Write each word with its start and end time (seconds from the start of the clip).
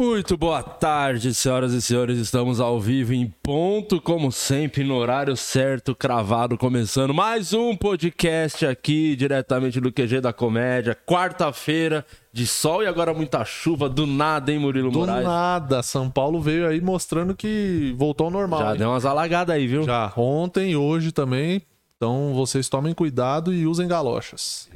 Muito 0.00 0.36
boa 0.36 0.62
tarde, 0.62 1.34
senhoras 1.34 1.72
e 1.72 1.82
senhores. 1.82 2.18
Estamos 2.18 2.60
ao 2.60 2.80
vivo 2.80 3.12
em 3.12 3.34
ponto, 3.42 4.00
como 4.00 4.30
sempre, 4.30 4.84
no 4.84 4.94
horário 4.94 5.36
certo, 5.36 5.92
cravado, 5.92 6.56
começando 6.56 7.12
mais 7.12 7.52
um 7.52 7.74
podcast 7.74 8.64
aqui, 8.64 9.16
diretamente 9.16 9.80
do 9.80 9.90
QG 9.90 10.20
da 10.20 10.32
Comédia. 10.32 10.94
Quarta-feira 10.94 12.06
de 12.32 12.46
sol 12.46 12.84
e 12.84 12.86
agora 12.86 13.12
muita 13.12 13.44
chuva. 13.44 13.88
Do 13.88 14.06
nada, 14.06 14.52
hein, 14.52 14.60
Murilo 14.60 14.92
Do 14.92 15.00
Moraes? 15.00 15.26
nada, 15.26 15.82
São 15.82 16.08
Paulo 16.08 16.40
veio 16.40 16.68
aí 16.68 16.80
mostrando 16.80 17.34
que 17.34 17.92
voltou 17.98 18.26
ao 18.26 18.30
normal. 18.30 18.60
Já 18.60 18.72
hein? 18.74 18.78
deu 18.78 18.90
umas 18.90 19.04
alagadas 19.04 19.56
aí, 19.56 19.66
viu? 19.66 19.82
Já 19.82 20.12
ontem 20.16 20.70
e 20.70 20.76
hoje 20.76 21.10
também. 21.10 21.60
Então 21.96 22.32
vocês 22.34 22.68
tomem 22.68 22.94
cuidado 22.94 23.52
e 23.52 23.66
usem 23.66 23.88
galochas. 23.88 24.70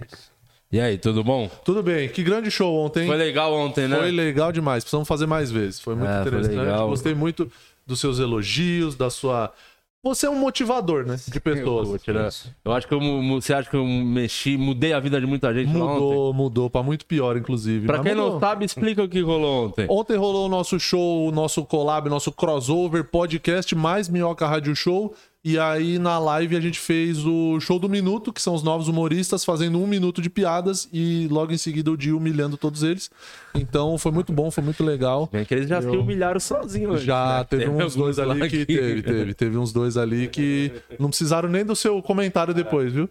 E 0.72 0.80
aí, 0.80 0.96
tudo 0.96 1.22
bom? 1.22 1.50
Tudo 1.64 1.82
bem, 1.82 2.08
que 2.08 2.22
grande 2.22 2.50
show 2.50 2.74
ontem. 2.74 3.06
Foi 3.06 3.16
legal 3.16 3.52
ontem, 3.52 3.86
né? 3.86 3.96
Foi 3.96 4.10
legal 4.10 4.50
demais, 4.50 4.82
precisamos 4.82 5.06
fazer 5.06 5.26
mais 5.26 5.50
vezes. 5.50 5.78
Foi 5.80 5.94
muito 5.94 6.08
É, 6.10 6.22
foi 6.22 6.28
interessante. 6.28 6.56
legal. 6.56 6.88
Gostei 6.88 7.14
muito 7.14 7.52
dos 7.86 8.00
seus 8.00 8.18
elogios, 8.18 8.94
da 8.96 9.10
sua. 9.10 9.52
Você 10.04 10.26
é 10.26 10.30
um 10.30 10.34
motivador, 10.38 11.04
né? 11.06 11.16
De 11.28 11.38
pessoas. 11.38 11.88
Vou 11.88 11.98
tirar- 11.98 12.28
Eu 12.64 12.72
acho 12.72 12.88
que 12.88 12.94
eu, 12.94 13.00
você 13.40 13.52
acha 13.54 13.68
que 13.70 13.76
eu 13.76 13.84
mexi, 13.86 14.56
mudei 14.56 14.92
a 14.94 14.98
vida 14.98 15.20
de 15.20 15.26
muita 15.26 15.52
gente 15.54 15.68
lá 15.76 15.84
ontem? 15.84 15.94
Mudou, 16.00 16.32
mudou, 16.34 16.70
pra 16.70 16.82
muito 16.82 17.04
pior, 17.06 17.36
inclusive. 17.36 17.86
Pra 17.86 18.00
quem 18.00 18.14
não 18.14 18.24
mudou. 18.24 18.40
sabe, 18.40 18.64
explica 18.64 19.02
o 19.04 19.08
que 19.08 19.20
rolou 19.20 19.66
ontem. 19.66 19.86
Ontem 19.88 20.16
rolou 20.16 20.46
o 20.46 20.48
nosso 20.48 20.80
show, 20.80 21.28
o 21.28 21.30
nosso 21.30 21.64
collab, 21.64 22.08
nosso 22.08 22.32
crossover 22.32 23.04
podcast 23.04 23.74
mais 23.76 24.08
Minhoca 24.08 24.46
Rádio 24.46 24.74
Show. 24.74 25.14
E 25.44 25.58
aí 25.58 25.98
na 25.98 26.20
live 26.20 26.56
a 26.56 26.60
gente 26.60 26.78
fez 26.78 27.26
o 27.26 27.58
show 27.58 27.76
do 27.76 27.88
minuto, 27.88 28.32
que 28.32 28.40
são 28.40 28.54
os 28.54 28.62
novos 28.62 28.86
humoristas 28.86 29.44
fazendo 29.44 29.76
um 29.80 29.88
minuto 29.88 30.22
de 30.22 30.30
piadas 30.30 30.88
e 30.92 31.26
logo 31.28 31.52
em 31.52 31.58
seguida 31.58 31.90
o 31.90 31.96
dia 31.96 32.16
humilhando 32.16 32.56
todos 32.56 32.84
eles. 32.84 33.10
Então 33.52 33.98
foi 33.98 34.12
muito 34.12 34.32
bom, 34.32 34.52
foi 34.52 34.62
muito 34.62 34.84
legal. 34.84 35.28
Bem 35.32 35.44
que 35.44 35.52
eles 35.52 35.68
já 35.68 35.82
se 35.82 35.88
Eu- 35.88 36.00
humilharam 36.00 36.38
sozinhos. 36.38 37.02
Já 37.02 37.38
né? 37.38 37.44
teve 37.50 37.64
Tem 37.64 37.74
uns 37.74 37.96
dois 37.96 38.20
ali 38.20 38.48
que 38.48 38.64
teve, 38.64 39.02
teve. 39.02 39.34
Teve 39.34 39.58
uns 39.58 39.72
dois 39.72 39.96
ali 39.96 40.28
que 40.28 40.70
não 40.96 41.08
precisaram 41.08 41.48
nem 41.48 41.64
do 41.64 41.74
seu 41.74 42.00
comentário 42.00 42.54
depois, 42.54 42.92
viu? 42.92 43.10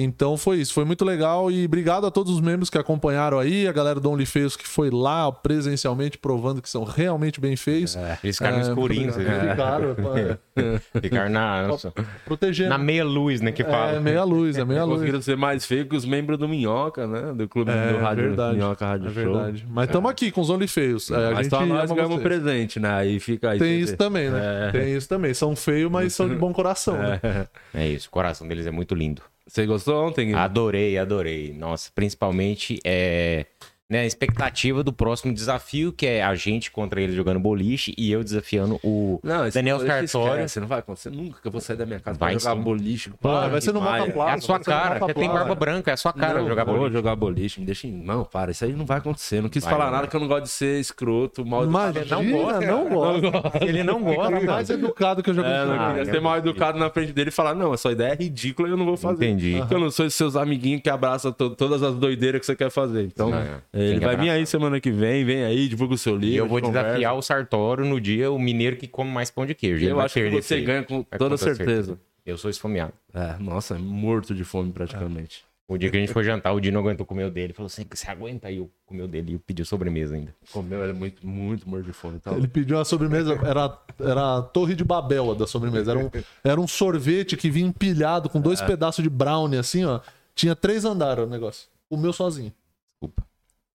Então 0.00 0.36
foi 0.36 0.58
isso, 0.58 0.72
foi 0.72 0.84
muito 0.84 1.04
legal 1.04 1.50
e 1.50 1.64
obrigado 1.64 2.06
a 2.06 2.10
todos 2.10 2.32
os 2.32 2.40
membros 2.40 2.70
que 2.70 2.78
acompanharam 2.78 3.38
aí, 3.38 3.66
a 3.66 3.72
galera 3.72 3.98
do 3.98 4.08
OnlyFeios 4.10 4.56
que 4.56 4.66
foi 4.66 4.90
lá 4.90 5.30
presencialmente 5.32 6.16
provando 6.16 6.62
que 6.62 6.70
são 6.70 6.84
realmente 6.84 7.40
bem 7.40 7.56
feios. 7.56 7.96
Eles 8.22 8.36
ficaram 8.36 8.58
É, 8.58 8.60
escurinho, 8.60 9.12
você 9.12 9.24
viu? 9.24 9.50
Ficaram, 9.50 9.96
é. 10.16 10.38
Ficaram 11.00 11.30
na, 11.30 11.66
nossa, 11.68 11.92
protegendo. 12.24 12.70
na 12.70 12.78
meia 12.78 13.04
luz, 13.04 13.40
né, 13.40 13.50
que 13.50 13.64
fala. 13.64 13.92
É, 13.92 14.00
meia 14.00 14.22
luz, 14.22 14.56
é 14.56 14.64
meia 14.64 14.84
luz. 14.84 14.96
Conseguiram 14.98 15.20
ser 15.22 15.36
mais 15.36 15.66
feio 15.66 15.86
que 15.86 15.96
os 15.96 16.04
membros 16.04 16.38
do 16.38 16.48
Minhoca, 16.48 17.06
né? 17.06 17.32
Do 17.34 17.48
clube 17.48 17.70
É, 17.70 17.92
do 17.92 17.98
rádio 17.98 18.24
verdade. 18.28 18.56
Minhoca 18.56 18.86
Rádio 18.86 19.08
É 19.08 19.12
Show. 19.12 19.32
verdade. 19.32 19.66
Mas 19.68 19.86
estamos 19.88 20.10
aqui 20.10 20.30
com 20.30 20.40
os 20.40 20.50
OnlyFeios. 20.50 21.10
É, 21.10 21.14
a 21.16 21.30
Mas 21.30 21.38
gente 21.46 21.50
só 21.50 21.66
nós 21.66 21.84
ama 21.90 21.94
ganhamos 21.96 22.18
um 22.18 22.22
presente, 22.22 22.78
né? 22.78 22.90
Aí 22.92 23.18
fica 23.18 23.50
aí. 23.50 23.58
Tem 23.58 23.80
isso 23.80 23.92
vê. 23.92 23.96
também, 23.96 24.30
né? 24.30 24.68
É. 24.68 24.70
Tem 24.72 24.96
isso 24.96 25.08
também. 25.08 25.34
São 25.34 25.56
feios, 25.56 25.90
mas 25.90 26.12
são 26.14 26.28
de 26.28 26.34
bom 26.36 26.52
coração. 26.52 26.96
né? 26.96 27.20
É. 27.74 27.82
É 27.82 27.88
isso, 27.88 28.08
o 28.08 28.10
coração 28.10 28.46
deles 28.48 28.66
é 28.66 28.70
muito 28.70 28.94
lindo. 28.94 29.22
Você 29.48 29.64
gostou 29.64 30.06
ontem? 30.06 30.26
Guilherme? 30.26 30.44
Adorei, 30.44 30.98
adorei. 30.98 31.52
Nossa, 31.54 31.90
principalmente 31.94 32.78
é, 32.84 33.46
né, 33.90 34.00
a 34.00 34.04
expectativa 34.06 34.84
do 34.84 34.92
próximo 34.92 35.32
desafio, 35.32 35.92
que 35.92 36.06
é 36.06 36.22
a 36.22 36.34
gente 36.34 36.70
contra 36.70 37.00
ele 37.00 37.14
jogando 37.14 37.40
boliche 37.40 37.94
e 37.96 38.12
eu 38.12 38.22
desafiando 38.22 38.78
o 38.84 39.18
Não, 39.22 39.46
esse 39.46 39.54
Daniel 39.56 39.78
Sartório. 39.80 40.34
esquece, 40.44 40.60
Não 40.60 40.66
vai 40.66 40.80
acontecer 40.80 41.10
nunca 41.10 41.40
que 41.40 41.48
eu 41.48 41.52
vou 41.52 41.60
sair 41.60 41.76
da 41.76 41.86
minha 41.86 41.98
casa 41.98 42.18
Vai 42.18 42.32
pra 42.34 42.38
jogar 42.40 42.54
sim. 42.56 42.62
boliche. 42.62 43.10
Pô, 43.10 43.16
Para 43.30 43.48
vai 43.48 43.60
ser 43.62 43.72
no. 43.72 43.80
Mata 43.80 44.12
Plaza. 44.12 44.30
É 44.30 44.34
a 44.34 44.40
sua 44.40 44.58
Você 44.58 44.70
não 44.70 44.76
cara, 44.76 44.98
vai 44.98 45.08
você 45.08 45.14
tem 45.14 45.28
barba 45.30 45.54
branca, 45.54 45.90
é 45.90 45.94
a 45.94 45.96
sua 45.96 46.12
cara 46.12 46.40
não, 46.40 46.48
jogar 46.48 46.64
vou 46.64 46.76
boliche. 46.76 46.92
jogar 46.92 47.16
boliche, 47.16 47.60
me 47.60 47.66
deixa 47.66 47.86
em... 47.86 47.92
Não, 47.92 48.24
para, 48.24 48.50
isso 48.50 48.64
aí 48.64 48.72
não 48.74 48.84
vai 48.84 48.98
acontecer. 48.98 49.40
Não 49.40 49.48
quis 49.48 49.64
Vai, 49.64 49.72
falar 49.72 49.84
vai. 49.86 49.94
nada 49.94 50.06
que 50.06 50.14
eu 50.16 50.20
não 50.20 50.28
gosto 50.28 50.42
de 50.42 50.50
ser 50.50 50.78
escroto, 50.80 51.46
mal 51.46 51.64
educado. 51.64 51.98
Imagina, 51.98 52.16
não 52.22 52.30
gosta. 52.42 52.60
não 52.66 52.88
gosta. 52.90 53.64
Ele 53.64 53.82
não 53.82 54.02
gosta, 54.02 54.36
Fica 54.40 54.52
mais 54.52 54.68
mano. 54.68 54.84
educado 54.84 55.22
que 55.22 55.30
eu 55.30 55.34
jogo 55.34 55.48
É, 55.48 55.64
não 55.64 55.72
Ah, 55.80 55.86
queria 55.94 56.02
é 56.02 56.04
ser 56.12 56.20
mal 56.20 56.36
educado 56.36 56.78
na 56.78 56.90
frente 56.90 57.12
dele 57.14 57.28
e 57.30 57.32
falar, 57.32 57.54
não, 57.54 57.72
essa 57.72 57.90
ideia 57.90 58.12
é 58.12 58.16
ridícula 58.16 58.68
e 58.68 58.70
eu 58.72 58.76
não 58.76 58.84
vou 58.84 58.96
fazer. 58.98 59.24
Entendi. 59.30 59.56
Porque 59.58 59.74
eu 59.74 59.80
não 59.80 59.90
sou 59.90 60.04
esses 60.04 60.16
seus 60.16 60.36
amiguinhos 60.36 60.82
que 60.82 60.90
abraçam 60.90 61.32
to- 61.32 61.50
todas 61.56 61.82
as 61.82 61.94
doideiras 61.94 62.40
que 62.40 62.46
você 62.46 62.54
quer 62.54 62.70
fazer. 62.70 63.04
Então, 63.04 63.30
Não, 63.30 63.38
é. 63.38 63.60
Ele 63.78 63.98
Tem 63.98 64.08
vai 64.08 64.16
vir 64.16 64.30
aí 64.30 64.46
semana 64.46 64.80
que 64.80 64.90
vem, 64.90 65.24
vem 65.24 65.44
aí, 65.44 65.68
divulga 65.68 65.94
o 65.94 65.98
seu 65.98 66.14
livro. 66.16 66.34
E 66.34 66.36
eu 66.36 66.46
vou 66.48 66.60
conversa. 66.60 66.88
desafiar 66.88 67.14
o 67.16 67.22
Sartório 67.22 67.84
no 67.84 68.00
dia, 68.00 68.30
o 68.30 68.38
mineiro 68.38 68.76
que 68.76 68.86
come 68.86 69.10
mais 69.10 69.30
pão 69.30 69.44
de 69.46 69.54
queijo. 69.54 69.84
Ele 69.84 69.92
Eu 69.92 70.00
acho 70.00 70.14
que 70.14 70.30
você 70.30 70.60
ganha 70.60 70.82
com 70.82 71.04
É, 71.10 71.18
toda 71.18 71.36
certeza. 71.36 71.98
Eu 72.24 72.36
sou 72.36 72.50
esfomeado. 72.50 72.92
É, 73.14 73.36
nossa, 73.42 73.74
é 73.76 73.78
morto 73.78 74.34
de 74.34 74.44
fome 74.44 74.70
praticamente. 74.72 75.44
O 75.70 75.76
dia 75.76 75.90
que 75.90 75.98
a 75.98 76.00
gente 76.00 76.14
foi 76.14 76.24
jantar, 76.24 76.52
o 76.54 76.60
Dino 76.60 76.78
aguentou 76.78 77.04
comer 77.04 77.24
o 77.24 77.30
dele. 77.30 77.52
Falou 77.52 77.66
assim, 77.66 77.84
você 77.92 78.10
aguenta 78.10 78.48
aí 78.48 78.56
eu 78.56 78.70
comer 78.86 79.02
o 79.02 79.08
dele. 79.08 79.32
E 79.32 79.34
eu 79.34 79.38
pedi 79.38 79.62
sobremesa 79.66 80.14
ainda. 80.14 80.34
Comeu, 80.50 80.80
ele 80.82 80.92
é 80.92 80.94
muito, 80.94 81.26
muito 81.26 81.68
morto 81.68 81.84
de 81.84 81.92
fome. 81.92 82.18
Tá? 82.18 82.32
Ele 82.32 82.48
pediu 82.48 82.78
uma 82.78 82.86
sobremesa, 82.86 83.34
era, 83.44 83.78
era 84.00 84.38
a 84.38 84.42
Torre 84.42 84.74
de 84.74 84.82
Babel 84.82 85.30
a 85.32 85.34
da 85.34 85.46
sobremesa. 85.46 85.90
Era 85.90 86.00
um, 86.00 86.10
era 86.42 86.58
um 86.58 86.66
sorvete 86.66 87.36
que 87.36 87.50
vinha 87.50 87.66
empilhado 87.68 88.30
com 88.30 88.38
É. 88.38 88.40
dois 88.42 88.62
pedaços 88.62 89.02
de 89.02 89.10
brownie, 89.10 89.58
assim, 89.58 89.84
ó. 89.84 90.00
Tinha 90.34 90.56
três 90.56 90.86
andares 90.86 91.24
o 91.24 91.26
negócio. 91.26 91.68
Comeu 91.90 92.14
sozinho. 92.14 92.50
Desculpa. 92.94 93.27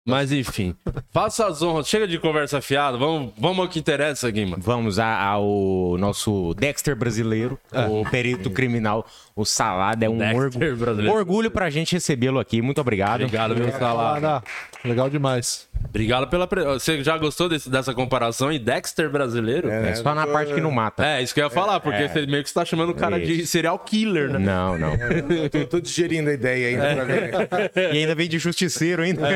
Mas 0.08 0.32
enfim, 0.32 0.74
faça 1.12 1.46
as 1.46 1.60
honras. 1.60 1.86
Chega 1.86 2.08
de 2.08 2.18
conversa 2.18 2.62
fiada, 2.62 2.96
vamos, 2.96 3.30
vamos 3.38 3.58
ao 3.58 3.68
que 3.68 3.78
interessa, 3.78 4.30
Guima. 4.30 4.56
Vamos 4.58 4.98
a- 4.98 5.22
ao 5.22 5.96
nosso 5.98 6.54
Dexter 6.54 6.96
brasileiro, 6.96 7.58
o 7.90 8.08
perito 8.10 8.50
criminal, 8.50 9.06
o 9.36 9.44
Salada. 9.44 10.06
É 10.06 10.08
um 10.08 10.18
orgulho, 10.34 10.76
brasileiro. 10.76 11.14
orgulho 11.14 11.50
pra 11.50 11.68
gente 11.68 11.92
recebê-lo 11.92 12.38
aqui. 12.40 12.62
Muito 12.62 12.80
obrigado. 12.80 13.20
Obrigado, 13.24 13.54
meu. 13.54 13.68
Ah, 13.68 14.42
legal 14.82 15.10
demais. 15.10 15.67
Obrigado 15.88 16.28
pela. 16.28 16.46
Pre... 16.46 16.62
Você 16.64 17.02
já 17.02 17.16
gostou 17.16 17.48
desse- 17.48 17.70
dessa 17.70 17.94
comparação 17.94 18.52
em 18.52 18.58
Dexter 18.62 19.08
brasileiro? 19.10 19.70
É 19.70 19.90
É. 19.90 19.94
só 19.94 20.14
na 20.14 20.26
parte 20.26 20.52
que 20.54 20.60
não 20.60 20.70
mata. 20.70 21.20
isso 21.22 21.32
que 21.34 21.40
eu 21.40 21.44
ia 21.44 21.50
falar, 21.50 21.80
porque 21.80 22.08
você 22.08 22.26
meio 22.26 22.42
que 22.42 22.48
está 22.48 22.64
chamando 22.64 22.90
o 22.90 22.94
cara 22.94 23.18
de 23.18 23.40
Isso. 23.40 23.52
serial 23.52 23.78
killer, 23.78 24.28
né? 24.30 24.38
Não, 24.38 24.76
não. 24.78 24.94
Eu 24.94 25.48
tô, 25.50 25.64
tô 25.66 25.80
digerindo 25.80 26.28
a 26.28 26.32
ideia 26.34 26.68
ainda 26.68 26.94
pra 26.94 27.04
ver. 27.04 27.94
E 27.94 27.98
ainda 27.98 28.14
vem 28.14 28.28
de 28.28 28.38
justiceiro 28.38 29.02
ainda. 29.02 29.28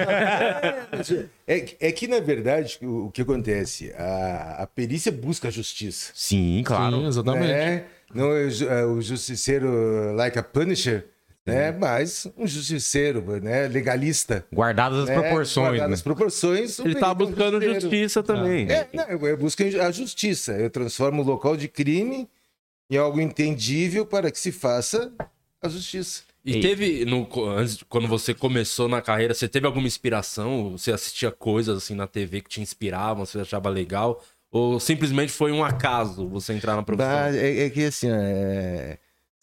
É, 1.47 1.65
é 1.81 1.93
que, 1.93 2.07
na 2.07 2.21
verdade, 2.21 2.79
o, 2.83 3.07
o 3.07 3.11
que 3.11 3.23
acontece? 3.23 3.93
A, 3.97 4.57
a 4.63 4.67
perícia 4.67 5.11
busca 5.13 5.49
a 5.49 5.51
justiça. 5.51 6.13
Sim, 6.15 6.63
claro. 6.65 6.97
Sim, 6.97 7.07
exatamente. 7.07 7.47
Né? 7.49 7.85
Não 8.15 8.31
é 8.31 8.45
o 8.47 8.51
ju- 8.51 8.69
é 8.69 8.85
o 8.85 9.01
justiceiro 9.01 10.15
like 10.15 10.39
a 10.39 10.43
punisher, 10.43 11.07
né? 11.47 11.73
mas 11.73 12.27
um 12.37 12.47
justiceiro 12.47 13.41
né? 13.41 13.69
legalista. 13.69 14.45
Guardadas 14.53 15.01
as 15.01 15.09
né? 15.09 15.21
proporções, 15.21 15.69
Guardado 15.69 15.89
né? 15.89 15.95
as 15.95 16.03
proporções. 16.03 16.79
Ele 16.79 16.95
tá 16.95 17.09
é 17.09 17.11
um 17.11 17.15
buscando 17.15 17.61
justiceiro. 17.61 17.81
justiça 17.81 18.23
também. 18.23 18.71
É, 18.71 18.89
não, 18.93 19.05
eu 19.05 19.37
busco 19.37 19.63
a 19.63 19.91
justiça. 19.91 20.53
Eu 20.53 20.71
transformo 20.71 21.23
o 21.23 21.25
local 21.25 21.57
de 21.57 21.69
crime 21.69 22.29
em 22.91 22.97
algo 22.97 23.21
entendível 23.21 24.05
para 24.07 24.31
que 24.31 24.39
se 24.39 24.53
faça 24.53 25.13
a 25.61 25.69
justiça. 25.69 26.23
E 26.45 26.55
Ei. 26.55 26.61
teve, 26.61 27.05
no, 27.05 27.29
antes, 27.51 27.83
quando 27.89 28.09
você 28.09 28.35
começou 28.35 28.89
na 28.89 29.01
carreira, 29.01 29.33
você 29.33 29.49
teve 29.49 29.65
alguma 29.65 29.87
inspiração? 29.87 30.73
Você 30.73 30.91
assistia 30.91 31.31
coisas 31.31 31.79
assim 31.79 31.95
na 31.95 32.07
TV 32.07 32.41
que 32.41 32.51
te 32.51 32.61
inspiravam, 32.61 33.25
você 33.25 33.39
achava 33.39 33.69
legal? 33.69 34.23
Ou 34.51 34.81
simplesmente 34.81 35.33
foi 35.33 35.53
um 35.53 35.65
acaso 35.65 36.29
você 36.29 36.53
entrar 36.53 36.77
na 36.77 36.83
profissão? 36.83 37.11
Mas 37.11 37.37
é, 37.37 37.65
é 37.65 37.71
que 37.71 37.85
assim, 37.85 38.09
é, 38.11 38.99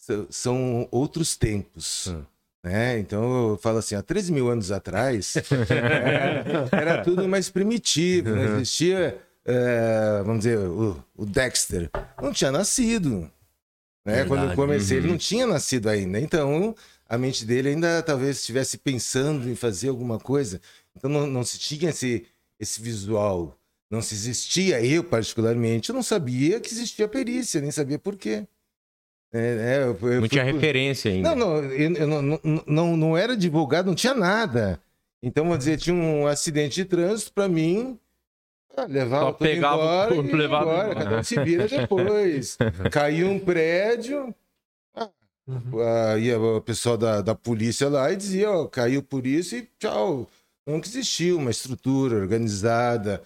são- 0.10 0.28
são 0.30 0.88
outros 0.92 1.36
tempos. 1.36 2.08
Hum. 2.08 2.24
Né? 2.64 3.00
Então 3.00 3.52
eu 3.52 3.58
falo 3.58 3.78
assim, 3.78 3.96
há 3.96 4.02
13 4.02 4.34
mil 4.34 4.50
anos 4.50 4.70
atrás 4.70 5.36
era 6.72 7.02
tudo 7.02 7.26
mais 7.26 7.50
primitivo, 7.50 8.36
não 8.36 8.56
existia, 8.58 9.18
é, 9.46 10.22
vamos 10.26 10.40
dizer, 10.40 10.58
o, 10.58 11.02
o 11.16 11.26
Dexter 11.26 11.90
não 12.22 12.34
tinha 12.34 12.52
nascido. 12.52 13.32
Né? 14.06 14.26
Quando 14.26 14.50
eu 14.50 14.56
comecei, 14.56 14.98
ele 14.98 15.08
uhum. 15.08 15.14
não 15.14 15.18
tinha 15.18 15.48
nascido 15.48 15.88
ainda. 15.88 16.20
Então 16.20 16.76
a 17.08 17.18
mente 17.18 17.46
dele 17.46 17.70
ainda 17.70 18.04
talvez 18.04 18.38
estivesse 18.38 18.78
pensando 18.78 19.50
em 19.50 19.56
fazer 19.56 19.88
alguma 19.90 20.20
coisa. 20.20 20.60
Então 20.96 21.10
não, 21.10 21.26
não 21.28 21.44
se 21.46 21.58
tinha 21.58 21.92
esse, 21.92 22.26
esse 22.60 22.82
visual. 22.82 23.58
Não 23.90 24.02
se 24.02 24.14
existia, 24.14 24.86
eu 24.86 25.04
particularmente, 25.04 25.90
eu 25.90 25.96
não 25.96 26.04
sabia 26.04 26.60
que 26.60 26.72
existia 26.72 27.08
perícia, 27.08 27.60
nem 27.60 27.72
sabia 27.72 27.98
por 27.98 28.16
quê. 28.16 28.46
É, 29.31 29.40
é, 29.40 29.84
eu- 29.84 29.98
eu 30.10 30.14
Não 30.14 30.20
fui 30.22 30.30
tinha 30.30 30.44
referência 30.44 31.12
ainda. 31.12 31.36
Não, 31.36 31.36
não, 31.36 31.58
eu, 31.66 31.94
eu 31.96 32.08
não, 32.08 32.22
não, 32.22 32.40
não, 32.66 32.98
não 32.98 33.18
era 33.18 33.38
divulgado, 33.38 33.88
não 33.88 33.96
tinha 33.96 34.14
nada. 34.14 34.80
Então, 35.22 35.46
vou 35.48 35.58
dizer, 35.58 35.78
tinha 35.78 35.96
um 35.96 36.26
acidente 36.26 36.76
de 36.76 36.86
trânsito 36.86 37.34
para 37.34 37.48
mim. 37.48 38.00
ah, 38.76 38.86
Levar 38.86 39.20
Só 39.20 39.30
o 39.30 39.34
tudo 39.34 39.48
pegava 39.48 39.81
o 40.10 40.14
embora, 40.16 40.38
levava 40.38 40.96
cada 40.96 41.20
um 41.20 41.24
se 41.24 41.40
vira 41.44 41.68
depois. 41.68 42.58
Caiu 42.92 43.30
um 43.30 43.38
prédio, 43.40 44.34
ah, 44.96 46.18
ia 46.18 46.40
o 46.40 46.62
pessoal 46.62 46.98
da, 46.98 47.22
da 47.22 47.36
polícia 47.36 47.90
lá 47.90 48.12
e 48.12 48.16
dizia, 48.16 48.50
ó, 48.52 48.66
caiu 48.68 49.02
por 49.04 49.25
isso 49.25 49.56
e 49.56 49.68
tchau. 49.80 50.28
Nunca 50.68 50.88
existiu 50.88 51.38
uma 51.38 51.52
estrutura 51.52 52.16
organizada 52.18 53.22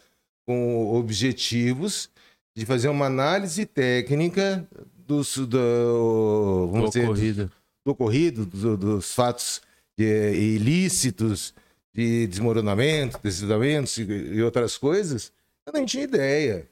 com 0.46 0.94
objetivos 0.96 2.10
de 2.56 2.66
fazer 2.66 2.88
uma 2.88 3.06
análise 3.08 3.66
técnica 3.66 4.68
dos, 5.08 5.38
do, 5.38 6.70
vamos 6.72 6.90
dizer, 6.92 7.06
ocorrido. 7.06 7.52
do 7.86 7.92
ocorrido, 7.92 8.46
do- 8.46 8.78
dos 8.78 9.14
fatos 9.14 9.62
eh, 10.00 10.34
ilícitos, 10.36 11.54
de 11.94 12.26
desmoronamento, 12.28 13.20
deslizamentos 13.24 13.98
e, 13.98 14.04
e 14.04 14.42
outras 14.42 14.78
coisas, 14.78 15.32
Eu 15.66 15.74
nem 15.74 15.86
tinha 15.86 16.04
ideia. 16.04 16.68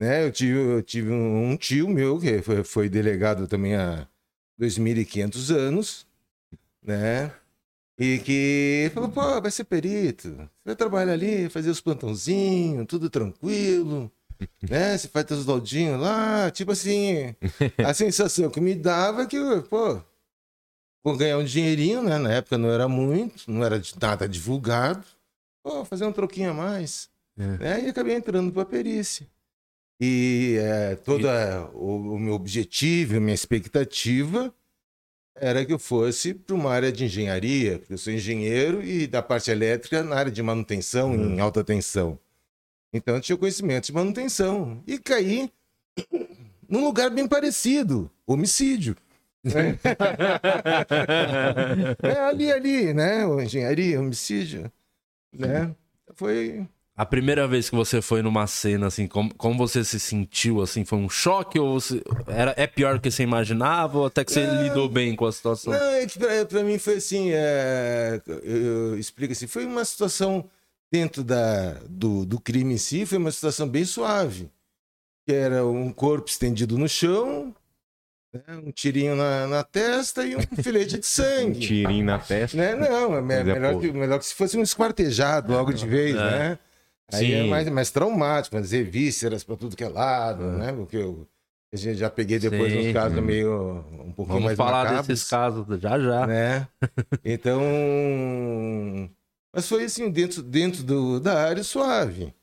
Né? 0.00 0.24
Eu 0.26 0.32
tive, 0.32 0.58
eu 0.58 0.82
tive 0.82 1.10
um, 1.12 1.56
tio 1.56 1.88
meu 1.88 2.18
que 2.18 2.40
foi, 2.42 2.64
foi 2.64 2.88
delegado 2.88 3.46
também 3.46 3.74
há 3.76 4.06
2.500 4.60 5.50
anos, 5.54 6.06
né? 6.82 7.32
E 7.98 8.18
que 8.18 8.90
falou, 8.94 9.10
pô, 9.10 9.40
vai 9.40 9.50
ser 9.50 9.64
perito. 9.64 10.48
Vai 10.64 10.74
trabalhar 10.74 11.12
ali, 11.12 11.48
fazer 11.50 11.70
os 11.70 11.80
plantãozinhos, 11.80 12.86
tudo 12.88 13.08
tranquilo. 13.10 14.10
Né? 14.68 14.96
Você 14.96 15.08
faz 15.08 15.26
teus 15.26 15.44
doldinhos 15.44 16.00
lá, 16.00 16.50
tipo 16.50 16.72
assim. 16.72 17.34
A 17.78 17.92
sensação 17.94 18.50
que 18.50 18.60
me 18.60 18.74
dava 18.74 19.22
é 19.22 19.26
que, 19.26 19.38
pô, 19.68 20.00
vou 21.04 21.16
ganhar 21.16 21.38
um 21.38 21.44
dinheirinho, 21.44 22.02
né? 22.02 22.18
Na 22.18 22.32
época 22.32 22.58
não 22.58 22.70
era 22.70 22.88
muito, 22.88 23.50
não 23.50 23.64
era 23.64 23.78
de 23.78 23.94
nada 24.00 24.28
divulgado. 24.28 25.04
Pô, 25.62 25.84
fazer 25.84 26.04
um 26.04 26.12
troquinho 26.12 26.50
a 26.50 26.54
mais. 26.54 27.08
É. 27.38 27.46
Né? 27.46 27.84
E 27.84 27.88
acabei 27.88 28.14
entrando 28.14 28.52
para 28.52 28.64
perícia. 28.64 29.26
E 30.00 30.56
é, 30.58 30.96
todo 30.96 31.28
o, 31.74 32.14
o 32.14 32.18
meu 32.18 32.34
objetivo, 32.34 33.16
a 33.16 33.20
minha 33.20 33.34
expectativa 33.34 34.52
era 35.36 35.64
que 35.64 35.72
eu 35.72 35.78
fosse 35.78 36.34
para 36.34 36.54
uma 36.54 36.70
área 36.70 36.92
de 36.92 37.04
engenharia, 37.04 37.78
porque 37.78 37.94
eu 37.94 37.98
sou 37.98 38.12
engenheiro 38.12 38.82
e 38.82 39.06
da 39.06 39.22
parte 39.22 39.50
elétrica 39.50 40.02
na 40.02 40.16
área 40.16 40.32
de 40.32 40.42
manutenção 40.42 41.14
em 41.14 41.40
alta 41.40 41.64
tensão. 41.64 42.18
Então 42.92 43.14
eu 43.14 43.20
tinha 43.20 43.36
conhecimento 43.38 43.86
de 43.86 43.92
manutenção 43.92 44.82
e 44.86 44.98
caí 44.98 45.50
num 46.68 46.84
lugar 46.84 47.10
bem 47.10 47.26
parecido, 47.26 48.10
homicídio. 48.26 48.96
é 52.02 52.20
ali, 52.20 52.52
ali, 52.52 52.94
né? 52.94 53.24
Engenharia, 53.42 53.98
homicídio, 54.00 54.70
né? 55.32 55.74
Foi 56.14 56.66
A 56.96 57.04
primeira 57.06 57.48
vez 57.48 57.68
que 57.70 57.74
você 57.74 58.00
foi 58.02 58.22
numa 58.22 58.46
cena, 58.46 58.86
assim, 58.86 59.08
como, 59.08 59.34
como 59.34 59.56
você 59.58 59.82
se 59.82 59.98
sentiu, 59.98 60.60
assim, 60.60 60.84
foi 60.84 60.98
um 60.98 61.08
choque 61.08 61.58
ou 61.58 61.80
você- 61.80 62.02
era, 62.28 62.54
é 62.56 62.66
pior 62.66 62.94
do 62.96 63.00
que 63.00 63.10
você 63.10 63.22
imaginava 63.22 63.98
ou 63.98 64.06
até 64.06 64.24
que 64.24 64.30
você 64.32 64.44
lidou 64.44 64.88
bem 64.88 65.16
com 65.16 65.26
a 65.26 65.32
situação? 65.32 65.72
Não, 65.72 65.80
é 65.80 66.06
que 66.06 66.18
pra, 66.18 66.44
pra 66.44 66.62
mim 66.62 66.78
foi 66.78 66.96
assim, 66.98 67.30
é, 67.32 68.20
eu, 68.26 68.38
eu 68.92 68.98
explico 68.98 69.32
assim, 69.32 69.46
foi 69.46 69.64
uma 69.64 69.84
situação 69.84 70.44
dentro 70.92 71.24
da, 71.24 71.72
do, 71.88 72.26
do 72.26 72.38
crime 72.38 72.74
em 72.74 72.78
si, 72.78 73.06
foi 73.06 73.16
uma 73.16 73.32
situação 73.32 73.66
bem 73.66 73.84
suave. 73.86 74.50
Que 75.26 75.32
era 75.34 75.64
um 75.66 75.90
corpo 75.90 76.28
estendido 76.28 76.76
no 76.76 76.88
chão, 76.88 77.54
né, 78.34 78.42
um 78.64 78.70
tirinho 78.70 79.16
na, 79.16 79.46
na 79.46 79.64
testa 79.64 80.26
e 80.26 80.36
um 80.36 80.40
filete 80.62 80.94
de 80.94 80.98
Um 81.00 81.02
sangue. 81.02 81.60
tirinho 81.60 82.04
na 82.04 82.18
testa. 82.18 82.56
né? 82.56 82.74
Não, 82.74 83.14
é 83.14 83.18
é 83.18 83.22
melhor, 83.22 83.80
que, 83.80 83.90
melhor 83.92 84.18
que 84.18 84.26
se 84.26 84.34
fosse 84.34 84.58
um 84.58 84.62
esquartejado 84.62 85.50
logo 85.52 85.72
de 85.72 85.86
vez, 85.86 86.14
É. 86.16 86.18
né? 86.18 86.58
Aí 87.12 87.32
é 87.34 87.42
Sim. 87.42 87.48
mais, 87.50 87.68
mais 87.68 87.90
traumático, 87.90 88.56
fazer 88.56 88.84
vísceras 88.84 89.44
pra 89.44 89.56
tudo 89.56 89.76
que 89.76 89.84
é 89.84 89.88
lado, 89.88 90.44
né? 90.44 90.72
Porque 90.72 90.96
eu, 90.96 91.28
a 91.72 91.76
gente 91.76 91.98
já 91.98 92.08
peguei 92.08 92.38
depois 92.38 92.72
Sim. 92.72 92.88
uns 92.88 92.92
casos 92.94 93.22
meio 93.22 93.84
um 93.92 94.12
pouquinho 94.12 94.26
Vamos 94.28 94.44
mais 94.44 94.56
falar 94.56 94.84
macabros 94.84 95.06
desses 95.08 95.28
casos 95.28 95.66
já 95.80 95.98
já. 96.00 96.26
né? 96.26 96.66
Então, 97.24 97.60
mas 99.52 99.68
foi 99.68 99.84
assim 99.84 100.10
dentro 100.10 100.42
dentro 100.42 100.82
do, 100.82 101.20
da 101.20 101.42
área 101.42 101.62
suave, 101.64 102.34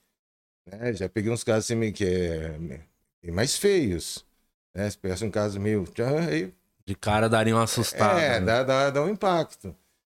né? 0.66 0.94
Já 0.94 1.10
peguei 1.10 1.32
uns 1.32 1.44
casos 1.44 1.66
assim 1.66 1.76
meio 1.76 1.94
que 1.94 2.06
é, 2.06 3.32
mais 3.32 3.58
feios, 3.58 4.26
né? 4.74 4.90
Se 4.90 4.98
pegasse 4.98 5.26
um 5.26 5.32
caso 5.32 5.60
meio, 5.60 5.86
aí, 6.30 6.54
De 6.86 6.96
cara 6.96 7.28
daria 7.28 7.56
uma 7.56 7.64
assustada. 7.64 8.20
é, 8.20 8.40
né? 8.40 8.46
dá, 8.46 8.64
dá, 8.64 8.90
dá 8.90 9.02
um 9.04 9.10
impacto. 9.10 9.76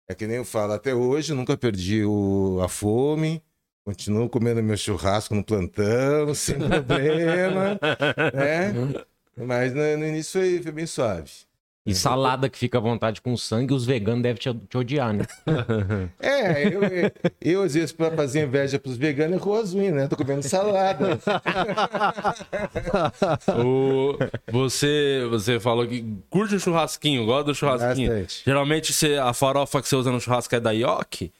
É 0.08 0.14
que 0.14 0.26
nem 0.26 0.36
eu 0.36 0.44
falo, 0.44 0.72
até 0.72 0.94
hoje 0.94 1.32
nunca 1.32 1.56
perdi 1.56 2.04
o, 2.04 2.60
a 2.62 2.68
fome, 2.68 3.42
continuo 3.84 4.28
comendo 4.28 4.62
meu 4.62 4.76
churrasco 4.76 5.34
no 5.34 5.44
plantão, 5.44 6.34
sem 6.34 6.58
problema, 6.58 7.78
né? 8.34 8.72
Mas 9.36 9.72
no, 9.74 9.80
no 9.96 10.06
início 10.06 10.40
foi, 10.40 10.62
foi 10.62 10.72
bem 10.72 10.86
suave. 10.86 11.30
E 11.84 11.92
salada 11.96 12.48
que 12.48 12.56
fica 12.56 12.78
à 12.78 12.80
vontade 12.80 13.20
com 13.20 13.36
sangue, 13.36 13.74
os 13.74 13.84
veganos 13.84 14.22
devem 14.22 14.40
te, 14.40 14.54
te 14.68 14.78
odiar, 14.78 15.12
né? 15.12 15.24
É, 16.20 16.68
eu, 16.68 16.80
eu, 17.40 17.62
às 17.64 17.74
vezes, 17.74 17.90
pra 17.92 18.10
fazer 18.12 18.44
inveja 18.44 18.78
pros 18.78 18.96
veganos, 18.96 19.34
eu 19.34 19.40
com 19.40 19.52
as 19.54 19.74
unhas, 19.74 19.92
né? 19.94 20.06
Tô 20.06 20.16
comendo 20.16 20.42
salada. 20.44 21.18
O- 23.64 24.16
você, 24.50 25.26
você 25.30 25.58
falou 25.58 25.86
que 25.86 26.04
curte 26.30 26.54
o 26.54 26.60
churrasquinho, 26.60 27.24
gosta 27.26 27.44
do 27.44 27.54
churrasquinho. 27.54 28.10
Bastante. 28.10 28.42
Geralmente 28.44 28.92
você- 28.92 29.16
a 29.16 29.32
farofa 29.32 29.80
que 29.82 29.88
você 29.88 29.96
usa 29.96 30.12
no 30.12 30.20
churrasco 30.20 30.54
é 30.54 30.60
da 30.60 30.70
Yoki? 30.70 31.32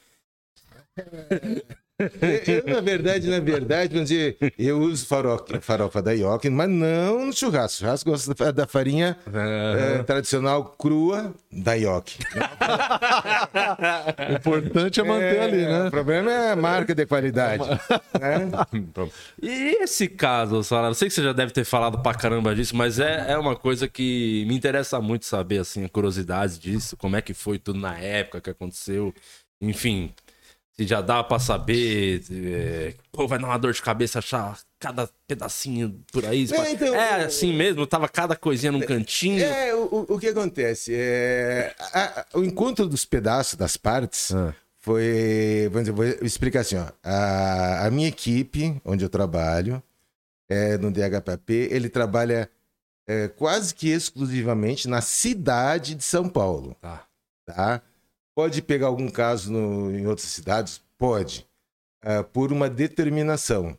Eu, 2.47 2.65
na 2.75 2.81
verdade, 2.81 3.29
na 3.29 3.39
verdade, 3.39 3.93
vamos 3.95 4.09
dizer, 4.09 4.37
eu 4.59 4.81
uso 4.81 5.07
farofa, 5.07 5.61
farofa 5.61 6.03
da 6.03 6.13
Yoki, 6.13 6.51
mas 6.51 6.69
não 6.69 7.27
no 7.27 7.33
churrasco. 7.33 7.81
Churrasco 7.81 8.09
eu 8.09 8.13
gosto 8.13 8.35
da, 8.53 8.67
farinha 8.67 9.17
é, 9.33 10.03
tradicional 10.03 10.65
crua 10.65 11.33
da 11.51 11.75
Yoki. 11.75 12.19
O 14.31 14.33
importante 14.35 15.01
é 15.01 15.05
manter 15.05 15.41
ali, 15.41 15.65
O 15.65 15.69
né? 15.85 15.91
problema 15.91 16.31
é 16.33 16.53
a 16.53 16.57
marca 16.57 16.95
de 16.95 17.07
qualidade. 17.07 17.65
né? 18.21 18.51
E 19.41 19.83
esse 19.83 20.09
caso, 20.09 20.63
Sara, 20.65 20.89
eu 20.89 20.95
sei 20.95 21.09
que 21.09 21.15
você 21.15 21.23
já 21.23 21.33
deve 21.33 21.53
ter 21.53 21.65
falado 21.65 21.99
pra 22.03 22.15
caramba 22.15 22.55
disso, 22.55 22.75
mas 22.77 22.99
é, 22.99 23.33
é 23.33 23.39
uma 23.39 23.55
coisa 23.55 23.87
que 23.87 24.45
me 24.49 24.55
interessa 24.57 25.01
muito 25.01 25.27
saber, 25.27 25.59
assim, 25.59 25.85
a 25.85 25.89
curiosidade 25.89 26.59
disso, 26.59 26.97
como 26.97 27.17
é 27.17 27.23
que 27.23 27.35
foi 27.35 27.59
tudo 27.59 27.79
na 27.79 27.97
época 27.99 28.41
que 28.41 28.51
aconteceu, 28.51 29.15
enfim, 29.61 30.13
se 30.75 30.87
já 30.87 31.01
dá 31.03 31.23
pra 31.23 31.39
saber, 31.39 32.23
é, 32.31 32.95
pô, 33.13 33.29
vai 33.29 33.39
dar 33.39 33.47
uma 33.47 33.59
dor 33.59 33.73
de 33.73 33.83
cabeça 33.83 34.19
achar 34.21 34.59
cada 34.81 35.09
pedacinho 35.29 36.03
por 36.11 36.25
aí. 36.25 36.49
É, 36.51 36.71
então, 36.73 36.95
é 36.95 37.25
assim 37.25 37.53
mesmo, 37.55 37.87
tava 37.87 38.09
cada 38.09 38.35
coisinha 38.35 38.73
num 38.73 38.81
cantinho. 38.81 39.45
É, 39.45 39.75
o, 39.75 40.07
o- 40.09 40.15
o 40.15 40.19
que 40.19 40.29
acontece? 40.29 40.93
É, 40.95 41.75
a- 41.79 42.21
a- 42.35 42.39
o 42.39 42.43
encontro 42.45 42.89
dos 42.89 43.05
pedaços, 43.05 43.55
das 43.55 43.77
partes, 43.77 44.33
Ah. 44.35 44.55
foi. 44.79 45.69
Vamos 45.71 45.89
dizer, 45.91 45.93
vou 45.93 46.27
explicar 46.27 46.61
assim: 46.61 46.77
ó, 46.77 46.87
a, 47.03 47.87
a 47.87 47.91
minha 47.91 48.09
equipe, 48.09 48.81
onde 48.85 49.05
eu 49.05 49.09
trabalho, 49.11 49.83
é, 50.49 50.79
no 50.79 50.91
DHPP, 50.91 51.69
ele 51.71 51.89
trabalha 51.91 52.49
é, 53.07 53.29
quase 53.29 53.75
que 53.75 53.89
exclusivamente 53.91 54.89
na 54.89 55.01
cidade 55.03 55.95
de 55.95 56.03
São 56.05 56.29
Paulo. 56.29 56.75
Tá. 56.81 57.05
Tá? 57.45 57.83
Pode 58.35 58.63
pegar 58.63 58.87
algum 58.87 59.09
caso 59.11 59.53
no- 59.53 59.91
em 59.95 60.07
outras 60.07 60.29
cidades? 60.29 60.81
Pode. 60.99 61.47
Ah, 62.03 62.23
por 62.23 62.53
uma 62.53 62.69
determinação. 62.69 63.77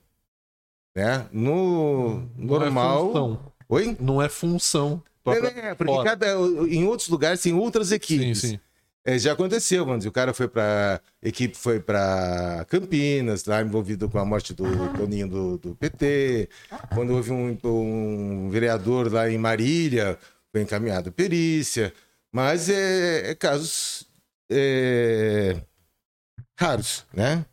Né? 0.95 1.27
No 1.31 2.19
Não 2.38 2.55
é 2.55 2.60
normal. 2.60 3.07
função. 3.07 3.53
Oi? 3.67 3.98
Não 4.00 4.22
é 4.22 4.29
função. 4.29 5.01
É, 5.25 5.69
é, 5.69 5.75
porque 5.75 5.91
Fora. 5.93 6.10
cada, 6.10 6.33
em 6.67 6.86
outros 6.86 7.07
lugares 7.10 7.41
tem 7.41 7.53
outras 7.53 7.88
Sim, 7.88 7.95
equipes. 7.95 8.41
sim. 8.41 8.60
É, 9.05 9.17
já 9.19 9.33
aconteceu, 9.33 9.86
dizer, 9.98 10.07
o 10.07 10.13
cara 10.13 10.33
foi 10.33 10.48
para 10.48 11.01
equipe 11.22 11.57
foi 11.57 11.77
para 11.79 12.65
Campinas, 12.69 13.43
lá 13.45 13.62
envolvido 13.62 14.07
com 14.10 14.17
a 14.17 14.24
morte 14.24 14.53
do 14.53 14.63
Toninho 14.98 15.27
do, 15.27 15.57
do 15.57 15.75
PT. 15.75 16.48
Quando 16.93 17.13
houve 17.13 17.31
um, 17.31 17.57
um 17.65 18.50
vereador 18.50 19.12
lá 19.12 19.29
em 19.29 19.38
Marília, 19.38 20.17
foi 20.53 20.62
encaminhado 20.62 21.12
perícia. 21.12 21.93
Mas 22.31 22.69
é, 22.69 23.31
é 23.31 23.36
casos 23.36 24.05
é, 24.50 25.62
raros, 26.60 27.06
né? 27.14 27.46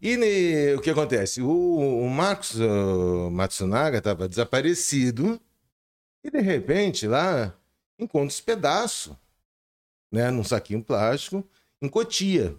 E 0.00 0.16
ne- 0.16 0.74
o 0.74 0.80
que 0.80 0.90
acontece? 0.90 1.40
O, 1.40 1.48
o 1.48 2.08
Marcos 2.08 2.54
uh, 2.60 3.30
Matsunaga 3.30 3.98
estava 3.98 4.28
desaparecido 4.28 5.40
e 6.22 6.30
de 6.30 6.40
repente 6.40 7.06
lá 7.06 7.54
encontra 7.98 8.28
os 8.28 8.40
pedaços, 8.40 9.14
né, 10.12 10.30
num 10.30 10.44
saquinho 10.44 10.82
plástico, 10.82 11.44
em 11.80 11.88
Cotia. 11.88 12.54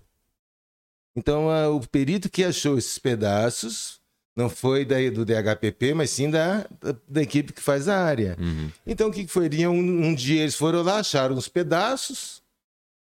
Então 1.16 1.50
ah, 1.50 1.70
o 1.70 1.80
perito 1.88 2.30
que 2.30 2.44
achou 2.44 2.78
esses 2.78 2.98
pedaços 3.00 4.02
não 4.36 4.50
foi 4.50 4.86
daí 4.86 5.10
do 5.10 5.26
DHPP, 5.26 5.96
mas 5.96 6.12
sim 6.12 6.30
da, 6.30 6.68
da, 6.80 6.96
da 7.08 7.22
equipe 7.24 7.54
que 7.54 7.62
faz 7.62 7.88
a 7.88 7.98
área. 7.98 8.38
Uhum. 8.40 8.72
Então 8.86 9.10
o 9.10 9.12
que, 9.12 9.26
que 9.26 9.32
foi? 9.32 9.50
Um, 9.68 10.06
um 10.08 10.14
dia 10.14 10.42
eles 10.42 10.54
foram 10.56 10.84
lá, 10.84 11.00
acharam 11.00 11.36
os 11.36 11.48
pedaços, 11.48 12.44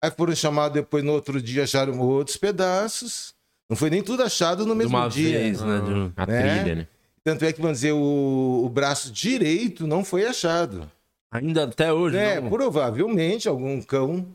aí 0.02 0.10
foram 0.10 0.34
chamados 0.34 0.74
depois 0.74 1.02
no 1.04 1.12
outro 1.12 1.40
dia 1.40 1.64
acharam 1.64 1.98
outros 2.00 2.36
pedaços. 2.36 3.34
Não 3.68 3.76
foi 3.76 3.90
nem 3.90 4.02
tudo 4.02 4.22
achado 4.22 4.64
no 4.66 4.72
De 4.72 4.78
mesmo 4.78 4.96
uma 4.96 5.08
dia. 5.08 5.38
vez, 5.38 5.60
né? 5.60 5.80
de 5.80 5.90
um- 5.92 6.12
A 6.16 6.26
Né? 6.26 6.58
trilha, 6.62 6.74
né? 6.76 6.88
Tanto 7.22 7.44
é 7.44 7.52
que, 7.52 7.60
vamos 7.60 7.78
dizer, 7.78 7.92
o, 7.92 8.62
o 8.64 8.68
braço 8.68 9.12
direito 9.12 9.86
não 9.86 10.02
foi 10.04 10.26
achado. 10.26 10.90
Ainda 11.30 11.64
até 11.64 11.92
hoje, 11.92 12.16
É, 12.16 12.40
não. 12.40 12.48
provavelmente 12.50 13.46
algum 13.48 13.80
cão 13.82 14.26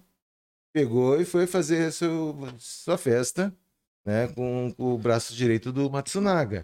pegou 0.73 1.19
e 1.19 1.25
foi 1.25 1.47
fazer 1.47 1.91
seu, 1.91 2.37
sua 2.57 2.97
festa 2.97 3.53
né, 4.05 4.27
com, 4.29 4.71
com 4.77 4.93
o 4.93 4.97
braço 4.97 5.33
direito 5.33 5.71
do 5.71 5.89
Matsunaga. 5.89 6.63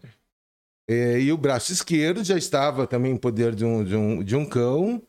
É, 0.90 1.20
e 1.20 1.32
o 1.32 1.38
braço 1.38 1.72
esquerdo 1.74 2.24
já 2.24 2.38
estava 2.38 2.86
também 2.88 3.14
em 3.14 3.18
poder 3.18 3.54
de 3.56 3.66
um, 3.66 3.84
de 3.84 3.96
um, 3.96 4.24
de 4.24 4.36
um 4.36 4.46
cão, 4.46 5.02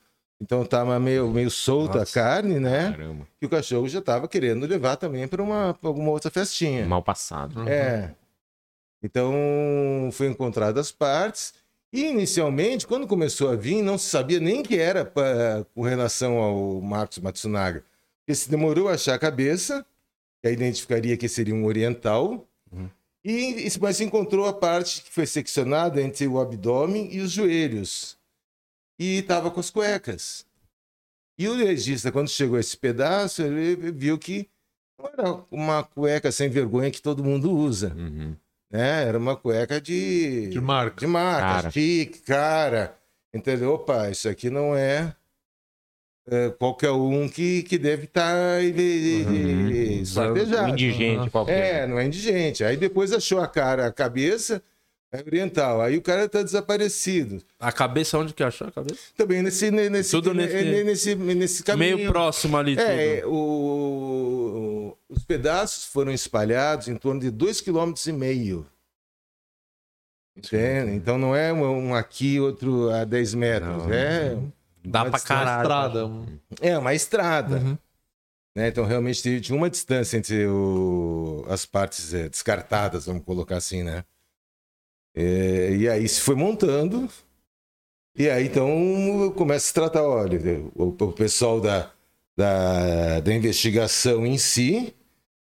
então 0.42 0.62
estava 0.62 0.98
meio, 0.98 1.30
meio 1.30 1.50
solta 1.50 2.00
Nossa. 2.00 2.18
a 2.20 2.22
carne, 2.24 2.58
né? 2.58 2.90
Caramba. 2.90 3.28
E 3.40 3.46
o 3.46 3.48
cachorro 3.48 3.88
já 3.88 4.00
estava 4.00 4.26
querendo 4.26 4.66
levar 4.66 4.96
também 4.96 5.28
para 5.28 5.40
uma 5.40 5.72
pra 5.80 5.88
alguma 5.88 6.10
outra 6.10 6.30
festinha. 6.30 6.84
Mal 6.84 7.02
passado. 7.02 7.68
É. 7.68 8.12
Então, 9.02 9.32
foi 10.12 10.26
encontrado 10.28 10.78
as 10.78 10.90
partes. 10.92 11.54
E, 11.92 12.06
inicialmente, 12.06 12.86
quando 12.86 13.06
começou 13.06 13.50
a 13.50 13.56
vir, 13.56 13.82
não 13.82 13.98
se 13.98 14.08
sabia 14.08 14.40
nem 14.40 14.62
que 14.62 14.78
era 14.78 15.04
pra, 15.04 15.64
com 15.74 15.82
relação 15.82 16.38
ao 16.38 16.80
Marcos 16.80 17.18
Matsunaga. 17.18 17.84
Porque 18.20 18.34
se 18.34 18.50
demorou 18.50 18.88
a 18.88 18.92
achar 18.94 19.14
a 19.14 19.18
cabeça, 19.18 19.84
que 20.40 20.48
aí 20.48 20.54
identificaria 20.54 21.16
que 21.16 21.28
seria 21.28 21.54
um 21.54 21.64
oriental. 21.66 22.46
E, 23.24 23.66
e- 23.68 23.80
mas 23.80 23.96
se 23.98 24.04
encontrou 24.04 24.46
a 24.46 24.52
parte 24.52 25.02
que 25.02 25.10
foi 25.10 25.26
seccionada 25.26 26.00
entre 26.00 26.26
o 26.26 26.40
abdômen 26.40 27.08
e 27.12 27.20
os 27.20 27.30
joelhos. 27.30 28.16
E 28.98 29.18
estava 29.18 29.50
com 29.50 29.60
as 29.60 29.70
cuecas. 29.70 30.46
E 31.38 31.48
o 31.48 31.54
legista, 31.54 32.12
quando 32.12 32.28
chegou 32.28 32.56
a 32.56 32.60
esse 32.60 32.76
pedaço, 32.76 33.42
ele 33.42 33.74
viu 33.92 34.18
que 34.18 34.48
não 34.98 35.06
era 35.06 35.44
uma 35.50 35.82
cueca 35.82 36.30
sem 36.30 36.48
vergonha 36.48 36.90
que 36.90 37.02
todo 37.02 37.24
mundo 37.24 37.50
usa. 37.50 37.92
Uhum. 37.96 38.36
Né? 38.70 39.04
Era 39.04 39.18
uma 39.18 39.34
cueca 39.36 39.80
de, 39.80 40.48
De 40.48 40.60
marca. 40.60 41.00
de 41.00 41.06
marca, 41.06 41.40
Cara. 41.62 41.70
chique, 41.70 42.20
cara. 42.20 42.96
Entendeu? 43.34 43.72
Opa, 43.72 44.10
isso 44.10 44.28
aqui 44.28 44.50
não 44.50 44.76
é, 44.76 45.16
é, 46.28 46.50
qualquer 46.50 46.90
um 46.90 47.28
que, 47.28 47.62
que 47.62 47.78
deve 47.78 48.04
estar 48.04 48.60
Um 48.60 49.70
esquartejado. 50.02 50.68
indigente 50.68 51.30
qualquer. 51.30 51.84
É, 51.84 51.86
não 51.86 51.98
é 51.98 52.04
indigente. 52.04 52.62
Aí 52.62 52.76
depois 52.76 53.10
achou 53.12 53.40
a 53.40 53.48
cara, 53.48 53.86
a 53.86 53.92
cabeça, 53.92 54.62
é 55.12 55.18
oriental. 55.20 55.80
Aí 55.82 55.96
o 55.98 56.02
cara 56.02 56.28
tá 56.28 56.42
desaparecido. 56.42 57.42
A 57.60 57.70
cabeça, 57.70 58.18
onde 58.18 58.32
que 58.32 58.42
achou 58.42 58.66
a 58.66 58.72
cabeça? 58.72 58.98
Também 59.16 59.42
nesse, 59.42 59.70
nesse, 59.70 60.10
Tudo 60.10 60.32
nesse- 60.32 60.82
nesse, 60.84 61.14
nesse 61.14 61.62
caminho. 61.62 61.96
Meio 61.98 62.10
próximo 62.10 62.56
ali 62.56 62.78
É, 62.78 63.20
tudo. 63.20 63.32
o- 63.34 64.98
os 65.08 65.22
pedaços 65.24 65.84
foram 65.84 66.12
espalhados 66.12 66.88
em 66.88 66.96
torno 66.96 67.20
de 67.20 67.30
2,5 67.30 67.92
km. 68.02 68.64
Entende? 70.36 70.92
Então 70.92 71.18
não 71.18 71.36
é 71.36 71.52
um 71.52 71.94
aqui, 71.94 72.40
outro 72.40 72.90
a 72.90 73.04
10 73.04 73.34
metros. 73.34 73.84
Não. 73.84 73.92
É, 73.92 74.38
Dá 74.84 75.04
pra 75.04 75.20
caralho. 75.20 75.62
estrada. 75.62 76.06
um- 76.06 76.26
é 76.60 76.78
uma 76.78 76.94
estrada. 76.94 77.56
Uhum. 77.56 77.78
né? 78.54 78.68
Então 78.68 78.84
realmente 78.84 79.22
tinha- 79.22 79.40
tinha 79.40 79.56
uma 79.56 79.68
distância 79.70 80.16
entre 80.16 80.46
o- 80.46 81.44
as 81.48 81.64
partes 81.66 82.12
é, 82.14 82.28
descartadas, 82.28 83.06
vamos 83.06 83.24
colocar 83.24 83.56
assim, 83.56 83.82
né? 83.82 84.04
É, 85.14 85.74
e 85.76 85.88
aí 85.88 86.08
se 86.08 86.20
foi 86.20 86.34
montando. 86.34 87.08
E 88.16 88.28
aí 88.28 88.46
então 88.46 89.32
começa 89.36 89.64
a 89.64 89.68
se 89.68 89.74
tratar, 89.74 90.02
olha, 90.02 90.38
o, 90.74 90.84
o 90.88 91.12
pessoal 91.12 91.60
da, 91.60 91.90
da, 92.36 93.20
da 93.20 93.34
investigação 93.34 94.26
em 94.26 94.36
si 94.36 94.94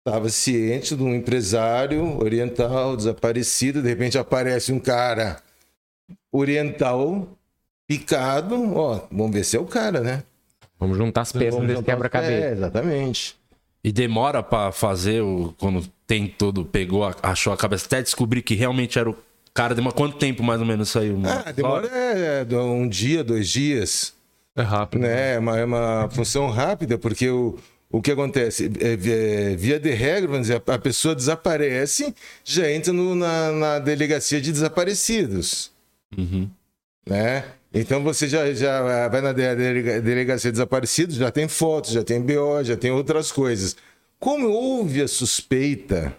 estava 0.01 0.29
ciente 0.29 0.97
de 0.97 1.03
um 1.03 1.15
empresário 1.15 2.19
oriental 2.23 2.97
desaparecido, 2.97 3.83
de 3.83 3.89
repente 3.89 4.17
aparece 4.19 4.73
um 4.73 4.81
cara 4.81 5.41
oriental 6.33 7.29
picado, 7.87 8.75
ó, 8.77 9.07
vamos 9.11 9.33
ver 9.33 9.45
se 9.45 9.57
é 9.57 9.61
o 9.61 9.65
cara, 9.67 10.01
né? 10.01 10.23
Vamos 10.79 10.97
juntar 10.97 11.23
as 11.23 11.33
peças 11.33 11.61
desse 11.67 11.83
quebra-cabeça. 11.83 12.33
É, 12.33 12.53
exatamente. 12.53 13.37
E 13.83 13.91
demora 13.93 14.43
pra 14.43 14.71
fazer 14.73 15.21
o. 15.23 15.55
Quando 15.59 15.87
tem 16.07 16.27
tudo, 16.29 16.65
pegou, 16.65 17.05
a- 17.05 17.15
achou 17.23 17.53
a 17.53 17.57
cabeça, 17.57 17.87
até 17.87 18.03
descobrir 18.03 18.43
que 18.43 18.55
realmente 18.55 18.99
era 18.99 19.11
o 19.11 19.17
cara. 19.59 19.75
Demora 19.75 19.95
quanto 19.95 20.17
tempo 20.17 20.43
mais 20.43 20.61
ou 20.61 20.67
menos 20.67 20.89
saiu? 20.89 21.19
mano? 21.19 21.43
Ah, 21.45 21.51
demora 21.53 21.89
é, 21.89 22.45
de 22.45 22.55
um 22.55 22.89
dia, 22.89 23.25
dois 23.25 23.49
dias. 23.49 24.15
É 24.57 24.63
rápido. 24.63 25.03
Né? 25.03 25.35
É, 25.35 25.39
uma, 25.39 25.59
é 25.59 25.65
uma 25.65 26.09
função 26.11 26.49
rápida, 26.49 26.97
porque 26.99 27.29
o, 27.29 27.57
o 27.91 28.01
que 28.01 28.11
acontece? 28.13 28.71
É, 28.81 28.97
via, 28.97 29.57
via 29.57 29.81
de 29.81 29.91
regra, 29.91 30.29
vamos 30.31 30.49
dizer, 30.49 30.63
a 30.67 30.79
pessoa 30.79 31.15
desaparece, 31.15 32.15
já 32.45 32.71
entra 32.71 32.93
no- 32.93 33.15
na, 33.15 33.53
na 33.53 33.79
delegacia 33.79 34.41
de 34.41 34.51
desaparecidos. 34.53 35.71
Uhum. 36.17 36.49
Né? 37.07 37.45
Então 37.73 38.03
você 38.03 38.27
já, 38.29 38.53
já 38.55 39.09
vai 39.09 39.21
na 39.21 39.33
de- 39.33 39.55
delega- 39.55 40.01
delegacia 40.01 40.51
de 40.51 40.55
desaparecidos, 40.55 41.17
já 41.17 41.31
tem 41.31 41.47
fotos, 41.49 41.93
já 41.93 42.03
tem 42.03 42.21
BO, 42.21 42.63
já 42.65 42.77
tem 42.77 42.91
outras 42.91 43.31
coisas. 43.31 43.77
Como 44.19 44.49
houve 44.49 45.03
a 45.03 45.09
suspeita 45.09 46.13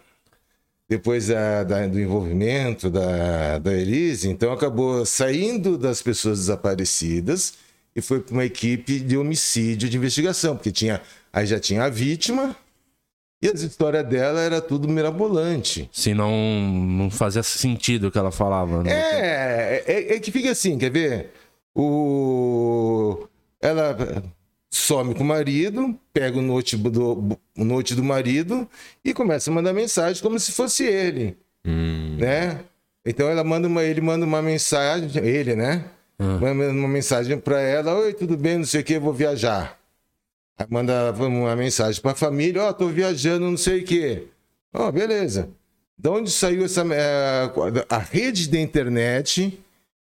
depois 0.89 1.27
da- 1.27 1.63
da- 1.63 1.87
do 1.87 1.99
envolvimento 1.99 2.89
da, 2.89 3.59
da 3.59 3.71
Elise, 3.73 4.27
então 4.29 4.51
acabou 4.51 5.05
saindo 5.05 5.77
das 5.77 6.01
pessoas 6.01 6.39
desaparecidas 6.39 7.53
e 7.95 8.01
foi 8.01 8.19
para 8.19 8.33
uma 8.33 8.43
equipe 8.45 8.99
de 8.99 9.15
homicídio 9.15 9.87
de 9.87 9.97
investigação, 9.97 10.55
porque 10.55 10.71
tinha, 10.71 10.99
aí 11.31 11.45
já 11.45 11.59
tinha 11.59 11.83
a 11.83 11.89
vítima 11.89 12.55
e 13.41 13.47
a 13.47 13.51
história 13.53 14.03
dela 14.03 14.41
era 14.41 14.59
tudo 14.59 14.87
mirabolante. 14.87 15.87
Se 15.93 16.13
não, 16.13 16.31
não 16.33 17.09
fazia 17.11 17.43
sentido 17.43 18.07
o 18.07 18.11
que 18.11 18.17
ela 18.17 18.31
falava. 18.31 18.83
Né? 18.83 18.91
É, 18.91 19.83
é, 19.87 20.15
é 20.15 20.19
que 20.19 20.31
fica 20.31 20.51
assim, 20.51 20.77
quer 20.77 20.91
ver? 20.91 21.29
O... 21.75 23.27
Ela 23.61 23.95
some 24.71 25.15
com 25.15 25.23
o 25.23 25.25
marido, 25.25 25.97
pega 26.13 26.37
o 26.37 26.41
note 26.41 26.77
do, 26.77 27.37
o 27.57 27.63
note 27.63 27.95
do 27.95 28.03
marido 28.03 28.67
e 29.03 29.13
começa 29.13 29.49
a 29.49 29.53
mandar 29.53 29.73
mensagem 29.73 30.21
como 30.21 30.39
se 30.39 30.51
fosse 30.51 30.85
ele, 30.85 31.37
Hum. 31.65 32.17
né? 32.19 32.59
Então 33.05 33.27
ela 33.29 33.43
manda 33.43 33.67
uma, 33.67 33.83
ele 33.83 34.01
manda 34.01 34.25
uma 34.25 34.41
mensagem, 34.41 35.09
ele, 35.25 35.55
né? 35.55 35.85
Manda 36.19 36.69
uma 36.71 36.87
mensagem 36.87 37.39
para 37.39 37.61
ela, 37.61 37.95
oi, 37.97 38.13
tudo 38.13 38.35
bem, 38.37 38.57
não 38.57 38.65
sei 38.65 38.81
o 38.81 38.83
que, 38.83 38.99
vou 38.99 39.13
viajar. 39.13 39.79
Aí 40.57 40.67
manda 40.69 41.13
uma 41.13 41.55
mensagem 41.55 42.01
para 42.01 42.11
a 42.11 42.15
família, 42.15 42.63
ó, 42.63 42.73
tô 42.73 42.89
viajando, 42.89 43.49
não 43.49 43.55
sei 43.57 43.81
o 43.81 43.85
que. 43.85 44.27
Ó, 44.73 44.91
beleza. 44.91 45.49
De 45.97 46.09
onde 46.09 46.29
saiu 46.29 46.65
essa 46.65 46.85
eh, 46.93 47.85
a 47.89 47.97
rede 47.97 48.49
da 48.49 48.59
internet 48.59 49.57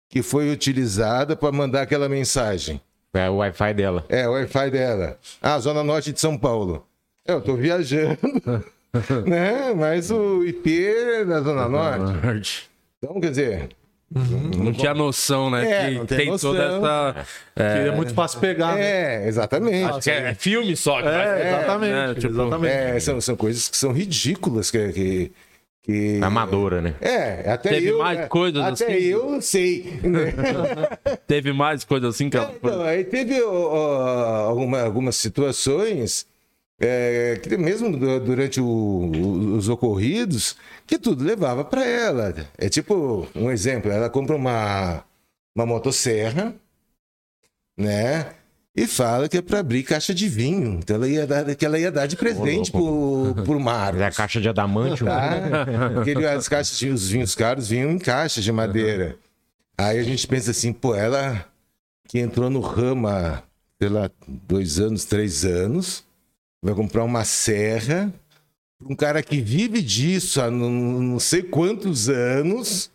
que 0.08 0.22
foi 0.22 0.50
utilizada 0.50 1.36
para 1.36 1.52
mandar 1.52 1.82
aquela 1.82 2.08
mensagem? 2.08 2.80
É 3.18 3.30
o 3.30 3.36
Wi-Fi 3.36 3.74
dela. 3.74 4.04
É, 4.08 4.28
o 4.28 4.32
Wi-Fi 4.32 4.70
dela. 4.70 5.18
Ah, 5.42 5.58
Zona 5.58 5.82
Norte 5.82 6.12
de 6.12 6.20
São 6.20 6.36
Paulo. 6.38 6.86
É, 7.26 7.32
Eu 7.32 7.40
tô 7.40 7.54
viajando, 7.56 8.16
né? 9.26 9.72
Mas 9.76 10.10
o 10.10 10.44
IP 10.44 10.86
é 10.86 11.24
da 11.24 11.40
Zona 11.40 11.68
Norte. 11.68 12.68
Então, 12.98 13.20
quer 13.20 13.30
dizer, 13.30 13.68
Não 14.10 14.72
tinha 14.72 14.94
noção, 14.94 15.50
né? 15.50 15.70
É, 15.70 15.88
que 15.90 15.94
não 15.98 16.06
tem 16.06 16.18
tem 16.18 16.30
noção. 16.30 16.52
toda 16.52 16.64
essa. 16.64 17.26
Que 17.54 17.88
é 17.88 17.90
muito 17.90 18.14
fácil 18.14 18.40
pegar, 18.40 18.74
né? 18.76 19.24
é, 19.24 19.28
exatamente. 19.28 19.84
Acho 19.84 20.00
que 20.00 20.10
é 20.10 20.34
filme 20.34 20.74
só. 20.76 21.00
Que 21.02 21.08
É, 21.08 21.12
vai- 21.12 21.48
exatamente. 21.48 21.92
né, 21.92 22.14
tipo, 22.14 22.32
exatamente. 22.32 22.72
É, 22.74 23.00
são, 23.00 23.20
são 23.20 23.36
coisas 23.36 23.68
que 23.68 23.76
são 23.76 23.92
ridículas 23.92 24.70
que. 24.70 24.92
que, 24.92 25.32
que- 25.82 26.20
Amadora, 26.22 26.80
né? 26.82 26.94
É, 27.00 27.50
até 27.50 27.70
Teve 27.70 27.88
eu. 27.88 27.98
mais 27.98 28.18
é, 28.18 28.26
coisas 28.26 28.62
Até 28.62 28.84
assim? 28.94 29.04
eu 29.04 29.40
sei. 29.40 30.00
né? 30.02 30.32
Teve 31.26 31.52
mais 31.52 31.84
coisa 31.84 32.08
assim 32.08 32.28
que 32.28 32.36
ela. 32.36 32.52
Então, 32.54 32.82
aí 32.82 33.04
teve 33.04 33.40
ó, 33.42 34.46
alguma- 34.48 34.82
algumas 34.82 35.16
situações 35.16 36.26
é, 36.80 37.40
que 37.42 37.56
mesmo 37.56 37.96
du- 37.96 38.20
durante 38.20 38.60
o- 38.60 38.64
o- 38.64 39.56
os 39.56 39.68
ocorridos, 39.68 40.56
que 40.86 40.96
tudo 40.98 41.24
levava 41.24 41.64
para 41.64 41.84
ela. 41.84 42.32
É 42.56 42.68
tipo, 42.68 43.26
um 43.34 43.50
exemplo, 43.50 43.90
ela 43.90 44.08
compra 44.08 44.36
uma, 44.36 45.02
uma 45.56 45.66
motosserra, 45.66 46.54
né? 47.76 48.32
E 48.78 48.86
fala 48.86 49.28
que 49.28 49.36
é 49.38 49.42
para 49.42 49.58
abrir 49.58 49.82
caixa 49.82 50.14
de 50.14 50.28
vinho. 50.28 50.78
Então 50.78 50.96
ela 50.96 51.08
ia 51.08 51.26
dar, 51.26 51.54
que 51.54 51.64
ela 51.66 51.78
ia 51.78 51.90
dar 51.90 52.06
de 52.06 52.16
presente 52.16 52.70
pro, 52.70 53.34
pro 53.44 53.58
Marcos. 53.60 54.00
É 54.00 54.06
a 54.06 54.10
caixa 54.12 54.40
de 54.40 54.48
adamante. 54.48 55.04
Tá? 55.04 55.66
Porque 55.94 56.10
ele- 56.10 56.26
as 56.26 56.48
caixas, 56.48 56.78
de- 56.78 56.88
os 56.90 57.08
vinhos 57.08 57.34
caros 57.34 57.68
vinham 57.68 57.90
em 57.90 57.98
caixas 57.98 58.44
de 58.44 58.52
madeira. 58.52 59.16
Aí 59.76 59.98
a 59.98 60.02
gente 60.02 60.26
pensa 60.26 60.50
assim, 60.52 60.72
pô, 60.72 60.94
ela 60.94 61.44
que 62.08 62.18
entrou 62.18 62.48
no 62.48 62.60
sei 63.80 63.88
lá, 63.88 64.10
dois 64.26 64.78
anos, 64.80 65.04
três 65.04 65.44
anos, 65.44 66.04
vai 66.62 66.74
comprar 66.74 67.04
uma 67.04 67.24
serra, 67.24 68.12
um 68.84 68.94
cara 68.94 69.22
que 69.22 69.40
vive 69.40 69.80
disso 69.82 70.40
há 70.40 70.50
não, 70.50 70.70
não 70.70 71.18
sei 71.20 71.42
quantos 71.42 72.08
anos, 72.08 72.90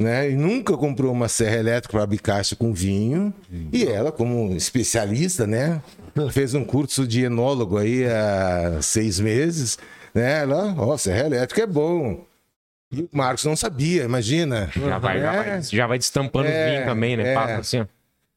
né? 0.00 0.30
E 0.30 0.34
nunca 0.34 0.76
comprou 0.76 1.12
uma 1.12 1.28
serra 1.28 1.56
elétrica 1.58 1.92
para 1.92 2.02
abrir 2.02 2.20
com 2.58 2.72
vinho. 2.72 3.32
E 3.72 3.84
ela, 3.84 4.10
como 4.10 4.54
especialista, 4.56 5.46
né? 5.46 5.82
Fez 6.32 6.54
um 6.54 6.64
curso 6.64 7.06
de 7.06 7.22
enólogo 7.24 7.76
aí 7.78 8.04
há 8.06 8.80
seis 8.82 9.20
meses, 9.20 9.78
né? 10.14 10.40
Ela, 10.40 10.74
ó, 10.78 10.96
serra 10.96 11.26
elétrica 11.26 11.62
é 11.62 11.66
bom. 11.66 12.24
E 12.90 13.02
o 13.02 13.08
Marcos 13.12 13.44
não 13.44 13.54
sabia, 13.54 14.04
imagina. 14.04 14.70
Já 14.74 14.98
vai, 14.98 15.20
já 15.20 15.32
É. 15.34 15.36
vai, 15.50 15.62
já 15.62 15.86
vai 15.86 15.98
destampando 15.98 16.48
É, 16.48 16.66
o 16.66 16.70
vinho 16.72 16.84
também, 16.86 17.16
né? 17.16 17.32
é. 17.32 17.34
Passa 17.34 17.56
assim. 17.58 17.86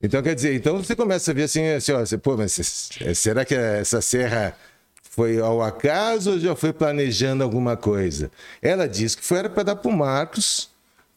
Então, 0.01 0.21
quer 0.21 0.35
dizer, 0.35 0.53
então 0.53 0.77
você 0.77 0.95
começa 0.97 1.31
a 1.31 1.33
ver 1.33 1.43
assim, 1.43 1.65
assim 1.69 1.93
ó, 1.93 1.99
você, 2.01 2.17
pô, 2.17 2.35
mas 2.35 2.51
se- 2.51 3.15
será 3.15 3.45
que 3.45 3.55
essa 3.55 4.01
serra 4.01 4.53
foi 5.01 5.39
ao 5.39 5.61
acaso 5.63 6.31
ou 6.33 6.39
já 6.39 6.55
foi 6.57 6.73
planejando 6.73 7.41
alguma 7.41 7.77
coisa? 7.77 8.29
Ela 8.61 8.85
disse 8.87 9.15
que 9.15 9.23
foi 9.23 9.39
era 9.39 9.49
para 9.49 9.63
dar 9.63 9.75
para 9.77 9.89
o 9.89 9.95
Marcos 9.95 10.69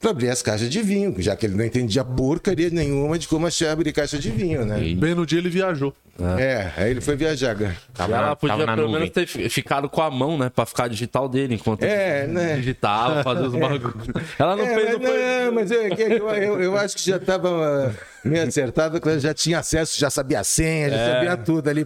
para 0.06 0.12
abrir 0.12 0.30
as 0.30 0.40
caixas 0.40 0.70
de 0.70 0.80
vinho, 0.82 1.12
já 1.18 1.34
que 1.34 1.46
ele 1.46 1.56
não 1.56 1.64
entendia 1.64 2.04
porcaria 2.04 2.70
nenhuma 2.70 3.18
de 3.18 3.26
como 3.26 3.44
achar 3.44 3.72
abrir 3.72 3.92
caixa 3.92 4.16
de 4.18 4.30
vinho, 4.30 4.64
né? 4.64 4.80
E- 4.80 4.94
Bem 4.94 5.16
no 5.16 5.26
dia 5.26 5.38
ele 5.40 5.48
viajou. 5.50 5.92
É, 6.38 6.70
aí 6.76 6.90
ele 6.92 7.00
foi 7.00 7.16
viajar. 7.16 7.56
cara. 7.56 7.76
Tava, 7.92 8.14
ela 8.16 8.26
na, 8.28 8.36
podia 8.36 8.54
tava 8.54 8.66
na 8.66 8.74
pelo 8.74 8.86
nuvem. 8.86 9.00
menos 9.00 9.12
ter 9.14 9.26
fi- 9.26 9.48
ficado 9.50 9.88
com 9.88 10.00
a 10.00 10.10
mão, 10.10 10.38
né? 10.38 10.48
Pra 10.48 10.64
ficar 10.64 10.88
digital 10.88 11.28
dele 11.28 11.56
enquanto 11.56 11.82
É, 11.82 12.26
né? 12.28 12.54
digitava, 12.56 13.22
fazia 13.24 13.46
os 13.48 13.52
bagulhos. 13.54 13.92
Ela 14.38 14.54
não 14.56 14.64
É, 14.64 14.74
fez, 14.74 14.86
mas, 14.86 14.92
não 15.00 15.06
foi. 15.08 15.18
não, 15.44 15.52
mas 15.52 15.70
eu, 15.72 15.82
eu, 15.82 16.28
eu- 16.30 16.62
eu 16.62 16.76
acho 16.76 16.96
que 16.96 17.04
já 17.04 17.16
estava 17.16 17.94
meio 18.24 18.46
acertado, 18.46 19.00
que 19.00 19.08
ela 19.08 19.18
já 19.18 19.34
tinha 19.34 19.58
acesso, 19.58 19.98
já 19.98 20.08
sabia 20.08 20.40
a 20.40 20.44
senha, 20.44 20.88
já 20.88 20.96
É. 20.96 21.12
sabia 21.14 21.36
tudo 21.36 21.68
ali 21.68 21.84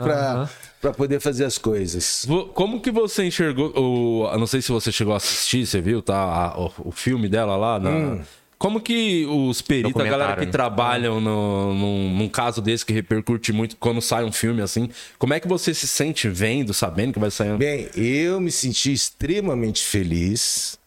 para 0.81 0.93
poder 0.93 1.21
fazer 1.21 1.45
as 1.45 1.59
coisas. 1.59 2.27
Como 2.55 2.81
que 2.81 2.91
você 2.91 3.25
enxergou 3.25 3.73
o. 3.77 4.39
Não 4.39 4.47
sei 4.47 4.63
se 4.63 4.73
você 4.73 4.91
chegou 4.91 5.13
a 5.13 5.19
assistir, 5.19 5.67
você 5.67 5.81
viu, 5.81 6.01
tá? 6.01 6.17
a- 6.17 6.59
o, 6.59 6.73
o 6.87 6.91
filme 6.91 7.29
dela 7.29 7.57
lá. 7.57 7.79
na- 7.79 7.91
Hum. 7.91 8.21
Como 8.59 8.79
que 8.79 9.25
os 9.25 9.63
peritos, 9.63 9.99
a 9.99 10.05
galera 10.05 10.37
que 10.37 10.45
né? 10.45 10.53
trabalham 10.53 11.19
no, 11.19 11.73
num, 11.73 12.15
num 12.19 12.29
caso 12.29 12.61
desse 12.61 12.85
que 12.85 12.93
repercute 12.93 13.55
muito 13.55 13.75
quando 13.79 14.03
sai 14.03 14.23
um 14.23 14.31
filme 14.31 14.61
assim, 14.61 14.91
como 15.19 15.33
é 15.33 15.41
que 15.41 15.49
você 15.49 15.73
se 15.73 15.89
sente 15.89 16.29
vendo, 16.29 16.75
sabendo 16.75 17.15
que 17.15 17.19
vai 17.19 17.31
sair 17.31 17.53
um. 17.53 17.57
Bem, 17.57 17.89
eu 17.97 18.39
me 18.39 18.51
senti 18.53 18.93
extremamente 18.93 19.83
feliz 19.83 20.79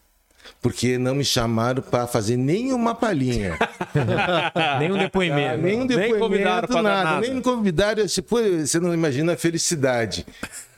porque 0.64 0.96
não 0.96 1.14
me 1.14 1.24
chamaram 1.26 1.82
para 1.82 2.06
fazer 2.06 2.38
nenhuma 2.38 2.94
palhinha. 2.94 3.58
Nenhum 4.80 4.96
depoimento. 4.96 5.58
nenhum 5.62 5.78
Nem 5.80 5.86
depoimento, 5.86 6.18
convidaram 6.20 6.66
pra 6.68 6.76
dar 6.76 6.82
nada, 6.82 7.04
nada. 7.04 7.20
Nem 7.20 7.34
me 7.34 7.42
convidaram. 7.42 8.06
Tipo, 8.06 8.36
você 8.40 8.80
não 8.80 8.94
imagina 8.94 9.34
a 9.34 9.36
felicidade. 9.36 10.24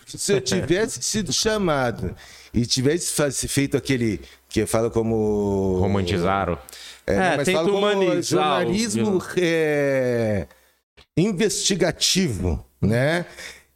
Se 0.05 0.33
eu 0.33 0.41
tivesse 0.41 1.01
sido 1.05 1.33
chamado 1.33 2.17
e 2.53 2.67
tivesse 2.67 3.47
feito 3.47 3.77
aquele 3.77 4.21
que 4.49 4.67
fala 4.67 4.91
como 4.91 5.79
Romantizaram. 5.79 6.59
É, 7.07 7.15
É, 7.15 7.37
mas 7.37 7.49
fala 7.49 7.71
como 7.71 8.23
jornalismo 8.23 9.23
é, 9.37 10.49
investigativo, 11.17 12.67
né? 12.83 13.25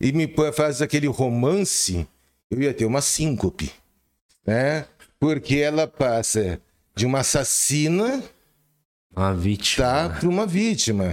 E 0.00 0.10
me 0.10 0.26
põe- 0.26 0.50
faz 0.50 0.82
aquele 0.82 1.06
romance, 1.06 2.04
eu 2.50 2.60
ia 2.60 2.74
ter 2.74 2.84
uma 2.84 3.00
síncope, 3.00 3.70
né? 4.44 4.86
Porque 5.20 5.56
ela 5.56 5.86
passa 5.86 6.58
de 6.96 7.04
uma 7.06 7.20
assassina 7.20 8.22
A 9.14 9.32
vítima. 9.32 9.86
tá 9.86 10.08
para 10.18 10.28
uma 10.28 10.46
vítima. 10.46 11.04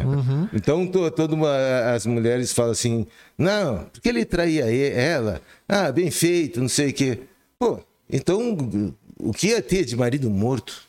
Então 0.54 0.88
to, 0.88 1.12
toda 1.12 1.36
uma- 1.36 1.92
as 1.94 2.06
mulheres 2.06 2.54
falam 2.54 2.72
assim: 2.72 3.06
não, 3.38 3.84
porque 3.92 4.08
ele 4.10 4.24
traía 4.26 4.66
ela? 4.66 5.42
Ah, 5.68 5.92
bem 5.92 6.10
feito, 6.10 6.62
não 6.62 6.70
sei 6.70 6.90
o 6.90 6.94
quê. 6.94 7.20
Pô, 7.60 7.80
então 8.10 8.58
o 9.20 9.34
que 9.34 9.48
ia 9.48 9.62
ter 9.62 9.84
de 9.84 9.96
marido 9.96 10.30
morto? 10.30 10.84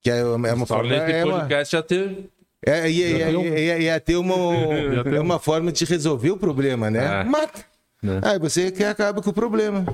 Que 0.00 0.10
é 0.10 0.24
uma, 0.24 0.48
é 0.48 0.54
uma 0.54 0.66
forma. 0.66 0.94
É 0.94 1.24
uma, 1.24 1.40
podcast 1.40 1.72
já 1.72 1.82
teve. 1.82 2.30
é, 2.66 2.90
ia, 2.90 3.08
ia, 3.08 3.30
ia, 3.30 3.58
ia- 3.58 3.78
ia 3.78 4.00
ter 4.00 4.16
uma, 4.16 4.34
é 5.14 5.20
uma 5.20 5.38
forma 5.38 5.70
de 5.70 5.84
resolver 5.84 6.30
o 6.30 6.36
problema, 6.38 6.90
né? 6.90 7.20
É. 7.20 7.24
Mata. 7.24 7.64
Né. 8.02 8.20
Aí 8.22 8.38
você 8.38 8.70
que 8.72 8.82
acaba 8.82 9.20
com 9.22 9.30
o 9.30 9.32
problema. 9.34 9.84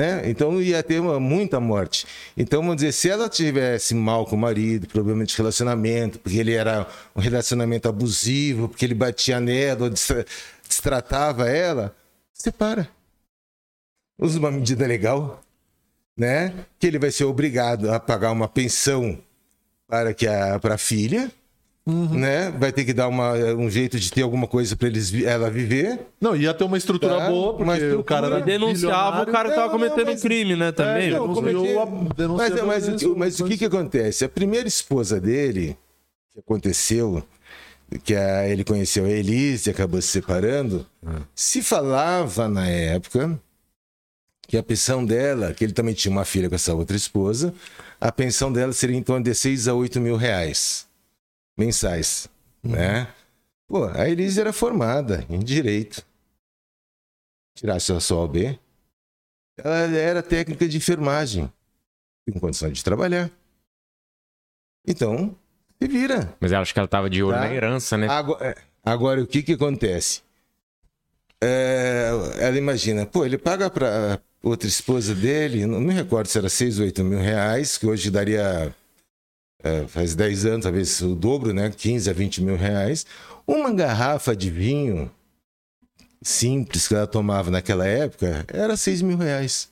Né? 0.00 0.30
Então 0.30 0.62
ia 0.62 0.82
ter 0.82 0.98
uma- 0.98 1.20
muita 1.20 1.60
morte. 1.60 2.06
Então, 2.34 2.62
vamos 2.62 2.76
dizer, 2.76 2.90
se 2.92 3.10
ela 3.10 3.28
tivesse 3.28 3.94
mal 3.94 4.24
com 4.24 4.34
o 4.34 4.38
marido, 4.38 4.86
problema 4.86 5.26
de 5.26 5.36
relacionamento, 5.36 6.18
porque 6.20 6.38
ele 6.38 6.54
era 6.54 6.86
um 7.14 7.20
relacionamento 7.20 7.86
abusivo, 7.86 8.66
porque 8.66 8.86
ele 8.86 8.94
batia 8.94 9.38
nela, 9.38 9.82
ou 9.84 9.90
destratava 10.66 11.50
ela, 11.50 11.94
separa. 12.32 12.88
Usa 14.18 14.38
uma 14.38 14.50
medida 14.50 14.86
legal, 14.86 15.42
né? 16.16 16.54
Que 16.78 16.86
ele 16.86 16.98
vai 16.98 17.10
ser 17.10 17.24
obrigado 17.24 17.90
a 17.90 18.00
pagar 18.00 18.32
uma 18.32 18.48
pensão 18.48 19.18
para 19.86 20.14
que 20.14 20.26
a 20.26 20.58
para 20.58 20.76
a 20.76 20.78
filha, 20.78 21.30
né? 21.86 22.50
Vai 22.58 22.72
ter 22.72 22.84
que 22.84 22.92
dar 22.92 23.08
uma, 23.08 23.32
um 23.54 23.68
jeito 23.70 23.98
de 23.98 24.10
ter 24.12 24.22
alguma 24.22 24.46
coisa 24.46 24.76
para 24.76 24.86
eles 24.88 25.12
ela 25.24 25.50
viver. 25.50 25.98
Não, 26.20 26.36
ia 26.36 26.52
ter 26.54 26.64
uma 26.64 26.76
estrutura 26.78 27.16
Tá, 27.18 27.28
boa, 27.30 27.56
porque 27.56 27.62
uma 27.88 27.98
o 28.00 28.04
cara 28.04 28.26
era 28.26 28.40
denunciava 28.40 29.22
o 29.22 29.26
cara 29.26 29.48
que 29.48 29.54
tava 29.56 29.72
Não, 29.72 29.78
não, 29.78 29.88
cometendo 29.88 30.06
mas- 30.12 30.22
crime, 30.22 30.54
né? 30.56 30.70
Também. 30.72 31.08
É, 31.08 31.10
não, 31.18 31.34
cometi- 31.34 31.56
Mas, 31.74 32.14
denunciou 32.16 32.66
mas, 32.66 32.86
que- 32.88 33.06
mas 33.08 33.40
o 33.40 33.44
que, 33.46 33.56
que 33.58 33.64
acontece? 33.64 34.24
A 34.24 34.28
primeira 34.28 34.68
esposa 34.68 35.20
dele, 35.20 35.76
que 36.32 36.38
aconteceu, 36.40 37.24
que 38.04 38.14
a- 38.14 38.46
ele 38.48 38.62
conheceu 38.62 39.04
a 39.06 39.10
Elise 39.10 39.68
e 39.68 39.72
acabou 39.72 40.00
se 40.00 40.08
separando, 40.08 40.86
se 41.34 41.62
falava 41.62 42.48
na 42.48 42.68
época 42.68 43.40
que 44.46 44.56
a 44.56 44.62
pensão 44.62 45.04
dela, 45.04 45.52
que 45.54 45.64
ele 45.64 45.72
também 45.72 45.94
tinha 45.94 46.10
uma 46.12 46.24
filha 46.24 46.48
com 46.48 46.54
essa 46.56 46.74
outra 46.74 46.96
esposa, 46.96 47.54
a 48.00 48.10
pensão 48.12 48.52
dela 48.52 48.72
seria 48.72 48.96
em 48.96 49.02
torno 49.02 49.24
de 49.24 49.34
6 49.34 49.66
a 49.68 49.74
8 49.74 50.00
mil 50.00 50.16
reais 50.16 50.88
mensais, 51.60 52.28
né? 52.62 53.06
Pô, 53.68 53.84
a 53.84 54.08
Elise 54.08 54.40
era 54.40 54.52
formada 54.52 55.24
em 55.28 55.38
Direito. 55.38 56.04
Tirasse 57.54 57.92
a 57.92 58.00
sua 58.00 58.22
OAB. 58.22 58.58
Ela 59.62 59.76
era 59.96 60.22
técnica 60.22 60.66
de 60.66 60.78
enfermagem. 60.78 61.52
Tem 62.26 62.40
condição 62.40 62.70
de 62.72 62.82
trabalhar. 62.82 63.30
Então, 64.86 65.36
se 65.80 65.86
vira. 65.88 66.34
Mas 66.40 66.50
eu 66.52 66.58
acho 66.58 66.72
que 66.72 66.78
ela 66.80 66.88
tava 66.88 67.10
de 67.10 67.22
olho 67.22 67.34
Tá. 67.34 67.40
na 67.40 67.52
herança, 67.54 67.96
né? 67.98 68.08
Agora, 68.08 68.46
é, 68.46 68.54
agora, 68.82 69.22
o 69.22 69.26
que 69.26 69.42
que 69.42 69.52
acontece? 69.52 70.22
É, 71.42 72.10
ela 72.38 72.56
imagina, 72.58 73.06
pô, 73.06 73.24
ele 73.24 73.38
paga 73.38 73.68
para 73.70 74.18
outra 74.42 74.66
esposa 74.68 75.14
dele, 75.14 75.66
não 75.66 75.80
me 75.80 75.92
recordo 75.92 76.26
se 76.26 76.38
era 76.38 76.48
6 76.48 76.78
ou 76.78 76.84
8 76.86 77.04
mil 77.04 77.18
reais, 77.18 77.76
que 77.78 77.86
hoje 77.86 78.10
daria, 78.10 78.74
é, 79.62 79.86
faz 79.86 80.14
10 80.14 80.46
anos, 80.46 80.64
talvez 80.64 81.00
o 81.00 81.14
dobro, 81.14 81.52
né? 81.52 81.70
15 81.70 82.08
a 82.08 82.12
20 82.12 82.42
mil 82.42 82.56
reais. 82.56 83.06
Uma 83.46 83.72
garrafa 83.72 84.34
de 84.34 84.50
vinho 84.50 85.10
simples 86.22 86.86
que 86.86 86.94
ela 86.94 87.06
tomava 87.06 87.50
naquela 87.50 87.86
época 87.86 88.44
era 88.48 88.76
6 88.76 89.00
mil 89.02 89.16
reais 89.16 89.70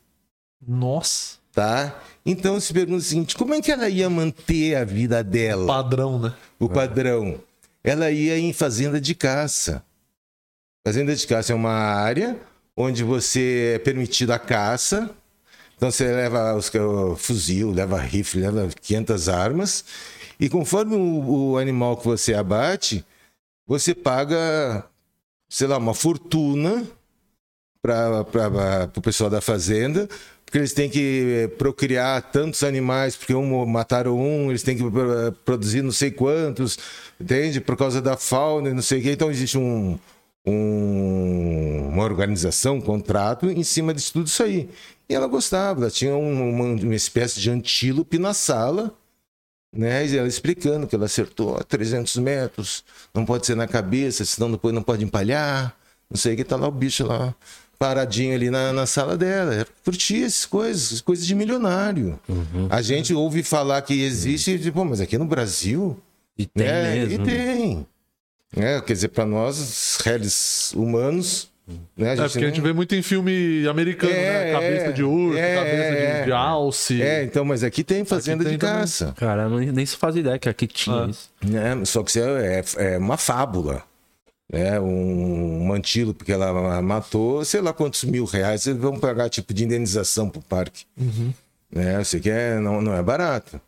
Nossa, 0.67 1.37
tá? 1.53 2.01
Então 2.25 2.59
se 2.59 2.73
pergunta 2.73 2.99
o 2.99 3.03
seguinte: 3.03 3.37
como 3.37 3.55
é 3.55 3.61
que 3.61 3.71
ela 3.71 3.89
ia 3.89 4.09
manter 4.09 4.75
a 4.77 4.85
vida 4.85 5.23
dela? 5.23 5.67
padrão, 5.67 6.19
né? 6.19 6.35
O 6.59 6.69
padrão. 6.69 7.41
Ela 7.83 8.11
ia 8.11 8.39
em 8.39 8.53
fazenda 8.53 9.01
de 9.01 9.15
caça. 9.15 9.83
Fazenda 10.87 11.15
de 11.15 11.27
caça 11.27 11.53
é 11.53 11.57
uma 11.57 11.73
área 11.73 12.37
onde 12.77 13.03
você 13.03 13.75
é 13.75 13.79
permitido 13.79 14.31
a 14.33 14.39
caça. 14.39 15.11
Então 15.79 15.93
você 15.93 16.05
leva 16.13 16.57
os, 16.57 16.71
o 16.75 17.15
fuzil, 17.17 17.71
leva 17.71 17.99
rifle, 18.01 18.41
leva 18.43 18.69
500 18.83 19.29
armas. 19.29 19.85
E 20.39 20.49
conforme 20.49 20.97
o, 20.97 21.53
o 21.53 21.57
animal 21.57 21.97
que 21.97 22.05
você 22.05 22.35
abate, 22.35 23.05
você 23.67 23.95
paga, 23.95 24.85
sei 25.49 25.69
lá, 25.69 25.79
uma 25.79 25.95
fortuna 25.95 26.85
para 27.81 28.91
o 28.97 29.01
pessoal 29.01 29.31
da 29.31 29.41
fazenda, 29.41 30.09
porque 30.45 30.59
eles 30.59 30.73
têm 30.73 30.91
que 30.91 31.45
eh, 31.45 31.49
procriar 31.49 32.23
tantos 32.33 32.63
animais, 32.65 33.17
porque 33.17 33.35
um 33.35 33.65
mataram 33.67 34.19
um, 34.19 34.51
eles 34.51 34.63
têm 34.65 34.77
que 34.77 34.83
eh, 34.83 35.31
produzir 35.45 35.83
não 35.83 35.93
sei 35.93 36.11
quantos, 36.11 36.77
entende? 37.21 37.61
Por 37.61 37.77
causa 37.77 38.03
da 38.03 38.17
fauna 38.17 38.71
e 38.71 38.75
não 38.75 38.83
sei 38.83 38.99
o 38.99 39.03
quê. 39.03 39.13
Então 39.13 39.31
existe 39.31 39.57
um, 39.59 39.99
um- 40.47 41.89
uma 41.89 42.05
organização, 42.05 42.77
um 42.77 42.81
contrato 42.81 43.47
em 43.51 43.63
cima 43.63 43.95
de 43.95 44.13
tudo 44.13 44.27
isso 44.27 44.43
aí. 44.43 44.69
E 45.09 45.15
ela 45.15 45.27
gostava, 45.27 45.81
ela 45.83 45.91
tinha 45.91 46.15
um- 46.15 46.51
uma, 46.51 46.65
uma 46.83 46.95
espécie 46.95 47.41
de 47.41 47.51
antílope 47.51 48.19
na 48.19 48.35
sala, 48.35 48.93
né? 49.73 50.07
E 50.07 50.17
ela 50.17 50.29
explicando 50.29 50.87
que 50.87 50.95
ela 50.95 51.07
acertou 51.07 51.57
a 51.57 51.63
300 51.65 52.17
metros, 52.17 52.85
não 53.15 53.25
pode 53.25 53.47
ser 53.47 53.55
na 53.55 53.67
cabeça, 53.67 54.25
senão 54.25 54.51
depois 54.53 54.75
não 54.75 54.83
pode 54.83 55.05
empalhar, 55.05 55.75
não 56.11 56.17
sei 56.17 56.35
o 56.35 56.37
que, 56.37 56.45
tá 56.45 56.57
lá 56.57 56.69
o 56.69 56.71
bicho 56.73 57.07
lá, 57.07 57.35
paradinho 57.79 58.35
ali 58.35 58.51
na, 58.51 58.73
na 58.73 58.87
sala 58.87 59.17
dela. 59.17 59.55
Ela 59.55 59.67
curtia 59.85 60.27
essas 60.27 60.45
coisas, 60.47 61.01
coisas 61.01 61.27
de 61.27 61.35
milionário. 61.35 62.19
A 62.71 62.83
gente 62.83 63.15
ouve 63.15 63.43
falar 63.43 63.81
que 63.83 64.03
existe, 64.03 64.59
pô, 64.73 64.85
mas 64.85 65.01
aqui 65.01 65.17
no 65.17 65.27
Brasil, 65.27 65.97
E 66.37 66.45
tem 66.47 66.67
né? 66.67 66.95
mesmo. 67.07 67.23
E 67.25 67.27
tem. 67.27 67.87
É, 68.57 68.81
quer 68.81 68.95
dizer, 68.95 69.09
para 69.09 69.27
nós, 69.27 69.99
réis 70.03 70.73
humanos, 70.75 71.51
né? 71.97 72.15
É, 72.15 72.17
porque 72.17 72.39
a 72.45 72.49
gente 72.49 72.61
vê 72.61 72.73
muito 72.73 72.95
em 72.95 73.03
filme 73.03 73.67
americano, 73.69 74.13
É, 74.13 74.45
né? 74.45 74.53
Cabeça 74.53 74.85
é, 74.87 74.93
de 74.93 75.03
urso, 75.05 75.39
é, 75.39 75.55
cabeça 75.57 75.91
de, 75.91 75.97
é. 76.03 76.25
de 76.25 76.33
alce. 76.33 77.03
É, 77.03 77.23
então, 77.25 77.45
mas 77.45 77.63
aqui 77.63 77.85
tem 77.85 78.05
fazenda 78.05 78.43
tem 78.45 78.55
de 78.55 78.59
também. 78.59 78.77
caça. 78.81 79.15
Cara, 79.17 79.49
nem 79.49 79.85
se 79.85 79.97
faz 79.97 80.17
ideia 80.17 80.39
que 80.39 80.49
aqui 80.49 80.67
tinha 80.67 81.05
Ah. 81.05 81.09
isso. 81.09 81.31
né? 81.43 81.85
Só 81.85 82.03
que 82.03 82.11
isso 82.11 82.21
é, 82.21 82.61
é- 82.61 82.95
é 82.95 82.99
uma 82.99 83.17
fábula. 83.17 83.83
Né? 84.51 84.81
Um, 84.81 85.67
um 85.67 85.73
antílope 85.75 86.25
que 86.25 86.33
ela 86.33 86.81
matou, 86.81 87.45
sei 87.45 87.61
lá 87.61 87.73
quantos 87.75 88.03
mil 88.05 88.25
reais, 88.25 88.67
eles 88.67 88.81
vão 88.81 88.99
pagar 88.99 89.29
tipo 89.29 89.53
de 89.53 89.65
indenização 89.65 90.31
pro 90.31 90.41
parque. 90.41 90.87
Né? 91.71 92.03
Você 92.03 92.19
quer, 92.19 92.59
não, 92.61 92.81
não 92.81 92.95
é 92.95 93.03
barato. 93.03 93.61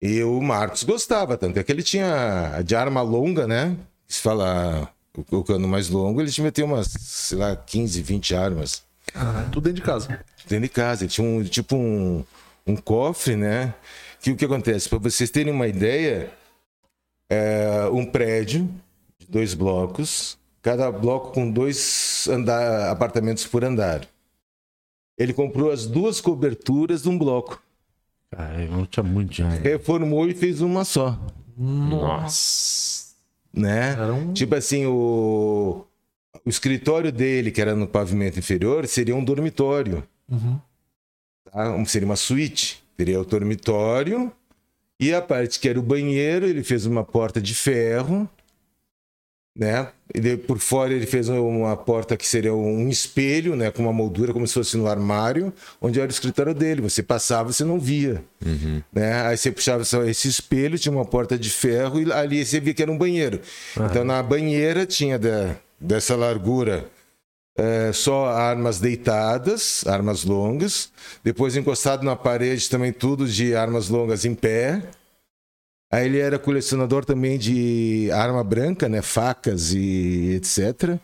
E 0.00 0.22
o 0.22 0.40
Marcos 0.40 0.84
gostava, 0.84 1.36
tanto 1.36 1.58
é 1.58 1.64
que 1.64 1.72
ele 1.72 1.82
tinha 1.82 2.60
de 2.64 2.76
arma 2.76 3.02
longa, 3.02 3.46
né? 3.48 3.74
Se 4.06 4.20
fala 4.20 4.88
o, 5.16 5.36
o 5.38 5.44
cano 5.44 5.66
mais 5.68 5.88
longo, 5.88 6.20
ele 6.20 6.30
tinha 6.30 6.50
ter 6.52 6.62
umas, 6.62 6.88
sei 6.88 7.38
lá, 7.38 7.54
15, 7.56 8.02
20 8.02 8.34
armas 8.34 8.82
Ah, 9.14 9.46
tudo 9.52 9.64
dentro 9.64 9.80
de 9.80 9.86
casa. 9.86 10.20
dentro 10.48 10.62
de 10.64 10.68
casa. 10.68 11.04
Ele 11.04 11.10
tinha 11.10 11.26
um, 11.26 11.42
tipo 11.44 11.76
um, 11.76 12.24
um 12.66 12.76
cofre, 12.76 13.36
né? 13.36 13.74
Que 14.20 14.30
o 14.30 14.36
que 14.36 14.44
acontece? 14.44 14.88
Para 14.88 14.98
vocês 14.98 15.30
terem 15.30 15.52
uma 15.52 15.66
ideia, 15.68 16.30
é 17.30 17.86
um 17.92 18.04
prédio 18.06 18.68
de 19.18 19.26
dois 19.26 19.52
blocos, 19.54 20.38
cada 20.62 20.90
bloco 20.90 21.32
com 21.32 21.50
dois 21.50 22.26
andar, 22.28 22.90
apartamentos 22.90 23.46
por 23.46 23.62
andar. 23.64 24.06
Ele 25.18 25.32
comprou 25.32 25.70
as 25.70 25.86
duas 25.86 26.20
coberturas 26.20 27.02
de 27.02 27.08
um 27.08 27.16
bloco, 27.18 27.62
Cara, 28.30 28.66
não 28.66 28.84
tinha 28.84 29.04
muito 29.04 29.30
dinheiro. 29.32 29.62
reformou 29.62 30.26
e 30.28 30.34
fez 30.34 30.60
uma 30.60 30.84
só. 30.84 31.16
Nossa. 31.56 32.93
Né? 33.54 33.96
Um- 34.10 34.32
Tipo 34.32 34.54
assim, 34.54 34.86
o... 34.86 35.84
o 36.44 36.48
escritório 36.48 37.10
dele, 37.12 37.50
que 37.50 37.60
era 37.60 37.74
no 37.74 37.86
pavimento 37.86 38.38
inferior, 38.38 38.86
seria 38.86 39.14
um 39.16 39.24
dormitório. 39.24 40.02
Uhum. 40.30 40.58
tá? 41.52 41.70
Um- 41.74 41.84
Seria 41.84 42.06
uma 42.06 42.16
suíte. 42.16 42.82
Teria 42.96 43.20
o 43.20 43.24
dormitório 43.24 44.30
e 45.00 45.12
a 45.12 45.20
parte 45.20 45.58
que 45.58 45.68
era 45.68 45.78
o 45.78 45.82
banheiro, 45.82 46.46
ele 46.46 46.62
fez 46.62 46.86
uma 46.86 47.02
porta 47.02 47.40
de 47.40 47.54
ferro, 47.54 48.28
né? 49.56 49.88
E 50.14 50.36
por 50.36 50.58
fora 50.58 50.92
ele 50.92 51.06
fez 51.06 51.28
uma 51.28 51.76
porta 51.76 52.16
que 52.16 52.26
seria 52.26 52.52
um 52.54 52.88
espelho, 52.88 53.54
né? 53.56 53.70
Com 53.70 53.82
uma 53.82 53.92
moldura 53.92 54.32
como 54.32 54.46
se 54.46 54.54
fosse 54.54 54.76
no 54.76 54.86
armário, 54.86 55.52
onde 55.80 55.98
era 56.00 56.08
o 56.08 56.10
escritório 56.10 56.54
dele. 56.54 56.80
Você 56.82 57.02
passava, 57.02 57.52
você 57.52 57.64
não 57.64 57.78
via, 57.78 58.22
né? 58.92 59.22
Aí 59.26 59.36
você 59.36 59.50
puxava 59.52 59.82
esse 60.08 60.28
espelho, 60.28 60.78
tinha 60.78 60.92
uma 60.92 61.04
porta 61.04 61.38
de 61.38 61.50
ferro 61.50 62.00
e 62.00 62.12
ali 62.12 62.44
você 62.44 62.58
via 62.60 62.74
que 62.74 62.82
era 62.82 62.90
um 62.90 62.98
banheiro. 62.98 63.40
Então 63.90 64.04
na 64.04 64.22
banheira 64.22 64.84
tinha 64.86 65.18
da- 65.18 65.54
dessa 65.80 66.16
largura 66.16 66.86
é, 67.56 67.92
só 67.92 68.26
armas 68.26 68.80
deitadas, 68.80 69.84
armas 69.86 70.24
longas. 70.24 70.90
Depois 71.22 71.56
encostado 71.56 72.02
na 72.04 72.16
parede 72.16 72.68
também 72.68 72.92
tudo 72.92 73.26
de 73.28 73.54
armas 73.54 73.88
longas 73.88 74.24
em 74.24 74.34
pé. 74.34 74.82
Aí 75.94 76.06
ele 76.06 76.18
era 76.18 76.38
colecionador 76.38 77.04
também 77.04 77.38
de 77.38 78.10
arma 78.12 78.42
branca, 78.42 78.88
né? 78.88 79.00
Facas 79.02 79.72
e 79.72 80.34
etc. 80.36 80.98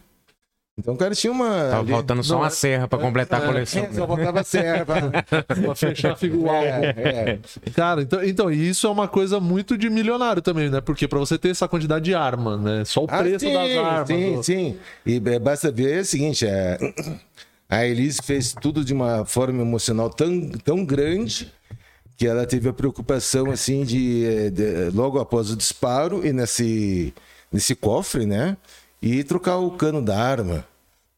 Então 0.78 0.94
o 0.94 0.96
cara 0.96 1.14
tinha 1.14 1.30
uma. 1.30 1.48
Tava 1.48 1.80
ali- 1.80 1.90
faltando 1.92 2.24
só 2.24 2.34
Não, 2.34 2.40
uma 2.42 2.48
serra 2.48 2.88
pra 2.88 2.98
completar 2.98 3.42
a 3.42 3.46
coleção. 3.46 3.84
É, 3.84 3.92
só 3.92 4.06
faltava 4.06 4.42
serva. 4.42 4.94
Pra 5.46 5.74
fechar 5.74 6.12
a 6.12 6.16
figura. 6.16 6.52
é, 6.52 6.94
é. 6.96 7.38
Cara, 7.76 8.00
então, 8.00 8.24
então, 8.24 8.50
e 8.50 8.70
isso 8.70 8.86
é 8.86 8.90
uma 8.90 9.06
coisa 9.06 9.38
muito 9.38 9.76
de 9.76 9.90
milionário 9.90 10.40
também, 10.40 10.70
né? 10.70 10.80
Porque 10.80 11.06
pra 11.06 11.18
você 11.18 11.36
ter 11.36 11.50
essa 11.50 11.68
quantidade 11.68 12.06
de 12.06 12.14
arma, 12.14 12.56
né? 12.56 12.82
Só 12.86 13.02
o 13.04 13.06
Ah, 13.10 13.18
preço 13.18 13.44
sim, 13.44 13.52
das 13.52 13.76
armas. 13.76 14.08
Sim, 14.08 14.36
ó. 14.38 14.42
sim. 14.42 14.76
E 15.04 15.16
é, 15.22 15.38
basta 15.38 15.70
ver 15.70 16.00
o 16.00 16.04
seguinte: 16.04 16.46
é, 16.46 16.78
a 17.68 17.84
Elise 17.86 18.20
fez 18.24 18.54
tudo 18.58 18.82
de 18.82 18.94
uma 18.94 19.26
forma 19.26 19.60
emocional 19.60 20.08
tão, 20.08 20.48
tão 20.64 20.82
grande 20.82 21.52
que 22.20 22.26
ela 22.26 22.44
teve 22.46 22.68
a 22.68 22.72
preocupação 22.74 23.50
assim 23.50 23.82
de, 23.82 24.50
de- 24.50 24.90
logo 24.92 25.18
após 25.18 25.50
o 25.50 25.56
disparo 25.56 26.20
e 26.22 26.34
nesse 26.34 27.14
nesse 27.50 27.74
cofre, 27.74 28.26
né? 28.26 28.58
E 29.00 29.24
trocar 29.24 29.56
o 29.56 29.70
cano 29.70 30.02
da 30.02 30.18
arma. 30.22 30.62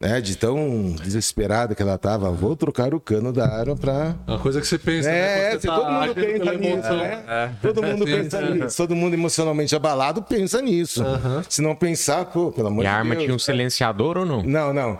Né, 0.01 0.21
de 0.21 0.37
tão 0.37 0.97
desesperada 1.01 1.77
que 1.77 1.83
ela 1.83 1.97
tava, 1.97 2.29
vou 2.33 2.57
trocar 2.57 2.93
o 2.93 2.99
cano 2.99 3.33
da 3.33 3.47
arma 3.47 3.77
para 3.77 4.17
É 4.27 4.31
uma 4.33 4.39
coisa 4.41 4.61
que 4.61 4.67
você 4.67 4.77
pensa, 4.77 5.09
é, 5.09 5.13
né? 5.13 5.51
Quando 5.51 5.61
se 5.61 5.61
você 5.61 5.69
tá 5.69 5.75
todo 5.77 5.93
mundo 5.93 6.15
pensa 6.15 6.53
nisso, 6.55 6.67
emoção. 6.73 6.97
né? 6.97 7.57
Todo 7.63 7.83
mundo 7.85 8.05
Sim, 8.07 8.11
pensa 8.17 8.51
nisso. 8.51 8.77
Todo 8.77 8.97
mundo 8.97 9.15
emocionalmente 9.15 9.77
abalado 9.77 10.23
pensa 10.23 10.61
nisso. 10.61 11.05
Se 11.49 11.63
não 11.63 11.77
pensar, 11.77 12.25
pô, 12.27 12.51
pelo 12.51 12.67
amor 12.67 12.83
E 12.83 12.87
de 12.89 12.93
a 12.93 12.97
arma 12.97 13.15
Deus. 13.15 13.25
tinha 13.25 13.37
um 13.37 13.39
silenciador 13.39 14.19
ou 14.19 14.27
não? 14.27 14.43
Não, 14.43 14.73
não. 14.73 14.99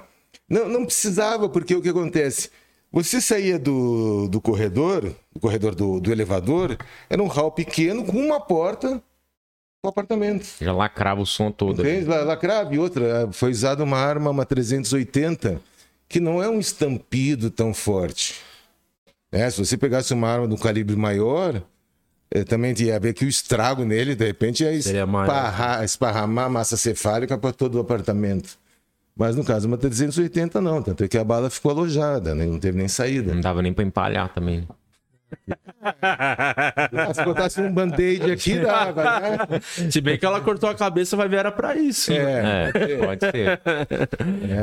Não, 0.49 0.69
não 0.69 0.85
precisava, 0.85 1.49
porque 1.49 1.75
o 1.75 1.83
que 1.83 1.89
acontece? 1.89 2.49
Você 2.93 3.21
saía 3.21 3.59
do, 3.59 4.29
do 4.29 4.41
corredor, 4.41 5.13
do 5.35 5.41
corredor 5.41 5.75
do, 5.75 6.01
do 6.01 6.13
elevador, 6.13 6.77
era 7.09 7.23
um 7.23 7.27
hall 7.27 7.51
pequeno 7.53 8.05
com 8.05 8.19
uma 8.19 8.41
porta 8.41 9.03
do 9.83 9.89
apartamento. 9.89 10.47
Já 10.61 10.73
lacrava 10.73 11.21
o 11.21 11.27
som 11.27 11.51
todo. 11.51 11.83
La- 12.07 12.23
lacrava 12.23 12.75
e 12.75 12.79
outra, 12.79 13.29
foi 13.33 13.51
usada 13.51 13.83
uma 13.83 13.97
arma, 13.99 14.31
uma 14.31 14.45
380, 14.45 15.61
que 16.09 16.21
não 16.21 16.43
é 16.43 16.49
um 16.49 16.61
estampido 16.61 17.51
tão 17.51 17.73
forte. 17.75 18.41
É, 19.31 19.49
se 19.51 19.65
você 19.65 19.77
pegasse 19.79 20.13
uma 20.13 20.29
arma 20.29 20.47
de 20.47 20.55
um 20.55 20.59
calibre 20.59 20.95
maior, 20.95 21.63
eh, 22.31 22.45
também 22.45 22.75
ia 22.79 23.01
ver 23.01 23.15
que 23.15 23.25
o 23.25 23.29
estrago 23.29 23.83
nele, 23.85 24.15
de 24.15 24.27
repente, 24.27 24.63
ia 24.63 24.73
esparrar, 25.33 25.83
esparramar 25.85 26.51
massa 26.51 26.77
cefálica 26.77 27.39
para 27.39 27.53
todo 27.53 27.77
o 27.77 27.81
apartamento. 27.81 28.59
Mas 29.17 29.35
no 29.35 29.43
caso, 29.45 29.67
uma 29.67 29.77
380 29.79 30.61
não, 30.61 30.83
tanto 30.83 31.03
é 31.05 31.09
que 31.09 31.17
a 31.19 31.25
bala 31.25 31.49
ficou 31.51 31.71
alojada, 31.71 32.35
né? 32.35 32.45
não 32.47 32.59
teve 32.59 32.77
nem 32.79 32.89
saída. 32.89 33.35
Não 33.35 33.41
dava 33.41 33.61
nem 33.63 33.73
pra 33.73 33.85
empalhar 33.85 34.33
também. 34.33 34.67
Se 37.15 37.25
botasse 37.25 37.61
um 37.61 37.73
band-aid 37.73 38.31
aqui, 38.31 38.59
dava, 38.61 39.21
né? 39.21 39.39
Se 39.91 40.01
bem 40.01 40.17
que 40.19 40.25
ela 40.25 40.41
cortou 40.41 40.69
a 40.71 40.75
cabeça, 40.75 41.17
vai 41.17 41.29
ver 41.29 41.37
era 41.39 41.53
pra 41.53 41.77
isso. 41.77 42.11
né? 42.13 42.71
É. 42.75 42.93
É, 42.93 42.97
pode 42.99 43.21
ser. 43.31 43.61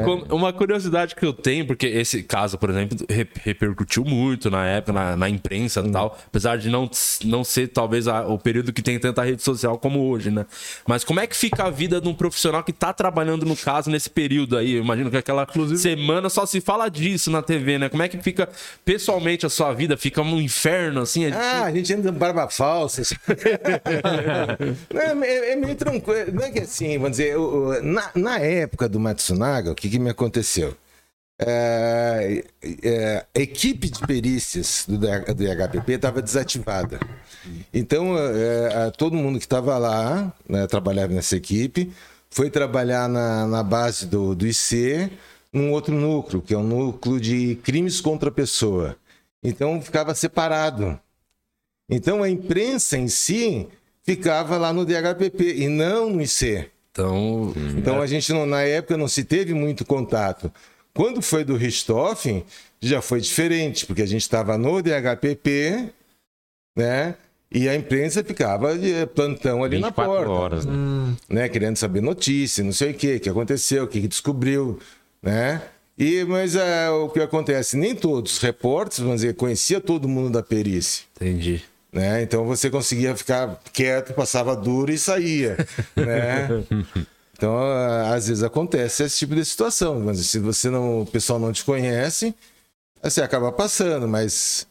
Com- 0.06 0.36
Uma 0.36 0.54
curiosidade 0.54 1.16
que 1.16 1.26
eu 1.26 1.34
tenho, 1.34 1.66
porque 1.66 1.88
esse 1.88 2.24
caso, 2.24 2.58
por 2.58 2.70
exemplo, 2.70 2.98
re- 3.10 3.28
repercutiu 3.44 4.04
muito 4.06 4.50
na 4.50 4.66
época, 4.66 4.94
na, 4.94 5.16
na 5.16 5.30
imprensa 5.30 5.82
e 5.82 5.92
tal, 5.92 6.18
apesar 6.28 6.58
de 6.58 6.70
não, 6.70 6.90
não 7.26 7.44
ser 7.44 7.68
talvez 7.68 8.08
a- 8.08 8.26
o 8.28 8.38
período 8.38 8.72
que 8.72 8.82
tem 8.82 8.98
tanta 9.00 9.24
rede 9.24 9.42
social 9.42 9.78
como 9.78 10.08
hoje, 10.10 10.32
né? 10.32 10.46
Mas 10.88 11.04
como 11.04 11.20
é 11.20 11.28
que 11.28 11.36
fica 11.36 11.64
a 11.66 11.70
vida 11.70 12.00
de 12.00 12.08
um 12.08 12.14
profissional 12.14 12.64
que 12.64 12.72
tá 12.74 12.94
trabalhando 12.94 13.46
no 13.46 13.56
caso 13.56 13.90
nesse 13.90 14.10
período 14.10 14.58
aí? 14.58 14.74
Eu 14.74 14.84
imagino 14.84 15.10
que 15.12 15.18
aquela 15.18 15.48
semana 15.78 16.30
só 16.30 16.46
se 16.46 16.62
fala 16.62 16.90
disso 16.90 17.30
na 17.32 17.42
TV, 17.42 17.78
né? 17.78 17.90
Como 17.90 18.02
é 18.04 18.08
que 18.08 18.18
fica 18.20 18.48
pessoalmente 18.86 19.46
a 19.46 19.50
sua 19.50 19.74
vida? 19.74 19.98
Fica 19.98 20.22
um 20.22 20.40
inferno, 20.40 20.59
assim? 21.02 21.26
É 21.26 21.32
Ah, 21.34 21.64
a 21.66 21.72
gente 21.72 21.96
com 21.96 22.12
barba 22.12 22.50
falsa. 22.50 23.02
assim. 23.02 23.16
Não, 24.94 25.24
é, 25.24 25.52
é 25.52 25.56
meio 25.56 25.76
tranquilo. 25.76 26.32
Não 26.34 26.44
é 26.44 26.52
que 26.52 26.60
assim, 26.60 26.98
vamos 26.98 27.12
dizer, 27.18 27.38
o- 27.38 27.70
o- 27.70 27.84
na, 27.84 28.10
na 28.16 28.40
época 28.40 28.88
do 28.90 29.00
Matsunaga, 29.00 29.72
o 29.72 29.76
que, 29.76 29.90
que 29.90 30.00
me 30.00 30.10
aconteceu? 30.10 30.76
É, 31.42 32.44
é, 32.84 33.26
a 33.34 33.40
equipe 33.40 33.90
de 33.90 34.00
perícias 34.06 34.84
do, 34.88 34.98
do 34.98 35.44
IHPP 35.44 35.94
estava 35.94 36.22
desativada. 36.22 37.00
Então, 37.74 38.16
é, 38.18 38.92
todo 38.98 39.16
mundo 39.16 39.40
que 39.40 39.46
estava 39.46 39.78
lá, 39.78 40.34
né, 40.48 40.68
trabalhava 40.68 41.14
nessa 41.14 41.38
equipe, 41.38 41.92
foi 42.30 42.50
trabalhar 42.50 43.08
na, 43.08 43.48
na 43.48 43.64
base 43.64 44.06
do, 44.06 44.36
do 44.36 44.46
IC, 44.46 45.10
num 45.54 45.72
outro 45.72 45.96
núcleo, 45.96 46.42
que 46.42 46.54
é 46.54 46.58
um 46.58 46.64
núcleo 46.64 47.20
de 47.22 47.56
crimes 47.64 48.02
contra 48.02 48.28
a 48.30 48.32
pessoa. 48.34 48.98
Então, 49.44 49.82
ficava 49.82 50.14
separado. 50.14 51.00
Então, 51.90 52.22
a 52.22 52.30
imprensa 52.30 52.98
em 52.98 53.08
si 53.08 53.68
ficava 54.04 54.58
lá 54.58 54.74
no 54.74 54.86
DHPP 54.86 55.56
e 55.56 55.68
não 55.68 56.10
no 56.10 56.22
IC. 56.22 56.70
Então, 56.92 57.54
Então 57.78 58.02
a 58.02 58.08
gente 58.08 58.34
não, 58.34 58.46
na 58.46 58.62
época 58.62 58.98
não 58.98 59.08
se 59.08 59.24
teve 59.24 59.54
muito 59.54 59.86
contato. 59.86 60.52
Quando 60.94 61.22
foi 61.22 61.44
do 61.44 61.56
Richthofen, 61.56 62.44
já 62.82 63.02
foi 63.02 63.22
diferente, 63.22 63.86
porque 63.86 64.02
a 64.02 64.06
gente 64.06 64.22
estava 64.22 64.58
no 64.58 64.82
DHPP, 64.82 65.90
né? 66.76 67.16
E 67.52 67.68
a 67.68 67.76
imprensa 67.76 68.24
ficava 68.24 68.78
de 68.78 69.06
plantão 69.08 69.64
ali 69.64 69.80
na 69.80 69.88
24 69.88 70.14
porta, 70.14 70.32
horas, 70.32 70.66
né? 70.66 70.74
né? 71.28 71.50
Querendo 71.50 71.78
saber 71.78 72.02
notícia, 72.02 72.64
não 72.64 72.72
sei 72.72 72.92
o 72.92 72.94
que, 72.94 73.16
o 73.16 73.20
que 73.20 73.30
aconteceu, 73.30 73.86
o 73.86 73.88
que 73.88 74.02
que 74.02 74.08
descobriu, 74.08 74.80
né? 75.22 75.62
E, 76.00 76.24
mas 76.24 76.56
é, 76.56 76.90
o 76.90 77.10
que 77.10 77.20
acontece, 77.20 77.76
nem 77.76 77.94
todos 77.94 78.38
os 78.38 78.40
repórteres, 78.40 79.00
vamos 79.00 79.20
dizer, 79.20 79.36
conhecia 79.36 79.82
todo 79.82 80.08
mundo 80.08 80.30
da 80.30 80.42
perícia 80.42 81.04
entendi. 81.18 81.62
né? 81.92 82.24
Então 82.24 82.46
você 82.46 82.70
conseguia 82.70 83.14
ficar 83.18 83.62
quieto, 83.74 84.14
passava 84.14 84.56
duro 84.56 84.94
e 84.94 84.98
saía, 84.98 85.58
né? 85.98 86.48
Então, 87.34 87.58
ah, 87.58 88.14
às 88.16 88.30
vezes 88.30 88.44
acontece 88.44 89.04
esse 89.04 89.18
tipo 89.18 89.36
de 89.36 89.44
situação, 89.44 90.00
mas 90.00 90.26
se 90.26 90.40
você 90.40 90.70
não, 90.70 91.02
o 91.02 91.06
pessoal 91.06 91.38
não 91.38 91.52
te 91.52 91.66
conhece, 91.66 92.34
você 93.04 93.22
acaba 93.22 93.52
passando, 93.52 94.08
mas 94.08 94.66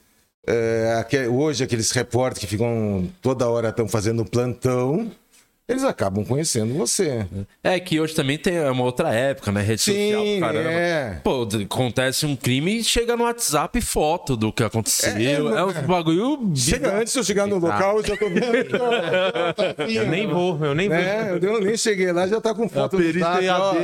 é, 0.47 1.29
hoje 1.31 1.63
aqueles 1.63 1.91
repórteres 1.91 2.41
que 2.41 2.47
ficam 2.47 3.07
toda 3.21 3.49
hora 3.51 3.69
estão 3.69 3.87
fazendo 3.87 4.25
plantão, 4.25 5.11
eles 5.69 5.85
acabam 5.85 6.25
conhecendo 6.25 6.73
você. 6.75 7.27
É 7.63 7.79
que 7.79 8.01
hoje 8.01 8.15
também 8.15 8.39
tem 8.39 8.59
uma 8.71 8.85
outra 8.85 9.13
época, 9.13 9.53
né? 9.53 9.61
Rede 9.61 9.83
social, 9.83 10.23
Sim, 10.25 10.41
caramba. 10.41 10.71
é. 10.71 11.21
Pô, 11.23 11.47
acontece 11.65 12.25
um 12.25 12.35
crime 12.35 12.79
e 12.79 12.85
chega 12.85 13.17
no 13.17 13.25
WhatsApp 13.25 13.81
foto 13.81 14.37
do 14.37 14.53
que 14.53 14.63
aconteceu. 14.63 15.13
É, 15.17 15.23
É, 15.25 15.35
é, 15.61 15.65
um 15.65 15.73
bagulho. 15.87 16.51
Chega 16.55 16.99
antes 16.99 17.13
de 17.13 17.19
eu 17.19 17.25
chegar 17.25 17.47
no 17.47 17.59
local, 17.59 17.99
eu 17.99 18.05
já 18.07 18.17
tô 18.17 18.29
vendo. 18.29 18.39
Eu 19.89 20.07
nem 20.07 20.27
vou, 20.27 20.59
eu 20.65 20.75
nem 20.75 20.89
vou. 20.89 20.97
É, 20.99 21.39
eu 21.41 21.61
nem- 21.61 21.77
cheguei 21.77 22.13
lá, 22.13 22.27
já 22.27 22.41
tá 22.41 22.55
com 22.55 22.69
foto 22.69 22.97
A 22.97 23.01
em 23.03 23.13
zap, 23.19 23.49
ó. 23.49 23.75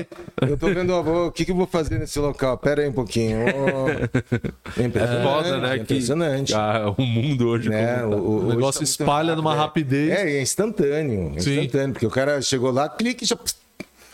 Eu 0.47 0.57
tô 0.57 0.67
vendo, 0.69 0.91
ó, 0.93 1.03
vou- 1.03 1.27
o 1.29 1.33
que, 1.33 1.45
que 1.45 1.51
eu 1.51 1.57
vou 1.57 1.67
fazer 1.67 1.99
nesse 1.99 2.19
local? 2.19 2.57
Pera 2.59 2.83
aí 2.83 2.89
um 2.89 2.93
pouquinho. 2.93 3.39
ó. 3.47 3.85
É 4.77 4.85
É 4.87 5.23
foda, 5.23 5.59
né? 5.61 5.75
É 5.77 5.81
impressionante. 5.81 6.53
Que, 6.53 6.59
ah, 6.59 6.93
o 6.97 7.03
mundo 7.03 7.49
hoje. 7.49 7.69
né? 7.69 7.99
como 7.99 8.11
tá. 8.11 8.17
O, 8.17 8.21
o- 8.21 8.39
O 8.41 8.49
negócio 8.49 8.83
hoje 8.83 8.97
tá 8.97 9.05
espalha 9.05 9.37
numa 9.37 9.55
rápido, 9.55 9.65
rapidez. 9.65 10.11
É, 10.11 10.37
é 10.39 10.43
instantâneo. 10.43 11.33
é 11.37 11.41
Sim. 11.41 11.51
instantâneo, 11.61 11.74
porque 11.93 12.07
o 12.07 12.11
cara 12.11 12.41
chegou 12.43 12.71
lá, 12.71 12.89
clique 12.89 13.25
e 13.25 13.27
já. 13.27 13.37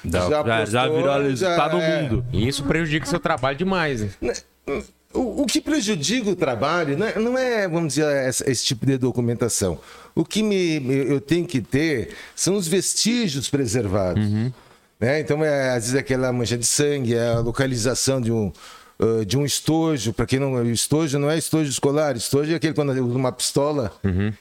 Já, 0.03 0.21
já 0.21 0.29
já, 0.31 0.65
já 0.65 0.83
postou, 0.85 0.97
viralizou, 1.03 1.49
já 1.49 1.57
tá 1.57 1.69
no 1.69 1.79
é. 1.81 2.03
mundo. 2.03 2.25
E 2.33 2.49
isso 2.49 2.65
prejudica 2.65 3.05
o 3.07 3.09
seu 3.09 3.21
trabalho 3.21 3.59
demais. 3.59 4.01
né? 4.21 4.33
O, 5.13 5.43
o 5.43 5.47
que 5.47 5.61
prejudica 5.61 6.31
o 6.31 6.37
trabalho 6.37 6.97
não 6.97 7.07
é, 7.07 7.19
não 7.19 7.37
é, 7.39 7.69
vamos 7.69 7.95
dizer, 7.95 8.07
essa- 8.07 8.49
esse 8.51 8.65
tipo 8.65 8.87
de 8.87 8.97
documentação. 8.97 9.79
O 10.15 10.25
que 10.25 10.43
me, 10.43 10.81
eu 11.09 11.21
tenho 11.21 11.45
que 11.47 11.61
ter 11.61 12.15
são 12.35 12.55
os 12.55 12.67
vestígios 12.69 13.51
preservados. 13.51 14.25
Né? 14.99 15.21
Então, 15.21 15.45
é, 15.45 15.71
às 15.71 15.85
vezes, 15.85 15.95
aquela 15.97 16.33
mancha 16.33 16.57
de 16.57 16.65
sangue, 16.67 17.15
é 17.15 17.29
a 17.35 17.41
localização 17.41 18.21
de 18.21 18.31
um, 18.33 18.53
uh, 19.01 19.25
de 19.25 19.39
um 19.39 19.45
estojo. 19.45 20.13
Para 20.13 20.27
quem 20.27 20.39
não. 20.39 20.63
Estojo 20.71 21.19
não 21.19 21.31
é 21.31 21.39
estojo 21.39 21.71
escolar, 21.71 22.17
estojo 22.17 22.53
é 22.53 22.57
aquele 22.57 22.75
quando 22.75 22.91
usa 22.91 23.19
uma 23.19 23.33
pistola 23.33 23.93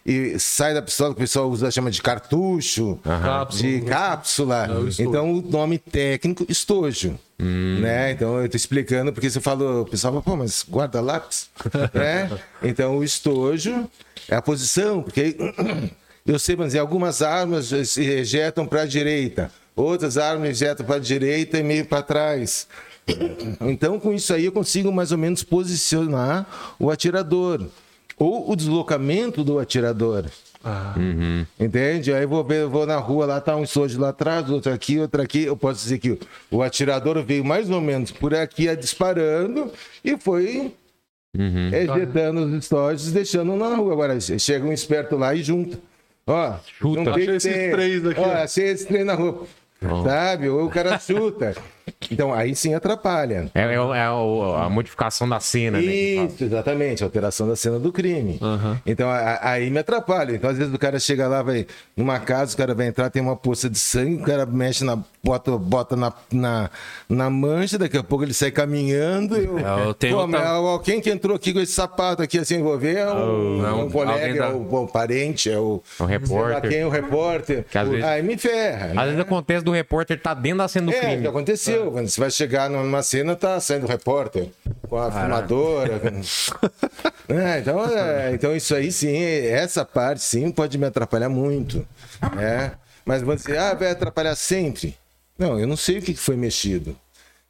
e 0.06 0.38
sai 0.38 0.74
da 0.74 0.82
pistola, 0.82 1.14
que 1.14 1.20
o 1.20 1.24
pessoal 1.24 1.50
usa, 1.50 1.72
chama 1.72 1.90
de 1.90 2.02
cartucho, 2.02 3.00
Cápsula. 3.04 3.72
de 3.72 3.82
cápsula. 3.82 4.64
Estojo. 4.90 5.04
então, 5.04 5.34
o 5.34 5.42
nome 5.42 5.78
técnico, 5.78 6.46
estojo. 6.50 7.18
Né? 7.40 8.12
Então, 8.12 8.42
eu 8.42 8.50
tô 8.50 8.58
explicando, 8.58 9.14
porque 9.14 9.30
você 9.30 9.40
falou, 9.40 9.84
o 9.84 9.86
pessoal 9.86 10.14
fala, 10.14 10.24
pô, 10.24 10.36
mas 10.36 10.66
guarda 10.68 11.00
lápis. 11.00 11.50
né? 11.94 12.30
Então, 12.62 12.98
o 12.98 13.04
estojo 13.04 13.90
é 14.28 14.36
a 14.36 14.42
posição, 14.42 15.02
porque 15.02 15.38
eu 16.28 16.38
sei, 16.38 16.56
vamos 16.56 16.70
dizer, 16.70 16.80
algumas 16.80 17.22
armas 17.22 17.68
se 17.86 18.04
ejetam 18.04 18.66
para 18.66 18.82
a 18.82 18.86
direita, 18.86 19.50
outras 19.74 20.18
armas 20.18 20.50
ejetam 20.50 20.86
para 20.86 20.98
a 20.98 21.00
direita 21.00 21.58
e 21.58 21.64
meio 21.64 21.86
para 21.86 22.04
trás. 22.04 22.68
Então, 23.62 24.00
com 24.00 24.14
isso 24.14 24.34
aí, 24.34 24.46
eu 24.46 24.52
consigo 24.52 24.92
mais 24.92 25.12
ou 25.12 25.18
menos 25.18 25.44
posicionar 25.44 26.46
o 26.80 26.90
atirador. 26.90 27.66
Ou 28.18 28.52
o 28.52 28.56
deslocamento 28.56 29.44
do 29.44 29.60
atirador. 29.60 30.26
Entende? 31.60 32.14
Aí 32.14 32.24
eu 32.24 32.28
vou 32.30 32.44
ver, 32.44 32.66
vou 32.68 32.86
na 32.86 32.98
rua, 32.98 33.26
lá 33.26 33.40
tá 33.40 33.56
um 33.56 33.64
estojo 33.64 34.00
lá 34.00 34.10
atrás, 34.10 34.50
outro 34.50 34.74
aqui, 34.74 35.00
outro 35.00 35.22
aqui. 35.22 35.44
Eu 35.44 35.56
posso 35.56 35.82
dizer 35.82 36.00
que 36.00 36.18
o- 36.52 36.62
atirador 36.62 37.24
veio 37.24 37.46
mais 37.46 37.70
ou 37.70 37.80
menos 37.80 38.12
por 38.12 38.34
aqui 38.36 38.74
disparando 38.76 39.72
e 40.04 40.18
foi 40.18 40.74
ejetando 41.72 42.42
os 42.46 42.54
estojos, 42.64 43.12
deixando 43.12 43.56
na 43.56 43.74
rua. 43.76 43.94
Agora, 43.94 44.20
chega 44.20 44.66
um 44.66 44.74
esperto 44.74 45.16
lá 45.16 45.34
e 45.34 45.42
junta. 45.42 45.80
Ó, 46.28 46.56
Chuta. 46.78 47.04
não 47.04 47.14
tem 47.14 47.24
Achei 47.24 47.36
esses 47.38 47.72
três 47.72 48.06
aqui, 48.06 48.20
Ó, 48.20 48.24
ó. 48.28 48.32
achei 48.34 48.66
esses 48.66 48.86
três 48.86 49.06
na 49.06 49.14
rua. 49.14 49.48
Sabe? 50.04 50.50
Ou 50.50 50.66
o 50.66 50.70
cara 50.70 51.00
chuta. 51.00 51.56
Então, 52.12 52.34
aí 52.34 52.56
sim 52.56 52.74
atrapalha. 52.74 53.50
É, 53.54 53.74
é 53.74 53.80
o- 53.82 53.94
é 53.94 54.10
o- 54.12 54.56
a 54.56 54.70
modificação 54.70 55.28
da 55.28 55.40
cena, 55.40 55.78
né? 55.80 55.84
Isso, 55.86 56.44
exatamente, 56.44 57.04
alteração 57.04 57.48
da 57.48 57.56
cena 57.56 57.80
do 57.80 57.92
crime. 57.92 58.40
Então 58.86 59.10
a- 59.10 59.18
a- 59.18 59.52
aí 59.52 59.70
me 59.70 59.80
atrapalha. 59.80 60.34
Então, 60.36 60.50
às 60.50 60.58
vezes, 60.58 60.74
o 60.74 60.78
cara 60.80 61.00
chega 61.00 61.28
lá, 61.28 61.42
vai 61.42 61.66
numa 61.96 62.20
casa, 62.20 62.54
o 62.54 62.58
cara 62.58 62.74
vai 62.74 62.88
entrar, 62.88 63.10
tem 63.10 63.22
uma 63.22 63.36
poça 63.36 63.70
de 63.70 63.78
sangue, 63.78 64.22
o 64.22 64.26
cara 64.26 64.46
mexe 64.46 64.84
na. 64.84 64.98
bota, 65.22 65.52
bota 65.58 65.96
na, 65.98 66.14
na, 66.32 66.70
na 67.10 67.30
mancha, 67.30 67.78
daqui 67.78 67.98
a 67.98 68.04
pouco 68.04 68.24
ele 68.24 68.34
sai 68.34 68.52
caminhando. 68.52 69.36
Eu, 69.36 69.60
É, 69.60 69.88
eu 69.88 69.94
tenho 69.94 70.16
Pô, 70.16 70.22
outra- 70.22 70.48
alguém 70.48 71.02
que 71.02 71.10
entrou 71.10 71.36
aqui 71.36 71.52
com 71.54 71.60
esse 71.60 71.74
sapato 71.74 72.22
aqui 72.22 72.38
assim, 72.40 72.64
vou 72.64 72.78
ver, 72.78 72.98
é 73.00 73.12
um, 73.12 73.58
não, 73.58 73.68
é 73.82 73.84
um 73.84 73.90
colega, 73.90 74.40
da- 74.40 74.46
é 74.48 74.54
o, 74.54 74.62
o 74.84 74.88
parente, 74.88 75.50
é 75.52 75.58
o. 75.60 75.84
O 76.00 76.06
repórter. 76.06 76.54
lá 76.56 76.62
Quem 76.62 76.80
é 76.80 76.86
o 76.86 76.90
repórter? 76.90 77.66
Que 77.70 77.78
às 77.78 77.88
vezes- 77.90 78.06
Aí 78.06 78.24
me 78.24 78.38
ferra. 78.38 78.88
né? 78.88 78.94
Às 78.96 79.06
vezes 79.08 79.20
acontece 79.20 79.64
do 79.64 79.72
repórter 79.72 80.20
tá 80.22 80.34
dentro 80.34 80.60
da 80.60 80.68
cena 80.70 80.86
do 80.90 80.94
É, 80.94 81.00
crime. 81.00 81.22
que 81.22 81.28
aconteceu. 81.28 81.79
Quando 81.92 82.08
você 82.10 82.20
vai 82.20 82.32
chegar 82.32 82.70
numa 82.70 83.02
cena, 83.04 83.36
tá 83.36 83.60
saindo 83.60 83.86
o 83.86 83.90
repórter 83.90 84.50
com 84.88 84.98
a 84.98 85.12
filmadora. 85.12 86.00
com- 86.00 86.22
É, 87.32 87.60
então, 87.60 87.86
é, 87.86 88.34
então, 88.34 88.56
isso 88.56 88.74
aí 88.74 88.92
sim, 88.92 89.16
essa 89.46 89.86
parte 89.86 90.22
sim 90.24 90.50
pode 90.52 90.78
me 90.80 90.86
atrapalhar 90.88 91.30
muito. 91.30 91.86
né? 92.36 92.72
Mas 93.06 93.22
vão 93.22 93.36
dizer, 93.36 93.58
ah, 93.58 93.74
vai 93.76 93.92
atrapalhar 93.92 94.36
sempre. 94.36 94.98
Não, 95.38 95.60
eu 95.60 95.68
não 95.68 95.78
sei 95.78 96.00
o 96.00 96.02
que 96.02 96.16
foi 96.16 96.36
mexido. 96.36 96.96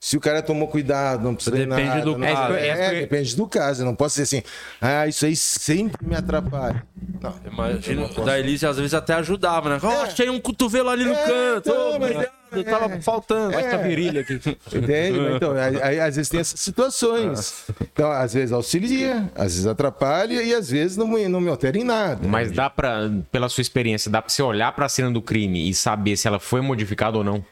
Se 0.01 0.15
o 0.15 0.19
cara 0.21 0.41
tomou 0.41 0.67
cuidado, 0.69 1.21
não 1.23 1.35
precisa 1.35 1.57
de 1.57 1.65
Depende 1.65 1.87
nada. 1.89 2.01
do 2.05 2.17
não- 2.17 2.25
caso. 2.33 2.53
É, 2.53 2.67
É, 2.67 2.85
é- 2.95 2.99
depende 3.01 3.35
do 3.35 3.45
caso. 3.47 3.81
Eu 3.81 3.85
não 3.85 3.93
posso 3.95 4.15
dizer 4.21 4.37
assim, 4.37 4.47
ah, 4.79 5.05
isso 5.07 5.25
aí 5.25 5.35
sempre 5.35 6.07
me 6.07 6.15
atrapalha. 6.15 6.83
Não. 7.21 7.35
Imagina, 7.51 8.05
o 8.05 8.21
da 8.23 8.39
Elise 8.39 8.65
às 8.65 8.77
vezes 8.77 8.93
até 8.93 9.13
ajudava, 9.15 9.69
né? 9.69 9.79
Ó, 9.83 10.03
achei 10.03 10.29
um 10.29 10.39
cotovelo 10.39 10.87
ali 10.89 11.03
no 11.03 11.11
É, 11.13 11.25
canto. 11.25 11.69
então, 11.69 11.89
Ô, 11.95 11.99
mas 11.99 12.11
obrigado, 12.11 12.29
é- 12.53 12.63
tava 12.63 13.01
faltando. 13.01 13.53
É. 13.55 13.61
Essa 13.61 13.77
virilha 13.79 14.21
aqui. 14.21 14.35
Entende? 14.73 15.19
Então, 15.35 15.51
aí, 15.51 15.81
aí, 15.81 15.99
às 15.99 16.15
vezes 16.15 16.29
tem 16.29 16.39
essas 16.39 16.57
situações. 16.61 17.65
Então, 17.81 18.09
às 18.09 18.33
vezes 18.33 18.53
auxilia, 18.53 19.29
às 19.35 19.51
vezes 19.53 19.67
atrapalha 19.67 20.41
e 20.41 20.53
às 20.53 20.69
vezes 20.69 20.95
não, 20.95 21.09
me- 21.09 21.27
não 21.27 21.41
me 21.41 21.49
altera 21.49 21.77
em 21.77 21.83
nada. 21.83 22.25
Mas 22.25 22.53
dá 22.53 22.69
pra, 22.69 23.09
pela 23.33 23.49
sua 23.49 23.61
experiência, 23.61 24.09
dá 24.09 24.21
pra 24.21 24.29
você 24.29 24.41
olhar 24.41 24.71
pra 24.71 24.87
cena 24.87 25.11
do 25.11 25.21
crime 25.21 25.69
e 25.69 25.73
saber 25.73 26.15
se 26.15 26.25
ela 26.25 26.39
foi 26.39 26.61
modificada 26.61 27.17
ou 27.17 27.23
não? 27.23 27.43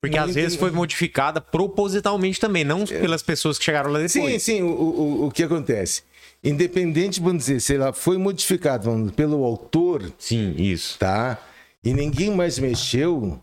Porque 0.00 0.18
às 0.18 0.34
vezes 0.34 0.56
foi 0.56 0.70
modificada 0.70 1.40
propositalmente 1.40 2.40
também, 2.40 2.64
não 2.64 2.84
pelas 2.84 3.22
pessoas 3.22 3.58
que 3.58 3.64
chegaram 3.64 3.90
lá 3.90 3.98
depois. 3.98 4.12
Sim, 4.12 4.38
sim, 4.38 4.62
o, 4.62 4.68
o, 4.68 5.26
o 5.26 5.30
que 5.30 5.42
acontece? 5.42 6.02
Independente, 6.42 7.20
vamos 7.20 7.44
dizer, 7.44 7.60
se 7.60 7.74
ela 7.74 7.92
foi 7.92 8.18
modificada 8.18 8.84
vamos 8.84 9.12
pelo 9.12 9.42
autor, 9.44 10.12
Sim, 10.18 10.54
isso. 10.58 10.98
tá? 10.98 11.38
E 11.82 11.92
ninguém 11.92 12.30
mais 12.34 12.58
mexeu, 12.58 13.40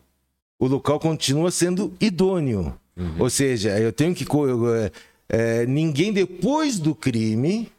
o 0.60 0.68
local 0.68 1.00
continua 1.00 1.52
sendo 1.52 1.94
idôneo. 2.00 2.76
Ou 3.18 3.30
seja, 3.30 3.80
eu 3.80 3.92
tenho 3.92 4.14
que. 4.14 4.26
eu, 4.32 4.76
é, 4.76 4.92
é, 5.30 5.66
ninguém 5.66 6.14
depois 6.14 6.78
do 6.78 6.94
crime, 6.94 7.72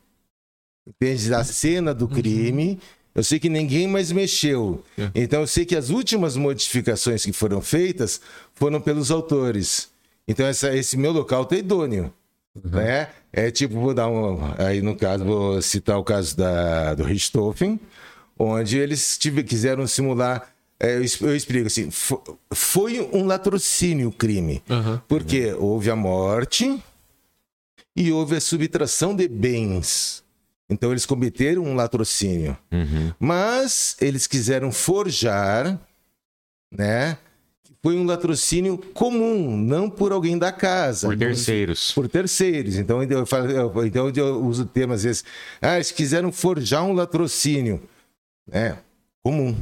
entende? 0.87 1.31
Da 1.31 1.45
cena 1.45 1.95
do 1.95 2.09
crime, 2.09 2.81
eu 3.15 3.23
sei 3.23 3.39
que 3.39 3.49
ninguém 3.49 3.87
mais 3.87 4.11
mexeu. 4.13 4.83
Então 5.15 5.41
eu 5.43 5.47
sei 5.47 5.65
que 5.65 5.77
as 5.77 5.91
últimas 5.91 6.37
modificações 6.37 7.25
que 7.25 7.33
foram 7.33 7.61
feitas 7.61 8.21
foram 8.55 8.81
pelos 8.81 9.11
autores. 9.11 9.89
Então 10.27 10.47
essa- 10.47 10.75
esse 10.75 10.97
meu 10.97 11.13
local 11.13 11.43
está 11.43 11.57
idôneo. 11.57 12.13
Né? 12.65 13.09
É 13.33 13.51
tipo, 13.51 13.81
vou 13.81 13.95
dar 13.95 14.09
um. 14.09 14.39
Aí 14.59 14.83
no 14.83 14.95
caso, 14.95 15.25
vou 15.25 15.61
citar 15.63 15.99
o 15.99 16.05
caso 16.05 16.37
da, 16.37 16.95
do 16.95 17.03
Richthofen, 17.03 17.81
onde 18.39 18.77
eles 18.79 19.17
tive, 19.17 19.43
quiseram 19.43 19.87
simular. 19.87 20.53
é, 20.79 20.97
eu, 20.97 21.35
explico 21.35 21.67
assim: 21.67 21.91
fo- 21.91 22.23
foi 22.53 23.01
um 23.13 23.25
latrocínio 23.25 24.09
o 24.09 24.13
crime. 24.13 24.63
Porque 25.09 25.55
houve 25.55 25.91
a 25.91 25.97
morte 25.97 26.79
e 27.97 28.13
houve 28.13 28.37
a 28.37 28.41
subtração 28.41 29.15
de 29.17 29.29
bens. 29.29 30.22
Então 30.73 30.91
eles 30.91 31.07
cometeram 31.07 31.63
um 31.65 31.75
latrocínio. 31.75 32.57
Mas 33.19 33.97
eles 34.01 34.27
quiseram 34.27 34.73
forjar, 34.73 35.79
né? 36.73 37.17
Foi 37.85 37.97
um 37.97 38.05
latrocínio 38.07 38.79
comum, 38.79 39.57
não 39.57 39.91
por 39.91 40.13
alguém 40.13 40.39
da 40.39 40.53
casa. 40.53 41.09
Por 41.09 41.17
terceiros. 41.19 41.91
Por 41.93 42.09
terceiros. 42.09 42.77
Então 42.77 43.03
eu, 43.03 43.27
falo, 43.27 43.51
eu- 43.51 43.87
então 43.87 44.09
eu 44.15 44.45
uso 44.45 44.63
o 44.63 44.67
termo 44.67 44.93
às 44.95 45.03
vezes. 45.03 45.25
Ah, 45.61 45.75
eles 45.77 45.91
quiseram 45.91 46.31
forjar 46.31 46.85
um 46.85 46.93
latrocínio. 46.93 47.83
É, 48.51 48.77
comum. 49.23 49.57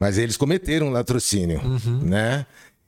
Mas 0.00 0.16
eles 0.18 0.36
cometeram 0.36 0.88
um 0.88 0.90
latrocínio, 0.90 1.60
né? 2.02 2.46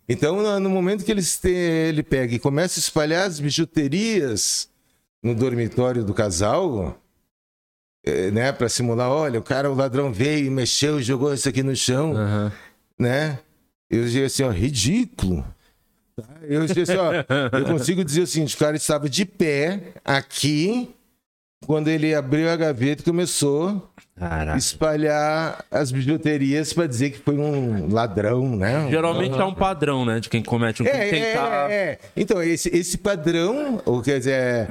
Então, 0.09 0.43
no- 0.43 0.61
no 0.61 0.71
momento 0.71 1.05
que 1.05 1.11
eles 1.11 1.39
te, 1.39 1.51
ele 1.51 2.03
pega 2.03 2.35
e 2.35 2.39
começa 2.39 2.79
a 2.79 2.83
espalhar 2.83 3.27
as 3.27 3.39
bijuterias 3.41 4.69
no 5.23 5.35
dormitório 5.35 6.05
do 6.05 6.15
casal, 6.15 6.97
eh, 8.05 8.31
né, 8.31 8.53
para 8.53 8.69
simular, 8.69 9.11
olha, 9.11 9.39
o 9.39 9.43
cara, 9.43 9.71
o 9.71 9.75
ladrão 9.75 10.13
veio 10.13 10.47
e 10.47 10.51
mexeu, 10.51 11.03
jogou 11.03 11.33
isso 11.35 11.49
aqui 11.49 11.63
no 11.63 11.75
chão, 11.75 12.15
né? 12.99 13.39
Eu 13.91 14.07
digo 14.07 14.27
assim, 14.27 14.43
ó, 14.43 14.51
ridículo. 14.51 15.45
Tá? 16.15 16.25
Eu 16.43 16.67
digo 16.67 16.81
assim, 16.83 16.97
ó, 16.97 17.13
eu 17.57 17.65
consigo 17.67 18.05
dizer 18.05 18.23
o 18.23 18.27
seguinte, 18.27 18.55
o 18.55 18.59
cara 18.59 18.77
estava 18.77 19.09
de 19.09 19.25
pé 19.25 19.95
aqui 20.05 20.95
quando 21.67 21.89
ele 21.89 22.15
abriu 22.15 22.49
a 22.51 22.57
gaveta 22.57 23.03
e 23.03 23.05
começou 23.05 23.91
a 24.21 24.57
espalhar 24.57 25.65
as 25.71 25.91
bijuterias 25.91 26.73
para 26.73 26.87
dizer 26.87 27.11
que 27.11 27.19
foi 27.19 27.37
um 27.37 27.93
ladrão, 27.93 28.57
né? 28.57 28.89
Geralmente 28.91 29.39
é 29.39 29.45
um 29.45 29.55
padrão, 29.55 30.05
né? 30.05 30.21
De 30.21 30.29
quem 30.29 30.43
comete 30.43 30.83
um 30.83 30.87
crime. 30.87 31.19
É, 31.19 31.35
é, 31.35 31.73
é. 31.73 31.99
Então, 32.17 32.43
esse, 32.43 32.69
esse 32.75 32.99
padrão, 32.99 33.81
ou 33.85 34.03
quer 34.03 34.19
dizer, 34.19 34.71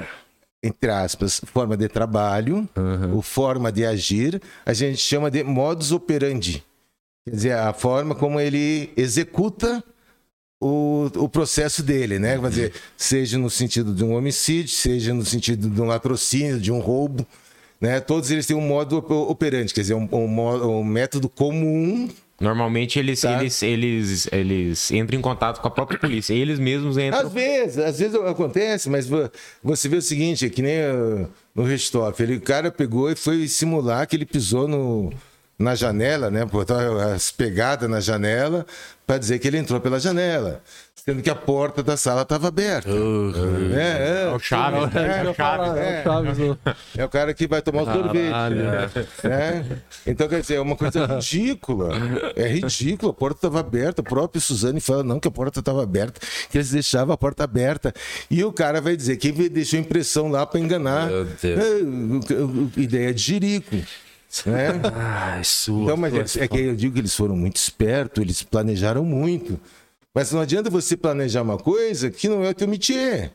entre 0.63 0.89
aspas, 0.89 1.41
forma 1.45 1.77
de 1.77 1.87
trabalho, 1.87 2.67
ou 3.13 3.21
forma 3.21 3.71
de 3.71 3.85
agir, 3.85 4.41
a 4.65 4.73
gente 4.73 4.97
chama 4.97 5.29
de 5.29 5.43
modus 5.43 5.91
operandi. 5.91 6.63
Quer 7.25 7.35
dizer, 7.35 7.53
a 7.53 7.73
forma 7.73 8.15
como 8.15 8.39
ele 8.39 8.91
executa 8.97 9.83
o, 10.61 11.09
o 11.15 11.29
processo 11.29 11.83
dele, 11.83 12.17
né? 12.17 12.39
Quer 12.39 12.49
dizer, 12.49 12.73
seja 12.95 13.37
no 13.37 13.49
sentido 13.49 13.93
de 13.93 14.03
um 14.03 14.15
homicídio, 14.15 14.69
seja 14.71 15.13
no 15.13 15.23
sentido 15.25 15.69
de 15.69 15.81
um 15.81 15.85
latrocínio, 15.85 16.59
de 16.59 16.71
um 16.71 16.79
roubo, 16.79 17.25
né? 17.79 17.99
Todos 17.99 18.31
eles 18.31 18.45
têm 18.47 18.55
um 18.55 18.61
modo 18.61 18.97
op- 18.97 19.11
operandi, 19.11 19.73
quer 19.73 19.81
dizer, 19.81 19.93
um, 19.93 20.07
um 20.11 20.79
um 20.79 20.83
método 20.83 21.29
comum 21.29 22.09
Normalmente 22.39 22.99
eles, 22.99 23.21
Tá. 23.21 23.33
eles, 23.41 23.63
eles, 23.63 24.27
eles 24.31 24.91
entram 24.91 25.17
em 25.17 25.21
contato 25.21 25.59
com 25.59 25.67
a 25.67 25.71
própria 25.71 25.97
polícia. 25.99 26.33
Eles 26.33 26.59
mesmos 26.59 26.97
entram. 26.97 27.25
Às 27.25 27.33
vezes, 27.33 27.77
às 27.79 27.97
vezes 27.99 28.15
acontece, 28.15 28.89
mas 28.89 29.07
vo- 29.07 29.29
você 29.63 29.89
vê 29.89 29.97
o 29.97 30.01
seguinte, 30.01 30.45
é 30.45 30.49
que 30.49 30.61
nem 30.61 30.77
uh, 30.81 31.27
no 31.55 31.63
Richthofen, 31.63 32.25
ele, 32.27 32.35
o 32.37 32.41
cara 32.41 32.69
pegou 32.71 33.09
e 33.11 33.15
foi 33.15 33.47
simular 33.47 34.05
que 34.07 34.15
ele 34.15 34.25
pisou 34.25 34.67
no, 34.67 35.11
na 35.57 35.73
janela, 35.73 36.29
né? 36.29 36.45
Botar 36.45 37.13
as 37.13 37.31
pegadas 37.31 37.89
na 37.89 37.99
janela 37.99 38.67
para 39.07 39.17
dizer 39.17 39.39
que 39.39 39.47
ele 39.47 39.57
entrou 39.57 39.79
pela 39.81 39.99
janela. 39.99 40.61
Sendo 41.07 41.21
que 41.23 41.29
a 41.29 41.35
porta 41.35 41.81
da 41.81 41.95
sala 41.95 42.23
estava 42.23 42.49
aberta. 42.49 42.89
É, 42.89 43.77
é, 43.79 44.23
É 44.23 44.35
o 44.35 44.39
Chaves, 44.39 44.93
né? 44.93 45.23
É 45.25 45.29
o 45.29 45.33
Chaves. 45.33 45.77
É, 45.77 45.99
o 46.01 46.03
Chaves, 46.03 46.39
o- 46.39 46.57
é 46.97 47.05
o 47.05 47.09
cara 47.09 47.33
que 47.33 47.47
vai 47.47 47.61
tomar 47.61 47.83
o 47.83 47.85
sorvete. 47.85 48.29
né? 49.23 49.79
Então, 50.05 50.27
quer 50.27 50.41
dizer, 50.41 50.55
é 50.55 50.59
uma 50.59 50.75
coisa 50.75 51.05
ridícula. 51.05 51.91
É 52.35 52.45
ridículo. 52.49 53.11
A 53.11 53.13
porta 53.13 53.37
estava 53.37 53.61
aberta. 53.61 54.01
O 54.01 54.03
próprio 54.03 54.41
Suzane 54.41 54.81
fala, 54.81 55.01
não, 55.01 55.17
que 55.17 55.29
a 55.29 55.31
porta 55.31 55.61
estava 55.61 55.81
aberta, 55.81 56.19
que 56.51 56.57
eles 56.57 56.71
deixavam 56.71 57.13
a 57.13 57.17
porta 57.17 57.45
aberta. 57.45 57.93
E 58.29 58.43
o 58.43 58.51
cara 58.51 58.81
vai 58.81 58.97
dizer 58.97 59.15
que 59.15 59.31
deixou 59.47 59.79
impressão 59.79 60.27
lá 60.29 60.45
para 60.45 60.59
enganar. 60.59 61.07
Meu 61.07 61.23
Deus. 61.23 61.41
É, 62.75 62.81
ideia 62.81 63.13
de 63.13 63.21
jirico. 63.21 63.75
Né? 64.45 64.67
Ai, 64.93 65.41
sua. 65.45 65.83
Então, 65.83 65.95
mas 65.95 66.13
eles- 66.13 66.35
é 66.35 66.47
que 66.49 66.59
eu 66.59 66.75
digo 66.75 66.93
que 66.95 66.99
eles 66.99 67.15
foram 67.15 67.35
muito 67.37 67.55
espertos, 67.55 68.21
eles 68.21 68.43
planejaram 68.43 69.05
muito. 69.05 69.57
Mas 70.17 70.31
não 70.31 70.41
adianta 70.41 70.67
você 70.67 70.97
planejar 70.97 71.43
uma 71.43 71.59
coisa 71.59 72.09
que 72.09 72.27
não 72.27 72.43
é 72.43 72.49
o 72.49 72.53
teu 72.55 72.67
métier. 72.67 73.33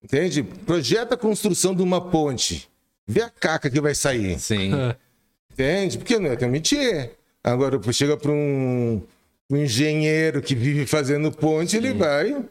Entende? 0.00 0.44
Projeta 0.44 1.16
a 1.16 1.18
construção 1.18 1.74
de 1.74 1.82
uma 1.82 2.00
ponte. 2.00 2.68
Vê 3.04 3.22
a 3.22 3.28
caca 3.28 3.68
que 3.68 3.80
vai 3.80 3.92
sair. 3.92 4.38
Sim. 4.38 4.70
Entende? 5.52 5.98
Porque 5.98 6.20
não 6.20 6.30
é 6.30 6.36
teu 6.36 6.48
métier. 6.48 7.16
Agora, 7.42 7.80
chega 7.92 8.16
para 8.16 8.30
um, 8.30 9.02
um 9.50 9.56
engenheiro 9.56 10.40
que 10.40 10.54
vive 10.54 10.86
fazendo 10.86 11.32
ponte, 11.32 11.76
ele 11.76 11.92
vai 11.92 12.44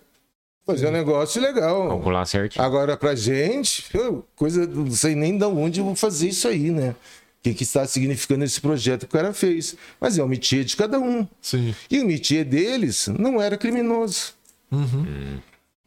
fazer 0.66 0.88
um 0.88 0.92
negócio 0.92 1.42
legal. 1.42 1.88
Calcular 1.88 2.26
certinho. 2.26 2.66
Agora, 2.66 2.98
pra 2.98 3.16
gente, 3.16 3.86
eu, 3.94 4.28
coisa, 4.36 4.68
não 4.68 4.92
sei 4.92 5.16
nem 5.16 5.38
de 5.38 5.46
onde 5.46 5.80
eu 5.80 5.86
vou 5.86 5.96
fazer 5.96 6.28
isso 6.28 6.50
aí, 6.50 6.70
né? 6.70 6.94
O 7.46 7.50
que, 7.50 7.54
que 7.54 7.64
está 7.64 7.86
significando 7.86 8.44
esse 8.44 8.60
projeto 8.60 9.02
que 9.02 9.16
o 9.16 9.20
cara 9.20 9.32
fez. 9.32 9.76
Mas 10.02 10.18
é 10.18 10.24
o 10.24 10.28
métier 10.28 10.64
de 10.64 10.76
cada 10.76 11.00
um. 11.00 11.28
Sim. 11.40 11.76
E 11.92 12.00
o 12.00 12.08
métier 12.08 12.44
deles 12.44 13.08
não 13.20 13.40
era 13.40 13.56
criminoso. 13.56 14.34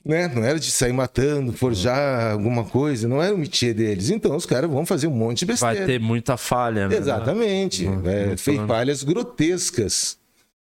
Né? 0.05 0.29
Não 0.29 0.45
era 0.45 0.61
de 0.61 0.71
sair 0.71 0.93
matando, 0.93 1.53
forjar 1.53 2.31
alguma 2.31 2.65
coisa. 2.65 3.09
Não 3.09 3.21
era 3.21 3.35
o 3.35 3.39
métier 3.39 3.75
deles. 3.75 4.09
Então, 4.09 4.37
os 4.37 4.47
caras 4.47 4.71
vão 4.71 4.87
fazer 4.87 5.09
um 5.09 5.11
monte 5.11 5.41
de 5.41 5.47
besteira. 5.47 5.75
Vai 5.75 5.87
ter 5.87 5.99
muita 5.99 6.37
falha, 6.37 6.87
né? 6.87 6.97
Exatamente. 6.97 7.89
É, 8.05 8.37
fez 8.37 8.61
falhas 8.61 9.03
grotescas. 9.03 10.17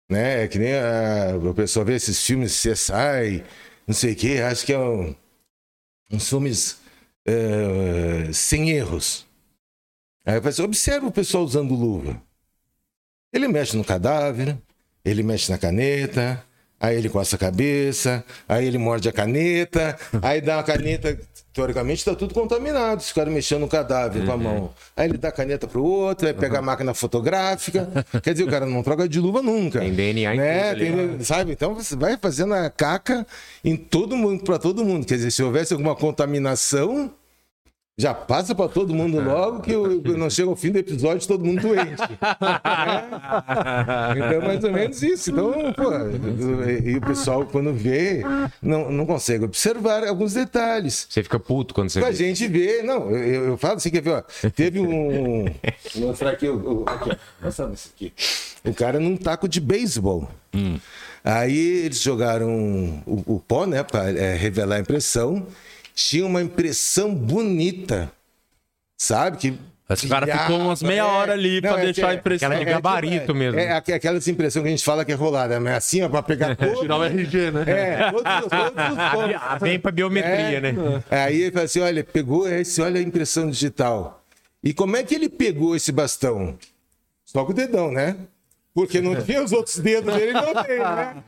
Né? 0.10 0.44
É 0.44 0.48
que 0.50 0.60
nem 0.60 0.74
a, 0.74 1.38
o 1.42 1.54
pessoal 1.54 1.86
vê 1.86 1.96
esses 1.96 2.22
filmes 2.22 2.62
CSI, 2.62 3.42
não 3.88 3.96
sei 3.96 4.12
o 4.12 4.16
quê, 4.18 4.44
acho 4.46 4.66
que 4.66 4.74
é 4.74 4.78
um, 4.78 5.16
uns 6.12 6.28
filmes 6.28 6.78
é, 7.26 8.30
sem 8.34 8.72
erros. 8.72 9.26
Aí 10.26 10.40
você 10.40 10.62
observa 10.62 11.08
o 11.08 11.12
pessoal 11.12 11.44
usando 11.44 11.74
luva. 11.74 12.22
Ele 13.34 13.48
mexe 13.48 13.76
no 13.76 13.84
cadáver, 13.84 14.58
ele 15.04 15.24
mexe 15.24 15.52
na 15.52 15.58
caneta, 15.58 16.42
aí 16.80 16.96
ele 16.98 17.10
coça 17.10 17.36
a 17.36 17.40
cabeça, 17.40 18.24
aí 18.48 18.66
ele 18.66 18.78
morde 18.78 19.10
a 19.10 19.12
caneta, 19.12 19.98
aí 20.22 20.40
dá 20.40 20.58
uma 20.58 20.64
caneta. 20.64 21.20
Teoricamente 21.52 22.00
está 22.00 22.16
tudo 22.16 22.34
contaminado, 22.34 23.02
esse 23.02 23.14
cara 23.14 23.30
mexendo 23.30 23.62
no 23.62 23.68
cadáver 23.68 24.26
com 24.26 24.32
a 24.32 24.38
mão. 24.38 24.74
Aí 24.96 25.08
ele 25.08 25.18
dá 25.20 25.28
a 25.28 25.32
caneta 25.32 25.68
pro 25.68 25.84
outro, 25.84 26.28
aí 26.28 26.34
pega 26.34 26.58
a 26.60 26.62
máquina 26.62 26.94
fotográfica. 26.96 27.88
Quer 28.24 28.34
dizer, 28.34 28.46
o 28.46 28.50
cara 28.50 28.66
não 28.66 28.82
troca 28.82 29.08
de 29.08 29.20
luva 29.20 29.42
nunca. 29.42 29.80
Tem 29.80 29.94
DNA 29.94 30.34
em 30.34 30.38
né? 30.38 30.70
ali, 30.70 30.92
Tem- 30.92 31.24
sabe? 31.24 31.52
Então 31.52 31.76
você 31.76 31.96
vai 31.96 32.18
fazendo 32.18 32.54
a 32.56 32.70
caca 32.72 33.26
em 33.64 33.76
todo 33.76 34.18
mundo, 34.18 34.44
para 34.44 34.58
todo 34.58 34.84
mundo. 34.86 35.06
Quer 35.06 35.16
dizer, 35.16 35.32
se 35.32 35.44
houvesse 35.44 35.74
alguma 35.74 35.96
contaminação, 35.96 37.14
já 37.98 38.14
passa 38.14 38.56
para 38.56 38.68
todo 38.68 38.94
mundo 38.94 39.20
logo 39.20 39.62
que 39.62 39.76
o- 39.76 40.02
não 40.18 40.30
chega 40.30 40.50
ao 40.50 40.56
fim 40.56 40.72
do 40.72 40.80
episódio 40.80 41.28
todo 41.28 41.46
mundo 41.46 41.62
doente. 41.62 42.02
É. 42.02 44.14
Então, 44.16 44.32
é 44.32 44.40
mais 44.40 44.64
ou 44.64 44.72
menos 44.72 45.02
isso. 45.04 45.32
Então, 45.32 45.52
pô, 45.74 45.92
e 46.84 46.98
o 46.98 47.02
pessoal, 47.02 47.46
quando 47.46 47.74
vê, 47.74 48.24
não, 48.62 48.92
não 48.92 49.06
consegue 49.06 49.46
observar 49.46 50.04
alguns 50.08 50.34
detalhes. 50.34 51.06
Você 51.10 51.22
fica 51.24 51.40
puto 51.40 51.74
quando 51.74 51.90
você 51.90 52.00
A 52.00 52.06
vê. 52.10 52.14
gente 52.14 52.48
vê, 52.48 52.82
não, 52.82 53.10
eu, 53.12 53.46
eu 53.50 53.58
falo 53.58 53.76
assim, 53.76 53.90
quer 53.92 54.02
ver, 54.02 54.12
ó, 54.12 54.24
teve 54.56 54.80
um. 54.80 55.46
Vou 55.96 56.08
mostrar 56.08 56.32
aqui, 56.32 56.48
o, 56.48 56.82
o- 56.82 56.86
aqui, 56.90 57.12
ó, 57.12 57.16
mostrando 57.46 57.74
isso 57.76 57.92
aqui. 57.96 58.12
O 58.66 58.74
cara 58.74 59.00
num 59.00 59.18
taco 59.18 59.48
de 59.48 59.60
beisebol. 59.60 60.28
Aí 61.24 61.86
eles 61.86 62.02
jogaram 62.02 62.50
o, 63.06 63.36
o 63.36 63.40
pó, 63.40 63.66
né, 63.66 63.84
para 63.84 64.04
revelar 64.36 64.78
a 64.78 64.80
impressão. 64.80 65.46
Tinha 65.94 66.26
uma 66.26 66.42
impressão 66.42 67.14
bonita, 67.14 68.12
sabe? 68.98 69.38
Que 69.38 69.60
Esse 69.90 70.08
cara 70.08 70.26
ficou 70.26 70.58
umas 70.60 70.82
meia 70.82 71.06
hora 71.06 71.34
ali 71.34 71.62
pra 71.62 71.80
é 71.80 71.86
deixar 71.86 72.10
a 72.10 72.14
impressão. 72.16 72.48
Aquela 72.50 72.66
de 72.66 72.72
gabarito 72.72 73.36
mesmo. 73.36 73.60
É, 73.60 73.66
é 73.88 73.94
aquela 73.94 74.18
impressão 74.18 74.64
que 74.64 74.68
a 74.70 74.72
gente 74.72 74.84
fala 74.84 75.06
que 75.06 75.12
é 75.12 75.16
rolada, 75.16 75.60
mas 75.60 75.76
assim, 75.76 76.02
ó, 76.02 76.10
pra 76.10 76.24
pegar 76.24 76.56
todo, 76.58 76.80
Tirar 76.82 76.98
o 76.98 77.04
RG, 77.04 77.52
né? 77.52 77.64
é, 77.68 78.12
todos, 78.12 78.24
todos 78.24 78.48
os 78.48 79.12
pontos. 79.12 79.36
Ah, 79.40 79.58
Vem 79.62 79.80
pra 79.80 79.92
biometria, 79.92 80.58
É. 80.58 80.62
né? 80.62 81.04
Aí 81.12 81.42
ele 81.44 81.52
fala 81.52 81.66
assim: 81.66 81.80
olha, 81.82 82.04
pegou 82.04 82.48
esse, 82.50 82.82
olha 82.82 83.00
a 83.00 83.04
impressão 83.04 83.50
digital. 83.50 84.24
E 84.64 84.74
como 84.74 84.96
é 84.96 85.04
que 85.04 85.14
ele 85.14 85.30
pegou 85.30 85.76
esse 85.76 85.92
bastão? 85.92 86.58
Só 87.26 87.44
com 87.46 87.52
o 87.52 87.56
dedão, 87.56 87.92
né? 87.92 88.16
Porque 88.74 89.00
não 89.02 89.14
tinha 89.22 89.44
os 89.44 89.52
outros 89.52 89.78
dedos 89.78 90.12
dele, 90.16 90.34
não 90.34 90.64
tem, 90.64 90.80
né? 90.80 91.24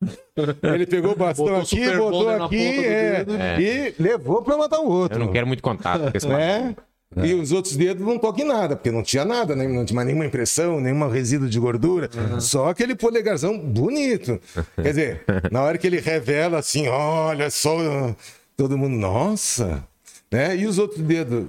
Ele 0.62 0.86
pegou 0.86 1.12
o 1.12 1.16
bastão 1.16 1.46
Botou 1.46 1.60
aqui, 1.60 1.96
botou 1.96 2.30
aqui 2.30 2.84
é, 2.84 3.24
dedo. 3.24 3.34
e 3.60 3.94
levou 3.98 4.42
pra 4.42 4.56
matar 4.56 4.78
o 4.80 4.88
outro. 4.88 5.18
Eu 5.18 5.24
não 5.26 5.32
quero 5.32 5.46
muito 5.46 5.62
contato 5.62 6.10
com 6.10 6.16
esse 6.16 6.28
né? 6.28 6.74
E 7.16 7.32
os 7.34 7.52
outros 7.52 7.74
dedos 7.74 8.06
não 8.06 8.18
tocam 8.18 8.44
em 8.44 8.48
nada, 8.48 8.76
porque 8.76 8.90
não 8.90 9.02
tinha 9.02 9.24
nada, 9.24 9.56
né? 9.56 9.66
não 9.66 9.84
tinha 9.84 9.96
mais 9.96 10.06
nenhuma 10.06 10.26
impressão, 10.26 10.78
nenhum 10.78 11.08
resíduo 11.08 11.48
de 11.48 11.58
gordura, 11.58 12.10
só 12.38 12.68
aquele 12.68 12.94
polegarzão 12.94 13.58
bonito. 13.58 14.38
Quer 14.76 14.90
dizer, 14.90 15.24
na 15.50 15.62
hora 15.62 15.78
que 15.78 15.86
ele 15.86 16.00
revela 16.00 16.58
assim, 16.58 16.86
olha 16.86 17.50
só, 17.50 18.14
todo 18.56 18.76
mundo, 18.76 18.94
nossa, 18.94 19.82
né? 20.30 20.54
E 20.54 20.66
os 20.66 20.78
outros 20.78 21.00
dedos, 21.00 21.46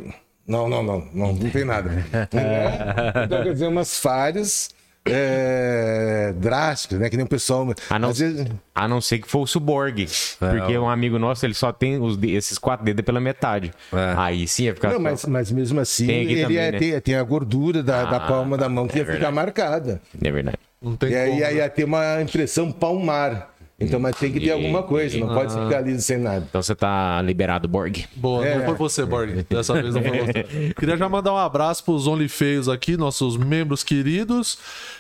não, 0.48 0.70
não, 0.70 0.82
não, 0.82 1.08
não, 1.14 1.34
não 1.34 1.50
tem 1.50 1.66
nada. 1.66 1.92
É? 2.34 3.26
Então, 3.26 3.44
quer 3.44 3.54
dizer, 3.54 3.68
umas 3.68 4.00
falhas 4.00 4.70
é, 5.12 6.34
drásticas, 6.38 7.00
né? 7.00 7.10
Que 7.10 7.18
nem 7.18 7.26
o 7.26 7.30
pessoal. 7.30 7.68
Ah, 7.90 8.00
não. 8.00 8.12
vezes- 8.14 8.48
A 8.74 8.88
não 8.88 9.02
ser 9.02 9.20
que 9.20 9.28
fosse 9.30 9.58
o 9.58 9.60
Borg. 9.60 10.06
Porque 10.40 10.78
um 10.78 10.90
amigo 10.90 11.20
nosso, 11.20 11.46
ele 11.46 11.54
só 11.54 11.72
tem 11.72 12.00
os 12.02 12.18
esses 12.24 12.58
quatro 12.58 12.86
dedos 12.86 13.04
pela 13.04 13.20
metade. 13.20 13.72
É. 13.92 14.14
Aí 14.18 14.48
sim 14.48 14.64
ia 14.66 14.74
ficar. 14.76 14.92
Não, 14.94 15.00
mas, 15.00 15.26
mas 15.26 15.52
mesmo 15.52 15.80
assim, 15.80 16.08
Tem 16.08 16.22
ele 16.24 16.42
também, 16.44 16.58
é- 16.58 16.72
né? 16.72 16.80
tem, 16.80 17.02
tem 17.02 17.16
a 17.16 17.24
gordura 17.24 17.84
da, 17.84 18.06
da 18.06 18.18
Ah, 18.18 18.20
palma 18.22 18.58
da 18.58 18.70
mão 18.70 18.88
que 18.88 18.96
é 18.96 19.00
ia 19.00 19.06
ficar 19.06 19.14
verdade. 19.32 19.36
marcada. 19.36 20.02
É 20.24 20.32
verdade. 20.32 20.58
Não 20.82 20.96
tem 20.96 21.10
E 21.12 21.16
aí, 21.16 21.30
como, 21.30 21.42
né? 21.42 21.54
ia 21.56 21.70
ter 21.70 21.84
uma 21.84 22.22
impressão 22.22 22.72
palmar. 22.72 23.54
Então, 23.82 23.98
mas 23.98 24.14
tem 24.18 24.30
que 24.30 24.42
ter 24.42 24.52
alguma 24.52 24.84
coisa, 24.84 25.18
não 25.18 25.30
pode 25.30 25.54
ficar 25.54 25.80
liso 25.80 26.02
sem 26.02 26.18
nada. 26.18 26.46
Então 26.50 26.62
você 26.62 26.76
tá 26.76 27.22
liberado, 27.22 27.66
Borg. 27.66 28.04
Boa, 28.14 28.46
É. 28.46 28.58
não 28.58 28.66
foi 28.66 28.76
você, 28.76 29.06
Borg. 29.06 29.46
Dessa 29.50 29.74
vez 29.74 29.96
não 29.96 30.04
foi 30.04 30.20
você. 30.20 30.74
Queria 30.78 30.98
já 30.98 31.08
mandar 31.08 31.32
um 31.34 31.38
abraço 31.38 31.86
pros 31.86 32.06
OnlyFeios 32.06 32.68
aqui, 32.68 32.98
nossos 32.98 33.38
membros 33.38 33.82
queridos. 33.82 34.58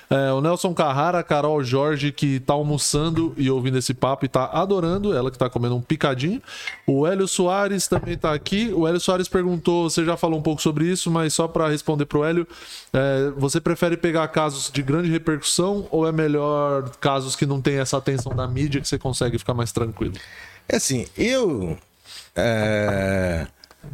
É, 0.09 0.31
o 0.31 0.41
Nelson 0.41 0.73
Carrara, 0.73 1.19
a 1.19 1.23
Carol 1.23 1.63
Jorge, 1.63 2.11
que 2.11 2.39
tá 2.39 2.53
almoçando 2.53 3.31
e 3.37 3.49
ouvindo 3.51 3.77
esse 3.77 3.93
papo 3.93 4.25
e 4.25 4.27
tá 4.27 4.45
adorando. 4.51 5.15
Ela 5.15 5.29
que 5.29 5.37
tá 5.37 5.47
comendo 5.49 5.75
um 5.75 5.81
picadinho. 5.81 6.41
O 6.87 7.05
Hélio 7.05 7.27
Soares 7.27 7.87
também 7.87 8.17
tá 8.17 8.33
aqui. 8.33 8.73
O 8.73 8.87
Hélio 8.87 8.99
Soares 8.99 9.27
perguntou, 9.27 9.87
você 9.87 10.03
já 10.03 10.17
falou 10.17 10.39
um 10.39 10.41
pouco 10.41 10.61
sobre 10.61 10.85
isso, 10.85 11.11
mas 11.11 11.33
só 11.33 11.47
para 11.47 11.69
responder 11.69 12.05
pro 12.05 12.23
Hélio, 12.23 12.47
é, 12.91 13.31
você 13.37 13.61
prefere 13.61 13.95
pegar 13.97 14.27
casos 14.29 14.71
de 14.71 14.81
grande 14.81 15.11
repercussão 15.11 15.87
ou 15.91 16.07
é 16.07 16.11
melhor 16.11 16.89
casos 16.99 17.35
que 17.35 17.45
não 17.45 17.61
tem 17.61 17.77
essa 17.77 17.97
atenção 17.97 18.35
da 18.35 18.47
mídia 18.47 18.81
que 18.81 18.87
você 18.87 18.97
consegue 18.97 19.37
ficar 19.37 19.53
mais 19.53 19.71
tranquilo? 19.71 20.15
É 20.67 20.77
assim, 20.77 21.05
eu. 21.15 21.77
é, 22.35 23.45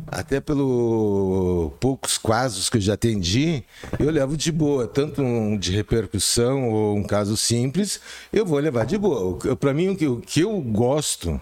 até 0.08 0.40
pelo 0.40 1.72
poucos 1.80 2.18
casos 2.18 2.70
que 2.70 2.78
eu 2.78 2.82
já 2.82 2.94
atendi, 2.94 3.64
eu 4.00 4.10
levo 4.10 4.36
de 4.36 4.52
boa. 4.52 4.88
Tanto 4.88 5.22
um 5.22 5.58
de 5.58 5.72
repercussão 5.72 6.70
ou 6.70 6.98
um 6.98 7.04
caso 7.04 7.38
simples, 7.38 8.00
eu 8.34 8.46
vou 8.46 8.60
levar 8.60 8.86
de 8.86 8.98
boa. 8.98 9.56
Para 9.56 9.74
mim, 9.74 9.90
o 9.90 9.96
que, 9.96 10.08
o 10.08 10.18
que 10.22 10.42
eu 10.42 10.60
gosto 10.62 11.40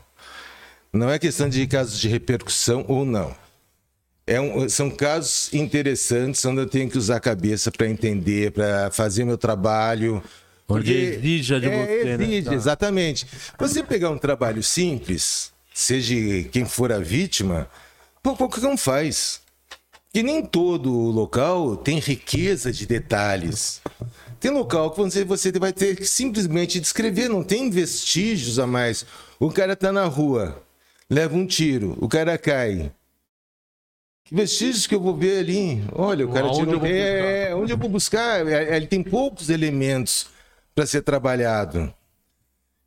não 0.92 1.10
é 1.10 1.18
questão 1.18 1.50
de 1.50 1.66
casos 1.68 2.00
de 2.00 2.08
repercussão 2.08 2.86
ou 2.88 3.06
não. 3.06 3.34
É 4.26 4.40
um- 4.40 4.70
são 4.70 4.90
casos 4.90 5.54
interessantes 5.54 6.44
onde 6.46 6.62
eu 6.62 6.66
tenho 6.68 6.90
que 6.90 6.98
usar 6.98 7.18
a 7.18 7.20
cabeça 7.20 7.72
para 7.72 7.90
entender, 7.90 8.52
para 8.52 8.90
fazer 8.92 9.26
meu 9.26 9.38
trabalho. 9.38 10.24
Onde 10.68 10.94
Porque- 10.94 11.18
exija 11.18 11.60
de 11.60 11.68
é, 11.68 11.86
você, 11.86 12.18
né? 12.18 12.24
exige, 12.24 12.54
exatamente. 12.54 13.28
Você 13.60 13.84
pegar 13.84 14.10
um 14.12 14.18
trabalho 14.18 14.64
simples, 14.64 15.52
seja 15.74 16.16
quem 16.52 16.64
for 16.64 16.92
a 16.94 17.00
vítima, 17.00 17.68
pô, 18.24 18.36
qualquer 18.36 18.66
um 18.66 18.78
faz. 18.78 19.42
E 20.14 20.24
nem 20.24 20.44
todo 20.46 20.90
local 20.92 21.76
tem 21.76 22.00
riqueza 22.00 22.72
de 22.72 22.86
detalhes. 22.86 23.82
Tem 24.40 24.52
local 24.52 24.92
que 24.92 24.98
você, 24.98 25.24
você 25.24 25.52
vai 25.52 25.74
ter 25.74 25.96
que 25.96 26.06
simplesmente 26.06 26.80
descrever, 26.80 27.28
não 27.28 27.44
tem 27.44 27.70
vestígios 27.70 28.60
a 28.60 28.66
mais. 28.66 29.06
O 29.40 29.52
cara 29.52 29.76
tá 29.76 29.92
na 29.92 30.06
rua, 30.06 30.64
leva 31.10 31.36
um 31.36 31.46
tiro, 31.46 31.98
o 32.00 32.08
cara 32.08 32.38
cai. 32.38 32.92
Que 34.26 34.36
vestígios 34.36 34.88
que 34.88 34.96
eu 34.96 35.02
vou 35.02 35.16
ver 35.16 35.40
ali? 35.40 35.84
Olha, 35.92 36.26
o 36.26 36.32
cara 36.32 36.48
Aonde 36.48 36.60
tirou. 36.60 36.86
eu 36.86 36.86
é, 36.86 37.56
onde 37.56 37.74
eu 37.74 37.78
vou 37.78 37.90
buscar? 37.90 38.48
É, 38.48 38.76
Ele 38.78 38.88
tem 38.88 39.04
poucos 39.04 39.50
elementos 39.50 40.28
para 40.74 40.86
ser 40.86 41.02
trabalhado. 41.02 41.94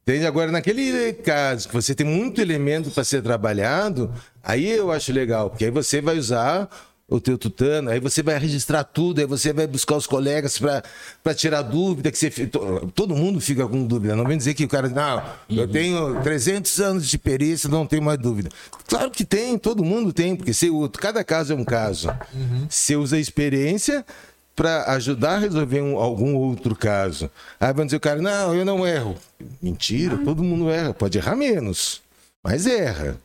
Entende? 0.08 0.24
Agora, 0.24 0.52
naquele 0.52 1.14
caso 1.14 1.66
que 1.66 1.74
você 1.74 1.92
tem 1.92 2.06
muito 2.06 2.40
elemento 2.40 2.92
para 2.92 3.02
ser 3.02 3.22
trabalhado, 3.22 4.12
aí 4.40 4.70
eu 4.70 4.92
acho 4.92 5.12
legal, 5.12 5.50
porque 5.50 5.64
aí 5.64 5.70
você 5.72 6.00
vai 6.00 6.16
usar 6.16 6.68
o 7.08 7.20
teu 7.20 7.36
tutano, 7.36 7.90
aí 7.90 7.98
você 7.98 8.22
vai 8.22 8.38
registrar 8.38 8.84
tudo, 8.84 9.20
aí 9.20 9.26
você 9.26 9.52
vai 9.52 9.66
buscar 9.66 9.96
os 9.96 10.06
colegas 10.06 10.60
para 10.60 11.34
tirar 11.34 11.62
dúvida, 11.62 12.12
que 12.12 12.18
você 12.18 12.30
todo 12.94 13.16
mundo 13.16 13.40
fica 13.40 13.66
com 13.66 13.84
dúvida, 13.84 14.14
não 14.14 14.24
vem 14.24 14.38
dizer 14.38 14.54
que 14.54 14.64
o 14.64 14.68
cara, 14.68 14.88
não, 14.88 15.24
eu 15.48 15.66
tenho 15.66 16.22
300 16.22 16.80
anos 16.80 17.08
de 17.08 17.18
perícia, 17.18 17.68
não 17.68 17.84
tenho 17.84 18.02
mais 18.02 18.18
dúvida. 18.18 18.48
Claro 18.86 19.10
que 19.10 19.24
tem, 19.24 19.58
todo 19.58 19.84
mundo 19.84 20.12
tem, 20.12 20.36
porque 20.36 20.54
você, 20.54 20.68
cada 21.00 21.24
caso 21.24 21.52
é 21.52 21.56
um 21.56 21.64
caso. 21.64 22.08
Você 22.68 22.94
usa 22.94 23.16
a 23.16 23.20
experiência 23.20 24.06
para 24.56 24.90
ajudar 24.94 25.34
a 25.34 25.38
resolver 25.38 25.82
um- 25.82 25.98
algum 25.98 26.34
outro 26.34 26.74
caso. 26.74 27.30
Aí 27.60 27.72
vão 27.72 27.84
dizer 27.84 27.98
o 27.98 28.00
cara, 28.00 28.20
não, 28.22 28.54
eu 28.54 28.64
não 28.64 28.86
erro. 28.86 29.14
Mentira, 29.62 30.16
todo 30.16 30.42
mundo 30.42 30.70
erra, 30.70 30.94
pode 30.94 31.18
errar 31.18 31.36
menos, 31.36 32.00
mas 32.42 32.66
erra. 32.66 33.18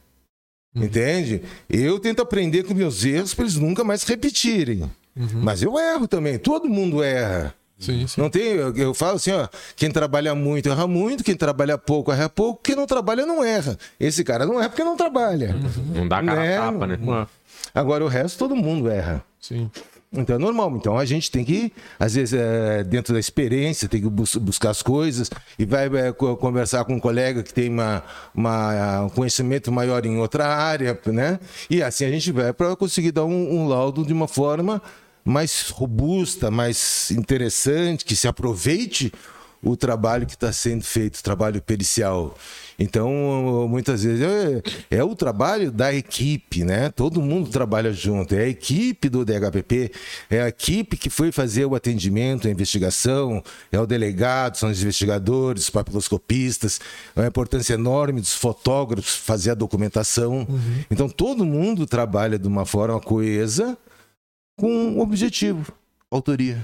Entende? 0.75 1.41
Eu 1.69 1.99
tento 1.99 2.21
aprender 2.21 2.63
com 2.63 2.73
meus 2.73 3.03
erros 3.03 3.34
para 3.34 3.43
eles 3.45 3.55
nunca 3.57 3.84
mais 3.84 4.01
se 4.01 4.07
repetirem. 4.07 4.89
Mas 5.15 5.61
eu 5.61 5.77
erro 5.77 6.07
também, 6.07 6.38
todo 6.38 6.69
mundo 6.69 7.01
erra. 7.03 7.53
Sim, 7.77 8.05
sim. 8.07 8.21
Não 8.21 8.29
tem, 8.29 8.43
eu, 8.43 8.75
eu 8.77 8.93
falo 8.93 9.15
assim, 9.15 9.32
ó, 9.32 9.47
quem 9.75 9.89
trabalha 9.91 10.36
muito 10.36 10.69
erra 10.69 10.86
muito, 10.88 11.23
quem 11.23 11.36
trabalha 11.36 11.77
pouco 11.79 12.11
erra 12.11 12.29
pouco, 12.29 12.61
quem 12.63 12.75
não 12.75 12.86
trabalha 12.86 13.25
não 13.25 13.43
erra. 13.43 13.77
Esse 13.99 14.23
cara 14.23 14.45
não 14.45 14.59
erra 14.59 14.69
porque 14.69 14.84
não 14.84 14.95
trabalha. 14.95 15.55
Não 15.95 16.07
dá 16.07 16.21
cara 16.23 16.39
a 16.41 16.43
Né? 16.45 16.57
tapa, 16.57 16.88
né? 16.88 17.27
Agora 17.73 18.05
o 18.05 18.07
resto 18.07 18.38
todo 18.38 18.55
mundo 18.55 18.88
erra. 18.89 19.23
Sim. 19.39 19.69
Então 20.14 20.36
é 20.36 20.39
normal. 20.39 20.76
Então 20.76 20.97
a 20.97 21.05
gente 21.05 21.32
tem 21.32 21.45
que, 21.45 21.72
às 21.97 22.16
vezes, 22.16 22.34
é, 22.34 22.84
dentro 22.84 23.14
da 23.14 23.20
experiência, 23.20 23.88
tem 23.88 24.01
que 24.01 24.09
bus- 24.09 24.36
buscar 24.36 24.72
as 24.72 24.82
coisas 24.82 25.30
e 25.57 25.64
vai 25.66 25.86
é, 25.88 26.12
co- 26.12 26.36
conversar 26.36 26.84
com 26.84 26.95
um 26.95 26.99
colega 26.99 27.41
que 27.41 27.53
tem 27.53 27.70
uma, 27.70 28.03
uma- 28.36 29.03
um 29.03 29.09
conhecimento 29.09 29.72
maior 29.72 30.05
em 30.05 30.18
outra 30.18 30.45
área, 30.47 30.99
né? 31.05 31.39
E 31.70 31.82
assim 31.82 32.03
a 32.03 32.09
gente 32.12 32.30
vai 32.32 32.51
para 32.51 32.76
conseguir 32.76 33.12
dar 33.14 33.24
um, 33.24 33.53
um 33.62 33.68
laudo 33.70 34.05
de 34.05 34.12
uma 34.12 34.28
forma 34.28 34.82
mais 35.24 35.70
robusta, 35.70 36.51
mais 36.51 37.09
interessante, 37.12 38.03
que 38.03 38.16
se 38.16 38.28
aproveite 38.28 39.14
o 39.64 39.76
trabalho 39.76 40.26
que 40.26 40.34
está 40.34 40.51
sendo 40.51 40.84
feito, 40.84 41.18
o 41.18 41.24
trabalho 41.24 41.62
pericial. 41.62 42.36
Então, 42.80 43.68
muitas 43.70 44.03
vezes 44.03 44.22
é, 44.22 44.97
é 44.97 45.03
o 45.03 45.16
trabalho 45.16 45.72
da 45.72 45.93
equipe, 45.93 46.64
né? 46.64 46.89
Todo 46.89 47.22
mundo 47.22 47.49
trabalha 47.49 47.93
junto. 47.93 48.34
É 48.34 48.43
a 48.43 48.47
equipe 48.47 49.07
do 49.07 49.24
DHPP, 49.24 49.91
é 50.30 50.41
a 50.41 50.47
equipe 50.47 50.97
que 50.97 51.09
foi 51.09 51.32
fazer 51.32 51.66
o 51.66 51.76
atendimento, 51.76 52.47
a 52.47 52.51
investigação, 52.51 53.43
é 53.72 53.80
o 53.80 53.86
delegado, 53.86 54.57
são 54.57 54.70
os 54.72 54.82
investigadores, 54.82 55.64
os 55.64 55.70
papiloscopistas, 55.70 56.82
é 57.16 57.20
uma 57.20 57.28
importância 57.28 57.76
enorme 57.76 58.20
dos 58.20 58.34
fotógrafos 58.34 59.16
fazer 59.16 59.51
a 59.51 59.55
documentação. 59.55 60.47
Então, 60.89 61.07
todo 61.07 61.45
mundo 61.45 61.86
trabalha 61.86 62.39
de 62.39 62.47
uma 62.47 62.66
forma 62.66 62.99
coesa 62.99 63.78
com 64.57 64.72
um 64.72 64.99
objetivo, 65.01 65.72
autoria. 66.09 66.64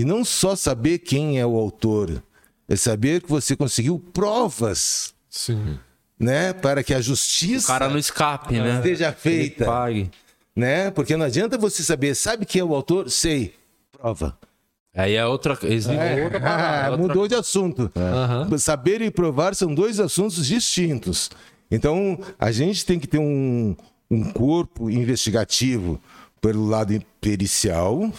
E 0.00 0.04
não 0.04 0.24
só 0.24 0.56
saber 0.56 0.98
quem 1.00 1.38
é 1.38 1.44
o 1.44 1.56
autor, 1.58 2.22
é 2.66 2.74
saber 2.74 3.20
que 3.20 3.28
você 3.28 3.54
conseguiu 3.54 3.98
provas, 4.14 5.12
Sim. 5.28 5.78
né, 6.18 6.54
para 6.54 6.82
que 6.82 6.94
a 6.94 6.98
O 6.98 7.02
justiça 7.02 7.66
cara 7.66 7.86
não 7.86 7.98
escape, 7.98 8.58
né? 8.58 8.80
seja 8.82 9.08
Ele 9.08 9.16
feita, 9.16 9.64
pague. 9.66 10.10
né? 10.56 10.90
Porque 10.90 11.16
não 11.18 11.26
adianta 11.26 11.58
você 11.58 11.82
saber, 11.82 12.14
sabe 12.14 12.46
quem 12.46 12.60
é 12.62 12.64
o 12.64 12.74
autor? 12.74 13.10
Sei. 13.10 13.54
Prova. 13.92 14.38
Aí 14.94 15.14
é 15.16 15.26
outra. 15.26 15.58
Existe 15.64 15.90
outra 16.24 16.38
Ah, 16.38 16.40
parada, 16.40 16.90
outra- 16.92 17.06
mudou 17.06 17.28
de 17.28 17.34
assunto. 17.34 17.92
Aham. 17.94 18.56
Saber 18.58 19.02
e 19.02 19.10
provar 19.10 19.54
são 19.54 19.74
dois 19.74 20.00
assuntos 20.00 20.46
distintos. 20.46 21.30
Então, 21.70 22.18
a 22.38 22.50
gente 22.50 22.86
tem 22.86 22.98
que 22.98 23.06
ter 23.06 23.18
um, 23.18 23.76
um 24.10 24.32
corpo 24.32 24.88
investigativo 24.88 26.00
pelo 26.40 26.66
lado 26.66 26.98
pericial, 27.20 28.10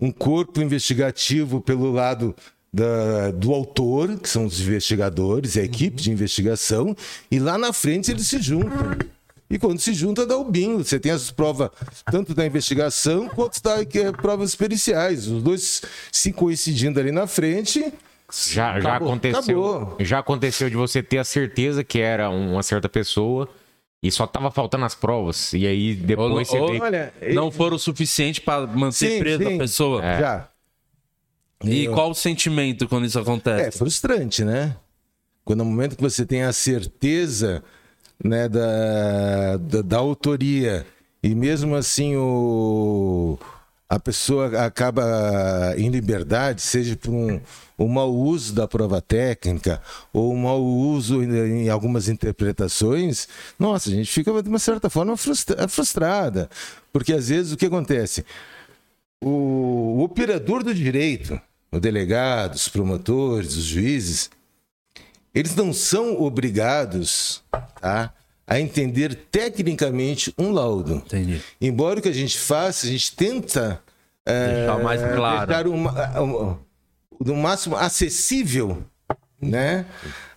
um 0.00 0.10
corpo 0.10 0.60
investigativo 0.60 1.60
pelo 1.60 1.90
lado 1.92 2.34
da- 2.72 3.30
do 3.32 3.52
autor, 3.52 4.16
que 4.18 4.28
são 4.28 4.46
os 4.46 4.60
investigadores, 4.60 5.56
a 5.56 5.62
equipe 5.62 6.00
de 6.00 6.10
investigação, 6.10 6.96
e 7.30 7.38
lá 7.38 7.58
na 7.58 7.72
frente 7.72 8.10
eles 8.10 8.26
se 8.26 8.40
juntam. 8.40 8.96
E 9.52 9.58
quando 9.58 9.80
se 9.80 9.92
junta, 9.92 10.24
dá 10.24 10.36
o 10.36 10.44
bingo. 10.44 10.84
Você 10.84 11.00
tem 11.00 11.10
as 11.10 11.32
provas 11.32 11.70
tanto 12.10 12.32
da 12.34 12.46
investigação 12.46 13.28
quanto 13.28 13.60
das 13.60 13.84
provas 14.20 14.54
periciais. 14.54 15.26
Os 15.26 15.42
dois 15.42 15.82
se 16.12 16.32
coincidindo 16.32 17.00
ali 17.00 17.10
na 17.10 17.26
frente. 17.26 17.92
Já, 18.32 18.78
já 18.78 18.90
Acabou, 18.90 19.08
aconteceu. 19.08 19.66
acabou. 19.66 19.96
Já 19.98 20.18
aconteceu 20.20 20.70
de 20.70 20.76
você 20.76 21.02
ter 21.02 21.18
a 21.18 21.24
certeza 21.24 21.82
que 21.82 21.98
era 21.98 22.30
uma 22.30 22.62
certa 22.62 22.88
pessoa 22.88 23.48
e 24.02 24.10
só 24.10 24.26
tava 24.26 24.50
faltando 24.50 24.84
as 24.84 24.94
provas. 24.94 25.52
E 25.52 25.66
aí 25.66 25.94
depois 25.94 26.30
Ou- 26.30 26.44
você 26.66 26.72
vê. 26.72 26.80
Olha, 26.80 27.14
Não 27.34 27.50
foram 27.50 27.76
o 27.76 27.78
suficiente 27.78 28.40
pra 28.40 28.66
manter 28.66 29.10
Sim, 29.12 29.18
presa 29.18 29.44
sim. 29.44 29.54
a 29.54 29.58
pessoa. 29.58 30.02
já. 30.02 30.48
E 31.64 31.84
Eu- 31.84 31.92
qual 31.92 32.10
o 32.10 32.14
sentimento 32.14 32.88
quando 32.88 33.04
isso 33.04 33.18
É 33.18 33.22
acontece? 33.22 33.76
frustrante, 33.78 34.42
né? 34.44 34.76
Quando 35.44 35.58
no 35.58 35.66
momento 35.66 35.96
que 35.96 36.02
você 36.02 36.24
tem 36.24 36.42
a 36.42 36.52
certeza 36.52 37.62
né, 38.22 38.48
da, 38.48 39.56
da, 39.58 39.82
da 39.82 39.96
autoria 39.98 40.86
e 41.22 41.34
mesmo 41.34 41.74
assim 41.74 42.16
o, 42.16 43.38
a 43.90 43.98
pessoa 43.98 44.64
acaba 44.64 45.74
em 45.76 45.90
liberdade, 45.90 46.62
seja 46.62 46.96
por 46.96 47.10
um, 47.12 47.40
um 47.76 47.88
mau 47.88 48.14
uso 48.14 48.54
da 48.54 48.66
prova 48.68 49.02
técnica 49.02 49.82
ou 50.12 50.32
um 50.32 50.36
mau 50.36 50.62
uso 50.62 51.22
em, 51.22 51.64
em 51.64 51.68
algumas 51.68 52.08
interpretações, 52.08 53.26
nossa, 53.58 53.90
a 53.90 53.92
gente 53.92 54.10
fica 54.10 54.42
de 54.42 54.48
uma 54.48 54.60
certa 54.60 54.88
forma 54.88 55.16
frustra- 55.16 55.66
frustrada. 55.66 56.48
Porque 56.92 57.12
às 57.12 57.28
vezes 57.28 57.52
o 57.52 57.56
que 57.56 57.66
acontece? 57.66 58.24
o, 59.20 59.98
o 59.98 60.02
operador 60.02 60.64
do 60.64 60.74
direito, 60.74 61.40
o 61.70 61.78
delegado, 61.78 62.54
os 62.54 62.68
promotores, 62.68 63.56
os 63.56 63.64
juízes, 63.64 64.30
eles 65.34 65.54
não 65.54 65.72
são 65.72 66.20
obrigados 66.20 67.42
tá, 67.80 68.12
a 68.50 68.58
entender 68.60 69.14
tecnicamente 69.30 70.34
um 70.36 70.50
laudo. 70.50 70.96
Entendi. 70.96 71.40
Embora 71.60 72.00
o 72.00 72.02
que 72.02 72.08
a 72.08 72.12
gente 72.12 72.36
faça, 72.36 72.84
a 72.86 72.90
gente 72.90 73.14
tenta 73.14 73.80
Deixar 74.26 74.78
mais 74.82 75.00
claro. 75.14 75.46
deixar 75.46 75.66
uma, 75.68 76.20
um- 76.20 76.56
no 77.24 77.36
máximo 77.36 77.76
acessível 77.76 78.82
né, 79.40 79.86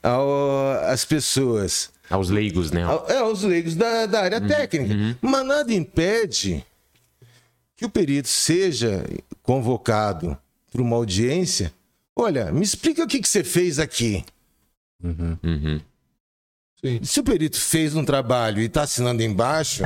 ao- 0.01 0.71
às 0.87 1.03
pessoas. 1.03 1.91
Aos 2.09 2.29
leigos, 2.29 2.71
né? 2.71 2.83
Ao- 2.83 3.05
É, 3.09 3.17
aos 3.17 3.41
leigos 3.43 3.73
da, 3.75 4.05
da 4.05 4.21
área 4.21 4.39
técnica. 4.39 5.17
Mas 5.21 5.45
nada 5.45 5.73
impede 5.73 6.63
que 7.75 7.85
o 7.85 7.89
perito 7.89 8.27
seja 8.29 9.03
convocado 9.41 10.37
para 10.71 10.81
uma 10.81 10.95
audiência. 10.95 11.73
Olha, 12.15 12.51
me 12.51 12.61
explica 12.63 13.03
o 13.03 13.07
que, 13.07 13.19
que 13.19 13.27
você 13.27 13.43
fez 13.43 13.79
aqui. 13.79 14.23
Uhum. 15.03 15.81
Sim. 16.83 16.99
Se 17.03 17.19
o 17.19 17.23
perito 17.23 17.59
fez 17.59 17.95
um 17.95 18.03
trabalho 18.03 18.61
e 18.61 18.65
está 18.65 18.83
assinando 18.83 19.21
embaixo, 19.23 19.83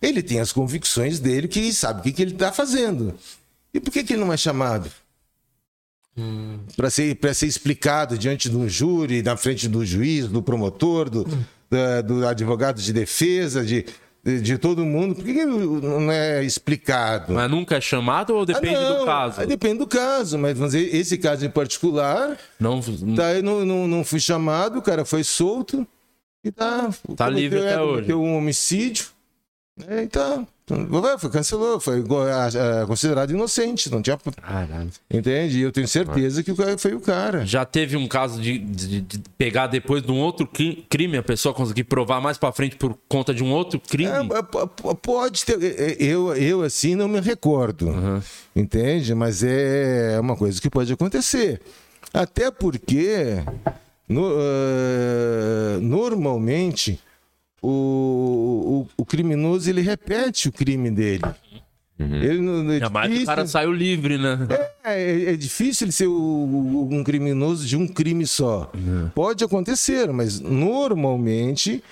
ele 0.00 0.22
tem 0.22 0.40
as 0.40 0.50
convicções 0.52 1.18
dele 1.20 1.46
que 1.48 1.72
sabe 1.72 2.00
o 2.00 2.02
que, 2.02 2.12
que 2.12 2.22
ele 2.22 2.32
está 2.32 2.50
fazendo. 2.52 3.14
E 3.74 3.78
por 3.80 3.90
que, 3.92 4.02
que 4.02 4.14
ele 4.14 4.24
não 4.24 4.32
é 4.32 4.36
chamado? 4.36 4.90
Para 6.76 6.90
ser, 6.90 7.14
pra 7.16 7.32
ser 7.32 7.46
explicado 7.46 8.18
diante 8.18 8.48
de 8.50 8.56
um 8.56 8.68
júri, 8.68 9.22
na 9.22 9.36
frente 9.36 9.68
do 9.68 9.86
juiz, 9.86 10.26
do 10.26 10.42
promotor, 10.42 11.08
do, 11.08 11.24
da- 11.70 12.00
do 12.00 12.26
advogado 12.26 12.80
de 12.82 12.92
defesa, 12.92 13.64
de, 13.64 13.86
de, 14.24 14.40
de 14.40 14.58
todo 14.58 14.84
mundo. 14.84 15.14
Por 15.14 15.24
que, 15.24 15.32
que 15.32 15.44
não 15.44 16.10
é 16.10 16.42
explicado? 16.42 17.34
Mas 17.34 17.48
nunca 17.48 17.76
é 17.76 17.80
chamado 17.80 18.34
ou 18.34 18.44
depende 18.44 18.74
Ah, 18.74 18.80
não, 18.90 18.98
do 18.98 19.04
caso? 19.04 19.46
Depende 19.46 19.78
do 19.78 19.86
caso, 19.86 20.36
mas 20.38 20.58
vamos 20.58 20.72
dizer, 20.72 20.92
esse 20.92 21.16
caso 21.18 21.46
em 21.46 21.50
particular, 21.50 22.36
Não, 22.58 22.80
Tá, 23.14 23.34
eu 23.34 23.42
não, 23.44 23.64
não, 23.64 23.86
não 23.86 24.02
fui 24.02 24.18
chamado, 24.18 24.80
o 24.80 24.82
cara 24.82 25.04
foi 25.04 25.22
solto 25.22 25.86
e 26.44 26.50
tá. 26.50 26.90
Tá 27.16 27.28
livre 27.28 27.58
até 27.58 27.80
hoje. 27.80 28.12
Um 28.14 28.36
homicídio. 28.36 29.06
É, 29.86 30.02
e 30.02 30.06
tá. 30.08 30.44
Foi, 31.18 31.30
cancelou, 31.30 31.80
foi 31.80 32.04
ah, 32.30 32.82
ah, 32.82 32.86
considerado 32.86 33.30
inocente, 33.30 33.90
não 33.90 34.02
tinha. 34.02 34.18
Caralho. 34.42 34.90
Entende? 35.10 35.60
Eu 35.60 35.72
tenho 35.72 35.88
certeza 35.88 36.42
que 36.42 36.52
o 36.52 36.56
cara 36.56 36.76
foi 36.76 36.92
o 36.92 37.00
cara. 37.00 37.46
Já 37.46 37.64
teve 37.64 37.96
um 37.96 38.06
caso 38.06 38.38
de, 38.38 38.58
de- 38.58 39.00
de 39.00 39.18
pegar 39.38 39.66
depois 39.68 40.02
de 40.02 40.12
um 40.12 40.18
outro 40.18 40.46
cri- 40.46 40.84
crime, 40.90 41.16
a 41.16 41.22
pessoa 41.22 41.54
conseguir 41.54 41.84
provar 41.84 42.20
mais 42.20 42.36
pra 42.36 42.52
frente 42.52 42.76
por 42.76 42.98
conta 43.08 43.32
de 43.32 43.42
um 43.42 43.50
outro 43.50 43.80
crime? 43.80 44.10
É, 44.12 44.90
é, 44.90 44.94
pode 45.00 45.44
ter. 45.46 45.62
é, 45.62 45.92
é, 45.92 45.96
Eu, 46.00 46.34
eu, 46.36 46.62
assim, 46.62 46.94
não 46.94 47.08
me 47.08 47.20
recordo. 47.20 47.88
Entende? 48.54 49.14
Mas 49.14 49.42
é 49.42 50.18
uma 50.20 50.36
coisa 50.36 50.60
que 50.60 50.68
pode 50.68 50.92
acontecer. 50.92 51.62
Até 52.12 52.50
porque, 52.50 53.42
no- 54.08 54.32
ah, 54.38 55.78
normalmente, 55.80 56.98
o, 57.62 58.86
o, 58.96 59.02
o 59.02 59.04
criminoso 59.04 59.68
ele 59.68 59.80
repete 59.80 60.48
o 60.48 60.52
crime 60.52 60.90
dele. 60.90 61.22
Ele 61.98 62.40
não, 62.40 62.70
é 62.70 62.74
Ainda 62.74 62.90
mais 62.90 63.06
que 63.06 63.10
o 63.10 63.14
difícil- 63.14 63.26
cara 63.26 63.46
saiu 63.48 63.72
livre, 63.72 64.16
né? 64.18 64.38
é, 64.84 65.02
é- 65.02 65.32
é 65.32 65.36
difícil 65.36 65.84
ele 65.86 65.92
ser 65.92 66.06
o- 66.06 66.12
o- 66.12 66.88
um 66.94 67.02
criminoso 67.02 67.66
de 67.66 67.76
um 67.76 67.88
crime 67.88 68.24
só. 68.26 68.70
Pode 69.16 69.42
acontecer, 69.42 70.08
mas 70.12 70.38
normalmente 70.38 71.82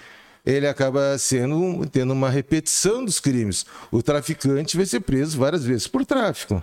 ele 0.45 0.69
acaba 0.69 1.19
sendo 1.19 1.85
tendo 1.91 2.13
uma 2.13 2.31
repetição 2.31 3.05
dos 3.05 3.19
crimes. 3.19 3.67
O 3.91 4.01
traficante 4.01 4.77
vai 4.77 4.87
ser 4.87 5.01
preso 5.01 5.37
várias 5.39 5.65
vezes 5.65 5.89
por 5.89 6.07
tráfico, 6.07 6.63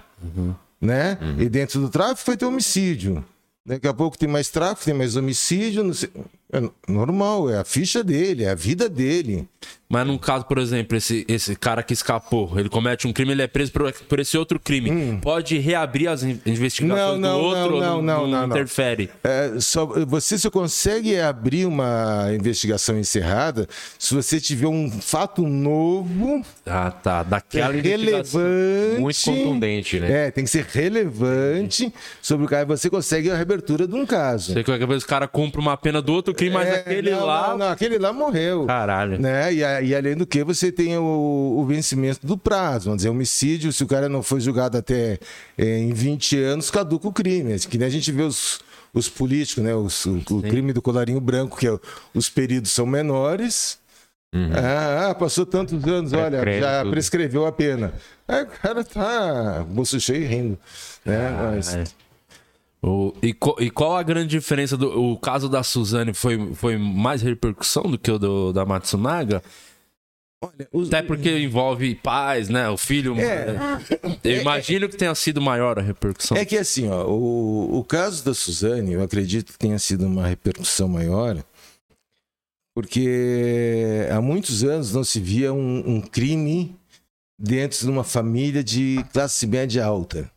né? 0.79 1.17
E 1.37 1.49
dentro 1.49 1.81
do 1.81 1.89
tráfico 1.89 2.27
vai 2.31 2.37
ter 2.37 2.45
homicídio. 2.45 3.25
Daqui 3.65 3.87
a 3.87 3.93
pouco 3.93 4.17
tem 4.17 4.27
mais 4.27 4.49
tráfico, 4.49 4.85
tem 4.85 4.93
mais 4.93 5.15
homicídio. 5.15 5.83
não 5.83 5.93
sei- 5.93 6.09
É 6.53 6.91
normal, 6.91 7.49
é 7.49 7.57
a 7.59 7.63
ficha 7.65 8.03
dele, 8.03 8.43
é 8.43 8.49
a 8.51 8.55
vida 8.55 8.87
dele. 8.87 9.47
Mas 9.89 10.07
num 10.07 10.17
caso, 10.17 10.45
por 10.45 10.57
exemplo, 10.57 10.97
esse, 10.97 11.23
esse 11.27 11.55
cara 11.55 11.83
que 11.83 11.93
escapou, 11.93 12.51
ele 12.59 12.67
comete 12.67 13.05
um 13.07 13.13
crime, 13.13 13.31
ele 13.31 13.43
é 13.43 13.47
preso 13.47 13.71
por, 13.71 13.91
por 13.93 14.19
esse 14.19 14.35
outro 14.37 14.59
crime. 14.59 15.19
Pode 15.21 15.57
reabrir 15.59 16.07
as 16.09 16.23
in- 16.23 16.39
investigações 16.47 17.17
Hum. 17.17 17.19
Não, 17.19 17.31
não, 17.31 17.39
do 17.39 17.45
outro 17.45 17.71
não, 17.79 17.79
não, 17.79 18.01
não, 18.01 18.27
não, 18.27 18.47
não. 18.47 18.55
interfere? 18.55 19.09
É, 19.23 19.53
só, 19.59 19.85
você 20.07 20.37
só 20.37 20.49
consegue 20.49 21.19
abrir 21.19 21.65
uma 21.67 22.27
investigação 22.33 22.97
encerrada 22.97 23.67
se 23.99 24.15
você 24.15 24.39
tiver 24.41 24.67
um 24.67 24.89
fato 24.89 25.47
novo, 25.47 26.43
Ah, 26.65 26.89
tá. 26.89 27.21
Daquela 27.21 27.75
investigação. 27.77 28.41
relevante. 28.41 28.99
Muito 29.01 29.21
contundente, 29.23 29.99
né? 29.99 30.27
É, 30.27 30.31
tem 30.31 30.43
que 30.43 30.49
ser 30.49 30.65
relevante 30.71 31.93
sobre 32.21 32.45
o 32.45 32.49
cara. 32.49 32.65
Você 32.65 32.89
consegue 32.89 33.29
a 33.29 33.35
reabertura 33.35 33.87
de 33.87 33.93
um 33.95 34.05
caso. 34.07 34.53
Sei 34.53 34.63
que 34.63 34.71
o 34.71 35.01
cara 35.05 35.27
cumpre 35.27 35.59
uma 35.61 35.77
pena 35.77 36.01
do 36.01 36.13
outro 36.13 36.33
crime, 36.33 36.42
mas 36.49 36.67
É, 36.67 36.75
aquele 36.79 37.11
não, 37.11 37.25
lá. 37.25 37.47
Não, 37.49 37.57
não, 37.59 37.67
aquele 37.69 37.97
lá 37.97 38.11
morreu. 38.13 38.65
Caralho. 38.65 39.19
Né? 39.19 39.53
E, 39.53 39.57
e 39.59 39.95
além 39.95 40.15
do 40.15 40.25
que, 40.25 40.43
você 40.43 40.71
tem 40.71 40.97
o, 40.97 41.55
o 41.57 41.65
vencimento 41.65 42.25
do 42.25 42.37
prazo. 42.37 42.85
Vamos 42.85 42.97
dizer, 42.97 43.09
homicídio, 43.09 43.71
se 43.73 43.83
o 43.83 43.87
cara 43.87 44.07
não 44.09 44.21
foi 44.23 44.39
julgado 44.39 44.77
até 44.77 45.19
eh, 45.57 45.77
em 45.79 45.93
20 45.93 46.37
anos, 46.39 46.69
caduca 46.71 47.07
o 47.07 47.13
crime. 47.13 47.57
Que 47.59 47.77
nem 47.77 47.87
a 47.87 47.91
gente 47.91 48.11
vê 48.11 48.23
os, 48.23 48.59
os 48.93 49.07
políticos, 49.09 49.63
né? 49.63 49.73
Os- 49.75 50.05
o, 50.05 50.17
o 50.31 50.41
crime 50.41 50.73
do 50.73 50.81
colarinho 50.81 51.19
branco, 51.19 51.57
que 51.57 51.67
é, 51.67 51.79
os 52.13 52.29
períodos 52.29 52.71
são 52.71 52.85
menores. 52.85 53.77
Ah, 54.35 55.09
ah, 55.11 55.13
passou 55.15 55.45
tantos 55.45 55.83
anos, 55.85 56.11
olha, 56.11 56.39
Prescreve 56.39 56.59
já 56.61 56.79
tudo. 56.81 56.91
prescreveu 56.91 57.45
a 57.45 57.51
pena. 57.51 57.93
Aí 58.27 58.41
o 58.43 58.47
cara 58.47 58.83
tá 58.83 59.63
bolso 59.69 59.99
cheio 59.99 60.23
e 60.23 60.25
rindo. 60.25 60.57
Né? 61.05 61.29
Mas- 61.39 61.75
é. 61.75 61.83
O- 62.85 63.13
e, 63.21 63.33
co- 63.33 63.55
e 63.61 63.69
qual 63.69 63.95
a 63.95 64.03
grande 64.03 64.27
diferença 64.31 64.75
do 64.75 64.99
o 65.13 65.17
caso 65.17 65.47
da 65.47 65.63
Suzane 65.63 66.13
foi, 66.13 66.53
foi 66.53 66.77
mais 66.77 67.21
repercussão 67.21 67.83
do 67.83 67.97
que 67.97 68.11
o 68.11 68.19
do, 68.19 68.51
da 68.51 68.65
Matsunaga? 68.65 69.41
olha, 70.43 70.67
os- 70.73 70.89
Até 70.89 71.01
porque 71.01 71.39
envolve 71.39 71.95
pais, 71.95 72.49
né? 72.49 72.67
O 72.69 72.75
filho. 72.75 73.17
É. 73.17 73.55
Eu 74.21 74.41
imagino 74.41 74.89
que 74.89 74.97
tenha 74.97 75.15
sido 75.15 75.41
maior 75.41 75.79
a 75.79 75.81
repercussão. 75.81 76.35
É 76.35 76.43
que 76.43 76.57
assim, 76.57 76.89
ó, 76.89 77.05
o, 77.07 77.79
o 77.79 77.83
caso 77.85 78.25
da 78.25 78.33
Suzane, 78.33 78.91
eu 78.91 79.01
acredito 79.01 79.53
que 79.53 79.57
tenha 79.57 79.79
sido 79.79 80.05
uma 80.05 80.27
repercussão 80.27 80.89
maior, 80.89 81.41
porque 82.75 84.07
há 84.11 84.19
muitos 84.21 84.63
anos 84.63 84.93
não 84.93 85.03
se 85.03 85.19
via 85.19 85.53
um, 85.53 85.95
um 85.95 86.01
crime 86.01 86.75
dentro 87.39 87.79
de 87.79 87.89
uma 87.89 88.03
família 88.03 88.63
de 88.63 89.03
classe 89.13 89.47
média 89.47 89.85
alta. 89.85 90.29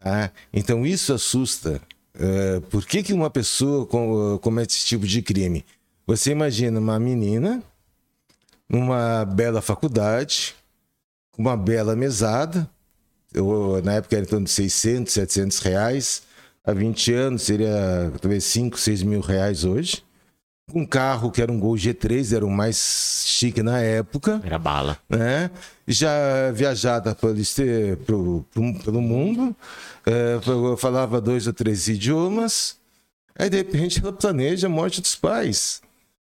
Tá? 0.00 0.30
Então 0.52 0.86
isso 0.86 1.12
assusta. 1.12 1.80
Eh, 2.14 2.60
por 2.70 2.84
que, 2.86 3.02
que 3.02 3.12
uma 3.12 3.30
pessoa 3.30 3.86
com- 3.86 4.38
comete 4.42 4.76
esse 4.76 4.86
tipo 4.86 5.06
de 5.06 5.22
crime? 5.22 5.64
Você 6.06 6.30
imagina 6.30 6.78
uma 6.80 6.98
menina 6.98 7.62
numa 8.68 9.24
bela 9.24 9.60
faculdade, 9.62 10.54
com 11.32 11.42
uma 11.42 11.56
bela 11.56 11.94
mesada, 11.96 12.68
eu, 13.32 13.80
na 13.84 13.94
época 13.94 14.16
era 14.16 14.24
em 14.24 14.28
torno 14.28 14.44
de 14.46 14.50
600, 14.52 15.12
700 15.12 15.58
reais. 15.60 16.22
Há 16.64 16.72
20 16.72 17.12
anos 17.12 17.42
seria 17.42 18.12
talvez 18.20 18.44
5, 18.44 18.78
6 18.78 19.02
mil 19.02 19.20
reais 19.20 19.64
hoje. 19.64 20.02
Um 20.74 20.84
carro 20.84 21.30
que 21.30 21.40
era 21.40 21.50
um 21.50 21.58
Gol 21.58 21.76
G3, 21.76 22.34
era 22.36 22.44
o 22.44 22.50
mais 22.50 23.22
chique 23.26 23.62
na 23.62 23.80
época, 23.80 24.40
Era 24.44 24.58
bala. 24.58 24.98
né? 25.08 25.50
Já 25.86 26.50
viajada 26.52 27.14
pelo, 27.14 28.44
pro- 28.52 28.74
pelo 28.84 29.00
mundo, 29.00 29.56
eu 30.10 30.76
falava 30.76 31.20
dois 31.20 31.46
ou 31.46 31.52
três 31.52 31.88
idiomas. 31.88 32.76
Aí, 33.38 33.48
de 33.48 33.56
repente, 33.58 34.00
ela 34.00 34.12
planeja 34.12 34.66
a 34.66 34.70
morte 34.70 35.00
dos 35.00 35.14
pais. 35.14 35.80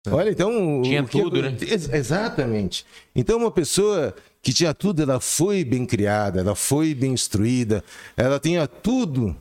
Olha, 0.09 0.29
então. 0.29 0.81
Tinha 0.83 1.03
que- 1.03 1.21
tudo, 1.21 1.41
né? 1.41 1.55
Ex- 1.61 1.89
Exatamente. 1.91 2.85
Então, 3.15 3.37
uma 3.39 3.51
pessoa 3.51 4.15
que 4.41 4.53
tinha 4.53 4.73
tudo, 4.73 5.01
ela 5.01 5.19
foi 5.19 5.63
bem 5.65 5.85
criada, 5.85 6.39
ela 6.39 6.55
foi 6.55 6.93
bem 6.93 7.11
instruída, 7.13 7.83
ela 8.15 8.39
tinha 8.39 8.67
tudo 8.67 9.35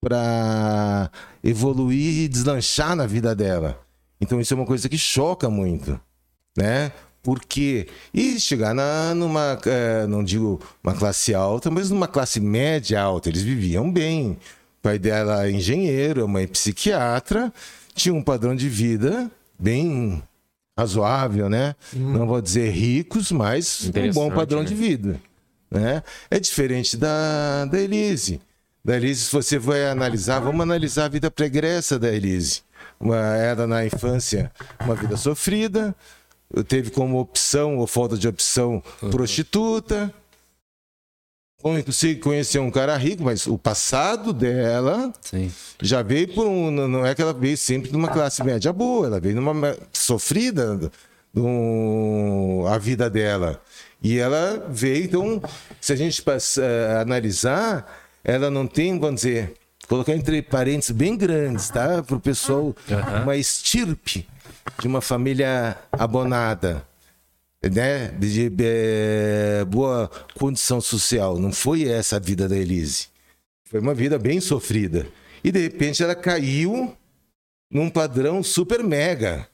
para 0.00 1.10
evoluir 1.42 2.24
e 2.24 2.28
deslanchar 2.28 2.94
na 2.94 3.06
vida 3.06 3.34
dela. 3.34 3.80
Então, 4.20 4.40
isso 4.40 4.52
é 4.52 4.56
uma 4.56 4.66
coisa 4.66 4.88
que 4.88 4.98
choca 4.98 5.48
muito, 5.48 5.98
né? 6.56 6.92
Porque 7.28 7.86
e 8.14 8.40
chegar 8.40 8.74
na, 8.74 9.14
numa, 9.14 9.58
eh, 9.66 10.06
não 10.06 10.24
digo 10.24 10.58
uma 10.82 10.94
classe 10.94 11.34
alta, 11.34 11.70
mas 11.70 11.90
numa 11.90 12.08
classe 12.08 12.40
média 12.40 12.98
alta, 12.98 13.28
eles 13.28 13.42
viviam 13.42 13.92
bem. 13.92 14.30
O 14.30 14.38
pai 14.80 14.98
dela 14.98 15.46
é 15.46 15.50
engenheiro, 15.50 16.24
a 16.24 16.26
mãe 16.26 16.46
psiquiatra, 16.46 17.52
tinha 17.94 18.14
um 18.14 18.22
padrão 18.22 18.56
de 18.56 18.66
vida 18.66 19.30
bem 19.58 20.22
razoável, 20.74 21.50
né? 21.50 21.74
Não 21.92 22.26
vou 22.26 22.40
dizer 22.40 22.70
ricos, 22.70 23.30
mas 23.30 23.90
um 23.94 24.12
bom 24.14 24.30
padrão 24.30 24.60
né? 24.60 24.64
de 24.64 24.74
vida, 24.74 25.20
né? 25.70 26.02
É 26.30 26.40
diferente 26.40 26.96
da, 26.96 27.66
da 27.66 27.78
Elise. 27.78 28.40
Da 28.82 28.96
Elise, 28.96 29.26
se 29.26 29.32
você 29.32 29.58
vai 29.58 29.86
analisar, 29.86 30.40
vamos 30.40 30.62
analisar 30.62 31.04
a 31.04 31.08
vida 31.08 31.30
pregressa 31.30 31.98
da 31.98 32.10
Elise. 32.10 32.62
Uma, 32.98 33.18
era 33.36 33.66
na 33.66 33.84
infância 33.84 34.50
uma 34.80 34.94
vida 34.94 35.18
sofrida, 35.18 35.94
teve 36.66 36.90
como 36.90 37.18
opção 37.18 37.76
ou 37.78 37.86
falta 37.86 38.16
de 38.16 38.26
opção 38.28 38.82
prostituta. 39.10 40.12
Consegui 41.60 42.20
conhecer 42.20 42.60
um 42.60 42.70
cara 42.70 42.96
rico, 42.96 43.24
mas 43.24 43.48
o 43.48 43.58
passado 43.58 44.32
dela 44.32 45.12
Sim. 45.20 45.50
já 45.82 46.02
veio 46.02 46.32
por 46.32 46.46
um. 46.46 46.70
Não 46.70 47.04
é 47.04 47.16
que 47.16 47.20
ela 47.20 47.32
veio 47.32 47.56
sempre 47.56 47.90
de 47.90 47.96
uma 47.96 48.08
classe 48.08 48.44
média 48.44 48.72
boa, 48.72 49.06
ela 49.06 49.20
veio 49.20 49.34
numa 49.34 49.76
sofrida 49.92 50.78
do, 51.34 52.64
a 52.68 52.78
vida 52.78 53.10
dela. 53.10 53.60
E 54.00 54.16
ela 54.18 54.64
veio, 54.70 55.04
então, 55.04 55.42
se 55.80 55.92
a 55.92 55.96
gente 55.96 56.22
passa- 56.22 56.62
eh, 56.62 57.00
analisar, 57.00 57.92
ela 58.22 58.48
não 58.48 58.64
tem, 58.64 58.96
vamos 58.96 59.22
dizer, 59.22 59.54
colocar 59.88 60.14
entre 60.14 60.40
parênteses 60.40 60.92
bem 60.92 61.16
grandes, 61.16 61.68
tá? 61.70 62.04
Para 62.04 62.14
o 62.16 62.20
pessoal, 62.20 62.72
uma 63.24 63.36
estirpe 63.36 64.28
de 64.80 64.86
uma 64.86 65.00
família 65.00 65.76
abonada 65.92 66.86
né, 67.62 68.08
de, 68.08 68.52
eh, 68.60 69.64
boa 69.64 70.10
condição 70.38 70.80
social. 70.80 71.38
Não 71.38 71.52
foi 71.52 71.88
essa 71.88 72.16
a 72.16 72.20
vida 72.20 72.48
da 72.48 72.56
Elise. 72.56 73.08
Foi 73.64 73.80
uma 73.80 73.94
vida 73.94 74.18
bem 74.18 74.40
sofrida. 74.40 75.06
E 75.42 75.50
de 75.50 75.60
repente 75.60 76.02
ela 76.02 76.14
caiu 76.14 76.94
num 77.70 77.90
padrão 77.90 78.42
super 78.42 78.82
mega. 78.82 79.46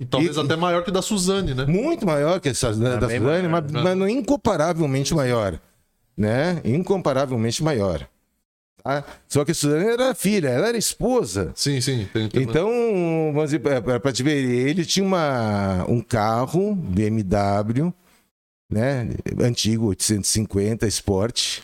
E 0.00 0.04
talvez 0.04 0.36
E- 0.36 0.40
até 0.40 0.56
maior 0.56 0.82
que 0.82 0.90
o 0.90 0.92
da 0.92 1.00
Suzane, 1.00 1.54
né? 1.54 1.64
Muito 1.64 2.04
maior 2.04 2.40
que 2.40 2.48
essa 2.48 2.72
da, 2.74 2.96
da 2.96 3.06
bem 3.06 3.18
Suzane, 3.18 3.48
maior, 3.48 3.62
mas, 3.62 3.72
né? 3.72 3.82
mas 3.82 3.96
não 3.96 4.08
incomparavelmente 4.08 5.14
maior. 5.14 5.58
Né? 6.16 6.60
Incomparavelmente 6.64 7.62
maior. 7.62 8.06
Tá? 8.84 9.02
Só 9.26 9.44
que 9.46 9.52
a 9.52 9.54
Suzane 9.54 9.86
era 9.86 10.14
filha, 10.14 10.48
ela 10.48 10.68
era 10.68 10.76
esposa. 10.76 11.52
Sim, 11.54 11.80
sim. 11.80 12.06
Tem, 12.12 12.28
tem- 12.28 12.42
Então, 12.42 12.68
vamos 13.32 13.50
dizer, 13.50 13.60
para 13.60 14.12
te 14.12 14.22
ver, 14.22 14.36
ele 14.44 14.84
tinha 14.84 15.04
uma, 15.06 15.86
um 15.88 16.02
carro 16.02 16.74
BMW, 16.74 17.92
né? 18.70 19.08
Antigo, 19.40 19.86
850 19.86 20.86
Sport. 20.88 21.60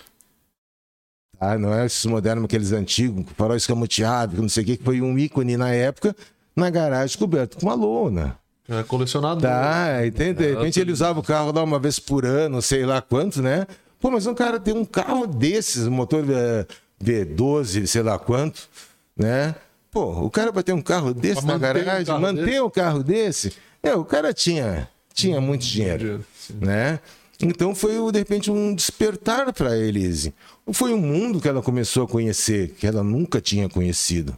Tá? 1.39 1.59
Não 1.59 1.75
é 1.75 1.85
esses 1.85 2.07
modernos, 2.07 2.45
aqueles 2.47 2.73
antigos, 2.73 3.25
com 3.27 3.35
farol 3.35 3.57
escamoteado, 3.57 4.41
não 4.41 4.49
sei 4.49 4.63
o 4.63 4.67
que, 4.67 4.77
que 4.79 4.85
foi 4.85 5.03
um 5.03 5.19
ícone 5.19 5.59
na 5.59 5.71
época, 5.71 6.17
na 6.57 6.71
garagem 6.71 7.19
coberto 7.19 7.59
com 7.59 7.67
uma 7.67 7.75
lona. 7.75 8.39
É 8.67 8.83
colecionador. 8.85 9.43
Tá, 9.43 10.07
e 10.07 10.11
tem- 10.11 10.33
de 10.33 10.55
repente 10.55 10.79
ele 10.81 10.93
usava 10.93 11.19
o 11.21 11.23
carro 11.23 11.53
lá 11.53 11.63
uma 11.63 11.79
vez 11.79 11.99
por 11.99 12.25
ano, 12.25 12.63
sei 12.63 12.87
lá 12.87 13.03
quanto, 13.03 13.43
né? 13.43 13.67
Pô, 13.99 14.11
mas 14.11 14.27
um 14.27 14.35
cara 14.35 14.59
tem 14.61 14.73
um 14.75 14.85
carro 14.87 15.27
desses, 15.27 15.87
um 15.87 15.91
motor 15.91 16.25
eh, 16.31 16.67
V12, 17.03 17.87
sei 17.87 18.03
lá 18.03 18.19
quanto, 18.19 18.69
né? 19.17 19.55
Pô, 19.91 20.25
o 20.25 20.31
cara 20.31 20.53
vai 20.53 20.63
ter 20.63 20.73
um 20.73 20.83
carro 20.83 21.13
desse 21.13 21.43
Pra 21.43 21.47
na 21.47 21.53
manter 21.55 21.81
um 21.81 21.85
garagem, 21.85 22.07
carro 22.07 22.21
manter 22.21 22.45
desse? 22.45 22.61
um 22.61 22.71
carro 22.71 23.03
desse, 23.03 23.53
é, 23.83 23.95
o 23.95 24.05
cara 24.05 24.33
tinha, 24.33 24.89
tinha 25.13 25.41
muito 25.41 25.63
dinheiro, 25.65 25.99
Dinheiro, 25.99 26.25
sim. 26.39 26.55
né? 26.61 27.01
Então 27.43 27.75
foi, 27.75 27.95
de 28.13 28.19
repente, 28.19 28.51
um 28.51 28.75
despertar 28.75 29.51
para 29.55 29.71
a 29.71 29.77
Elise. 29.79 30.35
Foi 30.73 30.93
um 30.93 30.99
mundo 31.01 31.41
que 31.41 31.49
ela 31.49 31.63
começou 31.63 32.05
a 32.05 32.09
conhecer, 32.09 32.75
que 32.79 32.87
ela 32.87 33.03
nunca 33.03 33.41
tinha 33.41 33.67
conhecido. 33.67 34.37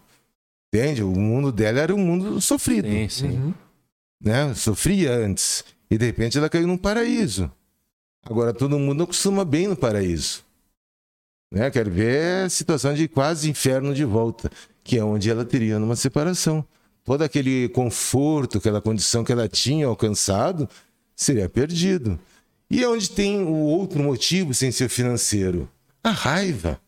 Entende? 0.72 1.02
O 1.02 1.10
mundo 1.10 1.50
dela 1.50 1.80
era 1.80 1.92
um 1.94 1.98
mundo 1.98 2.40
sofrido 2.40 2.88
Sim, 2.88 3.08
sim. 3.08 3.28
Uhum. 3.30 3.54
né? 4.22 4.54
Sofria 4.54 5.12
antes. 5.12 5.64
E 5.90 5.98
de 5.98 6.06
repente 6.06 6.38
ela 6.38 6.48
caiu 6.48 6.66
num 6.66 6.78
paraíso. 6.78 7.50
Agora 8.24 8.54
todo 8.54 8.78
mundo 8.78 9.02
acostuma 9.02 9.44
bem 9.44 9.66
no 9.66 9.76
paraíso. 9.76 10.44
Né? 11.52 11.70
Quero 11.70 11.90
ver 11.90 12.46
a 12.46 12.48
situação 12.48 12.94
de 12.94 13.06
quase 13.06 13.50
inferno 13.50 13.94
de 13.94 14.04
volta, 14.04 14.50
que 14.82 14.96
é 14.96 15.04
onde 15.04 15.30
ela 15.30 15.44
teria 15.44 15.78
numa 15.78 15.94
separação. 15.94 16.64
Todo 17.04 17.22
aquele 17.22 17.68
conforto, 17.68 18.56
aquela 18.58 18.80
condição 18.80 19.22
que 19.22 19.32
ela 19.32 19.46
tinha 19.46 19.86
alcançado, 19.86 20.66
seria 21.14 21.48
perdido. 21.48 22.18
E 22.70 22.82
é 22.82 22.88
onde 22.88 23.10
tem 23.10 23.42
o 23.42 23.52
outro 23.52 24.02
motivo 24.02 24.54
sem 24.54 24.72
ser 24.72 24.88
financeiro? 24.88 25.68
A 26.02 26.10
raiva. 26.10 26.80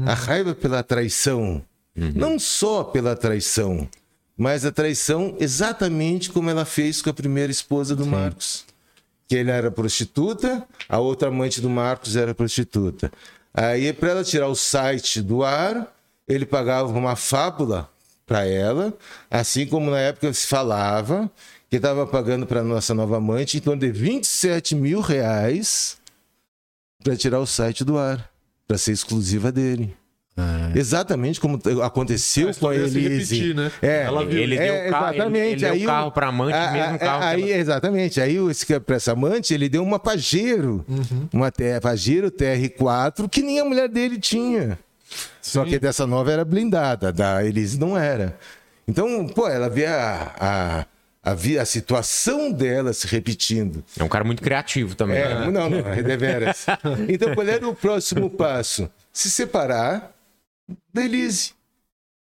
A 0.00 0.12
raiva 0.12 0.54
pela 0.54 0.82
traição. 0.82 1.62
Não 1.96 2.38
só 2.38 2.82
pela 2.82 3.14
traição, 3.14 3.88
mas 4.36 4.64
a 4.64 4.72
traição 4.72 5.36
exatamente 5.38 6.28
como 6.28 6.50
ela 6.50 6.64
fez 6.64 7.00
com 7.00 7.08
a 7.08 7.14
primeira 7.14 7.52
esposa 7.52 7.94
do 7.94 8.04
Marcos. 8.04 8.64
Que 9.28 9.36
ele 9.36 9.50
era 9.50 9.70
prostituta, 9.70 10.66
a 10.88 10.98
outra 10.98 11.28
amante 11.28 11.60
do 11.60 11.70
Marcos 11.70 12.16
era 12.16 12.34
prostituta. 12.34 13.12
Aí, 13.54 13.92
para 13.92 14.10
ela 14.10 14.24
tirar 14.24 14.48
o 14.48 14.56
site 14.56 15.22
do 15.22 15.44
ar, 15.44 15.86
ele 16.26 16.44
pagava 16.44 16.88
uma 16.88 17.14
fábula 17.14 17.88
para 18.26 18.44
ela, 18.44 18.92
assim 19.30 19.64
como 19.66 19.90
na 19.90 20.00
época 20.00 20.32
se 20.32 20.46
falava 20.46 21.30
que 21.70 21.76
estava 21.76 22.06
pagando 22.06 22.46
para 22.46 22.64
nossa 22.64 22.94
nova 22.94 23.18
amante 23.18 23.58
em 23.58 23.60
torno 23.60 23.80
de 23.80 23.90
27 23.90 24.74
mil 24.74 25.00
reais 25.00 25.98
para 27.02 27.16
tirar 27.16 27.38
o 27.38 27.46
site 27.46 27.84
do 27.84 27.98
ar, 27.98 28.30
para 28.66 28.78
ser 28.78 28.92
exclusiva 28.92 29.52
dele. 29.52 29.94
Exatamente 30.74 31.38
como 31.40 31.60
aconteceu 31.84 32.48
A 32.48 32.54
com 32.54 32.68
a 32.68 32.74
se 32.74 32.80
Elise. 32.80 33.08
repetir, 33.36 33.54
né? 33.54 33.70
É, 33.80 34.02
Ela 34.02 34.26
viu. 34.26 34.38
Ele 34.42 34.56
é, 34.56 34.58
deu 34.82 34.88
o 34.88 34.90
carro, 34.90 35.06
ele, 35.06 35.14
exatamente. 35.16 35.46
ele 35.52 35.60
deu 35.60 35.72
Aí 35.72 35.80
o 35.80 35.82
o- 35.84 35.86
carro 35.86 36.12
pra 36.12 36.26
amante, 36.28 36.56
a- 36.56 36.70
mesmo 36.72 36.94
a- 36.94 36.98
carro 36.98 37.20
que 37.20 37.26
aí, 37.26 37.52
ela... 37.52 37.60
exatamente. 37.60 38.20
Aí 38.20 38.36
para 38.84 38.96
essa 38.96 39.12
amante, 39.12 39.54
ele 39.54 39.68
deu 39.68 39.82
uma 39.82 39.98
Pajero, 40.00 40.84
Uhum. 40.88 41.28
uma 41.32 41.52
Pajero 41.80 42.30
TR4 42.30 43.28
que 43.28 43.42
nem 43.42 43.60
a 43.60 43.64
mulher 43.64 43.88
dele 43.88 44.18
tinha. 44.18 44.78
Só 45.40 45.64
que 45.64 45.78
dessa 45.78 46.06
nova 46.06 46.32
era 46.32 46.44
blindada, 46.44 47.12
da 47.12 47.44
Elise 47.44 47.78
não 47.78 47.96
era. 47.96 48.36
Então, 48.88 49.26
pô, 49.28 49.46
ela 49.48 49.68
vê 49.70 49.86
a, 49.86 50.32
a, 50.40 51.30
a, 51.30 51.34
vi- 51.34 51.58
a 51.58 51.64
situação 51.64 52.50
dela 52.50 52.92
se 52.92 53.06
repetindo. 53.06 53.84
É 53.98 54.02
um 54.02 54.08
cara 54.08 54.24
muito 54.24 54.42
criativo 54.42 54.96
também. 54.96 55.18
É, 55.18 55.28
né? 55.28 55.50
não, 55.50 55.70
não, 55.70 55.78
é 55.92 56.02
deveras. 56.02 56.66
Então, 57.08 57.32
qual 57.34 57.46
era 57.46 57.66
o 57.68 57.74
próximo 57.74 58.28
passo? 58.28 58.90
Se 59.12 59.30
separar 59.30 60.12
da 60.92 61.04
Elise. 61.04 61.52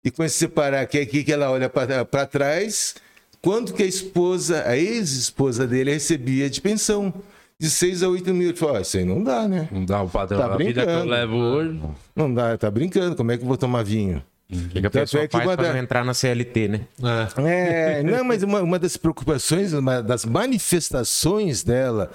E 0.04 0.10
com 0.10 0.22
esse 0.22 0.36
separar, 0.36 0.86
que 0.86 0.98
é 0.98 1.02
aqui 1.02 1.24
que 1.24 1.32
ela 1.32 1.50
olha 1.50 1.68
para 1.68 2.26
trás, 2.26 2.94
quanto 3.42 3.74
que 3.74 3.82
a 3.82 3.86
esposa, 3.86 4.62
a 4.66 4.76
ex-esposa 4.76 5.66
dele, 5.66 5.92
recebia 5.92 6.48
de 6.48 6.60
pensão? 6.60 7.12
De 7.58 7.70
6 7.70 8.02
a 8.02 8.08
8 8.08 8.34
mil. 8.34 8.48
Ele 8.50 8.56
falou, 8.56 8.76
"Ah, 8.76 8.80
isso 8.82 8.98
aí 8.98 9.04
não 9.04 9.22
dá, 9.24 9.48
né? 9.48 9.68
Não 9.72 9.84
dá 9.84 10.02
o 10.02 10.08
padrão 10.08 10.38
Tá 10.38 10.48
da 10.48 10.56
vida 10.56 10.84
que 10.84 10.92
eu 10.92 11.04
levo 11.06 11.36
hoje. 11.36 11.80
Não 12.14 12.32
dá, 12.32 12.56
tá 12.58 12.70
brincando, 12.70 13.16
como 13.16 13.32
é 13.32 13.36
que 13.38 13.42
eu 13.42 13.48
vou 13.48 13.56
tomar 13.56 13.82
vinho? 13.82 14.22
O 14.48 14.68
que, 14.68 14.80
que 14.80 14.86
a 14.86 14.90
pessoa 14.90 15.24
é 15.24 15.26
que 15.26 15.32
faz 15.32 15.44
uma 15.44 15.56
pra 15.56 15.64
da- 15.66 15.72
não 15.72 15.80
entrar 15.80 16.04
na 16.04 16.14
CLT, 16.14 16.68
né? 16.68 16.80
É. 17.02 17.98
É, 17.98 18.02
não, 18.04 18.22
mas 18.22 18.42
uma, 18.44 18.60
uma 18.62 18.78
das 18.78 18.96
preocupações, 18.96 19.72
uma 19.72 20.00
das 20.02 20.24
manifestações 20.24 21.64
dela 21.64 22.12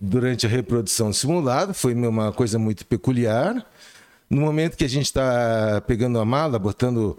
durante 0.00 0.46
a 0.46 0.48
reprodução 0.48 1.12
simulada 1.12 1.72
foi 1.74 1.94
uma 1.94 2.30
coisa 2.30 2.58
muito 2.58 2.84
peculiar. 2.86 3.64
No 4.34 4.40
momento 4.40 4.76
que 4.76 4.84
a 4.84 4.88
gente 4.88 5.04
está 5.04 5.80
pegando 5.86 6.18
a 6.18 6.24
mala, 6.24 6.58
botando 6.58 7.16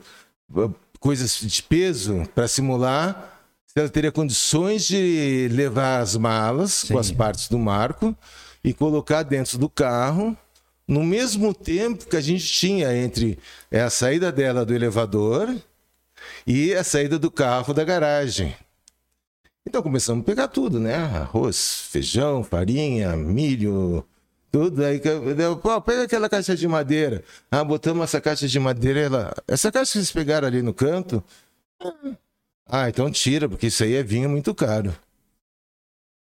uh, 0.54 0.76
coisas 1.00 1.40
de 1.40 1.64
peso 1.64 2.28
para 2.36 2.46
simular, 2.46 3.40
se 3.66 3.80
ela 3.80 3.88
teria 3.88 4.12
condições 4.12 4.86
de 4.86 5.48
levar 5.50 6.02
as 6.02 6.18
malas 6.18 6.84
com 6.84 6.98
as 6.98 7.12
partes 7.12 7.48
do 7.48 7.58
marco 7.58 8.14
e 8.62 8.74
colocar 8.74 9.24
dentro 9.24 9.58
do 9.58 9.70
carro 9.70 10.38
no 10.86 11.06
mesmo 11.06 11.54
tempo 11.54 12.06
que 12.06 12.18
a 12.18 12.22
gente 12.22 12.46
tinha 12.46 12.94
entre 12.94 13.40
a 13.72 13.90
saída 13.90 14.30
dela 14.30 14.66
do 14.66 14.76
elevador 14.76 15.56
e 16.46 16.74
a 16.74 16.84
saída 16.84 17.18
do 17.18 17.32
carro 17.32 17.74
da 17.74 17.86
garagem. 17.86 18.54
Então 19.66 19.82
começamos 19.82 20.22
a 20.24 20.26
pegar 20.26 20.50
tudo, 20.50 20.82
né? 20.82 20.96
Arroz, 20.96 21.88
feijão, 21.90 22.44
farinha, 22.44 23.16
milho, 23.16 24.06
tudo. 24.56 24.86
Aí, 24.86 25.00
que 25.00 25.08
eu- 25.10 25.38
eu, 25.38 25.58
pô, 25.58 25.82
pega 25.82 26.04
aquela 26.04 26.30
caixa 26.30 26.56
de 26.56 26.66
madeira. 26.66 27.22
Ah, 27.52 27.62
botamos 27.64 28.04
essa 28.06 28.22
caixa 28.22 28.48
de 28.48 28.58
madeira. 28.58 29.02
Ela, 29.02 29.34
essa 29.48 29.70
caixa 29.70 29.92
que 29.92 29.98
vocês 29.98 30.12
pegaram 30.14 30.48
ali 30.48 30.62
no 30.62 30.74
canto. 30.74 31.22
Ah, 32.66 32.88
então 32.90 33.12
tira, 33.12 33.48
porque 33.50 33.68
isso 33.68 33.84
aí 33.84 33.96
é 33.96 34.04
vinho 34.04 34.30
muito 34.30 34.54
caro. 34.56 34.96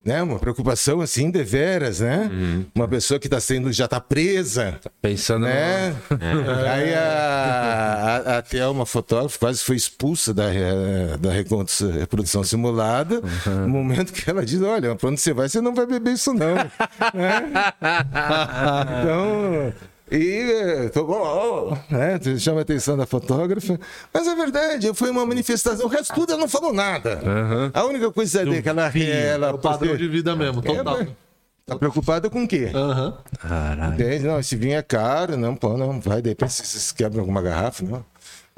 Né? 0.09 0.22
Uma 0.22 0.38
preocupação 0.38 1.02
assim, 1.02 1.30
deveras, 1.30 2.00
né? 2.00 2.30
Uma 2.74 2.88
pessoa 2.88 3.20
que 3.20 3.26
está 3.26 3.38
sendo, 3.38 3.70
já 3.70 3.84
está 3.84 4.00
presa 4.00 4.80
Pensando 5.02 5.44
né? 5.44 5.94
Aí 6.72 6.94
a, 6.94 8.22
a, 8.24 8.38
a 8.38 8.42
Thelma, 8.42 8.86
fotógrafa, 8.86 9.38
quase 9.38 9.62
foi 9.62 9.76
expulsa 9.76 10.32
da, 10.32 10.52
eh, 10.52 11.18
da 11.18 11.30
reprodução 11.30 12.42
simulada. 12.42 13.20
No 13.46 13.68
momento 13.68 14.12
que 14.14 14.28
ela 14.28 14.46
diz: 14.46 14.62
Olha, 14.62 14.94
pra 14.96 15.11
onde 15.11 15.20
você 15.20 15.34
vai, 15.34 15.46
você 15.48 15.61
não 15.61 15.74
vai 15.74 15.84
beber 15.84 16.14
isso, 16.14 16.32
não. 16.32 16.56
Né? 17.14 17.42
Então. 19.02 19.72
E 20.11 20.50
eh, 20.50 20.88
tô, 20.88 21.04
oh, 21.04 21.72
oh, 21.72 21.94
né? 21.94 22.18
chama 22.38 22.61
a 22.61 22.62
atenção 22.62 22.96
da 22.96 23.06
fotógrafa. 23.06 23.78
Mas 24.12 24.26
é 24.26 24.34
verdade, 24.34 24.92
foi 24.94 25.11
uma 25.11 25.26
manifestação. 25.26 25.86
O 25.86 25.88
resto 25.88 26.14
tudo 26.14 26.32
ela 26.32 26.40
não 26.40 26.48
falou 26.48 26.72
nada. 26.72 27.20
A 27.74 27.84
única 27.84 28.11
coisa 28.11 28.44
dele 28.44 28.62
que 28.62 28.68
ela, 28.68 28.90
ela 28.96 29.48
É 29.48 29.52
o 29.52 29.59
padrão 29.59 29.96
de 29.96 30.09
vida 30.09 30.34
mesmo, 30.34 30.62
total. 30.62 31.06
tá 31.66 31.76
preocupada 31.76 32.30
com 32.30 32.44
o 32.44 32.48
quê? 32.48 32.70
Aham. 32.74 33.18
Caralho. 33.38 33.94
Entende? 33.94 34.24
Não, 34.26 34.38
esse 34.38 34.56
vinho 34.56 34.76
é 34.76 34.82
caro, 34.82 35.36
não, 35.36 35.54
pô, 35.54 35.76
não, 35.76 36.00
vai, 36.00 36.22
de 36.22 36.30
repente 36.30 36.52
vocês 36.52 36.92
quebram 36.92 37.20
alguma 37.20 37.42
garrafa, 37.42 37.84
não. 37.84 38.04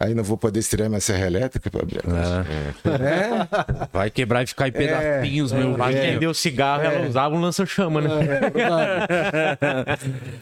Aí 0.01 0.14
não 0.14 0.24
vou 0.24 0.38
poder 0.38 0.61
estrear 0.61 0.88
minha 0.88 1.01
serra 1.01 1.26
elétrica 1.26 1.70
pra 1.70 1.82
abrir. 1.82 1.98
É, 1.98 3.46
Vai 3.92 4.11
quebrar 4.11 4.42
e 4.42 4.46
ficar 4.46 4.68
em 4.68 4.72
pedacinhos, 4.72 5.53
meu 5.53 5.74
Pra 5.74 5.88
velho. 5.88 5.98
acender 6.01 6.28
o 6.30 6.34
cigarro, 6.34 6.82
ela 6.84 7.07
usava 7.07 7.34
um 7.34 7.40
lança-chama, 7.40 8.01
né? 8.01 8.09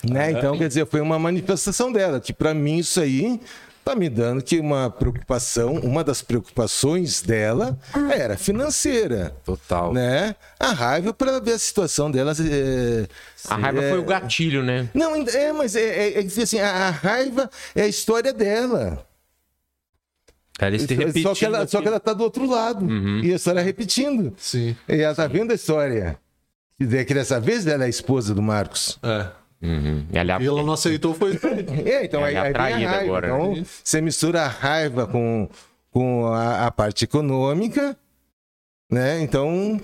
né? 0.08 0.30
Então, 0.30 0.56
quer 0.56 0.68
dizer, 0.68 0.86
foi 0.86 1.00
uma 1.00 1.18
manifestação 1.18 1.90
dela, 1.92 2.20
que 2.20 2.32
pra 2.32 2.54
mim 2.54 2.78
isso 2.78 3.00
aí 3.00 3.40
tá 3.84 3.96
me 3.96 4.08
dando 4.08 4.40
que 4.42 4.60
uma 4.60 4.88
preocupação, 4.90 5.72
uma 5.76 6.04
das 6.04 6.20
preocupações 6.22 7.20
dela 7.22 7.76
era 8.10 8.36
financeira. 8.36 9.34
Total. 9.44 9.92
Né? 9.92 10.36
A 10.60 10.72
raiva 10.72 11.12
para 11.12 11.40
ver 11.40 11.52
a 11.54 11.58
situação 11.58 12.08
dela. 12.10 12.32
é, 12.38 13.06
A 13.48 13.56
raiva 13.56 13.82
é, 13.82 13.90
foi 13.90 13.98
o 13.98 14.04
gatilho, 14.04 14.62
né? 14.62 14.88
Não, 14.94 15.16
é, 15.16 15.52
mas 15.52 15.74
é, 15.74 15.80
é, 16.10 16.20
é 16.20 16.22
assim, 16.42 16.60
a, 16.60 16.70
a 16.70 16.90
raiva 16.90 17.50
é 17.74 17.82
a 17.82 17.88
história 17.88 18.32
dela. 18.32 19.04
Eles 20.60 20.82
se 20.82 20.94
repetindo 20.94 21.22
Só 21.22 21.34
que, 21.34 21.44
ela, 21.44 21.66
só 21.66 21.80
que 21.80 21.88
ela 21.88 22.00
tá 22.00 22.12
do 22.12 22.22
outro 22.24 22.46
lado. 22.48 22.86
E 23.22 23.32
a 23.32 23.36
história 23.36 23.62
repetindo. 23.62 24.34
Sim. 24.36 24.74
E 24.88 25.00
ela 25.00 25.14
tá 25.14 25.26
vendo 25.26 25.52
a 25.52 25.54
história. 25.54 26.18
Quer 26.78 26.84
dizer, 26.84 27.04
que 27.04 27.14
dessa 27.14 27.38
vez 27.40 27.66
ela 27.66 27.84
é 27.84 27.86
a 27.86 27.90
esposa 27.90 28.34
do 28.34 28.42
Marcos. 28.42 28.98
É. 29.02 29.26
Uhum. 29.60 30.06
E, 30.12 30.18
ali, 30.18 30.30
E 30.44 30.46
ela 30.46 30.62
não 30.62 30.72
aceitou, 30.74 31.14
foi. 31.14 31.32
É, 31.84 32.04
então 32.04 32.22
aí, 32.24 32.34
Ela 32.34 32.46
é 32.46 32.50
aí 32.50 32.52
vem 32.52 32.62
a 32.62 32.64
atraída 32.68 32.90
raiva. 32.90 33.04
agora. 33.04 33.26
Então, 33.28 33.64
você 33.84 34.00
mistura 34.00 34.42
a 34.42 34.48
raiva 34.48 35.06
com, 35.06 35.48
com 35.90 36.26
a, 36.26 36.66
a 36.66 36.70
parte 36.70 37.04
econômica, 37.04 37.96
né? 38.90 39.20
Então, 39.20 39.80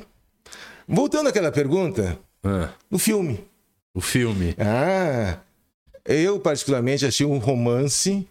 voltando 0.87 1.29
àquela 1.29 1.51
pergunta 1.51 2.17
Ah, 2.45 2.69
do 2.91 2.99
filme. 2.99 3.45
o 3.93 4.01
filme. 4.01 4.55
Ah, 4.59 5.39
eu 6.05 6.39
particularmente 6.39 7.05
achei 7.07 7.27
um 7.27 7.39
romance, 7.39 8.29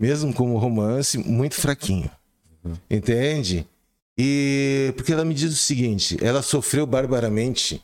mesmo 0.00 0.32
como 0.32 0.56
romance, 0.56 1.18
muito 1.18 1.56
fraquinho. 1.56 2.10
Entende? 2.90 3.66
E 4.16 4.92
porque 4.96 5.12
ela 5.12 5.24
me 5.24 5.34
diz 5.34 5.52
o 5.52 5.56
seguinte: 5.56 6.16
ela 6.22 6.40
sofreu 6.40 6.86
barbaramente 6.86 7.82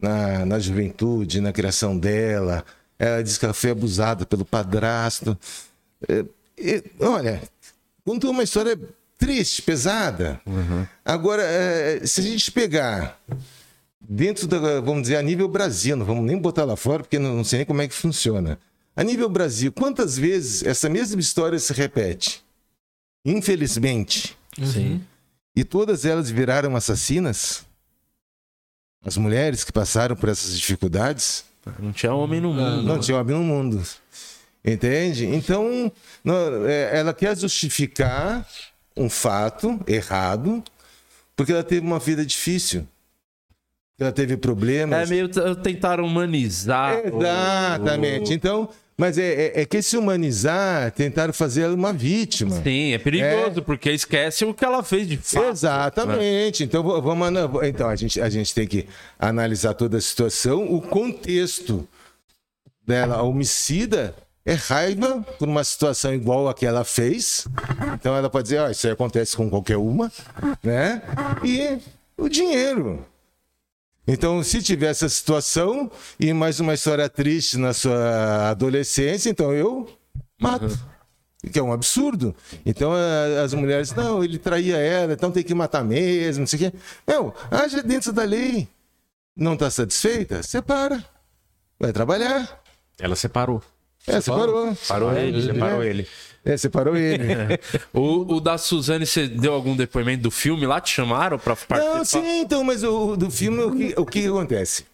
na, 0.00 0.46
na 0.46 0.58
juventude, 0.60 1.40
na 1.40 1.52
criação 1.52 1.98
dela. 1.98 2.64
Ela 2.98 3.22
diz 3.22 3.36
que 3.36 3.44
ela 3.44 3.52
foi 3.52 3.70
abusada 3.70 4.24
pelo 4.24 4.44
padrasto. 4.44 5.36
É, 6.08 6.24
é, 6.58 6.82
olha, 7.00 7.42
contou 8.04 8.30
uma 8.30 8.44
história 8.44 8.78
triste, 9.18 9.60
pesada. 9.62 10.40
Agora, 11.04 11.42
é, 11.42 12.06
se 12.06 12.20
a 12.20 12.24
gente 12.24 12.50
pegar 12.50 13.20
dentro 14.00 14.46
da, 14.46 14.80
vamos 14.80 15.02
dizer, 15.02 15.16
a 15.16 15.22
nível 15.22 15.48
Brasil, 15.48 15.96
não 15.96 16.06
vamos 16.06 16.24
nem 16.24 16.38
botar 16.38 16.64
lá 16.64 16.76
fora, 16.76 17.02
porque 17.02 17.18
não, 17.18 17.36
não 17.36 17.44
sei 17.44 17.58
nem 17.58 17.66
como 17.66 17.82
é 17.82 17.88
que 17.88 17.94
funciona. 17.94 18.58
A 18.96 19.04
nível 19.04 19.28
Brasil, 19.28 19.70
quantas 19.70 20.16
vezes 20.16 20.62
essa 20.64 20.88
mesma 20.88 21.20
história 21.20 21.58
se 21.58 21.72
repete? 21.72 22.42
Infelizmente. 23.24 24.36
Sim. 24.64 25.04
E 25.54 25.62
todas 25.64 26.04
elas 26.04 26.30
viraram 26.30 26.74
assassinas? 26.74 27.64
As 29.04 29.16
mulheres 29.16 29.62
que 29.62 29.72
passaram 29.72 30.16
por 30.16 30.28
essas 30.30 30.58
dificuldades? 30.58 31.44
Não 31.78 31.92
tinha 31.92 32.14
homem 32.14 32.40
no 32.40 32.52
mundo. 32.54 32.82
Não 32.82 32.98
tinha 32.98 33.18
homem 33.18 33.36
no 33.36 33.42
mundo. 33.42 33.82
Entende? 34.64 35.26
Então, 35.26 35.92
é, 36.66 36.98
ela 36.98 37.12
quer 37.12 37.36
justificar 37.36 38.48
um 38.96 39.10
fato 39.10 39.78
errado 39.86 40.64
Porque 41.36 41.52
ela 41.52 41.62
teve 41.62 41.86
uma 41.86 41.98
vida 41.98 42.24
difícil. 42.24 42.88
Ela 43.98 44.10
teve 44.10 44.36
problemas. 44.36 45.06
É 45.08 45.12
meio 45.12 45.28
t- 45.28 45.54
tentaram 45.56 46.04
humanizar. 46.04 46.98
Exatamente. 47.04 48.32
Então, 48.32 48.68
mas 48.98 49.18
é, 49.18 49.24
é- 49.54 49.60
é 49.62 49.64
que 49.66 49.82
se 49.82 49.96
humanizar, 49.96 50.90
tentaram 50.92 51.32
fazer 51.32 51.62
ela 51.62 51.74
uma 51.74 51.92
vítima. 51.92 52.60
Sim, 52.62 52.92
é 52.94 52.98
perigoso, 52.98 53.62
porque 53.62 53.90
esquece 53.90 54.44
o 54.44 54.54
que 54.54 54.64
ela 54.64 54.82
fez 54.82 55.06
de 55.06 55.16
fato. 55.18 55.44
Exatamente. 55.50 56.64
Então, 56.64 56.82
v- 56.82 57.00
vamos, 57.02 57.28
então 57.64 57.88
a, 57.88 57.96
gente, 57.96 58.20
a 58.20 58.28
gente 58.30 58.54
tem 58.54 58.66
que 58.66 58.86
analisar 59.18 59.74
toda 59.74 59.98
a 59.98 60.00
situação, 60.00 60.72
o 60.72 60.80
contexto 60.80 61.86
dela, 62.86 63.16
a 63.16 63.22
homicida, 63.22 64.14
é 64.44 64.54
raiva 64.54 65.22
por 65.38 65.48
uma 65.48 65.64
situação 65.64 66.14
igual 66.14 66.48
a 66.48 66.54
que 66.54 66.64
ela 66.64 66.84
fez. 66.84 67.46
Então 67.94 68.16
ela 68.16 68.30
pode 68.30 68.44
dizer, 68.44 68.60
ó, 68.60 68.70
isso 68.70 68.86
aí 68.86 68.92
acontece 68.92 69.36
com 69.36 69.50
qualquer 69.50 69.76
uma, 69.76 70.10
né? 70.62 71.02
E 71.44 71.78
o 72.16 72.28
dinheiro. 72.28 73.04
Então, 74.06 74.42
se 74.42 74.62
tiver 74.62 74.90
essa 74.90 75.08
situação 75.08 75.90
e 76.18 76.32
mais 76.32 76.60
uma 76.60 76.74
história 76.74 77.08
triste 77.08 77.58
na 77.58 77.72
sua 77.72 78.50
adolescência, 78.50 79.28
então 79.28 79.52
eu 79.52 79.88
mato. 80.40 80.78
Que 81.52 81.58
é 81.58 81.62
um 81.62 81.72
absurdo. 81.72 82.34
Então 82.64 82.92
as 83.42 83.54
mulheres, 83.54 83.92
não, 83.94 84.22
ele 84.22 84.38
traía 84.38 84.76
ela, 84.76 85.12
então 85.12 85.30
tem 85.30 85.42
que 85.42 85.54
matar 85.54 85.84
mesmo, 85.84 86.40
não 86.40 86.46
sei 86.46 86.68
o 86.68 86.70
quê. 86.70 86.78
Não, 87.06 87.34
haja 87.50 87.82
dentro 87.82 88.12
da 88.12 88.24
lei. 88.24 88.68
Não 89.36 89.54
está 89.54 89.70
satisfeita? 89.70 90.42
Separa. 90.42 91.04
Vai 91.78 91.92
trabalhar. 91.92 92.62
Ela 92.98 93.14
separou. 93.14 93.62
É, 94.06 94.20
separou. 94.20 94.76
Parou 94.88 95.12
ele, 95.12 95.42
separou 95.42 95.84
ele. 95.84 96.08
É, 96.46 96.56
separou 96.56 96.96
ele. 96.96 97.26
O, 97.92 98.36
o 98.36 98.40
da 98.40 98.56
Suzane, 98.56 99.04
você 99.04 99.26
deu 99.26 99.52
algum 99.52 99.74
depoimento 99.76 100.22
do 100.22 100.30
filme 100.30 100.64
lá? 100.66 100.80
Te 100.80 100.90
chamaram 100.92 101.38
pra 101.38 101.56
participar? 101.56 101.96
Não, 101.98 102.04
sim, 102.04 102.40
então, 102.40 102.62
mas 102.64 102.82
o 102.84 103.08
o 103.12 103.16
do 103.16 103.30
filme, 103.30 103.60
o 103.62 103.72
que, 103.74 103.94
o 104.00 104.06
que 104.06 104.26
acontece? 104.26 104.84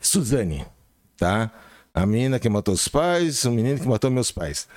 Suzane, 0.00 0.64
tá? 1.16 1.50
A 1.94 2.04
menina 2.04 2.38
que 2.38 2.48
matou 2.48 2.74
os 2.74 2.88
pais, 2.88 3.44
o 3.44 3.50
menino 3.50 3.78
que 3.80 3.86
matou 3.88 4.10
meus 4.10 4.30
pais. 4.30 4.68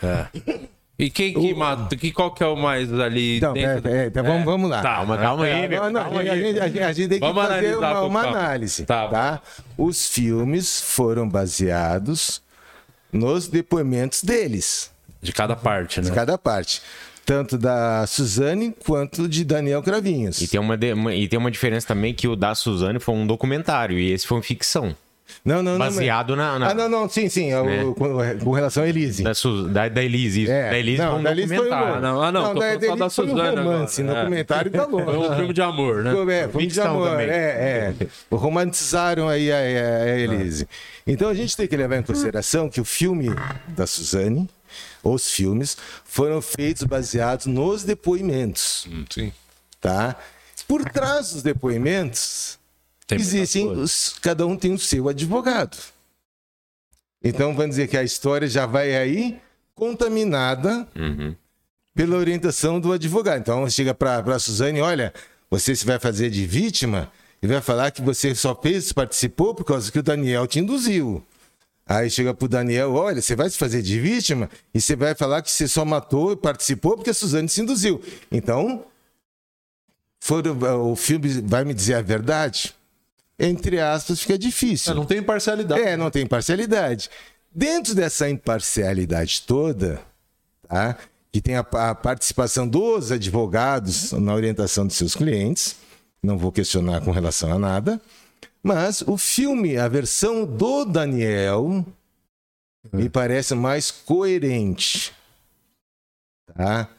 E 1.00 1.10
quem 1.10 1.34
que 1.34 1.54
mata? 1.54 1.96
Que, 1.96 2.12
qual 2.12 2.32
que 2.34 2.44
é 2.44 2.48
o 2.48 2.56
mais 2.56 2.92
ali 2.94 3.38
Então, 3.38 3.54
dentro? 3.54 3.88
é, 3.90 4.04
é, 4.04 4.08
então 4.08 4.24
vamos, 4.24 4.46
vamos 4.46 4.70
lá. 4.70 4.82
Calma, 4.82 5.18
calma 5.18 5.44
aí, 5.46 5.68
meu. 5.68 5.84
Não, 5.84 5.90
não, 5.92 6.02
calma 6.04 6.18
a, 6.20 6.22
aí. 6.22 6.42
gente, 6.42 6.60
a 6.60 6.68
gente- 6.68 6.80
a 6.80 6.92
gente 6.94 7.10
tem 7.10 7.20
que 7.20 7.26
Vamos 7.26 7.46
fazer 7.46 7.78
uma, 7.78 8.02
uma 8.04 8.22
análise. 8.28 8.86
Tá. 8.86 9.08
Tá. 9.08 9.42
Os 9.78 10.08
filmes 10.10 10.80
foram 10.82 11.28
baseados 11.28 12.42
nos 13.12 13.48
depoimentos 13.48 14.24
deles, 14.24 14.92
De 15.22 15.32
cada 15.34 15.56
parte, 15.56 16.00
né? 16.02 16.08
de 16.10 16.12
cada 16.16 16.38
parte. 16.38 16.82
Tanto 17.26 17.58
da 17.58 18.06
Suzane 18.08 18.74
quanto 18.86 19.28
de 19.28 19.44
Daniel 19.44 19.84
Cravinhos. 19.84 20.42
E 20.42 20.48
tem, 20.48 20.60
uma, 20.60 20.78
de- 20.78 20.94
uma- 20.94 21.14
e 21.14 21.28
tem 21.28 21.38
uma 21.38 21.52
diferença 21.52 21.86
também 21.88 22.14
que 22.14 22.28
o 22.28 22.36
da 22.38 22.56
Suzane 22.56 23.00
foi 23.00 23.14
um 23.16 23.28
documentário 23.28 24.00
e 24.00 24.12
esse 24.14 24.26
foi 24.26 24.38
uma 24.38 24.44
ficção. 24.44 24.96
Não, 25.44 25.58
não, 25.62 25.74
não. 25.74 25.80
mas- 25.80 25.94
Baseado 25.96 26.38
na. 26.38 26.58
na 26.58 26.70
Ah, 26.70 26.74
não, 26.74 26.88
não, 26.88 27.10
sim, 27.10 27.28
sim. 27.28 27.52
é 27.52 27.60
o- 27.60 27.66
Né? 27.66 27.84
com, 27.98 28.46
com 28.46 28.52
relação 28.52 28.82
a 28.84 28.88
Elise. 28.88 29.24
da, 29.24 29.34
Su- 29.34 29.68
da, 29.68 29.90
da 29.90 30.02
Elise. 30.02 30.44
isso. 30.44 30.52
É, 30.54 30.70
da 30.70 30.80
Elise 30.80 31.02
não, 31.02 31.10
foi 31.12 31.20
um 31.20 31.24
da 31.24 31.32
Elise 31.32 31.48
foi 31.50 31.58
um 31.58 31.70
documentário. 31.70 31.96
Ah, 31.98 32.00
não, 32.00 32.22
ah, 32.24 32.32
não, 32.32 32.42
tô 32.54 32.54
da, 32.54 32.60
da 32.68 32.74
Elise 32.76 32.88
foi 32.88 32.96
um 33.06 33.10
Suzane 33.10 33.58
romance. 33.58 34.02
agora, 34.02 34.14
No 34.14 34.20
é. 34.20 34.24
documentário 34.24 34.72
tá 34.72 34.86
Foi 34.88 35.04
longe. 35.04 35.30
um 35.30 35.36
filme 35.36 35.54
de 35.54 35.62
amor, 35.62 36.04
né? 36.04 36.12
Foi, 36.14 36.34
é, 36.34 36.48
foi 36.48 36.66
de 36.68 36.80
amor. 36.80 37.10
também. 37.10 37.28
É, 37.30 37.94
é. 38.00 38.08
Romantizaram 38.32 39.28
aí 39.28 39.52
a, 39.52 39.56
a- 39.58 40.04
a 40.14 40.18
Elise. 40.18 40.66
Então 41.06 41.28
a 41.30 41.34
gente 41.34 41.58
tem 41.58 41.68
que 41.68 41.76
levar 41.76 41.98
em 41.98 42.04
consideração 42.04 42.70
que 42.70 42.80
o 42.80 42.86
filme 42.86 43.30
da 43.68 43.86
Suzane, 43.86 44.50
os 45.04 45.30
filmes, 45.32 45.78
foram 46.06 46.42
feitos 46.42 46.84
baseados 46.84 47.46
nos 47.46 47.84
depoimentos. 47.84 48.88
Sim. 49.10 49.32
Tá? 49.80 50.16
Por 50.68 50.84
trás 50.90 51.32
dos 51.34 51.44
depoimentos, 51.44 52.58
Tem 53.06 53.18
existem. 53.20 53.68
os- 53.70 54.16
cada 54.22 54.46
um 54.46 54.56
tem 54.58 54.74
o 54.74 54.80
seu 54.80 55.08
advogado. 55.08 55.78
Então 57.24 57.54
vamos 57.56 57.72
dizer 57.72 57.88
que 57.88 57.98
a 57.98 58.04
história 58.04 58.48
já 58.48 58.66
vai 58.66 58.96
aí 58.96 59.40
contaminada 59.76 60.88
Uhum. 60.96 61.36
pela 61.96 62.18
orientação 62.18 62.80
do 62.80 62.92
advogado. 62.92 63.40
Então 63.40 63.70
chega 63.70 63.94
para 63.94 64.20
a 64.36 64.40
Suzane, 64.40 64.82
olha, 64.82 65.14
você 65.50 65.76
se 65.76 65.86
vai 65.86 66.00
fazer 66.00 66.30
de 66.30 66.46
vítima 66.46 67.12
e 67.42 67.48
vai 67.48 67.62
falar 67.62 67.92
que 67.92 68.02
você 68.02 68.36
só 68.36 68.56
fez, 68.56 68.92
participou 68.92 69.56
por 69.56 69.64
causa 69.64 69.92
que 69.92 70.00
o 70.00 70.04
Daniel 70.04 70.46
te 70.48 70.60
induziu. 70.60 71.26
Aí 71.88 72.10
chega 72.10 72.34
pro 72.34 72.48
Daniel, 72.48 72.94
olha, 72.94 73.22
você 73.22 73.36
vai 73.36 73.50
se 73.50 73.58
fazer 73.58 73.82
de 73.82 74.00
vítima 74.00 74.50
e 74.74 74.82
você 74.82 74.96
vai 74.96 75.16
falar 75.16 75.42
que 75.42 75.50
você 75.50 75.68
só 75.68 75.86
matou 75.86 76.34
e 76.34 76.36
participou 76.36 76.96
porque 76.96 77.12
a 77.12 77.14
Suzane 77.14 77.48
se 77.48 77.62
induziu. 77.62 78.02
Então, 78.32 78.84
foram- 80.20 80.92
o 80.92 80.96
filme 80.96 81.30
vai 81.42 81.64
me 81.64 81.74
dizer 81.74 81.96
a 81.96 82.02
verdade? 82.02 82.74
Entre 83.40 83.80
aspas, 83.80 84.20
fica 84.20 84.38
difícil. 84.38 84.92
É, 84.92 84.96
não 84.96 85.06
tem 85.06 85.20
imparcialidade. 85.20 85.82
É, 85.82 85.96
não 85.96 86.10
tem 86.10 86.24
imparcialidade. 86.24 87.10
Dentro 87.54 87.96
dessa 87.96 88.30
imparcialidade 88.30 89.44
toda, 89.46 90.02
tá? 90.68 90.98
que 91.32 91.42
tem 91.42 91.56
a, 91.56 91.60
a 91.60 91.94
participação 91.96 92.68
dos 92.68 93.12
advogados 93.12 94.12
na 94.14 94.34
orientação 94.34 94.88
de 94.88 94.94
seus 94.94 95.16
clientes, 95.16 95.76
não 96.22 96.38
vou 96.38 96.52
questionar 96.52 97.02
com 97.02 97.12
relação 97.12 97.52
a 97.54 97.60
nada, 97.60 98.02
mas 98.68 99.02
o 99.02 99.18
filme, 99.18 99.78
a 99.78 99.88
versão 99.88 100.46
do 100.46 100.84
Daniel, 100.86 101.86
me 102.92 103.10
parece 103.10 103.56
mais 103.56 103.90
coerente. 103.92 105.14
Tá? 106.54 106.90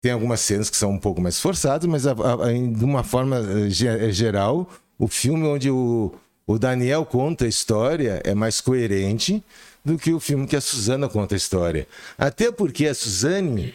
Tem 0.00 0.12
algumas 0.12 0.40
cenas 0.40 0.70
que 0.70 0.76
são 0.76 0.90
um 0.92 0.98
pouco 0.98 1.20
mais 1.20 1.40
forçadas, 1.40 1.86
mas 1.88 2.06
a- 2.06 2.12
a- 2.12 2.46
a- 2.48 2.52
de 2.52 2.84
uma 2.84 3.02
forma 3.02 3.36
eh, 3.38 3.68
eh, 4.06 4.12
geral, 4.12 4.68
o 4.98 5.08
filme 5.08 5.44
onde 5.46 5.70
o, 5.70 6.14
o 6.46 6.58
Daniel 6.58 7.04
conta 7.04 7.44
a 7.44 7.48
história 7.48 8.20
é 8.24 8.34
mais 8.34 8.60
coerente 8.60 9.42
do 9.84 9.98
que 9.98 10.12
o 10.12 10.20
filme 10.20 10.46
que 10.46 10.56
a 10.56 10.60
Suzana 10.60 11.08
conta 11.08 11.34
a 11.34 11.36
história. 11.36 11.86
Até 12.16 12.50
porque 12.52 12.86
a 12.86 12.94
Suzane 12.94 13.74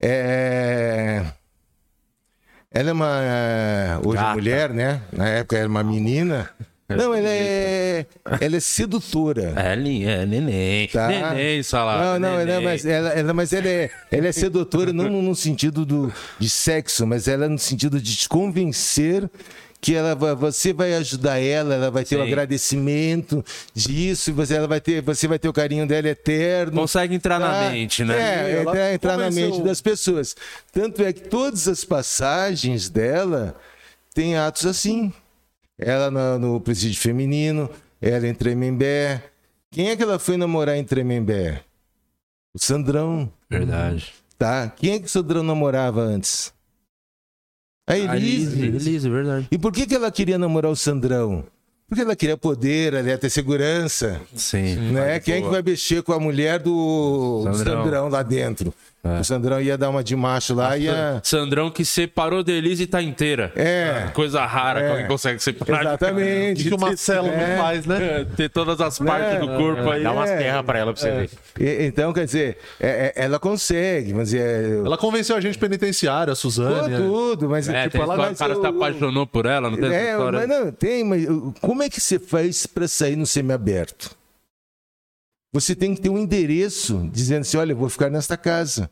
é. 0.00 1.24
Ela 2.70 2.90
é 2.90 2.92
uma. 2.92 4.00
Hoje 4.04 4.16
Gata. 4.22 4.34
mulher, 4.34 4.70
né? 4.70 5.02
Na 5.12 5.28
época 5.28 5.58
era 5.58 5.68
uma 5.68 5.82
menina. 5.84 6.50
Não, 6.88 7.14
ela 7.14 7.28
é. 7.28 8.06
Ela 8.40 8.56
é 8.56 8.60
sedutora. 8.60 9.54
É, 9.56 9.72
é 9.72 10.26
neném. 10.26 10.88
Tá. 10.88 11.08
Neném, 11.08 11.62
salada. 11.62 12.18
Não, 12.18 12.30
não, 12.30 12.34
ela, 12.40 12.44
neném. 12.44 12.64
mas, 12.64 12.84
ela, 12.84 13.08
ela- 13.10 13.32
mas 13.34 13.52
ela 13.52 13.68
é, 13.68 13.90
ela 14.10 14.26
é 14.26 14.32
sedutora 14.32 14.92
não 14.92 15.08
no, 15.08 15.34
sentido 15.34 15.86
do, 15.86 16.12
de 16.38 16.50
sexo, 16.50 17.06
mas 17.06 17.28
ela 17.28 17.46
é 17.46 17.48
no 17.48 17.58
sentido 17.58 17.98
de 18.00 18.14
te 18.16 18.28
convencer 18.28 19.28
que 19.80 19.94
ela, 19.96 20.14
vai- 20.14 20.34
você 20.34 20.72
vai 20.72 20.94
ajudar 20.94 21.38
ela, 21.40 21.74
ela 21.74 21.90
vai 21.90 22.04
ter 22.04 22.16
o 22.16 22.20
Sim. 22.24 22.28
agradecimento 22.28 23.44
disso, 23.74 24.32
você, 24.32 24.54
ela 24.54 24.68
vai 24.68 24.80
ter, 24.80 25.02
você 25.02 25.26
vai 25.26 25.38
ter 25.40 25.48
o 25.48 25.52
carinho 25.52 25.86
dela 25.86 26.08
eterno. 26.08 26.80
Consegue 26.80 27.14
entrar 27.14 27.40
na 27.40 27.50
Tá? 27.50 27.70
mente, 27.70 28.04
né? 28.04 28.14
É, 28.50 28.62
Ela 28.62 28.94
entrar, 28.94 29.16
na 29.16 29.30
mente 29.30 29.60
das 29.62 29.80
pessoas. 29.80 30.36
Tanto 30.72 31.02
é 31.02 31.12
que 31.12 31.22
todas 31.22 31.66
as 31.66 31.84
passagens 31.84 32.88
dela 32.88 33.56
têm 34.14 34.36
atos 34.36 34.66
assim. 34.66 35.12
Ela 35.78 36.10
no, 36.10 36.38
no 36.38 36.60
presídio 36.60 37.00
feminino, 37.00 37.68
ela 38.00 38.26
em 38.28 38.34
Tremembé. 38.34 39.22
Quem 39.70 39.88
é 39.90 39.96
que 39.96 40.02
ela 40.02 40.18
foi 40.18 40.36
namorar 40.36 40.76
em 40.76 40.84
Tremembé? 40.84 41.62
O 42.54 42.58
Sandrão, 42.58 43.32
Verdade. 43.48 44.12
tá? 44.38 44.68
Quem 44.68 44.94
é 44.94 44.98
que 44.98 45.06
o 45.06 45.08
Sandrão 45.08 45.42
namorava 45.42 46.02
antes? 46.02 46.52
A 47.88 47.92
A 47.94 47.98
Elise. 47.98 48.60
Elise, 48.62 48.88
Elise, 48.88 49.10
verdade. 49.10 49.48
E 49.50 49.58
por 49.58 49.72
que, 49.72 49.86
que 49.86 49.94
ela 49.94 50.10
queria 50.10 50.38
namorar 50.38 50.70
o 50.70 50.76
Sandrão? 50.76 51.44
Porque 51.88 52.02
ela 52.02 52.16
queria 52.16 52.36
poder, 52.36 52.94
ela 52.94 53.08
ia 53.08 53.18
ter 53.18 53.28
segurança. 53.28 54.20
Sim. 54.34 54.76
Né? 54.92 55.20
Quem 55.20 55.34
é 55.34 55.42
que 55.42 55.48
vai 55.48 55.62
mexer 55.62 56.02
com 56.02 56.12
a 56.12 56.20
mulher 56.20 56.58
do 56.58 57.42
Sandrão. 57.44 57.82
Sandrão, 57.84 58.08
lá 58.08 58.22
dentro? 58.22 58.72
É. 59.04 59.18
O 59.18 59.24
Sandrão 59.24 59.60
ia 59.60 59.76
dar 59.76 59.90
uma 59.90 60.02
de 60.04 60.14
macho 60.14 60.54
lá 60.54 60.78
e 60.78 60.84
ia. 60.84 61.20
Sandrão 61.24 61.68
que 61.70 61.84
separou 61.84 62.44
da 62.44 62.52
Elise 62.52 62.84
e 62.84 62.86
tá 62.86 63.02
inteira. 63.02 63.52
É. 63.56 64.06
Coisa 64.14 64.44
rara 64.46 64.78
É. 64.80 64.84
que 64.84 64.90
alguém 64.92 65.06
consegue 65.08 65.42
separar. 65.42 65.78
O 65.78 65.88
Exatamente. 65.88 66.62
que 66.62 66.68
que 66.68 66.74
o 66.74 66.78
Marcelo 66.78 67.26
É. 67.26 67.56
não 67.56 67.62
faz, 67.64 67.84
né? 67.84 68.20
É, 68.20 68.24
Ter 68.24 68.48
todas 68.48 68.80
as 68.80 68.98
partes 69.00 69.32
É. 69.34 69.38
do 69.40 69.48
corpo 69.48 69.90
aí. 69.90 70.04
Dá 70.04 70.12
umas 70.12 70.30
É. 70.30 70.36
terras 70.38 70.64
pra 70.64 70.78
ela 70.78 70.92
pra 70.92 71.02
você 71.02 71.10
ver. 71.10 71.30
E- 71.58 71.86
Então, 71.86 72.12
quer 72.12 72.26
dizer, 72.26 72.58
é- 72.78 73.12
é- 73.16 73.24
ela 73.24 73.40
consegue, 73.40 74.14
mas 74.14 74.32
é. 74.32 74.76
Ela 74.84 74.96
convenceu 74.96 75.34
a 75.34 75.40
gente 75.40 75.58
penitenciária, 75.58 76.32
a 76.32 76.36
Pô, 76.36 76.40
Suzane. 76.40 76.96
tudo, 76.96 77.48
mas 77.48 77.68
É, 77.68 77.88
tipo, 77.88 77.96
ela 77.96 78.04
história, 78.14 78.22
mas 78.30 78.36
o 78.36 78.38
cara 78.38 78.56
o- 78.56 78.60
se 78.60 78.66
apaixonou 78.68 79.26
por 79.26 79.46
ela, 79.46 79.68
não 79.68 79.76
tem 79.78 79.86
essa 79.88 79.96
É, 79.96 80.10
história? 80.12 80.38
mas 80.38 80.48
não, 80.48 80.70
tem, 80.72 81.02
mas 81.04 81.26
como 81.60 81.82
é 81.82 81.88
que 81.90 82.00
você 82.00 82.20
faz 82.20 82.66
para 82.66 82.86
sair 82.86 83.16
no 83.16 83.26
semiaberto? 83.26 84.10
Você 85.52 85.74
tem 85.74 85.94
que 85.94 86.00
ter 86.00 86.08
um 86.08 86.18
endereço 86.18 87.08
dizendo 87.12 87.42
assim: 87.42 87.56
olha, 87.56 87.72
eu 87.72 87.76
vou 87.76 87.88
ficar 87.88 88.08
nesta 88.08 88.36
casa. 88.36 88.90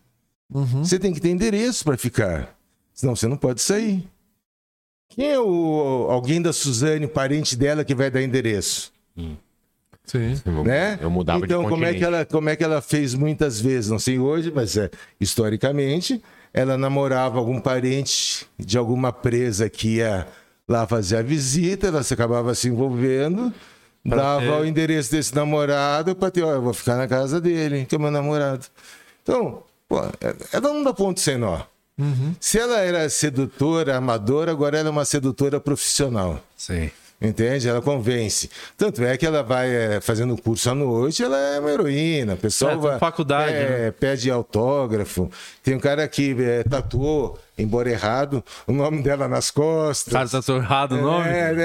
Uhum. 0.52 0.84
Você 0.84 0.98
tem 0.98 1.12
que 1.12 1.20
ter 1.20 1.30
endereço 1.30 1.84
para 1.84 1.96
ficar. 1.96 2.56
Senão 2.92 3.16
você 3.16 3.26
não 3.26 3.36
pode 3.36 3.62
sair. 3.62 4.06
Quem 5.08 5.30
é 5.30 5.40
o 5.40 6.06
alguém 6.10 6.40
da 6.40 6.52
Suzane, 6.52 7.06
parente 7.06 7.56
dela, 7.56 7.84
que 7.84 7.94
vai 7.94 8.10
dar 8.10 8.22
endereço? 8.22 8.92
Sim. 9.16 9.36
Né? 10.64 10.98
Eu 11.00 11.10
mudava 11.10 11.44
então, 11.44 11.62
de 11.62 11.68
como 11.68 11.84
é, 11.84 11.94
que 11.94 12.04
ela, 12.04 12.24
como 12.24 12.48
é 12.48 12.56
que 12.56 12.64
ela 12.64 12.80
fez 12.80 13.14
muitas 13.14 13.60
vezes? 13.60 13.90
Não 13.90 13.98
sei 13.98 14.18
hoje, 14.18 14.52
mas 14.52 14.76
é, 14.76 14.90
historicamente, 15.20 16.20
ela 16.52 16.76
namorava 16.76 17.38
algum 17.38 17.60
parente 17.60 18.46
de 18.58 18.76
alguma 18.76 19.12
presa 19.12 19.70
que 19.70 19.96
ia 19.96 20.26
lá 20.68 20.86
fazer 20.86 21.16
a 21.16 21.22
visita, 21.22 21.88
ela 21.88 22.02
se 22.02 22.12
acabava 22.12 22.54
se 22.54 22.68
envolvendo, 22.68 23.52
dava 24.04 24.40
ter- 24.40 24.50
o 24.50 24.64
endereço 24.64 25.10
desse 25.10 25.34
namorado 25.34 26.14
para 26.14 26.30
ter, 26.30 26.42
ó, 26.42 26.52
eu 26.52 26.62
vou 26.62 26.72
ficar 26.72 26.96
na 26.96 27.06
casa 27.06 27.40
dele, 27.40 27.84
que 27.86 27.94
é 27.94 27.98
meu 27.98 28.10
namorado. 28.10 28.66
Então, 29.22 29.62
pô, 29.88 29.98
ela 30.52 30.72
não 30.72 30.82
dá 30.82 30.92
ponto 30.92 31.20
sem 31.20 31.36
nó. 31.36 31.60
Se 32.40 32.58
ela 32.58 32.80
era 32.80 33.10
sedutora, 33.10 33.96
amadora, 33.98 34.50
agora 34.50 34.78
ela 34.78 34.88
é 34.88 34.90
uma 34.90 35.04
sedutora 35.04 35.60
profissional. 35.60 36.40
Sim. 36.56 36.90
Entende? 37.22 37.68
Ela 37.68 37.82
convence. 37.82 38.48
Tanto 38.78 39.04
é 39.04 39.14
que 39.16 39.26
ela 39.26 39.42
vai 39.42 39.68
eh, 39.68 40.00
fazendo 40.00 40.36
curso 40.40 40.70
à 40.70 40.74
noite, 40.74 41.22
ela 41.22 41.36
é 41.36 41.60
uma 41.60 41.70
heroína. 41.70 42.32
O 42.32 42.36
pessoal 42.38 42.70
É, 42.70 42.74
tem 42.74 42.82
vai, 42.82 42.98
faculdade, 42.98 43.52
é, 43.52 43.90
pede 43.90 44.30
autógrafo. 44.30 45.30
Tem 45.62 45.74
um 45.74 45.78
cara 45.80 46.08
que 46.08 46.34
eh, 46.40 46.64
tatuou, 46.64 47.38
embora 47.58 47.90
errado, 47.90 48.42
o 48.66 48.72
nome 48.72 49.02
dela 49.02 49.28
nas 49.28 49.50
costas. 49.50 50.10
Cara, 50.14 50.28
tá 50.30 50.40
torrado 50.40 50.96
o 50.96 51.02
nome? 51.02 51.28
É, 51.28 51.52
né? 51.52 51.64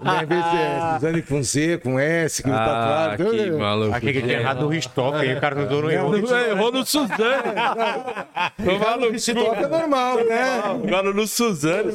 Né, 0.00 0.22
Em 0.22 0.26
vez 0.26 0.44
de 0.50 0.56
é, 0.56 0.94
Suzane 0.94 1.22
com 1.22 1.42
Z, 1.42 1.78
com 1.78 2.00
S, 2.00 2.42
que 2.42 2.50
Ah, 2.50 3.14
tatuado. 3.16 3.30
que 3.30 3.50
maluco. 3.52 3.94
Achei 3.94 4.12
que 4.12 4.22
tinha 4.22 4.40
errado 4.40 4.66
o 4.66 4.68
Ristoff, 4.68 5.18
aí 5.18 5.36
o 5.36 5.40
cara 5.40 5.54
não 5.54 5.66
deu 5.68 5.82
no 5.82 5.90
erro. 5.90 6.18
Não, 6.18 6.36
errou 6.40 6.72
no 6.72 6.84
Suzane. 6.84 7.52
Maluco. 8.82 9.16
TikTok 9.16 9.62
é 9.64 9.68
normal, 9.68 10.16
né? 10.24 10.60
Agora 10.64 11.12
no 11.12 11.26
Suzane. 11.28 11.92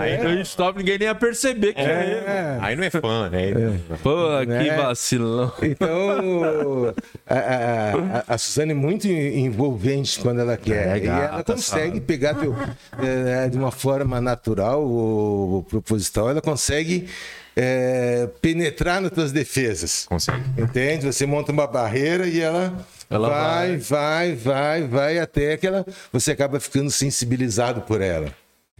Aí 0.00 0.16
no 0.22 0.40
stop 0.40 0.78
ninguém 0.78 0.98
nem 0.98 1.08
ia 1.08 1.14
perceber 1.14 1.73
que 1.74 1.80
é. 1.80 1.84
É. 1.84 2.58
Aí 2.60 2.76
não 2.76 2.84
é 2.84 2.90
fã, 2.90 3.28
né? 3.28 3.52
Pô, 4.02 4.16
que 4.40 4.46
Né? 4.46 4.76
vacilão. 4.76 5.52
Então, 5.62 6.94
a, 7.26 7.34
a, 7.34 7.92
a- 8.18 8.24
a 8.28 8.38
Suzane 8.38 8.72
é 8.72 8.74
muito 8.74 9.06
envolvente 9.08 10.18
quando 10.20 10.40
ela 10.40 10.56
quer. 10.56 10.96
É, 10.96 11.04
e 11.04 11.06
ela 11.06 11.42
consegue 11.44 12.00
pegar 12.00 12.34
teu, 12.34 12.54
é, 12.98 13.48
de 13.48 13.56
uma 13.58 13.70
forma 13.70 14.20
natural 14.20 14.82
ou, 14.84 15.62
proposital, 15.64 16.30
ela 16.30 16.40
consegue 16.40 17.08
é, 17.56 18.28
penetrar 18.40 19.00
nas 19.00 19.10
tuas 19.12 19.32
defesas. 19.32 20.06
Consegue. 20.08 20.42
Entende? 20.58 21.06
Você 21.06 21.26
monta 21.26 21.52
uma 21.52 21.66
barreira 21.66 22.26
e 22.26 22.40
ela, 22.40 22.72
Ela 23.10 23.28
vai, 23.28 23.76
vai, 23.76 24.34
vai, 24.34 24.82
vai, 24.88 25.18
até 25.18 25.56
que 25.56 25.66
ela, 25.66 25.84
você 26.12 26.32
acaba 26.32 26.58
ficando 26.58 26.90
sensibilizado 26.90 27.82
por 27.82 28.00
ela. 28.00 28.26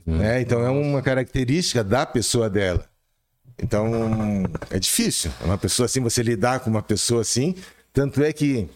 Né? 0.07 0.41
Então 0.41 0.61
é 0.61 0.71
uma 0.71 1.03
característica 1.03 1.83
da 1.83 2.05
pessoa 2.05 2.51
dela. 2.51 2.85
Então 3.59 4.45
é 4.71 4.79
difícil. 4.79 5.31
Uma 5.43 5.57
pessoa 5.57 5.87
assim, 5.87 6.01
você 6.01 6.23
lidar 6.23 6.61
com 6.61 6.71
uma 6.71 6.83
pessoa 6.83 7.21
assim. 7.23 7.55
Tanto 7.93 8.23
é 8.23 8.33
que 8.33 8.69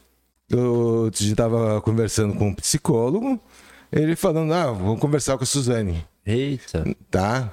eu 0.48 1.10
estava 1.12 1.80
conversando 1.80 2.34
com 2.34 2.48
um 2.48 2.54
psicólogo, 2.54 3.40
ele 3.92 4.16
falando: 4.16 4.52
Ah, 4.52 4.70
vou 4.70 4.96
conversar 4.96 5.36
com 5.36 5.44
a 5.44 5.46
Suzane. 5.46 6.06
Eita. 6.24 6.84
Tá? 7.10 7.52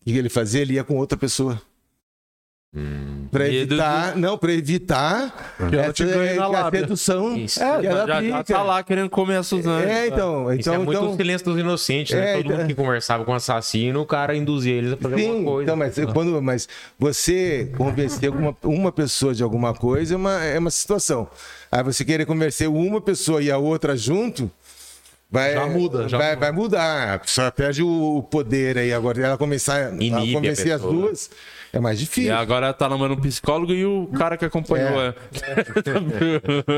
O 0.00 0.04
que 0.04 0.16
ele 0.16 0.28
fazia? 0.28 0.60
Ele 0.62 0.74
ia 0.74 0.84
com 0.84 0.96
outra 0.96 1.18
pessoa. 1.18 1.60
Pra 3.30 3.44
Medo 3.44 3.74
evitar, 3.74 4.16
não, 4.16 4.36
pra 4.36 4.52
evitar 4.52 5.54
Que 5.70 5.76
ela 5.76 5.92
te 5.92 6.04
ganhe 6.04 6.34
na 6.34 6.46
lábia. 6.48 6.80
sedução 6.80 7.34
Isso. 7.36 7.58
que 7.58 7.86
ela 7.86 8.06
já, 8.06 8.22
já 8.22 8.44
tá 8.44 8.62
lá 8.62 8.82
querendo 8.82 9.08
comer 9.08 9.36
a 9.36 9.42
Suzane. 9.42 9.90
É, 9.90 10.06
então, 10.06 10.52
Isso 10.52 10.60
então, 10.60 10.74
é 10.74 10.78
muito 10.78 10.90
então 10.98 11.12
o 11.12 11.16
silêncio 11.16 11.46
dos 11.46 11.58
inocentes, 11.58 12.14
né? 12.14 12.32
É, 12.32 12.36
Todo 12.36 12.44
mundo 12.44 12.54
então- 12.56 12.66
que 12.68 12.74
conversava 12.74 13.24
com 13.24 13.32
o 13.32 13.34
assassino, 13.34 14.00
o 14.02 14.06
cara 14.06 14.36
induzia 14.36 14.74
eles 14.74 14.92
a 14.92 14.96
fazer 14.98 15.16
Sim, 15.16 15.28
alguma 15.28 15.44
coisa. 15.50 15.62
então, 15.64 15.76
mas, 15.76 16.12
quando, 16.12 16.42
mas 16.42 16.68
você 16.98 17.72
convencer 17.76 18.28
alguma, 18.28 18.56
uma 18.62 18.92
pessoa 18.92 19.34
de 19.34 19.42
alguma 19.42 19.72
coisa 19.74 20.14
é 20.14 20.16
uma, 20.16 20.44
é 20.44 20.58
uma 20.58 20.70
situação. 20.70 21.26
Aí 21.72 21.82
você 21.82 22.04
querer 22.04 22.26
convencer 22.26 22.68
uma 22.68 23.00
pessoa 23.00 23.42
e 23.42 23.50
a 23.50 23.58
outra 23.58 23.96
junto, 23.96 24.50
vai, 25.30 25.52
Já 25.54 25.66
muda, 25.66 26.08
já 26.08 26.18
vai, 26.18 26.28
muda. 26.34 26.40
vai 26.40 26.52
mudar. 26.52 27.14
A 27.14 27.18
pessoa 27.18 27.50
perde 27.52 27.82
o 27.82 28.22
poder 28.30 28.78
aí. 28.78 28.92
Agora, 28.92 29.20
ela 29.20 29.38
começar 29.38 29.92
Inibe 29.94 30.14
a 30.14 30.18
a 30.18 30.32
convencer 30.34 30.72
as 30.72 30.80
duas, 30.80 31.30
é 31.72 31.78
mais 31.80 31.98
E 31.98 32.04
difícil. 32.04 32.34
agora 32.34 32.72
tá 32.72 32.88
namorando 32.88 33.18
um 33.18 33.20
psicólogo 33.22 33.72
e 33.72 33.84
o 33.84 34.06
cara 34.16 34.36
que 34.36 34.44
acompanhou 34.44 35.00
é. 35.02 35.14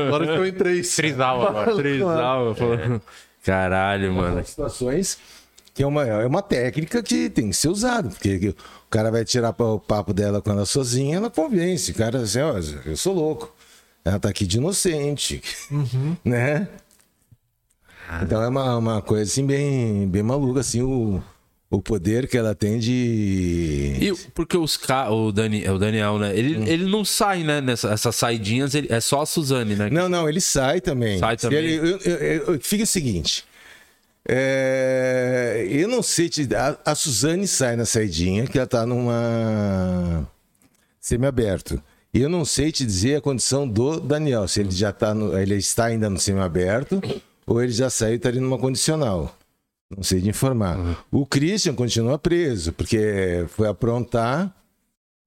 Agora 0.07 0.27
ficou 0.27 0.45
em 0.45 0.51
três. 0.53 0.95
Trisal 0.95 1.47
agora. 1.47 1.75
Trisal. 1.75 2.55
falou. 2.55 3.01
Caralho, 3.43 4.13
mano. 4.13 4.43
situações 4.45 5.17
que 5.73 5.81
é 5.81 5.87
uma, 5.87 6.05
é 6.05 6.25
uma 6.27 6.41
técnica 6.41 7.01
que 7.01 7.29
tem 7.29 7.49
que 7.49 7.55
ser 7.55 7.69
usada, 7.69 8.09
porque 8.09 8.49
o 8.49 8.89
cara 8.89 9.09
vai 9.09 9.23
tirar 9.23 9.55
o 9.57 9.79
papo 9.79 10.13
dela 10.13 10.41
com 10.41 10.51
ela 10.51 10.65
sozinha, 10.65 11.15
ela 11.15 11.29
convence. 11.29 11.91
O 11.91 11.95
cara 11.95 12.19
assim, 12.19 12.41
ó, 12.41 12.55
eu 12.85 12.97
sou 12.97 13.13
louco. 13.15 13.55
Ela 14.03 14.19
tá 14.19 14.27
aqui 14.29 14.45
de 14.45 14.57
inocente, 14.57 15.41
né? 16.25 16.67
Então 18.23 18.41
é 18.41 18.47
uma, 18.47 18.77
uma 18.77 19.01
coisa 19.01 19.23
assim 19.31 19.45
bem, 19.45 20.07
bem 20.07 20.21
maluca, 20.23 20.59
assim, 20.59 20.81
o, 20.81 21.21
o 21.69 21.81
poder 21.81 22.27
que 22.27 22.37
ela 22.37 22.53
tem 22.53 22.77
de... 22.77 23.95
E 24.01 24.13
porque 24.33 24.57
os 24.57 24.75
ca... 24.75 25.09
o, 25.09 25.31
Dani... 25.31 25.67
o 25.69 25.77
Daniel, 25.77 26.19
né? 26.19 26.37
Ele, 26.37 26.57
Hum. 26.57 26.63
ele 26.67 26.85
não 26.89 27.05
sai, 27.05 27.43
né? 27.43 27.61
Nessas 27.61 27.91
essas 27.91 28.15
saidinhas, 28.15 28.75
ele... 28.75 28.87
é 28.91 28.99
só 28.99 29.21
a 29.21 29.25
Suzane, 29.25 29.75
né? 29.75 29.89
Não, 29.89 30.09
não, 30.09 30.27
ele 30.27 30.41
sai 30.41 30.81
também. 30.81 31.19
Sai 31.19 31.37
também. 31.37 31.59
Ele, 31.59 31.75
eu, 31.77 31.97
eu, 31.99 32.53
eu- 32.55 32.59
fica 32.61 32.83
o 32.83 32.87
seguinte. 32.87 33.45
é, 34.27 35.65
eu 35.69 35.87
não 35.87 36.03
sei 36.03 36.27
te 36.29 36.47
a, 36.55 36.77
a 36.85 36.95
Suzane 36.95 37.47
sai 37.47 37.75
na 37.75 37.85
saidinha, 37.85 38.45
que 38.45 38.57
ela 38.57 38.67
tá 38.67 38.85
numa 38.85 40.27
semi-aberto. 40.99 41.81
Eu 42.13 42.27
não 42.29 42.43
sei 42.43 42.71
te 42.73 42.85
dizer 42.85 43.15
a 43.15 43.21
condição 43.21 43.67
do 43.67 43.99
Daniel, 43.99 44.47
se 44.47 44.59
ele 44.59 44.71
já 44.71 44.91
tá 44.91 45.13
no, 45.13 45.37
ele 45.37 45.55
está 45.55 45.85
ainda 45.85 46.09
no 46.09 46.19
semi-aberto 46.19 47.01
ou 47.51 47.61
ele 47.61 47.73
já 47.73 47.89
saiu 47.89 48.13
e 48.13 48.15
está 48.15 48.29
ali 48.29 48.39
numa 48.39 48.57
condicional. 48.57 49.35
Não 49.95 50.03
sei 50.03 50.21
de 50.21 50.29
informar. 50.29 50.77
O 51.11 51.25
Christian 51.25 51.75
continua 51.75 52.17
preso, 52.17 52.71
porque 52.71 53.45
foi 53.49 53.67
aprontar. 53.67 54.55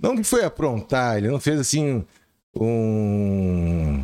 Não 0.01 0.16
que 0.16 0.25
foi 0.25 0.43
aprontar, 0.43 1.18
ele 1.18 1.29
não 1.29 1.39
fez 1.39 1.61
assim 1.61 2.03
um. 2.57 4.03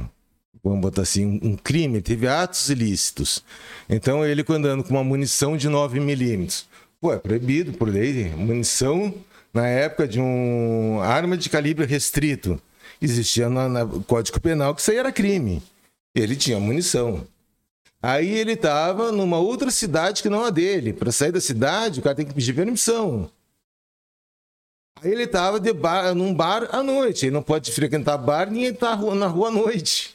Vamos 0.62 0.80
botar 0.82 1.00
assim, 1.00 1.40
um 1.42 1.56
crime, 1.56 1.94
ele 1.94 2.02
teve 2.02 2.28
atos 2.28 2.68
ilícitos. 2.68 3.42
Então 3.88 4.22
ele 4.22 4.44
quando 4.44 4.66
andando 4.66 4.84
com 4.84 4.90
uma 4.90 5.02
munição 5.02 5.56
de 5.56 5.70
9 5.70 5.98
milímetros. 5.98 6.68
Pô, 7.00 7.14
é 7.14 7.18
proibido 7.18 7.72
por 7.72 7.88
lei. 7.88 8.28
Munição 8.34 9.14
na 9.54 9.66
época 9.66 10.06
de 10.06 10.20
um 10.20 11.00
arma 11.00 11.38
de 11.38 11.48
calibre 11.48 11.86
restrito. 11.86 12.60
Existia 13.00 13.48
no 13.48 14.02
Código 14.02 14.38
Penal 14.38 14.74
que 14.74 14.82
isso 14.82 14.90
aí 14.90 14.98
era 14.98 15.10
crime. 15.10 15.62
Ele 16.14 16.36
tinha 16.36 16.60
munição. 16.60 17.26
Aí 18.02 18.30
ele 18.30 18.52
estava 18.52 19.12
numa 19.12 19.38
outra 19.38 19.70
cidade 19.70 20.22
que 20.22 20.28
não 20.30 20.44
a 20.44 20.50
dele. 20.50 20.92
Para 20.92 21.12
sair 21.12 21.32
da 21.32 21.40
cidade, 21.40 22.00
o 22.00 22.02
cara 22.02 22.14
tem 22.16 22.24
que 22.24 22.32
pedir 22.34 22.54
permissão. 22.54 23.30
Aí 25.02 25.10
ele 25.10 25.24
estava 25.24 25.58
de 25.60 25.72
bar, 25.72 26.14
num 26.14 26.32
bar 26.34 26.68
à 26.72 26.82
noite. 26.82 27.26
Ele 27.26 27.32
não 27.32 27.42
pode 27.42 27.70
frequentar 27.72 28.16
bar 28.18 28.50
nem 28.50 28.64
estar 28.64 28.96
na 29.14 29.26
rua 29.26 29.48
à 29.48 29.50
noite. 29.50 30.14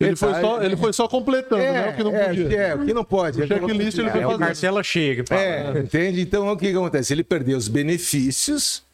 Ele 0.00 0.14
foi, 0.14 0.32
tá- 0.32 0.40
só, 0.40 0.62
ele 0.62 0.76
foi 0.76 0.92
só 0.92 1.08
completando, 1.08 1.60
né? 1.62 1.90
O 1.90 1.96
que 1.96 2.04
não 2.04 2.14
é, 2.14 2.28
podia. 2.28 2.56
É, 2.62 2.74
o 2.74 2.86
que 2.86 2.94
não 2.94 3.04
pode. 3.04 3.42
O 3.42 3.46
checklist 3.48 3.98
ele 3.98 4.10
foi 4.10 4.20
É 4.20 4.26
o 4.26 4.30
fazendo. 4.30 4.46
Carcela 4.46 4.82
chega. 4.84 5.24
É, 5.34 5.78
entende? 5.80 6.20
Então 6.20 6.48
o 6.48 6.56
que, 6.56 6.70
que 6.70 6.76
acontece? 6.76 7.12
Ele 7.12 7.24
perdeu 7.24 7.58
os 7.58 7.66
benefícios, 7.66 8.84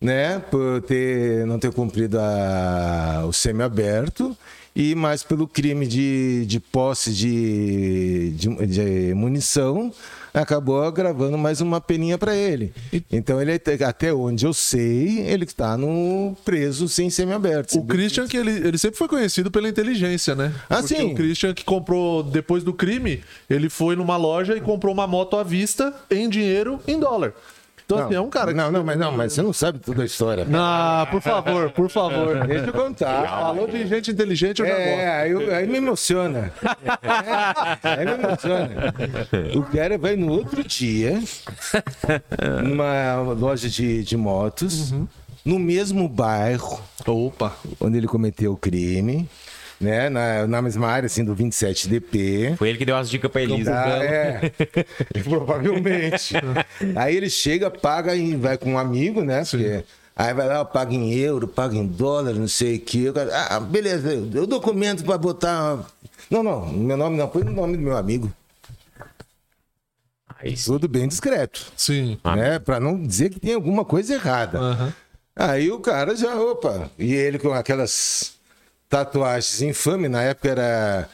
né? 0.00 0.38
Por 0.38 0.82
ter, 0.82 1.46
não 1.46 1.58
ter 1.58 1.72
cumprido 1.72 2.18
a- 2.20 3.24
o 3.26 3.32
semi-aberto 3.32 4.36
e 4.74 4.94
mais 4.94 5.22
pelo 5.22 5.46
crime 5.46 5.86
de, 5.86 6.44
de 6.46 6.60
posse 6.60 7.12
de, 7.12 8.30
de, 8.30 8.66
de 8.66 9.14
munição, 9.14 9.92
acabou 10.32 10.82
agravando 10.82 11.36
mais 11.36 11.60
uma 11.60 11.80
peninha 11.80 12.16
para 12.16 12.36
ele. 12.36 12.72
Então 13.10 13.40
ele 13.40 13.52
até 13.86 14.12
onde 14.14 14.46
eu 14.46 14.52
sei, 14.52 15.20
ele 15.20 15.44
está 15.44 15.76
no 15.76 16.36
preso 16.44 16.88
sem 16.88 17.10
semi-aberto. 17.10 17.78
O 17.78 17.84
Christian, 17.84 18.26
que 18.26 18.36
ele, 18.36 18.50
ele 18.50 18.78
sempre 18.78 18.96
foi 18.96 19.08
conhecido 19.08 19.50
pela 19.50 19.68
inteligência, 19.68 20.34
né? 20.34 20.52
Ah, 20.68 20.76
Porque 20.76 20.94
sim. 20.94 21.12
O 21.12 21.14
Christian 21.14 21.52
que 21.54 21.64
comprou, 21.64 22.22
depois 22.22 22.62
do 22.62 22.72
crime, 22.72 23.22
ele 23.48 23.68
foi 23.68 23.96
numa 23.96 24.16
loja 24.16 24.56
e 24.56 24.60
comprou 24.60 24.94
uma 24.94 25.06
moto 25.06 25.36
à 25.36 25.42
vista 25.42 25.92
em 26.10 26.28
dinheiro 26.28 26.80
em 26.86 26.98
dólar. 26.98 27.34
Então, 27.94 28.06
assim, 28.06 28.14
é 28.14 28.20
um 28.20 28.30
cara 28.30 28.52
que. 28.52 28.56
Não, 28.56 28.70
não, 28.70 28.84
mas 28.84 28.98
não, 28.98 29.12
mas 29.12 29.32
você 29.32 29.42
não 29.42 29.52
sabe 29.52 29.78
toda 29.78 30.02
a 30.02 30.06
história. 30.06 30.44
Não, 30.44 31.06
por 31.06 31.20
favor, 31.20 31.70
por 31.70 31.90
favor. 31.90 32.46
Deixa 32.46 32.66
eu 32.66 32.72
contar. 32.72 33.28
Falou 33.28 33.66
de 33.66 33.86
gente 33.86 34.10
inteligente, 34.10 34.60
eu 34.60 34.66
já 34.66 34.74
gosto. 34.74 34.88
É, 34.88 35.22
aí, 35.22 35.54
aí 35.54 35.66
me 35.66 35.78
emociona. 35.78 36.52
É, 37.02 37.88
aí 37.88 38.04
me 38.04 38.12
emociona. 38.12 38.94
O 39.56 39.62
cara 39.62 39.98
vai 39.98 40.16
no 40.16 40.30
outro 40.30 40.62
dia, 40.62 41.20
numa 42.62 43.32
loja 43.32 43.68
de, 43.68 44.04
de 44.04 44.16
motos, 44.16 44.92
no 45.44 45.58
mesmo 45.58 46.08
bairro 46.08 46.80
Opa. 47.06 47.56
onde 47.80 47.98
ele 47.98 48.06
cometeu 48.06 48.52
o 48.52 48.56
crime, 48.56 49.28
né? 49.80 50.08
Na, 50.10 50.46
na 50.46 50.62
mesma 50.62 50.86
área, 50.88 51.06
assim, 51.06 51.24
do 51.24 51.34
27DP. 51.34 52.56
Foi 52.56 52.68
ele 52.68 52.78
que 52.78 52.84
deu 52.84 52.96
as 52.96 53.08
dicas 53.08 53.30
pra 53.30 53.42
Elisa. 53.42 53.72
Ah, 53.74 54.04
é, 54.04 54.52
provavelmente. 55.24 56.34
Aí 56.94 57.16
ele 57.16 57.30
chega, 57.30 57.70
paga 57.70 58.14
e 58.14 58.36
vai 58.36 58.58
com 58.58 58.72
um 58.72 58.78
amigo, 58.78 59.22
né? 59.22 59.42
Porque 59.48 59.82
aí 60.14 60.34
vai 60.34 60.46
lá, 60.46 60.64
paga 60.64 60.92
em 60.94 61.14
euro, 61.14 61.48
paga 61.48 61.74
em 61.74 61.86
dólar, 61.86 62.34
não 62.34 62.48
sei 62.48 62.78
o. 62.78 63.08
O 63.08 63.12
cara, 63.14 63.30
Ah, 63.48 63.60
beleza, 63.60 64.12
eu 64.34 64.46
documento 64.46 65.02
para 65.04 65.16
botar. 65.16 65.78
Não, 66.30 66.42
não, 66.42 66.66
meu 66.68 66.96
nome 66.96 67.16
não, 67.16 67.26
põe 67.26 67.42
o 67.42 67.50
nome 67.50 67.76
do 67.76 67.82
meu 67.82 67.96
amigo. 67.96 68.30
Tudo 70.64 70.88
bem 70.88 71.06
discreto. 71.08 71.66
Sim. 71.76 72.18
Ah. 72.24 72.36
Né? 72.36 72.58
Pra 72.58 72.80
não 72.80 73.02
dizer 73.02 73.30
que 73.30 73.40
tem 73.40 73.54
alguma 73.54 73.84
coisa 73.84 74.14
errada. 74.14 74.58
Aham. 74.58 74.94
Aí 75.36 75.70
o 75.70 75.80
cara 75.80 76.14
já, 76.14 76.34
opa, 76.34 76.90
e 76.98 77.14
ele 77.14 77.38
com 77.38 77.52
aquelas 77.52 78.34
tatuagens 78.90 79.62
infames, 79.62 80.10
na 80.10 80.22
época 80.22 80.48
era. 80.50 81.08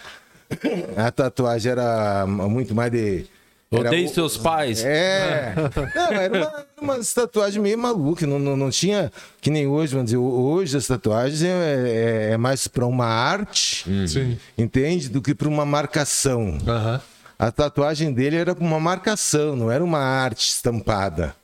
A 0.97 1.11
tatuagem 1.11 1.71
era 1.73 2.27
muito 2.27 2.75
mais 2.75 2.91
de. 2.91 3.27
era 3.71 3.89
Odeie 3.89 4.07
o- 4.07 4.09
seus 4.09 4.37
pais. 4.37 4.83
É. 4.85 5.55
Não, 5.95 6.13
era 6.13 6.39
uma, 6.39 6.67
umas 6.95 7.13
tatuagens 7.13 7.63
meio 7.63 7.77
malucas, 7.79 8.29
não, 8.29 8.39
não, 8.39 8.57
não 8.57 8.71
tinha. 8.71 9.13
Que 9.41 9.51
nem 9.51 9.67
hoje, 9.67 9.93
vamos 9.93 10.07
dizer, 10.07 10.17
hoje 10.19 10.77
as 10.77 10.87
tatuagens 10.87 11.43
é, 11.43 11.49
é- 11.49 12.31
é 12.33 12.37
mais 12.37 12.67
pra 12.67 12.87
uma 12.87 13.07
arte, 13.07 13.85
Sim. 14.09 14.39
entende? 14.57 15.09
Do 15.09 15.21
que 15.21 15.35
pra 15.35 15.49
uma 15.49 15.67
marcação. 15.67 16.59
Aham. 16.67 17.01
A 17.39 17.51
tatuagem 17.53 18.13
dele 18.15 18.37
era 18.37 18.55
uma 18.55 18.81
marcação, 18.81 19.55
não 19.55 19.71
era 19.71 19.85
uma 19.85 19.99
arte 19.99 20.49
estampada. 20.49 21.35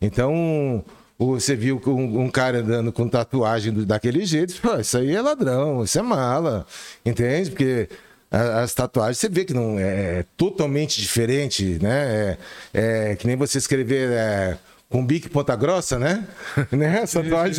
Então, 0.00 0.84
você 1.26 1.54
viu 1.54 1.80
um, 1.86 2.22
um 2.22 2.30
cara 2.30 2.58
andando 2.58 2.92
com 2.92 3.08
tatuagem 3.08 3.72
daquele 3.84 4.24
jeito, 4.24 4.60
pô, 4.60 4.76
isso 4.76 4.96
aí 4.98 5.14
é 5.14 5.20
ladrão, 5.20 5.84
isso 5.84 5.98
é 5.98 6.02
mala, 6.02 6.66
entende? 7.04 7.50
Porque 7.50 7.88
as 8.30 8.72
tatuagens 8.72 9.18
você 9.18 9.28
vê 9.28 9.44
que 9.44 9.52
não 9.52 9.78
é 9.78 10.24
totalmente 10.36 11.00
diferente, 11.00 11.78
né? 11.82 12.38
É, 12.72 13.10
é 13.10 13.16
que 13.16 13.26
nem 13.26 13.36
você 13.36 13.58
escrever 13.58 14.10
é, 14.10 14.58
com 14.88 15.04
bico 15.04 15.26
e 15.26 15.30
ponta 15.30 15.54
grossa, 15.54 15.98
né? 15.98 16.26
né? 16.72 17.04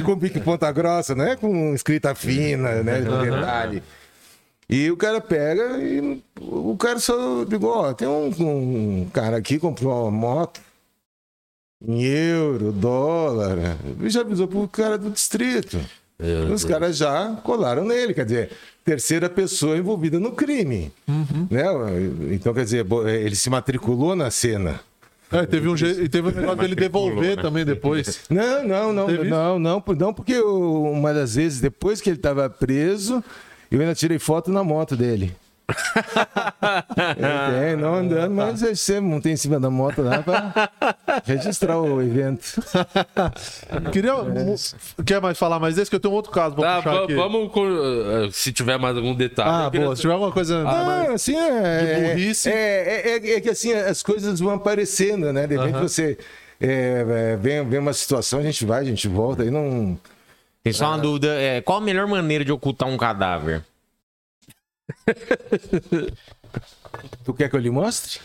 Com 0.04 0.16
bico 0.16 0.38
e 0.38 0.42
ponta 0.42 0.72
grossa, 0.72 1.14
não 1.14 1.26
é 1.26 1.36
com 1.36 1.76
escrita 1.76 2.16
fina, 2.16 2.82
né? 2.82 3.02
Com 3.02 3.22
detalhe. 3.22 3.84
E 4.68 4.90
o 4.90 4.98
cara 4.98 5.22
pega 5.22 5.78
e 5.78 6.24
o 6.40 6.76
cara 6.76 6.98
só 6.98 7.44
digo, 7.44 7.68
ó, 7.68 7.94
tem 7.94 8.08
um, 8.08 8.32
um 8.40 9.10
cara 9.14 9.38
aqui 9.38 9.60
comprou 9.60 10.04
uma 10.04 10.12
moto 10.12 10.60
em 11.88 12.04
euro, 12.04 12.72
dólar, 12.72 13.78
e 14.02 14.10
já 14.10 14.22
avisou 14.22 14.48
pro 14.48 14.68
cara 14.68 14.98
do 14.98 15.10
distrito. 15.10 15.78
Meu 16.20 16.54
Os 16.54 16.64
caras 16.64 16.96
já 16.98 17.36
colaram 17.44 17.84
nele, 17.84 18.14
quer 18.14 18.24
dizer, 18.24 18.52
terceira 18.86 19.30
pessoa 19.30 19.76
envolvida 19.78 20.20
no 20.20 20.32
crime. 20.32 20.92
Né? 21.50 21.64
Então, 22.32 22.54
quer 22.54 22.64
dizer, 22.64 22.86
ele 23.20 23.36
se 23.36 23.50
matriculou 23.50 24.16
na 24.16 24.32
cena. 24.32 24.80
É, 25.32 25.46
teve 25.48 25.68
um 25.68 25.76
jeito, 25.76 26.00
e 26.02 26.08
teve 26.08 26.28
um 26.28 26.32
negócio 26.32 26.58
dele 26.60 26.76
devolver 26.76 27.36
né? 27.36 27.42
também 27.42 27.66
depois. 27.66 28.20
Não, 28.30 28.64
não, 28.64 28.94
não, 28.94 29.08
não, 29.26 29.60
não, 29.60 29.82
por- 29.82 29.96
não, 29.98 30.14
porque 30.14 30.34
eu- 30.34 30.84
uma 30.84 31.12
das 31.14 31.34
vezes, 31.36 31.60
depois 31.60 32.00
que 32.00 32.10
ele 32.10 32.18
estava 32.18 32.48
preso, 32.50 33.22
eu 33.72 33.80
ainda 33.82 33.96
tirei 33.96 34.20
foto 34.20 34.52
na 34.52 34.64
moto 34.64 34.96
dele. 34.96 35.36
É, 37.18 37.76
não 37.76 37.96
andando, 37.96 38.34
mas 38.34 38.60
sempre 38.80 39.02
montei 39.02 39.32
em 39.34 39.36
cima 39.38 39.60
da 39.60 39.70
moto 39.70 40.02
lá 40.02 40.22
para 40.22 40.70
registrar 41.26 41.80
o 41.80 42.02
evento. 42.02 42.62
Queria. 43.92 44.14
mu- 44.24 44.56
Quer 45.06 45.22
mais 45.22 45.38
falar 45.38 45.60
mais 45.60 45.76
desse? 45.76 45.90
Que 45.90 45.96
eu 45.96 46.00
tenho 46.00 46.14
um 46.14 46.18
outro 46.18 46.32
caso 46.32 46.56
pra 46.56 46.64
Tá, 46.64 46.82
puxar 46.82 47.04
aqui. 47.04 47.16
vamos. 47.16 47.52
eh, 47.56 48.30
se 48.32 48.52
tiver 48.52 48.78
mais 48.78 48.96
algum 48.98 49.16
detalhe. 49.16 49.50
Ah, 49.50 49.70
queria- 49.72 49.86
boa. 49.86 49.96
Se 49.96 50.02
tiver 50.02 50.14
alguma 50.14 50.32
coisa. 50.32 50.64
Ah, 50.68 51.14
assim, 51.14 51.36
é, 51.38 51.96
De 52.02 52.08
burrice. 52.10 52.50
É, 52.50 52.54
é, 52.54 53.10
é- 53.18 53.36
é 53.38 53.42
que 53.42 53.50
assim, 53.50 53.74
as 53.74 54.02
coisas 54.04 54.40
vão 54.40 54.54
aparecendo, 54.54 55.32
né? 55.32 55.48
De 55.48 55.58
repente 55.58 55.80
você 55.80 56.18
é, 56.60 57.06
é, 57.34 57.36
vem, 57.38 57.68
vem 57.68 57.80
uma 57.80 57.94
situação, 57.94 58.40
a 58.40 58.44
gente 58.44 58.66
vai, 58.66 58.82
a 58.82 58.86
gente 58.86 59.08
volta, 59.08 59.44
aí 59.44 59.50
não. 59.52 59.98
Tem 60.64 60.72
só 60.72 60.88
uma 60.88 60.98
dúvida: 60.98 61.28
é, 61.40 61.62
qual 61.62 61.78
a 61.80 61.82
melhor 61.82 62.08
maneira 62.08 62.46
de 62.46 62.52
ocultar 62.52 62.88
um 62.88 62.98
cadáver? 62.98 63.64
Tu 67.24 67.34
quer 67.34 67.50
que 67.50 67.56
eu 67.56 67.60
lhe 67.60 67.70
mostre? 67.70 68.20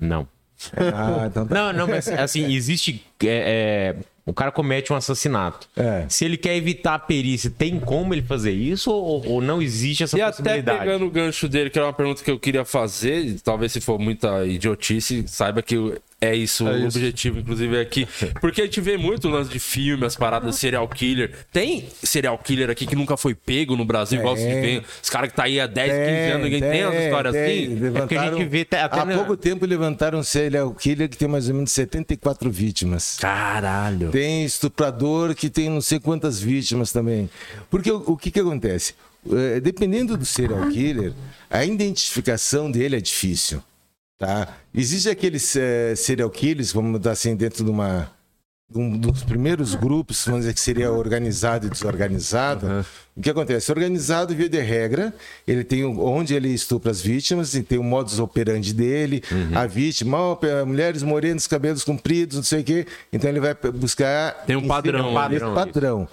Não. 0.00 0.28
Ah, 0.76 1.24
então 1.26 1.46
tá. 1.46 1.54
Não, 1.54 1.72
não, 1.72 1.86
mas 1.86 2.08
assim, 2.08 2.52
existe. 2.54 3.04
é, 3.22 3.94
é, 3.96 3.96
o 4.24 4.32
cara 4.32 4.50
comete 4.50 4.92
um 4.92 4.96
assassinato. 4.96 5.68
É. 5.76 6.06
Se 6.08 6.24
ele 6.24 6.36
quer 6.36 6.56
evitar 6.56 6.94
a 6.94 6.98
perícia, 6.98 7.50
tem 7.50 7.78
como 7.78 8.14
ele 8.14 8.22
fazer 8.22 8.52
isso 8.52 8.90
ou, 8.90 9.26
ou 9.26 9.40
não 9.42 9.60
existe 9.60 10.04
essa 10.04 10.16
E 10.16 10.22
até 10.22 10.30
possibilidade? 10.30 10.78
pegando 10.78 11.04
o 11.06 11.10
gancho 11.10 11.48
dele, 11.48 11.68
que 11.70 11.78
era 11.78 11.86
uma 11.86 11.92
pergunta 11.92 12.22
que 12.22 12.30
eu 12.30 12.38
queria 12.38 12.64
fazer, 12.64 13.24
e 13.24 13.40
talvez 13.40 13.72
se 13.72 13.80
for 13.80 13.98
muita 13.98 14.46
idiotice, 14.46 15.24
saiba 15.26 15.60
que 15.62 15.76
é 16.24 16.34
isso 16.36 16.66
É 16.66 16.72
o 16.72 16.76
isso. 16.88 16.98
objetivo, 16.98 17.38
inclusive, 17.40 17.78
aqui. 17.80 18.06
Porque 18.40 18.62
a 18.62 18.64
gente 18.64 18.80
vê 18.80 18.96
muito 18.96 19.28
lance 19.28 19.50
de 19.50 19.58
filme, 19.58 20.04
as 20.06 20.16
paradas 20.16 20.56
serial 20.56 20.86
killer. 20.88 21.32
Tem 21.52 21.88
serial 22.02 22.36
killer 22.38 22.70
aqui 22.70 22.86
que 22.86 22.96
nunca 22.96 23.16
foi 23.16 23.34
pego 23.34 23.76
no 23.76 23.84
Brasil, 23.84 24.18
igual 24.18 24.36
se 24.36 24.42
Tem. 24.44 24.60
vê. 24.80 24.82
Os 25.02 25.10
caras 25.10 25.30
que 25.30 25.36
tá 25.36 25.44
aí 25.44 25.60
há 25.60 25.66
10, 25.66 25.88
15 25.92 26.30
anos, 26.32 26.44
ninguém 26.44 26.60
tem, 26.60 26.82
as 26.82 26.94
histórias 27.04 27.34
tem. 27.34 27.64
assim. 27.66 27.92
porque 27.92 28.16
a 28.16 28.30
gente 28.30 28.44
vê 28.44 28.60
até- 28.62 28.82
até 28.82 29.00
Há 29.00 29.04
na- 29.04 29.14
pouco 29.16 29.36
tempo 29.36 29.66
levantaram 29.66 30.18
um 30.18 30.22
serial 30.22 30.72
killer 30.74 31.08
que 31.08 31.16
tem 31.16 31.28
mais 31.28 31.48
ou 31.48 31.54
menos 31.54 31.72
74 31.72 32.50
vítimas. 32.50 33.16
Caralho. 33.20 34.10
Tem 34.10 34.44
estuprador 34.44 35.34
que 35.34 35.48
tem 35.50 35.68
não 35.68 35.80
sei 35.80 35.98
quantas 36.00 36.40
vítimas 36.40 36.92
também. 36.92 37.28
Porque 37.70 37.90
o, 37.90 38.02
o 38.06 38.16
que, 38.16 38.30
que 38.30 38.40
acontece? 38.40 38.94
Eh, 39.30 39.58
dependendo 39.60 40.16
do 40.16 40.24
serial 40.24 40.68
killer, 40.68 41.12
a 41.50 41.64
identificação 41.64 42.70
dele 42.70 42.96
é 42.96 43.00
difícil. 43.00 43.62
Tá? 44.18 44.48
Existe 44.72 45.08
aqueles 45.08 45.56
eh, 45.56 45.94
serial 45.96 46.30
killers, 46.30 46.72
vamos 46.72 46.92
botar 46.92 47.12
assim, 47.12 47.34
dentro 47.34 47.64
de 47.64 47.70
uma. 47.70 48.10
Um 48.74 48.96
dos 48.96 49.22
primeiros 49.22 49.74
grupos, 49.74 50.24
vamos 50.24 50.40
dizer 50.40 50.54
que 50.54 50.60
seria 50.60 50.90
organizado 50.90 51.66
e 51.66 51.70
desorganizado. 51.70 52.84
O 53.14 53.20
que 53.20 53.30
acontece? 53.30 53.70
Organizado, 53.70 54.34
via 54.34 54.48
de 54.48 54.58
regra, 54.58 55.14
ele 55.46 55.62
tem 55.62 55.84
onde 55.84 56.34
ele 56.34 56.48
estupra 56.48 56.90
as 56.90 57.00
vítimas, 57.00 57.54
e 57.54 57.62
tem 57.62 57.78
o 57.78 57.84
modus 57.84 58.18
operandi 58.18 58.72
dele, 58.72 59.22
a 59.54 59.66
vítima, 59.66 60.16
mulheres 60.66 61.02
morenas, 61.04 61.46
cabelos 61.46 61.84
compridos, 61.84 62.38
não 62.38 62.42
sei 62.42 62.62
o 62.62 62.64
quê. 62.64 62.86
Então 63.12 63.30
ele 63.30 63.38
vai 63.38 63.54
buscar. 63.54 64.44
Tem 64.44 64.56
um 64.56 64.66
padrão, 64.66 65.08
cima 65.08 65.28
né? 65.28 65.38
desse 65.38 65.54
padrão. 65.54 66.08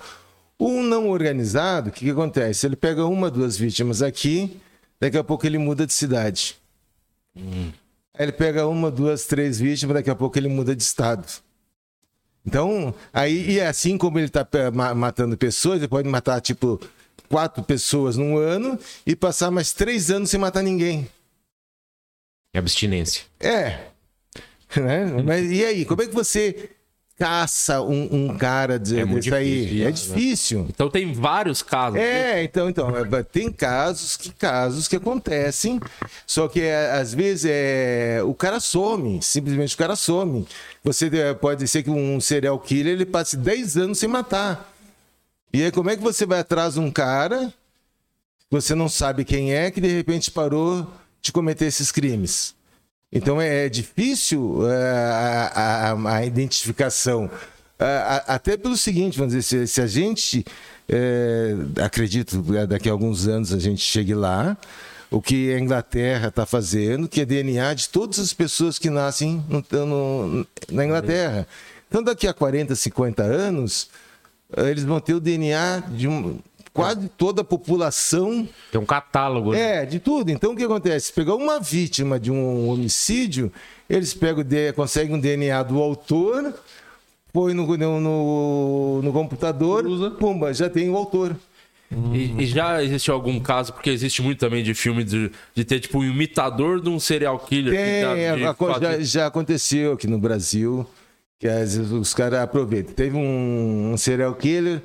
O 0.59 0.83
não 0.83 1.09
organizado, 1.09 1.89
o 1.89 1.91
que, 1.91 2.05
que 2.05 2.11
acontece? 2.11 2.67
Ele 2.67 2.75
pega 2.75 3.05
uma, 3.05 3.31
duas 3.31 3.57
vítimas 3.57 4.03
aqui, 4.03 4.59
daqui 4.99 5.17
a 5.17 5.23
pouco 5.23 5.47
ele 5.47 5.57
muda 5.57 5.87
de 5.87 5.93
cidade. 5.93 6.57
Aí 8.13 8.25
ele 8.25 8.31
pega 8.31 8.67
uma, 8.67 8.91
duas, 8.91 9.25
três 9.25 9.59
vítimas, 9.59 9.95
daqui 9.95 10.09
a 10.09 10.15
pouco 10.15 10.37
ele 10.37 10.49
muda 10.49 10.75
de 10.75 10.83
estado. 10.83 11.25
Então, 12.45 12.93
aí, 13.13 13.51
e 13.51 13.61
assim 13.61 13.97
como 13.97 14.17
ele 14.17 14.27
está 14.27 14.45
matando 14.95 15.37
pessoas, 15.37 15.77
ele 15.77 15.87
pode 15.87 16.09
matar, 16.09 16.41
tipo, 16.41 16.79
quatro 17.29 17.63
pessoas 17.63 18.17
num 18.17 18.37
ano 18.37 18.77
e 19.05 19.15
passar 19.15 19.51
mais 19.51 19.71
três 19.73 20.11
anos 20.11 20.29
sem 20.29 20.39
matar 20.39 20.61
ninguém. 20.61 21.07
Abstinência. 22.53 23.23
É. 23.39 23.79
Né? 24.73 25.03
Mas 25.21 25.51
e 25.51 25.65
aí, 25.65 25.83
como 25.83 26.01
é 26.01 26.07
que 26.07 26.13
você 26.13 26.69
caça 27.21 27.83
um, 27.83 28.07
um 28.11 28.35
cara 28.35 28.79
de, 28.79 28.99
É 28.99 29.05
muito 29.05 29.25
desse 29.25 29.35
aí? 29.35 29.61
difícil, 29.61 29.81
É 29.81 29.85
né? 29.85 29.91
difícil. 29.91 30.65
Então 30.69 30.89
tem 30.89 31.13
vários 31.13 31.61
casos. 31.61 31.99
É, 31.99 32.43
então, 32.43 32.67
então, 32.67 32.89
é, 32.97 33.21
tem 33.21 33.51
casos 33.51 34.17
que 34.17 34.31
casos 34.31 34.87
que 34.87 34.95
acontecem, 34.95 35.79
só 36.25 36.47
que 36.47 36.61
é, 36.61 36.89
às 36.93 37.13
vezes 37.13 37.45
é, 37.47 38.21
o 38.25 38.33
cara 38.33 38.59
some, 38.59 39.21
simplesmente 39.21 39.75
o 39.75 39.77
cara 39.77 39.95
some. 39.95 40.47
Você 40.83 41.11
é, 41.15 41.31
pode 41.35 41.67
ser 41.67 41.83
que 41.83 41.91
um 41.91 42.19
serial 42.19 42.57
killer 42.57 42.93
ele 42.93 43.05
passe 43.05 43.37
10 43.37 43.77
anos 43.77 43.99
sem 43.99 44.09
matar. 44.09 44.73
E 45.53 45.61
aí 45.63 45.71
como 45.71 45.91
é 45.91 45.95
que 45.95 46.01
você 46.01 46.25
vai 46.25 46.39
atrás 46.39 46.73
de 46.73 46.79
um 46.79 46.89
cara, 46.89 47.53
você 48.49 48.73
não 48.73 48.89
sabe 48.89 49.23
quem 49.23 49.53
é, 49.53 49.69
que 49.69 49.79
de 49.79 49.89
repente 49.95 50.31
parou 50.31 50.87
de 51.21 51.31
cometer 51.31 51.65
esses 51.65 51.91
crimes? 51.91 52.55
Então 53.11 53.41
é, 53.41 53.65
é 53.65 53.69
difícil 53.69 54.61
é, 54.69 54.91
a, 55.53 55.91
a- 55.93 56.15
a 56.17 56.25
identificação. 56.25 57.29
Até 58.27 58.55
pelo 58.57 58.77
seguinte, 58.77 59.17
vamos 59.17 59.33
dizer, 59.33 59.65
se, 59.65 59.73
se 59.73 59.81
a 59.81 59.87
gente, 59.87 60.45
é, 60.87 61.55
acredito, 61.83 62.41
daqui 62.67 62.87
a 62.87 62.91
alguns 62.91 63.27
anos 63.27 63.51
a 63.51 63.57
gente 63.59 63.81
chegue 63.81 64.13
lá, 64.13 64.55
o 65.09 65.19
que 65.21 65.51
a 65.51 65.59
Inglaterra 65.59 66.27
está 66.27 66.45
fazendo, 66.45 67.07
que 67.09 67.21
é 67.21 67.25
DNA 67.25 67.73
de 67.73 67.89
todas 67.89 68.19
as 68.19 68.33
pessoas 68.33 68.77
que 68.77 68.89
nascem 68.89 69.43
no- 69.49 69.85
no- 69.85 70.47
na 70.71 70.85
Inglaterra. 70.85 71.47
Então 71.89 72.03
daqui 72.03 72.27
a 72.27 72.33
40, 72.33 72.75
50 72.75 73.23
anos, 73.23 73.89
eles 74.55 74.83
vão 74.83 74.99
ter 75.01 75.15
o 75.15 75.19
DNA 75.19 75.79
de 75.89 76.07
um- 76.07 76.39
quase 76.73 77.09
toda 77.09 77.41
a 77.41 77.43
população 77.43 78.47
Tem 78.71 78.79
um 78.79 78.85
catálogo. 78.85 79.51
né? 79.51 79.83
é, 79.83 79.85
de 79.85 79.99
tudo. 79.99 80.29
Então 80.31 80.53
o 80.53 80.55
que 80.55 80.63
acontece? 80.63 81.11
Pegar 81.13 81.35
uma 81.35 81.59
vítima 81.59 82.19
de 82.19 82.31
um 82.31 82.69
homicídio, 82.69 83.51
eles 83.89 84.13
pegam, 84.13 84.43
conseguem 84.75 85.15
um 85.15 85.19
DNA 85.19 85.63
do 85.63 85.79
autor, 85.81 86.53
põe 87.33 87.53
no, 87.53 87.65
no, 87.77 87.99
no- 87.99 89.01
no 89.03 89.13
computador, 89.13 89.83
Cruza. 89.83 90.11
pumba, 90.11 90.53
já 90.53 90.69
tem 90.69 90.89
o 90.89 90.95
autor. 90.97 91.35
E, 92.13 92.43
e 92.43 92.45
já 92.45 92.81
existiu 92.81 93.13
algum 93.13 93.37
caso, 93.37 93.73
porque 93.73 93.89
existe 93.89 94.21
muito 94.21 94.39
também 94.39 94.63
de 94.63 94.73
filme 94.73 95.03
de, 95.03 95.29
de 95.53 95.65
ter 95.65 95.81
tipo 95.81 95.99
um 95.99 96.05
imitador 96.05 96.79
de 96.81 96.87
um 96.87 96.97
serial 97.01 97.37
killer. 97.37 97.73
que 97.73 97.77
Tem, 97.77 98.01
dá- 98.01 98.35
de 98.37 98.45
a- 98.45 98.55
a 98.75 98.79
já, 98.79 98.99
já 99.01 99.27
aconteceu 99.27 99.91
aqui 99.91 100.07
no 100.07 100.17
Brasil, 100.17 100.87
que 101.37 101.49
às 101.49 101.75
vezes 101.75 101.91
os 101.91 102.13
caras 102.13 102.39
aproveitam. 102.39 102.93
Teve 102.93 103.17
um, 103.17 103.91
um 103.91 103.97
serial 103.97 104.33
killer 104.35 104.81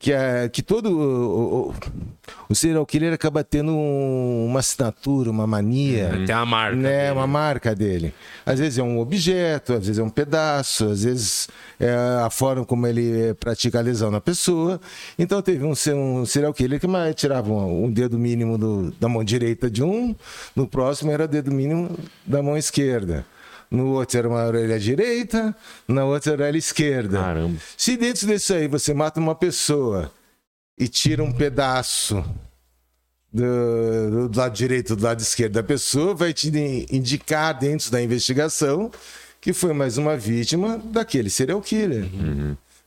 que, 0.00 0.12
é, 0.14 0.48
que 0.48 0.62
todo 0.62 0.86
o, 0.90 1.68
o, 1.68 1.74
o 2.48 2.54
serial 2.54 2.86
killer 2.86 3.12
acaba 3.12 3.44
tendo 3.44 3.70
um- 3.70 4.46
uma 4.46 4.60
assinatura, 4.60 5.30
uma 5.30 5.46
mania. 5.46 6.10
Tem 6.26 6.34
a 6.34 6.46
marca. 6.46 6.74
Né, 6.74 7.00
dele. 7.02 7.12
uma 7.12 7.26
marca 7.26 7.74
dele. 7.74 8.14
Às 8.46 8.58
vezes 8.58 8.78
é 8.78 8.82
um 8.82 8.98
objeto, 8.98 9.74
às 9.74 9.80
vezes 9.86 9.98
é 9.98 10.02
um 10.02 10.08
pedaço, 10.08 10.86
às 10.86 11.04
vezes 11.04 11.48
é 11.78 11.92
a 12.24 12.30
forma 12.30 12.64
como 12.64 12.86
ele 12.86 13.34
pratica 13.34 13.78
a 13.78 13.82
lesão 13.82 14.10
na 14.10 14.22
pessoa. 14.22 14.80
Então 15.18 15.42
teve 15.42 15.64
um, 15.66 15.74
um 15.94 16.24
serial 16.24 16.54
killer 16.54 16.80
que 16.80 16.86
mais 16.86 17.14
tirava 17.14 17.52
um, 17.52 17.84
um 17.84 17.90
dedo 17.92 18.18
mínimo 18.18 18.56
do- 18.56 18.90
da 18.98 19.06
mão 19.06 19.22
direita 19.22 19.70
de 19.70 19.82
um, 19.84 20.16
no 20.56 20.66
próximo 20.66 21.10
era 21.12 21.24
o 21.26 21.28
dedo 21.28 21.52
mínimo 21.52 21.90
da 22.26 22.42
mão 22.42 22.56
esquerda. 22.56 23.26
No 23.70 23.92
outro 23.92 24.18
era 24.18 24.28
uma 24.28 24.44
orelha 24.44 24.78
direita, 24.80 25.54
na 25.86 26.04
outra 26.04 26.32
era 26.32 26.42
a 26.42 26.46
orelha 26.46 26.58
esquerda. 26.58 27.18
Caramba. 27.18 27.56
Se 27.76 27.96
dentro 27.96 28.26
disso 28.26 28.52
aí 28.52 28.66
você 28.66 28.92
mata 28.92 29.20
uma 29.20 29.34
pessoa 29.34 30.10
e 30.76 30.88
tira 30.88 31.22
um 31.22 31.30
pedaço 31.32 32.24
do, 33.32 34.28
do 34.28 34.38
lado 34.38 34.54
direito 34.54 34.96
do 34.96 35.04
lado 35.04 35.20
esquerdo 35.20 35.52
da 35.52 35.62
pessoa, 35.62 36.14
vai 36.14 36.32
te 36.32 36.48
in- 36.48 36.86
indicar 36.90 37.56
dentro 37.58 37.90
da 37.90 38.02
investigação 38.02 38.90
que 39.40 39.52
foi 39.52 39.72
mais 39.72 39.96
uma 39.96 40.16
vítima 40.16 40.78
daquele 40.78 41.30
serial 41.30 41.60
killer. 41.62 42.04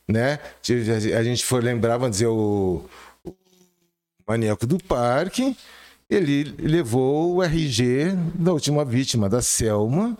Né? 0.06 0.38
Se 0.62 0.74
a 1.16 1.22
gente 1.24 1.44
for 1.44 1.62
lembrar, 1.64 1.96
vamos 1.96 2.16
dizer, 2.16 2.26
o, 2.26 2.84
o 3.24 3.32
maníaco 4.28 4.66
do 4.66 4.78
parque, 4.78 5.56
ele 6.10 6.54
levou 6.58 7.36
o 7.36 7.42
RG 7.42 8.12
da 8.34 8.52
última 8.52 8.84
vítima, 8.84 9.28
da 9.30 9.40
Selma, 9.40 10.16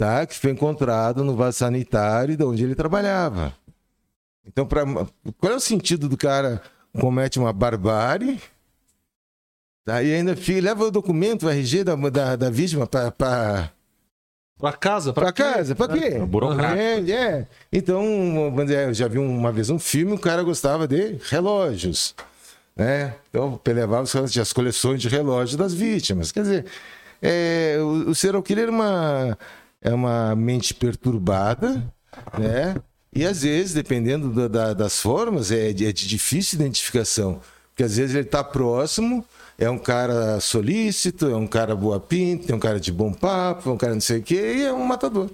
tá? 0.00 0.24
que 0.24 0.34
foi 0.34 0.52
encontrado 0.52 1.22
no 1.22 1.36
vaso 1.36 1.58
sanitário 1.58 2.34
de 2.34 2.42
onde 2.42 2.64
ele 2.64 2.74
trabalhava. 2.74 3.54
Então, 4.46 4.64
pra, 4.64 4.82
qual 4.86 5.52
é 5.52 5.56
o 5.56 5.60
sentido 5.60 6.08
do 6.08 6.16
cara 6.16 6.62
comete 6.98 7.38
uma 7.38 7.52
barbárie 7.52 8.40
tá? 9.84 10.02
e 10.02 10.14
ainda 10.14 10.34
fica, 10.34 10.62
leva 10.62 10.84
o 10.84 10.90
documento, 10.90 11.44
o 11.44 11.50
RG 11.50 11.84
da, 11.84 11.94
da, 11.96 12.34
da 12.34 12.50
vítima 12.50 12.86
para 12.86 13.70
Pra 14.58 14.72
casa? 14.72 15.12
Pra 15.12 15.32
casa, 15.32 15.74
pra 15.74 15.88
quê? 15.88 16.18
burocrático. 16.18 16.78
É, 16.78 17.10
é. 17.10 17.46
Então, 17.70 18.02
vamos 18.50 18.64
dizer, 18.64 18.88
eu 18.88 18.94
já 18.94 19.06
vi 19.06 19.18
uma 19.18 19.52
vez 19.52 19.68
um 19.68 19.78
filme, 19.78 20.14
o 20.14 20.18
cara 20.18 20.42
gostava 20.42 20.88
de 20.88 21.18
relógios. 21.28 22.14
Né? 22.74 23.14
Então, 23.28 23.60
ele 23.66 23.80
levava 23.80 24.02
as 24.02 24.36
as 24.38 24.52
coleções 24.52 25.02
de 25.02 25.08
relógios 25.08 25.56
das 25.56 25.74
vítimas. 25.74 26.32
Quer 26.32 26.42
dizer, 26.42 26.64
é, 27.22 27.76
o, 27.80 28.10
o 28.10 28.14
serial 28.14 28.42
killer 28.42 28.68
é 28.68 28.70
uma, 28.70 29.38
é 29.82 29.92
uma 29.92 30.34
mente 30.36 30.74
perturbada, 30.74 31.82
né? 32.38 32.76
E 33.12 33.24
às 33.24 33.42
vezes, 33.42 33.74
dependendo 33.74 34.30
da- 34.32 34.48
da- 34.48 34.74
das 34.74 35.00
formas, 35.00 35.50
é 35.50 35.72
de, 35.72 35.86
é 35.86 35.92
de 35.92 36.06
difícil 36.06 36.60
identificação. 36.60 37.40
Porque 37.70 37.82
às 37.82 37.96
vezes 37.96 38.14
ele 38.14 38.26
está 38.26 38.44
próximo, 38.44 39.24
é 39.58 39.68
um 39.70 39.78
cara 39.78 40.38
solícito, 40.40 41.26
é 41.26 41.36
um 41.36 41.46
cara 41.46 41.74
boa 41.74 41.98
pinta, 41.98 42.52
é 42.52 42.54
um 42.54 42.60
cara 42.60 42.78
de 42.78 42.92
bom 42.92 43.12
papo, 43.12 43.70
é 43.70 43.72
um 43.72 43.76
cara 43.76 43.94
não 43.94 44.00
sei 44.00 44.20
o 44.20 44.22
quê, 44.22 44.54
e 44.58 44.62
é 44.64 44.72
um 44.72 44.84
matador. 44.84 45.30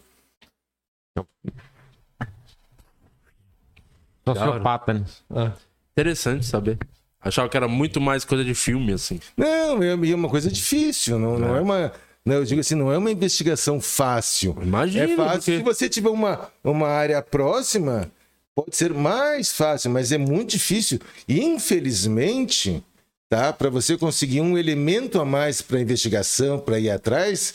Sociopata, 4.26 4.92
né? 4.94 5.04
É. 5.34 5.52
Interessante 5.92 6.44
saber. 6.44 6.78
Achava 7.20 7.48
que 7.48 7.56
era 7.56 7.66
muito 7.68 8.00
mais 8.00 8.24
coisa 8.24 8.44
de 8.44 8.54
filme, 8.54 8.92
assim. 8.92 9.20
Não, 9.36 9.82
é 9.82 9.90
é 9.90 10.14
uma 10.14 10.28
coisa 10.28 10.50
difícil, 10.50 11.18
não, 11.18 11.38
não 11.38 11.56
é 11.56 11.60
uma. 11.60 11.92
Eu 12.34 12.44
digo 12.44 12.60
assim, 12.60 12.74
não 12.74 12.90
é 12.92 12.98
uma 12.98 13.10
investigação 13.10 13.80
fácil. 13.80 14.56
Imagina, 14.60 15.04
É 15.04 15.16
fácil. 15.16 15.38
porque- 15.38 15.56
Se 15.58 15.62
você 15.62 15.88
tiver 15.88 16.08
uma, 16.10 16.50
uma 16.64 16.88
área 16.88 17.22
próxima, 17.22 18.10
pode 18.54 18.74
ser 18.76 18.92
mais 18.92 19.52
fácil, 19.52 19.90
mas 19.90 20.10
é 20.12 20.18
muito 20.18 20.50
difícil. 20.50 20.98
Infelizmente, 21.28 22.82
tá? 23.28 23.52
Para 23.52 23.68
você 23.70 23.96
conseguir 23.96 24.40
um 24.40 24.56
elemento 24.56 25.20
a 25.20 25.24
mais 25.24 25.60
para 25.60 25.78
a 25.78 25.80
investigação, 25.82 26.58
para 26.58 26.78
ir 26.80 26.90
atrás, 26.90 27.54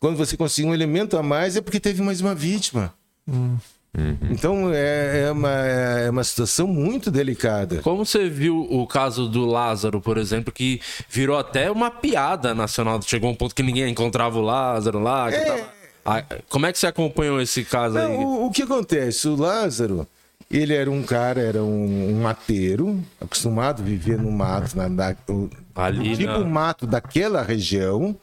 quando 0.00 0.16
você 0.16 0.36
conseguir 0.36 0.66
um 0.68 0.74
elemento 0.74 1.16
a 1.16 1.22
mais 1.22 1.56
é 1.56 1.60
porque 1.60 1.78
teve 1.80 2.02
mais 2.02 2.20
uma 2.20 2.34
vítima. 2.34 2.92
Então 4.30 4.70
é, 4.72 5.24
é 5.26 5.30
uma, 5.30 5.50
é 5.50 6.10
uma 6.10 6.24
situação 6.24 6.66
muito 6.66 7.10
delicada. 7.10 7.76
Como 7.82 8.04
você 8.06 8.28
viu 8.28 8.66
o 8.70 8.86
caso 8.86 9.28
do 9.28 9.44
Lázaro, 9.44 10.00
por 10.00 10.16
exemplo, 10.16 10.50
que 10.52 10.80
virou 11.10 11.38
até 11.38 11.70
uma 11.70 11.90
piada 11.90 12.54
nacional. 12.54 13.00
Chegou 13.02 13.30
um 13.30 13.34
ponto 13.34 13.54
que 13.54 13.62
ninguém 13.62 13.90
encontrava 13.90 14.38
o 14.38 14.42
Lázaro 14.42 14.98
lá. 14.98 15.30
que 15.30 15.38
tava- 15.38 15.68
Ah, 16.04 16.24
Como 16.48 16.66
é 16.66 16.72
que 16.72 16.78
você 16.78 16.86
acompanhou 16.86 17.40
esse 17.40 17.64
caso 17.64 17.98
aí? 17.98 18.08
Não, 18.08 18.16
o, 18.24 18.46
o 18.46 18.50
que 18.50 18.62
acontece? 18.62 19.28
O 19.28 19.36
Lázaro, 19.36 20.06
ele 20.50 20.74
era 20.74 20.90
um 20.90 21.02
cara, 21.02 21.40
era 21.40 21.62
um, 21.62 22.10
um 22.16 22.20
mateiro, 22.22 22.98
acostumado 23.20 23.82
a 23.82 23.84
viver 23.84 24.18
no 24.18 24.32
mato, 24.32 24.76
na, 24.76 24.88
na- 24.88 25.14
o, 25.28 25.48
Ali 25.74 26.16
tipo 26.16 26.32
na- 26.32 26.44
mato 26.44 26.86
daquela 26.86 27.42
região, 27.42 28.16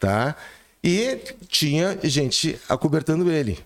tá? 0.00 0.34
E 0.82 1.18
tinha 1.48 1.98
gente 2.04 2.58
acobertando 2.68 3.30
ele. 3.30 3.58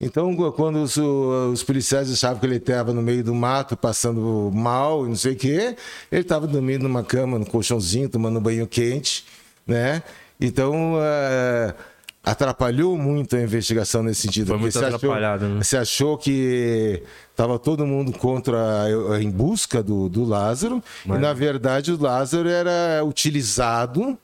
Então, 0.00 0.34
quando 0.52 0.82
os, 0.82 0.96
os 0.96 1.62
policiais 1.62 2.12
achavam 2.12 2.38
que 2.38 2.46
ele 2.46 2.56
estava 2.56 2.92
no 2.92 3.00
meio 3.00 3.24
do 3.24 3.34
mato, 3.34 3.76
passando 3.76 4.50
mal 4.52 5.06
e 5.06 5.08
não 5.08 5.16
sei 5.16 5.32
o 5.32 5.36
quê, 5.36 5.74
ele 6.12 6.20
estava 6.20 6.46
dormindo 6.46 6.82
numa 6.82 7.02
cama, 7.02 7.38
no 7.38 7.46
colchãozinho, 7.46 8.08
tomando 8.08 8.38
um 8.38 8.42
banho 8.42 8.66
quente, 8.66 9.24
né? 9.66 10.02
Então, 10.38 10.98
eh, 11.00 11.74
atrapalhou 12.22 12.98
muito 12.98 13.36
a 13.36 13.40
investigação 13.40 14.02
nesse 14.02 14.22
sentido. 14.22 14.48
Foi 14.48 14.58
muito 14.58 14.74
você 14.74 14.84
achou- 14.84 14.96
atrapalhado, 14.96 15.48
né? 15.48 15.64
Você 15.64 15.76
achou 15.78 16.18
que 16.18 17.02
estava 17.30 17.58
todo 17.58 17.86
mundo 17.86 18.12
contra, 18.12 18.58
em 19.18 19.30
busca 19.30 19.82
do, 19.82 20.10
do 20.10 20.24
Lázaro, 20.24 20.82
e 21.06 21.08
na 21.18 21.32
verdade 21.32 21.90
o 21.92 22.02
Lázaro 22.02 22.50
era 22.50 23.02
utilizado 23.02 24.18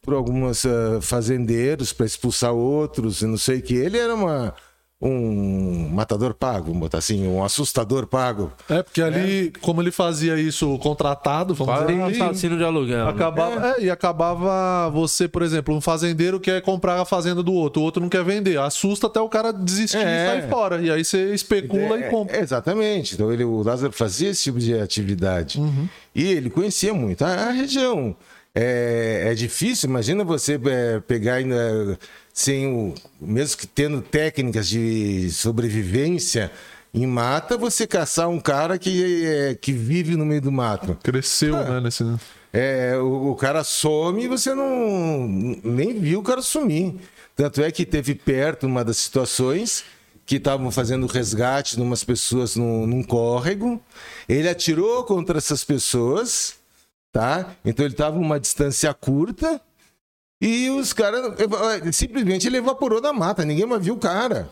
por 0.00 0.14
alguns 0.14 0.64
ah, 0.64 1.00
fazendeiros 1.02 1.92
para 1.92 2.06
expulsar 2.06 2.52
outros 2.54 3.20
e 3.20 3.26
não 3.26 3.36
sei 3.36 3.58
o 3.58 3.62
que. 3.62 3.74
Ele 3.74 3.98
era 3.98 4.14
uma, 4.14 4.54
um 5.04 5.88
matador 5.92 6.32
pago, 6.32 6.66
vamos 6.66 6.78
botar 6.78 6.98
assim, 6.98 7.26
um 7.26 7.42
assustador 7.42 8.06
pago. 8.06 8.52
É, 8.68 8.82
porque 8.84 9.02
ali, 9.02 9.52
como 9.60 9.82
ele 9.82 9.90
fazia 9.90 10.38
isso 10.38 10.78
contratado, 10.78 11.54
vamos 11.54 11.74
Quase 11.74 11.86
dizer 11.88 11.98
um 12.00 12.06
assim, 12.06 12.22
assassino 12.22 12.56
de 12.56 12.62
aluguel. 12.62 13.04
né? 13.06 13.10
Acabava, 13.10 13.68
é, 13.78 13.82
e 13.82 13.90
acabava 13.90 14.88
você, 14.90 15.26
por 15.26 15.42
exemplo, 15.42 15.74
um 15.74 15.80
fazendeiro 15.80 16.38
quer 16.38 16.62
comprar 16.62 17.00
a 17.00 17.04
fazenda 17.04 17.42
do 17.42 17.52
outro, 17.52 17.82
o 17.82 17.84
outro 17.84 18.00
não 18.00 18.08
quer 18.08 18.22
vender. 18.22 18.58
Assusta 18.60 19.08
até 19.08 19.20
o 19.20 19.28
cara 19.28 19.52
desistir 19.52 19.96
É. 19.96 20.00
e 20.00 20.40
sair 20.40 20.48
fora. 20.50 20.80
E 20.80 20.88
aí 20.90 21.04
você 21.04 21.34
especula 21.34 21.98
É, 21.98 22.06
e 22.06 22.10
compra. 22.10 22.38
Exatamente. 22.38 23.14
Então 23.14 23.32
ele, 23.32 23.42
o 23.44 23.60
Lázaro 23.62 23.92
fazia 23.92 24.30
esse 24.30 24.44
tipo 24.44 24.60
de 24.60 24.78
atividade. 24.78 25.58
Uhum. 25.58 25.88
E 26.14 26.22
ele 26.30 26.48
conhecia 26.48 26.94
muito 26.94 27.24
a, 27.24 27.28
a 27.28 27.50
região. 27.50 28.14
É, 28.54 29.28
é 29.30 29.34
difícil, 29.34 29.88
imagina 29.88 30.22
você 30.24 30.60
é, 30.66 31.00
pegar 31.00 31.34
ainda 31.36 31.98
sem 32.32 32.66
o. 32.66 32.94
Mesmo 33.20 33.58
que 33.58 33.66
tendo 33.66 34.00
técnicas 34.00 34.68
de 34.68 35.30
sobrevivência 35.30 36.50
em 36.94 37.06
mata, 37.06 37.56
você 37.56 37.86
caçar 37.86 38.28
um 38.28 38.40
cara 38.40 38.78
que, 38.78 39.24
é, 39.24 39.54
que 39.54 39.72
vive 39.72 40.16
no 40.16 40.26
meio 40.26 40.40
do 40.40 40.52
mato. 40.52 40.96
Cresceu, 41.02 41.56
né? 41.56 41.80
Nesse... 41.80 42.04
É, 42.52 42.96
o, 42.98 43.30
o 43.30 43.34
cara 43.34 43.64
some 43.64 44.24
e 44.24 44.28
você 44.28 44.54
não 44.54 45.26
nem 45.64 45.98
viu 45.98 46.20
o 46.20 46.22
cara 46.22 46.42
sumir. 46.42 46.96
Tanto 47.34 47.62
é 47.62 47.70
que 47.70 47.86
teve 47.86 48.14
perto 48.14 48.66
uma 48.66 48.84
das 48.84 48.98
situações 48.98 49.84
que 50.26 50.36
estavam 50.36 50.70
fazendo 50.70 51.06
resgate 51.06 51.76
de 51.76 51.82
umas 51.82 52.04
pessoas 52.04 52.56
num, 52.56 52.86
num 52.86 53.02
córrego. 53.02 53.80
Ele 54.28 54.48
atirou 54.48 55.02
contra 55.04 55.38
essas 55.38 55.64
pessoas, 55.64 56.56
tá? 57.10 57.54
Então 57.64 57.86
ele 57.86 57.94
estava 57.94 58.18
uma 58.18 58.38
distância 58.38 58.92
curta 58.92 59.60
e 60.44 60.68
os 60.70 60.92
caras 60.92 61.32
simplesmente 61.92 62.46
ele 62.48 62.56
evaporou 62.56 63.00
da 63.00 63.12
mata. 63.12 63.44
Ninguém 63.44 63.64
mais 63.66 63.82
viu 63.84 63.94
o 63.94 63.98
cara. 63.98 64.48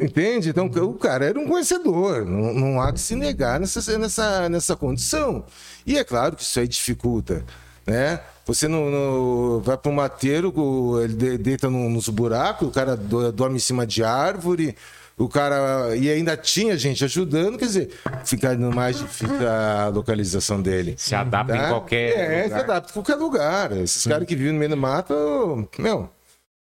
Entende? 0.00 0.48
Então 0.50 0.66
o 0.66 0.94
cara 0.94 1.24
era 1.26 1.38
um 1.38 1.46
conhecedor, 1.46 2.24
não, 2.24 2.54
não 2.54 2.80
há 2.80 2.92
que 2.92 3.00
se 3.00 3.14
negar 3.14 3.60
nessa, 3.60 3.98
nessa, 3.98 4.48
nessa 4.48 4.76
condição. 4.76 5.44
E 5.86 5.98
é 5.98 6.04
claro 6.04 6.36
que 6.36 6.42
isso 6.42 6.58
aí 6.58 6.66
dificulta, 6.68 7.44
né? 7.86 8.20
Você 8.46 8.66
não, 8.66 8.90
não- 8.90 9.60
vai 9.60 9.76
para 9.76 9.90
um 9.90 9.94
mateiro, 9.94 10.52
o- 10.58 11.00
ele 11.00 11.14
de- 11.14 11.38
deita 11.38 11.68
nos 11.70 12.08
buracos, 12.08 12.66
o 12.68 12.70
cara 12.70 12.96
do- 12.96 13.30
dorme 13.30 13.56
em 13.56 13.60
cima 13.60 13.86
de 13.86 14.02
árvore, 14.02 14.74
o 15.24 15.28
cara. 15.28 15.96
E 15.96 16.10
ainda 16.10 16.36
tinha 16.36 16.76
gente 16.76 17.04
ajudando, 17.04 17.58
quer 17.58 17.66
dizer, 17.66 17.90
fica 18.24 18.56
mais 18.56 18.98
difícil 18.98 19.48
a 19.48 19.88
localização 19.88 20.60
dele. 20.60 20.94
Se 20.98 21.14
adapta 21.14 21.54
Tá? 21.56 21.64
em 21.66 21.68
qualquer. 21.68 22.08
É, 22.18 22.42
se 22.42 22.48
lugar. 22.50 22.60
adapta 22.64 22.90
em 22.90 22.92
qualquer 22.94 23.14
lugar. 23.16 23.72
Esses 23.78 24.06
caras 24.06 24.26
que 24.26 24.34
vivem 24.36 24.52
no 24.52 24.58
meio 24.58 24.70
do 24.70 24.76
mato, 24.76 25.68
meu, 25.78 26.08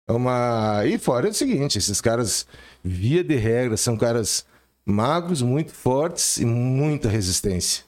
é 0.08 0.12
uma. 0.14 0.84
E 0.86 0.98
fora 0.98 1.28
é 1.28 1.32
o 1.32 1.34
seguinte: 1.34 1.78
esses 1.78 2.00
caras, 2.02 2.46
via 2.84 3.24
de 3.24 3.36
regra, 3.36 3.76
são 3.78 3.96
caras 3.98 4.46
magros, 4.86 5.42
muito 5.42 5.72
fortes 5.74 6.38
e 6.38 6.46
muita 6.46 7.10
resistência. 7.10 7.84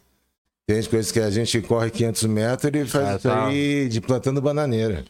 Tem 0.65 0.83
coisas 0.83 1.11
que 1.13 1.19
a 1.21 1.29
gente 1.29 1.61
corre 1.61 1.89
500 1.89 2.23
metros 2.25 2.71
e 2.75 2.85
faz 2.85 3.05
Ah, 3.07 3.15
isso 3.15 3.27
tá. 3.29 3.45
aí 3.47 3.87
de 3.87 4.01
plantando 4.01 4.41
bananeira. 4.41 5.05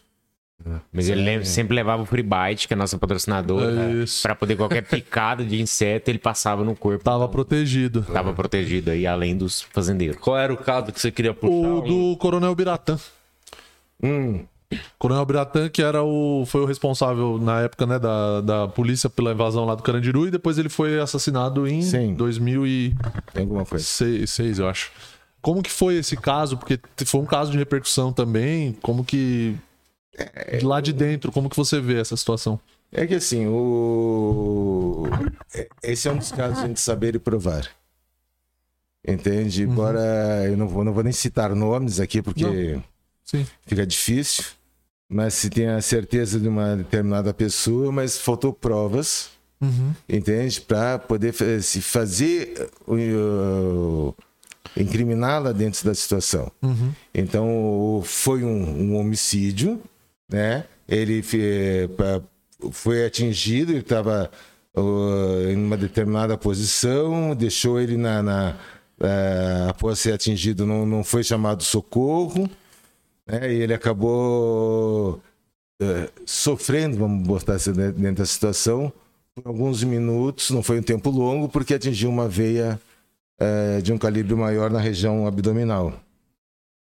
Mas 0.92 1.08
ele 1.08 1.22
lem- 1.24 1.46
sempre 1.46 1.76
levava 1.76 2.02
o 2.02 2.06
Free 2.06 2.24
Bite, 2.24 2.68
que 2.68 2.74
é 2.74 2.76
a 2.76 2.78
nossa 2.78 2.98
patrocinadora, 2.98 3.86
É 3.90 3.92
isso. 4.04 4.24
pra 4.24 4.36
poder 4.36 4.56
qualquer 4.58 4.82
picada 4.82 5.46
de 5.46 5.62
inseto 5.62 6.10
ele 6.12 6.18
passava 6.20 6.64
no 6.64 6.76
corpo. 6.76 7.04
Tava 7.04 7.28
protegido. 7.30 8.02
Tava 8.02 8.34
protegido 8.34 8.92
aí, 8.92 9.06
além 9.08 9.38
dos 9.38 9.62
fazendeiros. 9.62 10.18
Qual 10.18 10.38
era 10.38 10.52
o 10.54 10.58
caso 10.58 10.92
que 10.92 11.00
você 11.00 11.12
queria 11.12 11.34
puxar? 11.34 11.54
O 11.54 11.80
Um- 11.84 12.12
do 12.12 12.18
Coronel 12.18 12.54
Biratã. 12.56 13.00
Hum, 14.04 14.44
Coronel 15.00 15.26
Biratã, 15.26 15.70
que 15.70 15.82
era 15.82 16.04
o, 16.04 16.44
foi 16.46 16.62
o 16.62 16.66
responsável 16.66 17.38
na 17.40 17.62
época 17.62 17.86
né, 17.86 17.98
da, 17.98 18.42
da 18.42 18.68
polícia 18.68 19.10
pela 19.10 19.32
invasão 19.32 19.64
lá 19.64 19.76
do 19.76 19.84
Carandiru, 19.84 20.28
e 20.28 20.32
depois 20.32 20.58
ele 20.58 20.68
foi 20.70 21.00
assassinado 21.00 21.66
em 21.68 21.82
Sim. 21.82 22.14
2006, 22.16 22.94
tem 23.34 23.44
alguma 23.44 23.66
coisa. 23.66 23.86
seis, 23.86 24.60
eu 24.60 24.68
acho. 24.68 24.92
Como 25.42 25.64
que 25.64 25.72
foi 25.72 25.96
esse 25.96 26.18
caso? 26.18 26.58
Porque 26.58 26.78
foi 27.06 27.22
um 27.22 27.26
caso 27.26 27.52
de 27.52 27.58
repercussão 27.58 28.12
também. 28.12 28.74
Como 28.82 29.06
que. 29.06 29.56
De 30.60 30.66
lá 30.66 30.82
de 30.82 30.92
dentro, 30.94 31.32
como 31.32 31.50
que 31.50 31.56
você 31.58 31.80
vê 31.80 32.00
essa 32.00 32.16
situação? 32.18 32.60
É 32.92 33.06
que 33.06 33.16
assim, 33.16 33.46
o... 33.48 35.04
é- 35.54 35.68
esse 35.84 36.08
é 36.08 36.12
um 36.12 36.18
dos 36.18 36.32
casos 36.32 36.74
de 36.74 36.80
saber 36.80 37.16
e 37.16 37.20
provar. 37.20 37.68
Entende? 39.08 39.64
Embora 39.64 40.00
eu 40.46 40.58
não 40.58 40.68
vou, 40.68 40.84
não 40.84 40.94
vou 40.94 41.04
nem 41.04 41.14
citar 41.14 41.54
nomes 41.56 42.00
aqui, 42.00 42.22
porque 42.22 42.80
Sim. 43.24 43.46
fica 43.66 43.86
difícil. 43.86 44.44
Mas 45.10 45.36
se 45.36 45.50
tem 45.50 45.68
a 45.70 45.82
certeza 45.82 46.38
de 46.40 46.48
uma 46.50 46.76
determinada 46.76 47.34
pessoa, 47.34 47.92
mas 47.92 48.18
faltou 48.18 48.52
provas, 48.54 49.30
Uhum. 49.60 49.92
entende? 50.08 50.62
Para 50.62 51.00
poder 51.00 51.34
se 51.64 51.82
fazer 51.82 52.70
uh, 52.88 54.14
incriminá-la 54.76 55.52
dentro 55.52 55.84
da 55.86 55.96
situação. 55.96 56.52
Uhum. 56.62 56.92
Então 57.14 58.02
foi 58.06 58.44
um, 58.44 58.92
um 58.92 58.98
homicídio, 58.98 59.82
né? 60.30 60.66
Ele 60.88 61.22
foi 62.72 63.06
atingido, 63.06 63.72
ele 63.72 63.80
estava 63.80 64.32
em 65.52 65.56
uma 65.56 65.78
determinada 65.78 66.38
posição, 66.38 67.36
deixou 67.36 67.80
ele 67.80 67.98
na, 67.98 68.22
na 68.22 68.58
eh, 69.00 69.68
após 69.70 70.00
ser 70.00 70.14
atingido, 70.14 70.66
não, 70.66 70.86
não 70.86 71.04
foi 71.04 71.24
chamado 71.24 71.64
socorro, 71.64 72.50
né? 73.26 73.54
E 73.54 73.62
ele 73.62 73.74
acabou 73.74 75.22
eh, 75.82 76.10
sofrendo, 76.26 76.98
vamos 76.98 77.28
botar 77.28 77.56
assim 77.56 77.74
dentro 77.74 78.02
dentro 78.02 78.18
da 78.24 78.26
situação, 78.26 78.92
por 79.36 79.48
alguns 79.48 79.84
minutos, 79.84 80.50
não 80.52 80.64
foi 80.64 80.80
um 80.80 80.84
tempo 80.84 81.10
longo, 81.10 81.50
porque 81.50 81.74
atingiu 81.76 82.10
uma 82.10 82.28
veia 82.28 82.80
eh, 83.40 83.82
de 83.82 83.94
um 83.94 83.98
calibre 83.98 84.36
maior 84.36 84.72
na 84.72 84.80
região 84.80 85.28
abdominal. 85.28 85.94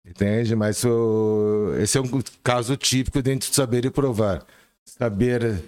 Entende? 0.08 0.56
Mas 0.56 0.84
o- 0.84 1.74
esse 1.80 1.98
é 1.98 2.02
um 2.02 2.22
caso 2.44 2.76
típico 2.78 3.22
dentro 3.22 3.50
de 3.50 3.56
saber 3.56 3.86
e 3.86 3.90
provar. 3.90 4.44
Saber 4.84 5.64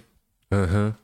Aham. 0.50 0.94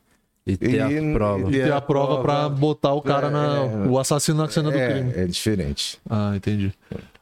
E 0.47 0.57
ter 0.59 0.81
a 0.81 0.91
E- 0.93 1.13
prova. 1.13 1.49
e- 1.49 1.53
Ter 1.53 1.73
a 1.73 1.81
prova 1.81 2.23
pra 2.23 2.49
botar 2.49 2.93
o 2.93 3.01
cara 3.01 3.31
na. 3.31 3.57
É. 3.65 3.89
O 3.89 3.99
assassino 3.99 4.39
na 4.39 4.49
cena 4.49 4.71
do 4.71 4.77
crime. 4.77 5.13
é, 5.15 5.23
é 5.23 5.27
diferente. 5.27 5.99
Ah, 6.09 6.33
entendi. 6.37 6.73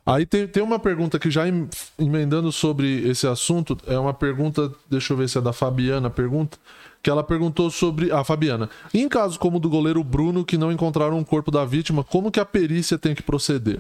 Aí 0.05 0.27
tem, 0.27 0.49
tem 0.49 0.61
uma 0.63 0.81
pergunta 0.81 1.17
que 1.21 1.31
já 1.31 1.47
em- 1.49 1.69
emendando 1.97 2.51
sobre 2.51 3.09
esse 3.09 3.25
assunto, 3.27 3.79
é 3.87 3.97
uma 3.97 4.13
pergunta, 4.13 4.73
deixa 4.91 5.13
eu 5.13 5.17
ver 5.17 5.29
se 5.29 5.39
é 5.39 5.41
da 5.41 5.53
Fabiana, 5.53 6.09
a 6.09 6.11
pergunta, 6.11 6.59
que 7.01 7.09
ela 7.09 7.23
perguntou 7.23 7.71
sobre 7.71 8.11
a 8.11 8.25
Fabiana. 8.25 8.69
Em 8.93 9.09
casos 9.09 9.37
como 9.37 9.59
o 9.59 9.61
do 9.61 9.71
goleiro 9.71 10.03
Bruno, 10.03 10.45
que 10.45 10.59
não 10.59 10.73
encontraram 10.73 11.21
o 11.21 11.25
corpo 11.25 11.53
da 11.53 11.65
vítima, 11.65 12.03
como 12.03 12.33
que 12.33 12.41
a 12.41 12.45
perícia 12.45 12.99
tem 12.99 13.15
que 13.15 13.23
proceder? 13.23 13.79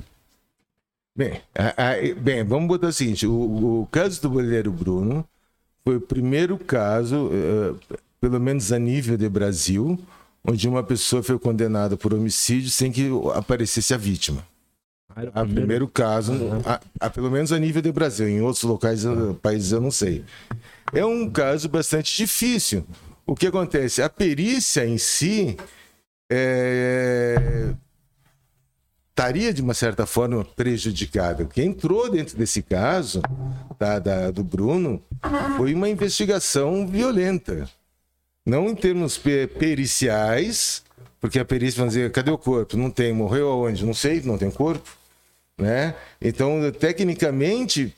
Bem, 1.14 1.40
a- 1.55 1.90
a- 1.90 2.14
bem, 2.20 2.43
vamos 2.44 2.68
botar 2.68 2.89
o 2.89 2.93
seguinte: 2.93 3.26
o, 3.26 3.82
o 3.82 3.89
caso 3.90 4.20
do 4.22 4.30
goleiro 4.30 4.72
Bruno 4.72 5.24
foi 5.84 5.97
o 5.97 6.01
primeiro 6.01 6.56
caso, 6.56 7.28
eh, 7.32 7.97
pelo 8.20 8.40
menos 8.40 8.72
a 8.72 8.78
nível 8.78 9.16
de 9.18 9.28
Brasil, 9.28 9.98
onde 10.47 10.66
uma 10.68 10.82
pessoa 10.82 11.22
foi 11.22 11.39
condenada 11.39 11.97
por 11.97 12.14
homicídio 12.14 12.70
sem 12.70 12.90
que 12.90 13.10
aparecesse 13.34 13.93
a 13.93 13.97
vítima. 13.97 14.47
A 15.34 15.44
primeiro 15.44 15.86
caso, 15.86 16.32
a, 16.64 16.80
a- 17.06 17.10
pelo 17.10 17.30
menos 17.30 17.52
a 17.52 17.59
nível 17.59 17.82
de 17.82 17.93
Brasil. 17.93 18.26
Em 18.26 18.40
outros 18.40 18.62
locais, 18.64 19.05
eu- 19.05 19.34
países 19.34 19.70
eu 19.72 19.80
não 19.80 19.90
sei. 19.90 20.24
É 20.94 21.05
um 21.05 21.28
caso 21.28 21.68
bastante 21.68 22.16
difícil. 22.16 22.86
O 23.26 23.34
que 23.34 23.47
acontece? 23.47 24.01
A 24.01 24.09
perícia 24.09 24.86
em 24.86 24.97
si 24.97 25.59
é, 26.30 27.74
estaria, 29.12 29.52
de 29.52 29.60
uma 29.62 29.74
certa 29.74 30.06
forma, 30.06 30.44
prejudicada. 30.44 31.44
O 31.44 31.47
que 31.47 31.62
entrou 31.62 32.10
dentro 32.10 32.36
desse 32.36 32.62
caso 32.62 33.20
da, 33.78 33.98
da- 33.98 34.30
do 34.30 34.43
Bruno 34.43 35.02
foi 35.56 35.74
uma 35.74 35.89
investigação 35.89 36.86
violenta. 36.86 37.68
Não 38.44 38.68
em 38.68 38.74
termos 38.74 39.16
pe- 39.18 39.47
periciais, 39.47 40.82
porque 41.20 41.39
a 41.39 41.44
perícia 41.44 41.78
vai 41.80 41.89
dizer, 41.89 42.10
cadê 42.10 42.30
o 42.30 42.39
corpo? 42.39 42.76
Não 42.76 42.90
tem, 42.90 43.12
morreu 43.12 43.48
aonde? 43.51 43.84
Não 43.84 43.94
sei, 43.94 44.20
não 44.22 44.36
tem 44.39 44.51
corpo. 44.51 44.90
Né? 45.59 45.94
Então, 46.20 46.59
tecnicamente, 46.72 47.94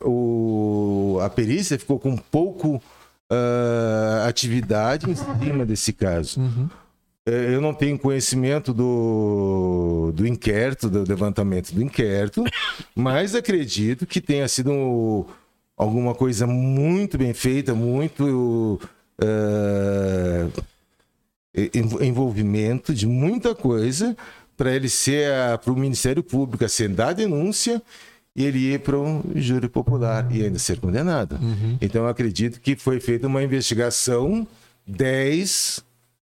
o, 0.00 1.18
a 1.22 1.30
perícia 1.30 1.78
ficou 1.78 1.98
com 1.98 2.16
pouco 2.16 2.82
ah, 3.30 4.26
atividade 4.28 5.10
em 5.10 5.14
cima 5.14 5.64
desse 5.64 5.92
caso. 5.92 6.40
Eh, 6.40 6.83
Eu 7.26 7.60
não 7.60 7.72
tenho 7.72 7.98
conhecimento 7.98 8.74
do, 8.74 10.12
do 10.14 10.26
inquérito, 10.26 10.90
do 10.90 11.04
levantamento 11.08 11.72
do 11.74 11.82
inquérito, 11.82 12.44
mas 12.94 13.34
acredito 13.34 14.04
que 14.06 14.20
tenha 14.20 14.46
sido 14.46 14.70
um- 14.70 15.24
alguma 15.76 16.14
coisa 16.14 16.46
muito 16.46 17.16
bem 17.16 17.32
feita, 17.32 17.74
muito 17.74 18.78
en- 21.54 22.04
envolvimento 22.06 22.92
de 22.94 23.06
muita 23.06 23.54
coisa 23.54 24.16
para 24.56 24.74
ele 24.74 24.88
ser 24.88 25.30
para 25.62 25.72
o 25.72 25.76
Ministério 25.76 26.22
Público 26.22 26.64
acertar 26.64 27.08
a 27.08 27.12
denúncia 27.12 27.82
e 28.36 28.44
ele 28.44 28.58
ir 28.74 28.80
para 28.80 28.98
um 28.98 29.22
júri 29.34 29.68
popular 29.68 30.28
e 30.30 30.42
ainda 30.44 30.58
ser 30.58 30.78
condenado. 30.78 31.38
Então 31.80 32.02
eu 32.02 32.08
acredito 32.08 32.60
que 32.60 32.76
foi 32.76 33.00
feita 33.00 33.26
uma 33.28 33.42
investigação 33.42 34.46
10 34.86 35.82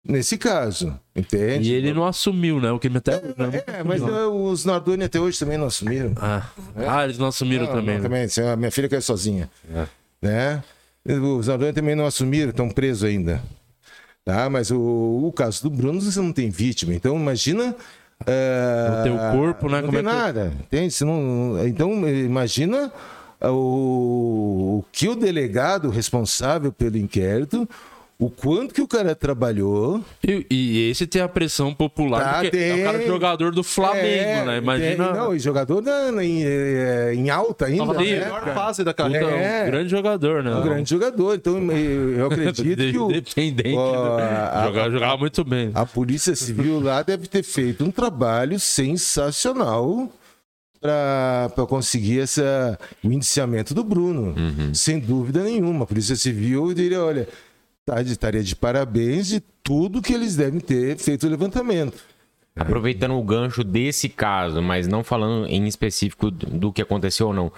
nesse 0.08 0.38
caso, 0.38 0.98
entende? 1.16 1.72
E 1.72 1.74
ele 1.76 1.94
não 1.94 2.06
assumiu, 2.06 2.60
né? 2.62 2.72
O 2.72 2.80
que 2.80 2.90
me 2.90 2.98
até. 2.98 3.22
né? 3.22 3.64
É, 3.68 3.84
mas 3.84 4.02
eh, 4.02 4.26
os 4.26 4.66
Nardoni 4.66 5.04
até 5.04 5.20
hoje 5.20 5.38
também 5.40 5.58
não 5.58 5.68
assumiram. 5.68 6.14
Ah. 6.18 6.44
Ah, 6.76 7.04
eles 7.04 7.18
não 7.18 7.28
assumiram 7.28 7.66
Não, 7.66 7.74
também. 7.74 8.00
não, 8.00 8.10
né? 8.10 8.28
também. 8.28 8.52
A 8.52 8.56
minha 8.56 8.72
filha 8.72 8.88
caiu 8.90 9.02
sozinha. 9.02 9.50
É. 9.74 9.86
Né? 10.22 10.64
Os 11.38 11.48
Nardoni 11.48 11.74
também 11.74 11.96
não 11.96 12.06
assumiram, 12.06 12.50
estão 12.50 12.70
presos 12.70 13.04
ainda. 13.04 13.42
Tá? 14.26 14.50
Mas 14.50 14.72
o, 14.72 14.78
o 15.26 15.32
caso 15.32 15.64
do 15.64 15.70
Bruno, 15.70 16.02
você 16.02 16.20
não 16.20 16.34
tem 16.34 16.50
vítima. 16.50 16.94
Então, 16.94 17.16
imagina. 17.16 17.76
ah, 18.26 18.96
Não 18.98 19.04
tem 19.04 19.14
o 19.14 19.32
corpo, 19.40 19.70
né? 19.70 19.82
Não 19.82 19.90
Como 19.90 19.92
tem 19.92 20.00
é 20.08 20.12
que- 20.12 20.18
nada. 20.20 20.54
Entende? 20.60 20.94
Você 20.94 21.06
não- 21.06 21.66
então, 21.68 22.08
imagina 22.10 22.92
ah, 23.40 23.52
o, 23.52 24.80
o 24.80 24.86
que 24.92 25.08
o 25.08 25.16
delegado 25.16 25.90
responsável 25.90 26.72
pelo 26.74 26.98
inquérito, 26.98 27.68
o 28.19 28.31
quanto 28.31 28.73
que 28.73 28.81
o 28.81 28.88
cara 28.88 29.14
trabalhou. 29.14 30.03
E, 30.27 30.44
e 30.49 30.89
esse 30.89 31.06
tem 31.06 31.22
a 31.22 31.27
pressão 31.27 31.72
popular, 31.72 32.23
Tá, 32.23 32.41
porque 32.41 32.57
é 32.57 32.73
o 32.76 32.84
cara 32.84 32.98
tem. 32.98 33.07
jogador 33.07 33.52
do 33.53 33.64
Flamengo, 33.64 34.06
É, 34.07 34.45
né? 34.45 34.57
Imagina. 34.57 35.06
tem- 35.06 35.14
não, 35.15 35.35
e 35.35 35.39
jogador 35.39 35.84
na- 35.84 36.11
na- 36.11 36.23
em, 36.26 36.44
eh, 36.44 37.14
em 37.14 37.30
alta 37.30 37.65
ainda. 37.68 37.85
Tava 37.85 37.94
na 37.94 37.99
Sim, 37.99 38.11
né, 38.14 38.19
melhor 38.22 38.39
cara? 38.41 38.53
fase 38.56 38.84
da 38.84 38.91
carreira. 38.94 39.26
É. 39.30 39.64
um 39.64 39.65
grande 39.68 39.89
jogador, 39.91 40.44
né? 40.44 40.56
um 40.56 40.64
grande 40.64 40.89
jogador. 40.89 41.35
Então 41.35 41.57
eu 41.72 42.11
eu 42.18 42.26
acredito 42.31 42.77
que 42.91 42.98
o, 42.98 43.07
Dependente. 43.10 43.76
ó, 43.76 43.91
do- 44.18 44.23
a- 44.23 44.64
jogava, 44.65 44.89
jogava 44.91 45.18
muito 45.18 45.44
bem. 45.44 45.72
a 45.76 45.85
Polícia 45.85 46.35
Civil 46.35 46.80
lá 46.80 47.03
deve 47.03 47.27
ter 47.27 47.44
feito 47.44 47.84
um 47.85 47.91
trabalho 47.91 48.60
sensacional 48.60 50.11
para 50.81 51.49
conseguir 51.68 52.19
essa, 52.22 52.77
o 53.03 53.11
indiciamento 53.11 53.73
do 53.73 53.84
Bruno. 53.84 54.34
Sem 54.73 54.99
dúvida 54.99 55.44
nenhuma. 55.44 55.84
A 55.84 55.88
Polícia 55.88 56.15
Civil 56.15 56.73
diria: 56.73 57.03
olha, 57.03 57.27
tá, 57.88 58.02
de- 58.04 58.12
estaria 58.12 58.44
de 58.44 58.56
parabéns 58.56 59.28
de 59.28 59.40
tudo 59.64 60.02
que 60.02 60.14
eles 60.14 60.36
devem 60.36 60.60
ter 60.60 60.98
feito 60.98 61.26
o 61.26 61.30
levantamento. 61.30 61.98
Aproveitando 62.56 63.14
o 63.16 63.24
gancho 63.24 63.64
desse 63.64 64.10
caso, 64.10 64.62
mas 64.62 64.88
não 64.88 65.04
falando 65.04 65.48
em 65.48 65.68
específico 65.68 66.30
do 66.32 66.72
que 66.74 66.82
aconteceu 66.82 67.28
ou 67.28 67.34
não. 67.34 67.52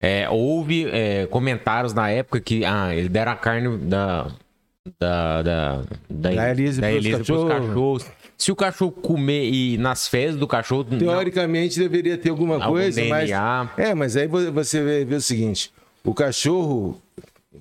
é, 0.00 0.28
houve 0.30 0.86
é, 0.90 1.26
comentários 1.26 1.92
na 1.92 2.08
época 2.10 2.40
que 2.40 2.64
ah, 2.64 2.94
ele 2.94 3.08
deram 3.08 3.32
a 3.32 3.36
carne 3.36 3.78
da. 3.78 4.30
Da, 4.98 5.42
da, 5.42 5.82
da, 6.08 6.30
Da 6.30 6.50
Elise 6.50 6.80
pros 6.80 7.26
pros 7.26 7.42
cachorros. 7.44 7.66
cachorros. 7.68 8.06
Se 8.38 8.50
o 8.50 8.56
cachorro 8.56 8.90
comer 8.92 9.50
e 9.50 9.76
nas 9.76 10.08
fezes 10.08 10.36
do 10.40 10.46
cachorro. 10.46 10.86
não- 10.90 10.98
Teoricamente 10.98 11.78
deveria 11.78 12.16
ter 12.16 12.30
alguma 12.30 12.54
Algum 12.54 12.68
coisa, 12.70 13.04
mas. 13.04 13.28
DNA. 13.28 13.70
É, 13.76 13.94
mas 13.94 14.16
aí 14.16 14.26
vo- 14.26 14.50
você 14.50 14.82
vê, 14.82 15.04
vê 15.04 15.16
o 15.16 15.20
seguinte: 15.20 15.70
o 16.02 16.14
cachorro, 16.14 16.98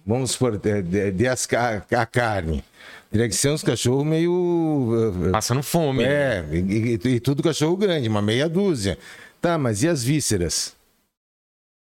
vamos 0.05 0.31
supor, 0.31 0.57
de, 0.57 0.81
de, 0.81 1.11
de 1.11 1.27
as 1.27 1.45
ca- 1.45 1.85
a 1.91 2.05
carne. 2.05 2.63
Teria 3.09 3.27
que 3.29 3.35
ser 3.35 3.49
uns 3.49 3.63
cachorros 3.63 4.05
meio. 4.05 4.31
uh, 4.31 5.31
Passando 5.31 5.63
fome. 5.63 6.03
É, 6.03 6.45
e, 6.51 6.99
e- 7.03 7.07
e 7.15 7.19
tudo 7.19 7.41
cachorro 7.41 7.77
grande, 7.77 8.07
uma 8.09 8.21
meia 8.21 8.49
dúzia. 8.49 8.97
Tá, 9.41 9.57
mas 9.57 9.83
e 9.83 9.87
as 9.87 10.03
vísceras? 10.03 10.75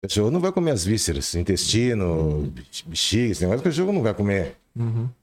O 0.03 0.09
cachorro 0.09 0.31
não 0.31 0.41
vai 0.41 0.53
comer 0.53 0.73
as 0.73 0.85
vísceras, 0.85 1.35
intestino, 1.35 2.53
bexiga, 2.87 3.33
esse 3.33 3.41
negócio, 3.43 3.61
o 3.61 3.65
cachorro 3.65 3.93
não 3.93 4.03
vai 4.03 4.13
comer. 4.13 4.57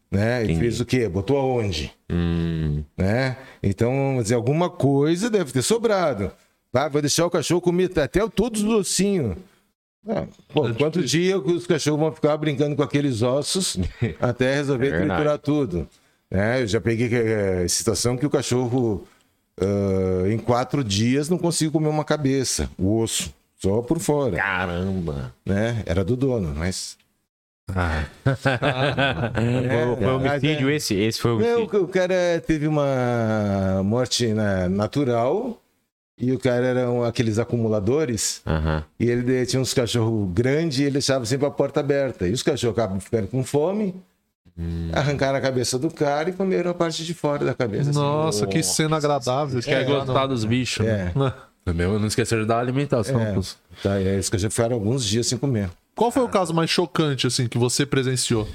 Né? 0.10 0.44
Ele 0.44 0.56
fez 0.58 0.80
o 0.82 0.86
quê? 0.86 1.08
Botou 1.08 1.38
aonde? 1.38 1.94
Hum, 2.10 2.84
né? 2.98 3.38
Então, 3.62 4.20
dizer, 4.22 4.36
alguma 4.36 4.70
coisa 4.70 5.30
deve 5.30 5.52
ter 5.52 5.62
sobrado. 5.62 6.32
Ah, 6.74 6.88
vou 6.88 7.02
deixar 7.02 7.26
o 7.26 7.30
cachorro 7.30 7.62
comer 7.62 7.92
até 8.00 8.28
todos 8.30 8.64
os 8.64 8.70
ossinhos. 8.74 9.36
Ah, 10.08 10.26
pô, 10.54 10.74
quantos 10.74 11.10
dias 11.10 11.40
os 11.46 11.68
cachorros 11.68 12.00
vão 12.00 12.12
ficar 12.12 12.36
brincando 12.38 12.76
com 12.76 12.82
aqueles 12.82 13.22
ossos 13.22 13.78
até 14.20 14.56
resolver 14.56 14.88
É 14.88 14.98
triturar 14.98 15.38
tudo? 15.38 15.88
Né? 16.30 16.62
Eu 16.64 16.68
já 16.68 16.82
peguei 16.82 17.10
eh, 17.14 17.68
situação 17.68 18.18
que 18.18 18.26
o 18.26 18.30
cachorro, 18.30 19.06
ah, 19.62 20.28
em 20.32 20.38
quatro 20.40 20.84
dias, 20.84 21.30
não 21.30 21.38
conseguiu 21.38 21.72
comer 21.72 21.90
uma 21.90 22.04
cabeça, 22.06 22.70
o 22.80 23.00
osso, 23.00 23.32
só 23.58 23.82
por 23.82 24.00
fora. 24.00 24.38
caramba. 24.38 25.34
Né? 25.46 25.84
Era 25.86 26.04
do 26.04 26.16
dono, 26.16 26.54
mas. 26.56 26.98
Foi, 27.72 29.96
foi 29.98 30.08
homicídio 30.08 30.70
esse? 30.70 30.94
Esse 30.96 31.22
foi 31.22 31.32
Não, 31.32 31.38
homicídio. 31.60 31.84
o 31.84 31.88
cara 31.88 32.44
teve 32.46 32.68
uma 32.68 33.82
morte 33.84 34.34
na- 34.34 34.68
natural 34.68 35.58
e 36.22 36.32
o 36.32 36.38
cara 36.40 36.66
eram 36.68 37.04
aqueles 37.04 37.40
acumuladores 37.40 38.42
Aham. 38.46 38.84
e 39.00 39.10
ele 39.10 39.46
tinha 39.46 39.60
uns 39.62 39.74
cachorros 39.74 40.30
grandes 40.32 40.78
e 40.80 40.84
ele 40.84 40.92
deixava 40.92 41.26
sempre 41.26 41.48
a 41.48 41.52
porta 41.52 41.80
aberta. 41.80 42.28
E 42.28 42.32
os 42.32 42.44
cachorros 42.44 42.78
acabam 42.78 43.00
ficando 43.00 43.28
com 43.28 43.44
fome, 43.44 43.96
arrancaram 44.94 45.38
a 45.38 45.42
cabeça 45.42 45.80
do 45.80 45.90
cara 45.90 46.30
e 46.30 46.34
comeram 46.34 46.72
a 46.72 46.74
parte 46.74 47.04
de 47.04 47.14
fora 47.14 47.44
da 47.44 47.54
cabeça. 47.54 47.90
assim. 47.90 48.00
Nossa, 48.00 48.46
que 48.46 48.62
cena 48.62 48.98
agradável. 48.98 49.60
Quer 49.62 49.84
gostar 49.86 50.28
dos 50.28 50.46
bichos. 50.46 50.86
né? 50.86 51.12
É, 51.66 51.74
Meu, 51.74 51.98
não 52.00 52.08
esquecer 52.08 52.40
de 52.42 52.46
dar 52.46 52.60
alimentação. 52.60 53.20
É. 53.20 53.32
pros- 53.34 53.58
tá, 53.82 53.92
os 54.20 54.30
cachorros 54.30 54.54
ficaram 54.54 54.76
alguns 54.76 55.06
dias 55.06 55.28
sem 55.28 55.38
comer. 55.38 55.70
Qual 55.96 56.12
foi 56.12 56.24
o 56.24 56.30
caso 56.30 56.54
mais 56.54 56.70
chocante, 56.70 57.28
assim, 57.28 57.48
que 57.48 57.58
você 57.58 57.86
presenciou? 57.86 58.48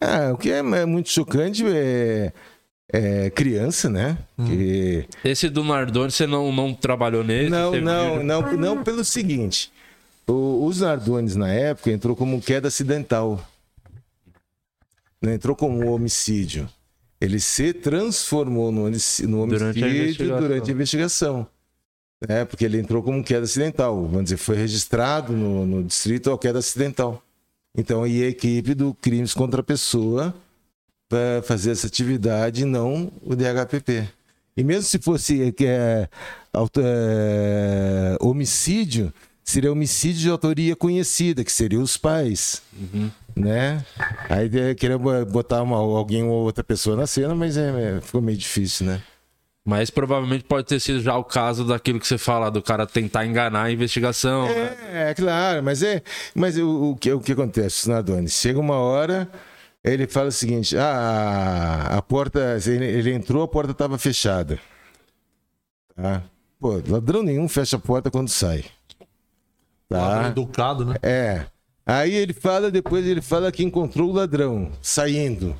Ah, 0.00 0.30
o 0.32 0.36
que 0.38 0.50
é 0.50 0.58
é 0.58 0.86
muito 0.86 1.10
chocante 1.10 1.64
é, 1.66 2.32
é 2.92 3.30
criança, 3.30 3.88
né? 3.88 4.18
Que 4.36 5.06
Esse 5.24 5.48
do 5.48 5.62
Nardone, 5.62 6.10
você 6.10 6.26
não, 6.26 6.52
não 6.52 6.74
trabalhou 6.74 7.22
nele? 7.22 7.48
Não, 7.48 7.72
não, 7.80 8.12
vídeo? 8.12 8.24
não, 8.24 8.56
não 8.56 8.82
pelo 8.84 9.04
seguinte. 9.04 9.70
O, 10.26 10.64
os 10.64 10.80
Nardones, 10.80 11.34
na 11.36 11.48
época, 11.48 11.90
entrou 11.90 12.14
como 12.14 12.40
queda 12.40 12.68
acidental. 12.68 13.44
Não 15.20 15.32
entrou 15.32 15.54
como 15.56 15.90
homicídio. 15.90 16.68
Ele 17.20 17.38
se 17.38 17.72
transformou 17.72 18.72
no, 18.72 18.88
no 18.88 19.46
Durante 19.46 19.82
a 19.82 19.86
homicídio 19.86 20.02
investigação. 20.02 20.40
durante 20.40 20.70
a 20.70 20.72
investigação. 20.72 21.46
É, 22.28 22.44
porque 22.44 22.64
ele 22.64 22.78
entrou 22.78 23.02
como 23.02 23.22
queda 23.22 23.44
acidental. 23.44 24.06
Vamos 24.06 24.24
dizer, 24.24 24.36
foi 24.36 24.56
registrado 24.56 25.32
no, 25.32 25.66
no 25.66 25.84
distrito 25.84 26.30
a 26.30 26.38
queda 26.38 26.58
acidental. 26.58 27.22
Então, 27.76 28.02
aí 28.02 28.22
a 28.24 28.28
equipe 28.28 28.74
do 28.74 28.94
Crimes 28.94 29.34
contra 29.34 29.60
a 29.60 29.64
Pessoa 29.64 30.34
para 31.10 31.42
fazer 31.42 31.72
essa 31.72 31.88
atividade 31.88 32.62
e 32.62 32.64
não 32.64 33.12
o 33.20 33.34
DHPP. 33.34 34.08
E 34.56 34.62
mesmo 34.62 34.82
se 34.84 34.98
fosse 34.98 35.50
que 35.52 35.66
é, 35.66 36.08
auto- 36.52 36.80
é, 36.82 38.16
homicídio, 38.20 39.12
seria 39.44 39.72
homicídio 39.72 40.20
de 40.22 40.30
autoria 40.30 40.76
conhecida, 40.76 41.42
que 41.44 41.50
seria 41.52 41.80
os 41.80 41.96
pais. 41.96 42.62
Né? 43.34 43.84
Aí 44.28 44.48
queria 44.76 44.98
bo- 44.98 45.24
botar 45.26 45.62
uma, 45.62 45.76
alguém 45.76 46.22
ou 46.22 46.44
outra 46.44 46.62
pessoa 46.62 46.96
na 46.96 47.06
cena, 47.06 47.34
mas 47.34 47.56
é, 47.56 47.96
é, 47.96 48.00
ficou 48.00 48.20
meio 48.22 48.38
difícil, 48.38 48.86
né? 48.86 49.02
Mas 49.64 49.90
provavelmente 49.90 50.44
pode 50.44 50.66
ter 50.66 50.80
sido 50.80 51.00
já 51.02 51.16
o 51.16 51.22
caso 51.24 51.64
daquilo 51.64 52.00
que 52.00 52.06
você 52.06 52.16
fala, 52.18 52.50
do 52.50 52.62
cara 52.62 52.86
tentar 52.86 53.26
enganar 53.26 53.64
a 53.64 53.70
investigação. 53.72 54.46
né? 54.46 54.76
É, 54.92 55.10
é 55.10 55.14
claro, 55.14 55.62
mas 55.62 55.82
é. 55.82 56.02
Mas 56.34 56.56
o, 56.56 56.90
o 56.92 56.96
que, 56.96 57.12
o 57.12 57.20
que 57.20 57.32
acontece, 57.32 57.88
Nadones? 57.88 58.32
Chega 58.32 58.58
uma 58.58 58.76
hora, 58.76 59.28
ele 59.82 60.06
fala 60.06 60.28
o 60.28 60.32
seguinte: 60.32 60.76
ah, 60.76 61.88
a 61.90 62.02
porta. 62.02 62.58
Ele, 62.66 62.84
ele 62.84 63.12
entrou, 63.12 63.42
a 63.42 63.48
porta 63.48 63.72
estava 63.72 63.98
fechada. 63.98 64.58
Tá? 65.94 66.22
Pô, 66.58 66.80
ladrão 66.86 67.22
nenhum 67.22 67.48
fecha 67.48 67.76
a 67.76 67.80
porta 67.80 68.10
quando 68.10 68.28
sai. 68.28 68.64
Ladrão 69.90 70.22
Tá? 70.22 70.28
Educado, 70.28 70.84
né? 70.84 70.96
É. 71.02 71.46
Aí 71.86 72.14
ele 72.14 72.32
fala, 72.32 72.70
depois 72.70 73.04
ele 73.06 73.20
fala 73.20 73.50
que 73.50 73.64
encontrou 73.64 74.10
o 74.10 74.12
ladrão 74.12 74.70
saindo. 74.80 75.56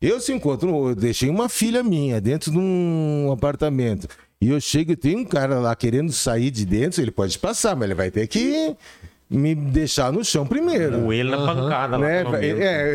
Eu 0.00 0.18
se 0.18 0.32
encontro, 0.32 0.88
eu 0.88 0.94
deixei 0.94 1.28
uma 1.28 1.48
filha 1.48 1.82
minha 1.82 2.20
dentro 2.20 2.50
de 2.50 2.58
um 2.58 3.30
apartamento. 3.30 4.08
E 4.40 4.48
eu 4.48 4.58
chego 4.58 4.92
e 4.92 4.96
tem 4.96 5.16
um 5.16 5.24
cara 5.24 5.60
lá 5.60 5.76
querendo 5.76 6.10
sair 6.10 6.50
de 6.50 6.64
dentro, 6.64 7.02
ele 7.02 7.10
pode 7.10 7.38
passar, 7.38 7.76
mas 7.76 7.84
ele 7.84 7.94
vai 7.94 8.10
ter 8.10 8.26
que 8.26 8.74
me 9.30 9.54
deixar 9.54 10.12
no 10.12 10.24
chão 10.24 10.44
primeiro. 10.44 10.98
O 11.06 11.12
ele 11.12 11.30
na 11.30 11.38
pancada 11.38 11.96
lá, 11.96 12.06
Né? 12.06 12.24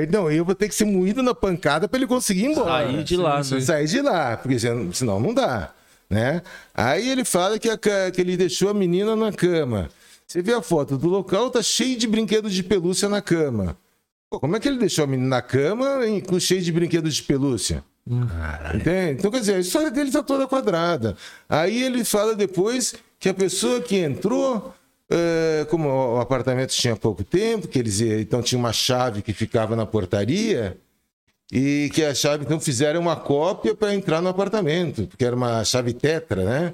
É, 0.03 0.07
não, 0.12 0.30
eu 0.30 0.44
vou 0.44 0.53
ter 0.53 0.68
que 0.68 0.76
ser 0.76 0.84
moído 0.86 1.24
na 1.24 1.34
pancada 1.34 1.88
para 1.88 1.98
ele 1.98 2.07
conseguir 2.07 2.41
ir 2.41 2.52
embora. 2.52 2.86
Sair 2.86 3.03
de 3.03 3.16
lá, 3.18 3.38
né? 3.38 3.62
Sair 3.62 3.88
de 3.88 4.02
lá, 4.02 4.38
porque 4.38 4.57
senão, 4.60 5.20
não 5.20 5.34
dá. 5.34 5.72
Né? 6.10 6.41
Aí 6.74 7.10
ele 7.10 7.24
fala 7.24 7.57
que, 7.57 7.70
a 7.70 7.78
que 7.78 8.20
ele 8.22 8.36
deixou 8.38 8.70
a 8.70 8.74
menina 8.74 9.16
na 9.16 9.32
cama. 9.32 9.90
Você 10.28 10.41
vê 10.41 10.53
a 10.53 10.62
foto 10.62 10.98
do 10.98 11.07
local, 11.07 11.49
tá 11.49 11.62
cheio 11.64 11.98
de 11.98 12.06
brinquedos 12.07 12.53
de 12.53 12.62
pelúcia 12.64 13.07
na 13.07 13.22
cama. 13.22 13.78
Pô, 14.30 14.40
como 14.40 14.56
é 14.56 14.60
que 14.60 14.68
ele 14.68 14.78
deixou 14.78 15.03
a 15.03 15.07
menina 15.07 15.30
na 15.30 15.41
cama 15.41 16.06
em- 16.06 16.20
com 16.20 16.40
cheio 16.40 16.62
de 16.62 16.72
brinquedos 16.72 17.16
de 17.16 17.24
pelúcia? 17.24 17.84
Entende? 18.74 19.20
Então, 19.20 19.32
quer 19.32 19.40
dizer, 19.40 19.56
a 19.56 19.60
história 19.60 19.90
dele 19.90 20.12
tá 20.12 20.22
toda 20.22 20.48
quadrada. 20.48 21.16
Aí 21.49 21.82
ele 21.84 22.03
fala 22.03 22.36
depois 22.36 22.94
que 23.20 23.30
a 23.30 23.34
pessoa 23.34 23.82
que 23.82 23.95
entrou, 23.98 24.74
eh, 25.10 25.65
como 25.69 25.90
o 25.90 26.19
apartamento 26.19 26.72
tinha 26.72 26.95
pouco 26.95 27.23
tempo, 27.23 27.68
que 27.68 27.80
eles 27.80 28.02
então 28.02 28.41
tinha 28.41 28.60
uma 28.60 28.73
chave 28.73 29.22
que 29.22 29.34
ficava 29.34 29.76
na 29.76 29.86
portaria, 29.86 30.77
e 31.52 31.91
que 31.94 32.03
a 32.03 32.14
chave, 32.15 32.44
então, 32.44 32.60
fizeram 32.60 32.99
uma 32.99 33.15
cópia 33.15 33.76
para 33.76 33.94
entrar 33.94 34.19
no 34.19 34.30
apartamento, 34.30 35.06
porque 35.06 35.23
era 35.23 35.36
uma 35.36 35.64
chave 35.64 35.94
tetra, 35.94 36.44
né? 36.44 36.72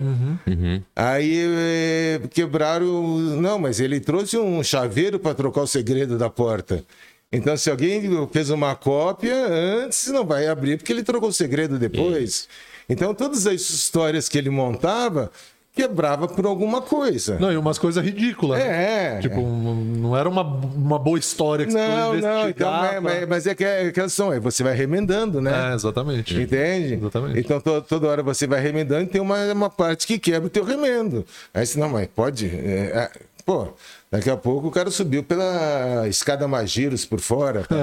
Uhum. 0.47 0.81
Aí 0.95 1.43
eh, 1.45 2.21
quebraram. 2.29 2.87
Não, 3.17 3.59
mas 3.59 3.81
ele 3.81 3.99
trouxe 3.99 4.37
um 4.37 4.63
chaveiro 4.63 5.19
para 5.19 5.35
trocar 5.35 5.61
o 5.61 5.67
segredo 5.67 6.17
da 6.17 6.29
porta. 6.29 6.85
Então, 7.33 7.55
se 7.57 7.69
alguém 7.69 8.01
fez 8.31 8.49
uma 8.49 8.75
cópia 8.75 9.35
antes, 9.45 10.07
não 10.07 10.25
vai 10.25 10.47
abrir, 10.47 10.77
porque 10.77 10.91
ele 10.91 11.03
trocou 11.03 11.29
o 11.29 11.33
segredo 11.33 11.77
depois. 11.77 12.47
Então, 12.89 13.13
todas 13.13 13.47
as 13.47 13.61
histórias 13.61 14.27
que 14.27 14.37
ele 14.37 14.49
montava 14.49 15.31
quebrava 15.73 16.27
por 16.27 16.45
alguma 16.45 16.81
coisa. 16.81 17.37
Não, 17.39 17.51
e 17.51 17.57
umas 17.57 17.77
coisas 17.79 18.03
ridículas. 18.03 18.59
né? 18.59 18.67
É, 18.67 19.17
é. 19.17 19.19
Tipo, 19.19 19.41
não 19.41 20.15
era 20.17 20.27
uma, 20.27 20.41
uma 20.43 20.99
boa 20.99 21.17
história 21.17 21.65
que 21.65 21.71
você 21.71 21.77
não, 21.77 22.09
foi 22.11 22.21
não, 22.21 22.49
então, 22.49 22.85
é, 22.85 22.89
pra- 22.91 23.01
mas, 23.01 23.27
mas 23.27 23.47
é 23.47 23.55
que 23.55 23.63
é 23.63 23.81
aquela 23.87 24.09
são, 24.09 24.31
aí 24.31 24.39
você 24.39 24.63
vai 24.63 24.75
remendando, 24.75 25.39
né? 25.41 25.71
É, 25.71 25.73
exatamente. 25.75 26.39
Entende? 26.39 26.95
Exatamente. 26.95 27.39
Então 27.39 27.59
to- 27.61 27.81
toda 27.81 28.07
hora 28.07 28.21
você 28.23 28.45
vai 28.45 28.59
remendando 28.61 29.03
e 29.03 29.07
tem 29.07 29.21
uma, 29.21 29.37
uma 29.53 29.69
parte 29.69 30.05
que 30.05 30.19
quebra 30.19 30.47
o 30.47 30.49
teu 30.49 30.63
remendo. 30.63 31.25
Aí 31.53 31.65
você, 31.65 31.79
não, 31.79 31.89
mas 31.89 32.07
pode. 32.07 32.47
é, 32.47 32.91
é, 32.93 33.11
pô, 33.45 33.73
daqui 34.11 34.29
a 34.29 34.37
pouco 34.37 34.67
o 34.67 34.71
cara 34.71 34.89
subiu 34.91 35.23
pela 35.23 36.07
escada 36.07 36.47
Magiros 36.47 37.05
por 37.05 37.19
fora. 37.19 37.63
tá? 37.63 37.75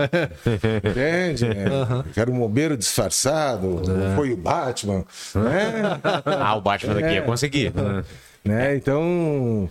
Entende? 0.88 1.46
É, 1.46 2.20
Era 2.20 2.30
um 2.30 2.38
bombeiro 2.38 2.76
disfarçado, 2.76 3.82
foi 4.16 4.32
o 4.32 4.36
Batman. 4.36 5.04
Né? 5.34 6.00
Ah, 6.24 6.54
o 6.56 6.60
Batman 6.60 6.94
daqui 6.94 7.14
ia 7.14 7.22
conseguir. 7.22 7.72
né? 8.44 8.74
Então, 8.76 9.68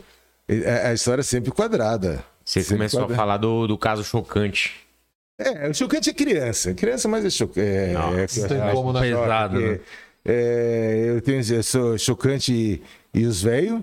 é- 0.48 0.88
a 0.90 0.94
história 0.94 1.22
é 1.22 1.24
sempre 1.24 1.52
quadrada. 1.52 2.24
Você 2.44 2.62
Sempre 2.62 2.78
começou 2.78 3.00
a 3.00 3.04
quadrada. 3.04 3.18
falar 3.22 3.38
do, 3.38 3.68
do 3.68 3.78
caso 3.78 4.04
chocante. 4.04 4.74
É, 5.40 5.70
o 5.70 5.74
chocante 5.74 6.10
é 6.10 6.14
criança. 6.14 6.74
Criança 6.74 7.08
mais 7.08 7.24
é 7.26 7.30
chocante. 7.30 7.60
É, 7.68 7.94
Não, 7.94 8.18
é, 8.18 8.72
como, 8.74 8.94
né? 8.94 9.02
Pesado, 9.02 9.54
porque, 9.56 9.68
né? 9.72 9.80
é, 10.26 11.04
eu, 11.10 11.22
tenho, 11.22 11.42
eu 11.54 11.64
sou 11.64 11.98
chocante 11.98 12.54
e, 12.54 12.82
e 13.14 13.26
os 13.26 13.44
velhos, 13.44 13.82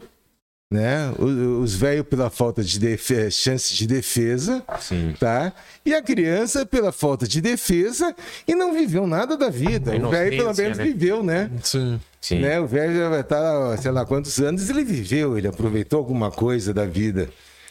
né? 0.70 1.12
O- 1.18 1.60
Os 1.60 1.74
velhos 1.74 2.06
pela 2.06 2.30
falta 2.30 2.62
de 2.62 2.78
defe- 2.78 3.30
chance 3.30 3.74
de 3.74 3.86
defesa, 3.86 4.62
Sim. 4.80 5.14
tá? 5.18 5.52
E 5.84 5.94
a 5.94 6.02
criança 6.02 6.66
pela 6.66 6.90
falta 6.92 7.26
de 7.28 7.40
defesa 7.40 8.14
e 8.46 8.54
não 8.54 8.72
viveu 8.72 9.06
nada 9.06 9.36
da 9.36 9.48
vida. 9.50 9.94
O 9.96 10.10
velho 10.10 10.36
pelo 10.36 10.54
menos 10.54 10.78
né? 10.78 10.84
viveu, 10.84 11.22
né? 11.22 11.50
Sim. 11.62 12.00
Sim. 12.20 12.40
né? 12.40 12.58
O 12.60 12.66
velho 12.66 12.96
já 12.96 13.08
vai 13.08 13.20
estar, 13.20 13.76
sei 13.78 13.90
lá 13.90 14.04
quantos 14.06 14.38
anos, 14.38 14.68
ele 14.70 14.82
viveu, 14.84 15.36
ele 15.38 15.46
aproveitou 15.46 15.98
alguma 15.98 16.30
coisa 16.30 16.72
da 16.72 16.86
vida. 16.86 17.28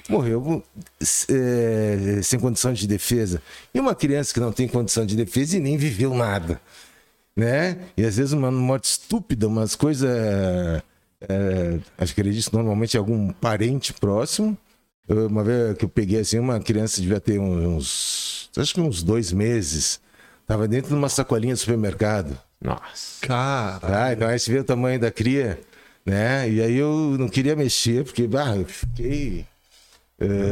Morreu 0.10 0.62
é, 1.30 2.20
sem 2.22 2.40
condição 2.40 2.74
de 2.74 2.86
defesa. 2.88 3.42
E 3.74 3.80
uma 3.80 3.96
criança 3.96 4.34
que 4.34 4.40
não 4.40 4.52
tem 4.52 4.68
condição 4.68 5.06
de 5.06 5.16
defesa 5.16 5.58
e 5.58 5.60
nem 5.60 5.78
viveu 5.78 6.14
nada. 6.14 6.60
Né? 7.36 7.78
E 7.98 8.04
às 8.06 8.18
vezes 8.18 8.32
uma 8.34 8.52
morte 8.52 8.86
estúpida, 8.86 9.48
umas 9.48 9.76
coisas. 9.76 10.10
É, 11.30 11.80
acho 11.98 12.14
que 12.14 12.22
acredito 12.22 12.52
normalmente 12.54 12.96
é 12.98 13.00
algum 13.00 13.32
parente 13.32 13.94
próximo. 13.94 14.58
Eu- 15.08 15.28
Uma 15.28 15.44
vez 15.44 15.78
que 15.78 15.86
eu 15.86 15.90
peguei 15.90 16.20
assim, 16.20 16.40
uma 16.40 16.60
criança 16.60 17.02
devia 17.02 17.20
ter 17.20 17.40
uns. 17.40 18.50
Acho 18.58 18.74
que 18.74 18.82
uns 18.82 19.04
dois 19.04 19.32
meses. 19.32 20.00
Estava 20.42 20.68
dentro 20.68 20.90
de 20.90 20.96
uma 20.96 21.10
sacolinha 21.10 21.54
do 21.54 21.58
supermercado. 21.58 22.38
Nossa. 22.62 23.26
Cara. 23.26 23.80
Tá, 23.80 24.14
então 24.14 24.28
aí 24.28 24.38
você 24.40 24.52
vê 24.52 24.60
o 24.60 24.64
tamanho 24.64 25.00
da 25.00 25.10
cria, 25.12 25.60
né? 26.06 26.50
E 26.50 26.62
aí 26.62 26.76
eu 26.78 27.16
não 27.20 27.28
queria 27.30 27.56
mexer, 27.56 28.04
porque 28.04 28.28
bah, 28.28 28.56
eu 28.56 28.66
fiquei 28.66 29.46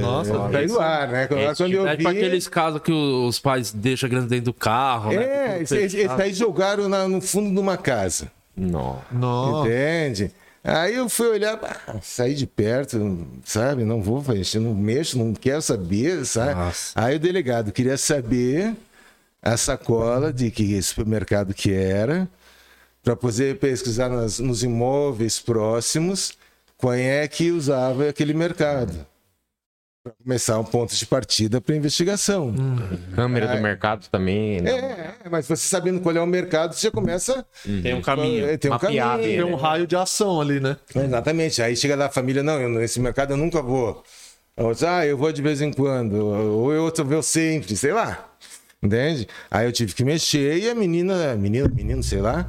Nossa, 0.01 0.31
é, 0.31 0.65
no 0.67 0.79
ar, 0.79 1.07
né? 1.09 1.27
Quando, 1.27 1.55
quando 1.57 1.73
eu 1.73 1.87
É 1.87 1.91
vi... 1.91 1.97
tipo 1.97 2.09
aqueles 2.09 2.47
casos 2.47 2.81
que 2.81 2.91
os 2.91 3.39
pais 3.39 3.71
deixam 3.71 4.07
a 4.07 4.09
criança 4.09 4.27
dentro 4.27 4.45
do 4.45 4.53
carro, 4.53 5.11
né? 5.13 5.57
É, 5.57 5.61
esse 5.61 5.77
fechado. 5.89 6.21
aí 6.21 6.33
jogaram 6.33 6.89
na- 6.89 7.07
no 7.07 7.21
fundo 7.21 7.49
de 7.53 7.59
uma 7.59 7.77
casa. 7.77 8.29
Não. 8.55 9.01
Nossa. 9.11 9.69
Entende? 9.69 10.31
Aí 10.63 10.95
eu 10.95 11.09
fui 11.09 11.27
olhar, 11.27 11.59
ah, 11.63 11.99
saí 12.03 12.35
de 12.35 12.45
perto, 12.45 13.27
sabe? 13.43 13.83
Não 13.83 14.01
vou 14.01 14.21
não 14.59 14.75
mexo, 14.75 15.17
não 15.17 15.33
quero 15.33 15.61
saber, 15.61 16.23
sabe? 16.25 16.53
Nossa. 16.53 16.91
Aí 16.95 17.15
o 17.15 17.19
delegado 17.19 17.71
queria 17.71 17.97
saber 17.97 18.75
a 19.41 19.57
sacola 19.57 20.31
de 20.31 20.51
que 20.51 20.79
supermercado 20.83 21.51
que 21.53 21.73
era, 21.73 22.29
para 23.03 23.15
poder 23.15 23.57
pesquisar 23.57 24.07
nas- 24.09 24.37
nos 24.37 24.61
imóveis 24.61 25.39
próximos 25.39 26.33
quem 26.77 26.93
é 27.09 27.27
que 27.27 27.49
usava 27.51 28.09
aquele 28.09 28.33
mercado. 28.33 29.05
Para 30.03 30.13
começar 30.23 30.59
um 30.59 30.63
ponto 30.63 30.95
de 30.95 31.05
partida 31.05 31.61
para 31.61 31.75
investigação. 31.75 32.55
Câmera 33.13 33.55
do 33.55 33.61
mercado 33.61 34.07
também. 34.09 34.59
não. 34.59 34.71
É, 34.71 35.15
é, 35.23 35.29
mas 35.29 35.45
você 35.45 35.67
sabendo 35.67 35.99
qual 35.99 36.15
é 36.15 36.19
o 36.19 36.25
mercado, 36.25 36.73
você 36.73 36.87
já 36.87 36.91
começa. 36.91 37.45
Tem 37.83 37.93
um 37.93 38.01
caminho. 38.01 38.47
É, 38.47 38.57
Tem 38.57 38.71
um 38.71 38.79
caminho. 38.79 39.17
Tem 39.19 39.43
um 39.43 39.55
raio 39.55 39.85
de 39.85 39.95
ação 39.95 40.41
ali, 40.41 40.59
né? 40.59 40.75
Exatamente. 40.95 41.61
Aí 41.61 41.75
chega 41.75 41.95
lá 41.95 42.07
a 42.07 42.09
família, 42.09 42.41
não, 42.41 42.59
eu, 42.59 42.67
nesse 42.67 42.99
mercado 42.99 43.33
eu 43.33 43.37
nunca 43.37 43.61
vou. 43.61 44.03
Outra, 44.57 44.97
ah, 44.97 45.05
eu 45.05 45.15
vou 45.15 45.31
de 45.31 45.39
vez 45.39 45.61
em 45.61 45.71
quando. 45.71 46.13
Ou 46.15 46.73
eu 46.73 46.81
outro 46.83 47.05
vou 47.05 47.21
sempre, 47.21 47.77
sei 47.77 47.93
lá. 47.93 48.27
Entende? 48.81 49.27
Aí 49.51 49.67
eu 49.67 49.71
tive 49.71 49.93
que 49.93 50.03
mexer 50.03 50.57
e 50.57 50.67
a 50.67 50.73
menina, 50.73 51.35
menina, 51.35 51.69
menino, 51.69 52.01
sei 52.01 52.19
lá, 52.21 52.47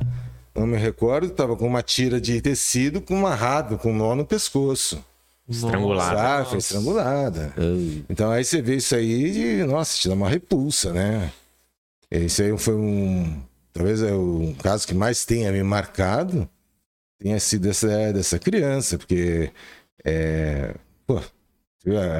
não 0.54 0.66
me 0.66 0.78
recordo, 0.78 1.28
tava 1.28 1.54
com 1.54 1.66
uma 1.66 1.82
tira 1.82 2.18
de 2.18 2.40
tecido 2.40 3.02
com 3.02 3.18
amarrado, 3.18 3.76
com 3.76 3.92
um 3.92 3.96
nó 3.96 4.14
no 4.14 4.24
pescoço. 4.24 5.04
Estrangulado. 5.48 6.18
Ah, 6.18 6.44
foi 6.44 6.58
estrangulada. 6.58 7.52
Então 8.08 8.30
aí 8.30 8.44
você 8.44 8.62
vê 8.62 8.76
isso 8.76 8.94
aí 8.94 9.60
e, 9.60 9.64
nossa, 9.64 9.98
te 9.98 10.08
dá 10.08 10.14
uma 10.14 10.28
repulsa, 10.28 10.92
né? 10.92 11.30
Esse 12.10 12.42
aí 12.42 12.58
foi 12.58 12.74
um. 12.74 13.42
Talvez 13.72 14.02
é 14.02 14.12
o 14.12 14.54
caso 14.62 14.86
que 14.86 14.94
mais 14.94 15.24
tenha 15.24 15.50
me 15.50 15.62
marcado 15.62 16.48
tenha 17.22 17.38
sido 17.38 17.70
essa, 17.70 18.12
dessa 18.12 18.38
criança, 18.38 18.98
porque. 18.98 19.50
É, 20.04 20.74
pô, 21.06 21.20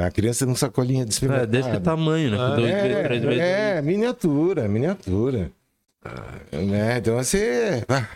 a 0.05 0.11
criança 0.11 0.47
num 0.47 0.55
sacolinha 0.55 1.05
de 1.05 1.25
É, 1.27 1.47
desse 1.47 1.81
tamanho, 1.81 2.31
né? 2.31 2.37
Dois 2.37 2.73
vezes, 2.73 3.03
três 3.05 3.23
vezes. 3.23 3.41
É, 3.41 3.77
é, 3.79 3.83
miniatura, 3.83 4.69
miniatura. 4.69 5.51
Né? 6.53 6.99
Então, 6.99 7.17
você. 7.17 7.85
ah, 7.89 8.09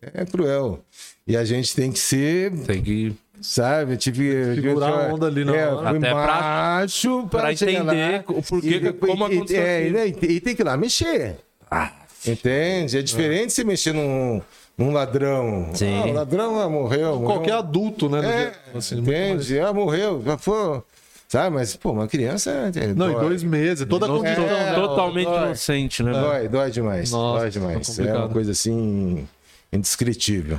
é 0.00 0.24
cruel. 0.24 0.84
E 1.26 1.36
a 1.36 1.44
gente 1.44 1.74
tem 1.74 1.90
que 1.92 1.98
ser 1.98 2.52
Tem 2.64 2.82
que. 2.82 3.16
Sabe? 3.40 3.96
Tive. 3.96 4.54
Segurar 4.54 4.88
a 5.10 5.12
onda 5.14 5.26
ali 5.26 5.44
na 5.44 5.54
é, 5.56 5.66
hora. 5.68 5.88
Fui 5.90 5.98
Até 5.98 6.10
pra- 6.10 6.26
baixo 6.26 7.26
pra, 7.30 7.52
entender 7.52 7.82
lá. 7.82 8.24
o 8.28 8.42
porquê 8.42 8.80
que- 8.80 8.92
como 8.94 9.28
e, 9.28 9.36
aconteceu 9.36 9.62
é, 9.62 9.88
e, 9.88 10.08
e 10.32 10.40
tem 10.40 10.54
que 10.56 10.62
ir 10.62 10.64
lá 10.64 10.76
mexer. 10.76 11.36
Ah, 11.70 11.92
Entende? 12.26 12.96
É 12.96 13.02
diferente 13.02 13.52
você 13.52 13.64
mexer 13.64 13.92
num, 13.92 14.40
num 14.78 14.92
ladrão. 14.92 15.68
Sim. 15.74 16.00
Ah, 16.02 16.06
o 16.06 16.12
ladrão 16.12 16.58
ah, 16.60 16.68
morreu. 16.70 17.12
morreu. 17.16 17.26
Qualquer 17.26 17.52
adulto, 17.52 18.08
né? 18.08 18.18
É, 18.20 18.22
dia- 18.22 18.52
assim, 18.74 18.94
muito 18.96 19.06
mais- 19.10 19.20
entende? 19.50 19.60
Ah, 19.60 19.72
morreu. 19.74 20.22
Já 20.24 20.38
foi. 20.38 20.82
Sabe? 21.28 21.54
Mas, 21.56 21.76
pô, 21.76 21.90
uma 21.90 22.06
criança. 22.08 22.50
é, 22.50 22.94
Não, 22.94 23.10
em 23.10 23.12
dói. 23.12 23.24
dois 23.26 23.42
meses. 23.42 23.86
Toda 23.86 24.06
a 24.06 24.08
Não- 24.08 24.18
condição. 24.18 24.44
É, 24.44 24.70
né? 24.70 24.74
totalmente 24.74 25.26
dói. 25.26 25.44
inocente, 25.46 26.02
né? 26.02 26.12
mano? 26.12 26.26
Dói, 26.28 26.48
dói 26.48 26.70
demais. 26.70 27.10
Nossa, 27.10 27.40
dói 27.40 27.50
tá 27.50 27.58
demais. 27.58 27.98
É 27.98 28.14
uma 28.16 28.28
coisa 28.30 28.52
assim. 28.52 29.28
indescritível. 29.72 30.58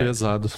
Pesado. 0.00 0.50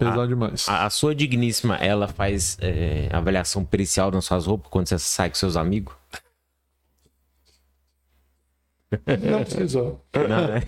Pesado 0.00 0.26
demais. 0.28 0.68
A, 0.68 0.86
a 0.86 0.90
sua 0.90 1.14
digníssima, 1.14 1.76
ela 1.76 2.08
faz 2.08 2.56
é, 2.60 3.08
avaliação 3.12 3.64
pericial 3.64 4.10
nas 4.10 4.24
suas 4.24 4.46
roupas 4.46 4.68
quando 4.70 4.88
você 4.88 4.98
sai 4.98 5.28
com 5.28 5.36
seus 5.36 5.56
amigos? 5.56 5.94
Não 9.22 9.44
precisou. 9.44 10.04
Não, 10.12 10.48
né? 10.48 10.62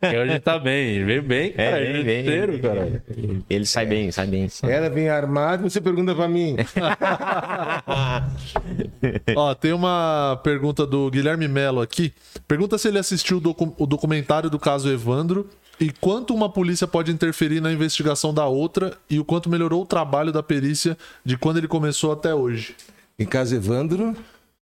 Porque 0.00 0.16
hoje 0.16 0.40
tá 0.40 0.58
bem, 0.58 0.92
ele 0.94 1.04
veio 1.04 1.22
bem, 1.22 1.52
cara. 1.52 1.78
É, 1.78 1.82
ele 1.90 2.02
vem, 2.02 2.04
vem. 2.04 2.20
inteiro, 2.22 2.58
cara. 2.58 3.04
Ele 3.50 3.66
sai 3.66 3.84
bem, 3.84 4.10
sai 4.10 4.26
bem. 4.28 4.48
Ela 4.62 4.88
vem 4.88 5.10
armada 5.10 5.62
você 5.68 5.78
pergunta 5.78 6.14
pra 6.14 6.26
mim. 6.26 6.56
Ó, 9.36 9.54
tem 9.54 9.74
uma 9.74 10.40
pergunta 10.42 10.86
do 10.86 11.10
Guilherme 11.10 11.46
Melo 11.48 11.82
aqui. 11.82 12.14
Pergunta 12.48 12.78
se 12.78 12.88
ele 12.88 12.98
assistiu 12.98 13.36
o, 13.36 13.40
docu- 13.40 13.74
o 13.78 13.84
documentário 13.86 14.48
do 14.48 14.58
caso 14.58 14.90
Evandro 14.90 15.46
e 15.80 15.90
quanto 15.90 16.34
uma 16.34 16.48
polícia 16.48 16.86
pode 16.86 17.10
interferir 17.10 17.60
na 17.60 17.72
investigação 17.72 18.34
da 18.34 18.46
outra 18.46 18.96
e 19.08 19.18
o 19.18 19.24
quanto 19.24 19.48
melhorou 19.48 19.82
o 19.82 19.86
trabalho 19.86 20.30
da 20.30 20.42
perícia 20.42 20.96
de 21.24 21.38
quando 21.38 21.56
ele 21.56 21.66
começou 21.68 22.12
até 22.12 22.34
hoje. 22.34 22.76
Em 23.18 23.26
caso 23.26 23.54
Evandro, 23.54 24.14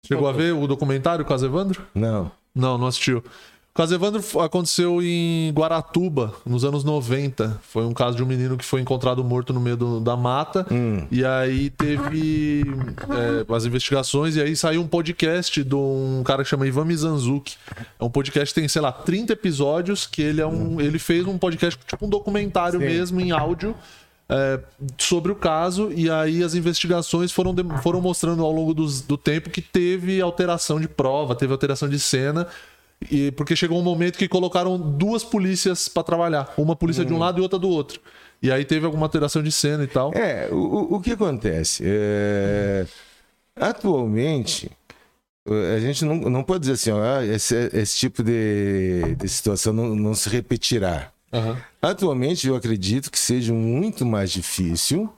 Chegou 0.05 0.27
a 0.27 0.31
ver 0.31 0.53
o 0.53 0.65
documentário, 0.67 1.23
o 1.23 1.27
caso 1.27 1.45
Evandro? 1.45 1.81
não. 1.93 2.31
Não, 2.53 2.77
não 2.77 2.87
assistiu. 2.87 3.23
O 3.73 3.73
caso 3.73 3.95
Evandro 3.95 4.21
aconteceu 4.41 5.01
em 5.01 5.49
Guaratuba, 5.53 6.33
nos 6.45 6.65
anos 6.65 6.83
90. 6.83 7.57
Foi 7.63 7.85
um 7.85 7.93
caso 7.93 8.17
de 8.17 8.21
um 8.23 8.25
menino 8.25 8.57
que 8.57 8.65
foi 8.65 8.81
encontrado 8.81 9.23
morto 9.23 9.53
no 9.53 9.61
meio 9.61 9.77
do- 9.77 10.01
da 10.01 10.17
mata. 10.17 10.65
E 11.09 11.23
aí 11.23 11.69
teve 11.69 12.63
é, 13.09 13.55
as 13.55 13.63
investigações, 13.65 14.35
e 14.35 14.41
aí 14.41 14.57
saiu 14.57 14.81
um 14.81 14.87
podcast 14.87 15.63
de 15.63 15.73
um 15.73 16.21
cara 16.25 16.43
que 16.43 16.49
chama 16.49 16.67
Ivan 16.67 16.83
Mizanzuki. 16.83 17.55
É 17.97 18.03
um 18.03 18.09
podcast 18.09 18.53
que 18.53 18.59
tem, 18.59 18.67
sei 18.67 18.81
lá, 18.81 18.91
30 18.91 19.31
episódios, 19.31 20.05
que 20.05 20.21
ele 20.21 20.41
é 20.41 20.45
um. 20.45 20.81
Ele 20.81 20.99
fez 20.99 21.25
um 21.25 21.37
podcast, 21.37 21.79
tipo 21.87 22.05
um 22.05 22.09
documentário 22.09 22.77
mesmo, 22.77 23.21
em 23.21 23.31
áudio. 23.31 23.73
é, 24.33 24.59
sobre 24.97 25.29
o 25.31 25.35
caso, 25.35 25.91
e 25.93 26.09
aí 26.09 26.41
as 26.41 26.55
investigações 26.55 27.33
foram, 27.33 27.53
foram 27.81 27.99
mostrando 27.99 28.43
ao 28.45 28.51
longo 28.51 28.73
dos- 28.73 29.01
do 29.01 29.17
tempo 29.17 29.49
que 29.49 29.61
teve 29.61 30.21
alteração 30.21 30.79
de 30.79 30.87
prova, 30.87 31.35
teve 31.35 31.51
alteração 31.51 31.89
de 31.89 31.99
cena, 31.99 32.47
e 33.09 33.31
porque 33.31 33.55
chegou 33.55 33.79
um 33.79 33.83
momento 33.83 34.17
que 34.17 34.27
colocaram 34.27 34.77
duas 34.77 35.23
polícias 35.23 35.87
pra 35.87 36.03
trabalhar, 36.03 36.53
uma 36.57 36.75
polícia 36.75 37.03
de 37.05 37.13
um 37.13 37.17
lado 37.17 37.39
e 37.39 37.41
outra 37.41 37.57
do 37.57 37.69
outro. 37.69 37.99
E 38.41 38.51
aí 38.51 38.65
teve 38.65 38.85
alguma 38.85 39.05
alteração 39.05 39.41
de 39.43 39.51
cena 39.51 39.83
e 39.83 39.87
tal. 39.87 40.11
É, 40.15 40.49
o, 40.51 40.95
o- 40.95 41.01
que 41.01 41.11
acontece? 41.11 41.83
É, 41.85 42.85
atualmente, 43.55 44.69
a 45.75 45.79
gente 45.79 46.03
não, 46.05 46.15
não 46.15 46.43
pode 46.43 46.61
dizer 46.61 46.73
assim, 46.73 46.91
ó, 46.91 47.01
ah, 47.01 47.25
esse, 47.25 47.55
esse 47.73 47.97
tipo 47.97 48.23
de, 48.23 49.15
de 49.15 49.29
situação 49.29 49.73
não, 49.73 49.95
não 49.95 50.13
se 50.15 50.29
repetirá. 50.29 51.11
Aham. 51.33 51.57
Atualmente, 51.81 52.47
eu 52.47 52.55
acredito 52.55 53.09
que 53.11 53.17
seja 53.19 53.53
muito 53.53 54.05
mais 54.05 54.31
difícil 54.31 55.09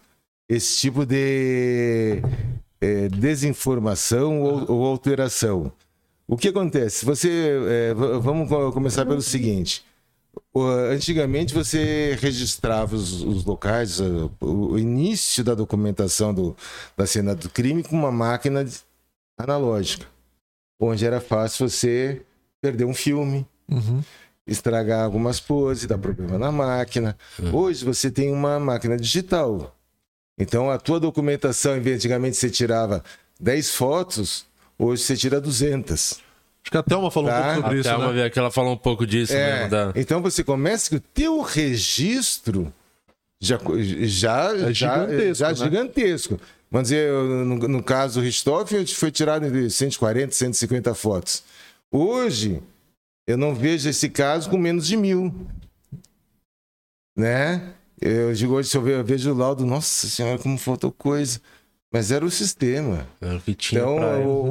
esse 0.49 0.77
tipo 0.79 1.05
de 1.05 2.21
é, 2.81 3.07
desinformação 3.09 4.41
ou, 4.41 4.71
ou 4.71 4.85
alteração. 4.85 5.71
O 6.33 6.37
que 6.37 6.47
acontece? 6.47 7.05
Você, 7.05 7.29
é, 7.69 7.93
vamos 7.93 8.49
co- 8.49 8.71
começar 8.71 9.05
pelo 9.05 9.21
seguinte. 9.21 9.85
Antigamente 10.91 11.53
você 11.53 12.17
registrava 12.19 12.95
os, 12.95 13.21
os 13.21 13.45
locais, 13.45 13.99
o, 13.99 14.31
o 14.41 14.79
início 14.79 15.43
da 15.43 15.53
documentação 15.53 16.33
do- 16.33 16.55
da 16.97 17.05
cena 17.05 17.35
do 17.35 17.49
crime 17.49 17.83
com 17.83 17.95
uma 17.95 18.11
máquina 18.11 18.65
analógica, 19.37 20.07
onde 20.79 21.05
era 21.05 21.21
fácil 21.21 21.69
você 21.69 22.23
perder 22.61 22.85
um 22.85 22.93
filme, 22.95 23.45
Uhum. 23.69 24.03
estragar 24.47 25.03
algumas 25.03 25.39
poses, 25.39 25.85
dar 25.85 25.97
problema 25.99 26.37
na 26.39 26.51
máquina. 26.51 27.15
Hoje 27.51 27.85
você 27.85 28.09
tem 28.09 28.31
uma 28.31 28.59
máquina 28.59 28.97
digital. 28.97 29.75
Então 30.37 30.71
a 30.71 30.79
tua 30.79 30.99
documentação, 30.99 31.73
antigamente 31.73 32.37
você 32.37 32.49
tirava 32.49 33.03
10 33.39 33.69
fotos, 33.75 34.45
hoje 34.79 35.03
você 35.03 35.15
tira 35.15 35.39
200. 35.39 36.22
Acho 36.63 36.71
que 36.71 36.77
a 36.77 36.83
Thelma 36.83 37.11
falou 37.11 37.29
um 37.29 37.33
Tá. 37.33 37.41
pouco 37.43 37.61
sobre 37.61 37.75
A 37.75 37.79
isso, 37.79 37.89
Thelma 37.89 38.13
né? 38.13 38.23
aqui, 38.25 38.39
ela 38.39 38.51
falou 38.51 38.73
um 38.73 38.77
pouco 38.77 39.05
disso 39.05 39.33
É, 39.33 39.55
mesmo. 39.55 39.69
Da... 39.69 39.93
Então 39.95 40.21
você 40.21 40.43
começa 40.43 40.89
que 40.89 40.95
o 40.95 40.99
teu 40.99 41.41
registro 41.41 42.73
já, 43.41 43.59
já, 44.03 44.53
É 44.55 44.73
já, 44.73 45.05
gigantesco, 45.05 45.35
já 45.35 45.49
né? 45.49 45.55
gigantesco. 45.55 46.39
Vamos 46.71 46.87
dizer, 46.89 47.11
no, 47.11 47.55
no 47.67 47.83
caso 47.83 48.19
do 48.19 48.23
Richthofen, 48.25 48.85
foi 48.87 49.11
tirado 49.11 49.51
de 49.51 49.69
140, 49.69 50.31
150 50.33 50.95
fotos. 50.95 51.43
Hoje, 51.91 52.63
eu 53.27 53.37
não 53.37 53.53
vejo 53.53 53.87
esse 53.89 54.09
caso 54.09 54.49
com 54.49 54.57
menos 54.57 54.87
de 54.87 54.97
mil. 54.97 55.31
Né? 57.15 57.73
Eu 58.01 58.33
digo 58.33 58.53
hoje, 58.53 58.69
se 58.69 58.77
eu 58.77 59.03
vejo 59.03 59.31
o 59.31 59.37
laudo, 59.37 59.65
nossa 59.65 60.07
senhora, 60.07 60.37
como 60.39 60.57
faltou 60.57 60.91
coisa. 60.91 61.39
Mas 61.93 62.11
era 62.11 62.25
o 62.25 62.31
sistema. 62.31 63.07
Era 63.21 63.35
o 63.37 63.39
que 63.39 63.53
tinha 63.53 63.81
Então, 63.81 63.99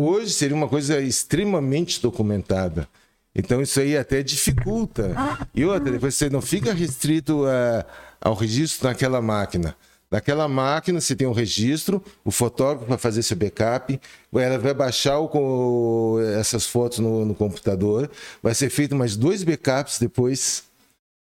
hoje 0.01 0.31
seria 0.33 0.55
uma 0.57 0.69
coisa 0.69 1.01
extremamente 1.01 2.01
documentada. 2.01 2.89
Então, 3.35 3.61
isso 3.61 3.81
aí 3.81 3.97
até 3.97 4.23
dificulta. 4.23 5.13
E 5.53 5.65
outra, 5.65 5.91
depois 5.91 6.15
você 6.15 6.31
não 6.31 6.41
fica 6.41 6.73
restrito 6.73 7.45
a- 7.47 7.85
ao 8.21 8.35
registro 8.35 8.87
naquela 8.89 9.21
máquina. 9.21 9.75
Naquela 10.09 10.47
máquina, 10.47 11.01
você 11.01 11.17
tem 11.17 11.27
um 11.27 11.33
registro, 11.33 12.01
o 12.25 12.31
fotógrafo 12.31 12.87
vai 12.87 12.99
fazer 12.99 13.23
seu 13.23 13.37
backup, 13.37 13.99
ela 14.35 14.59
vai 14.59 14.75
baixar 14.75 15.19
o 15.19 16.21
essas 16.39 16.67
fotos 16.67 16.99
no, 16.99 17.25
no 17.25 17.35
computador, 17.35 18.11
vai 18.43 18.55
ser 18.55 18.69
feito 18.69 18.95
mais 18.95 19.17
dois 19.17 19.43
backups 19.43 19.99
depois 19.99 20.65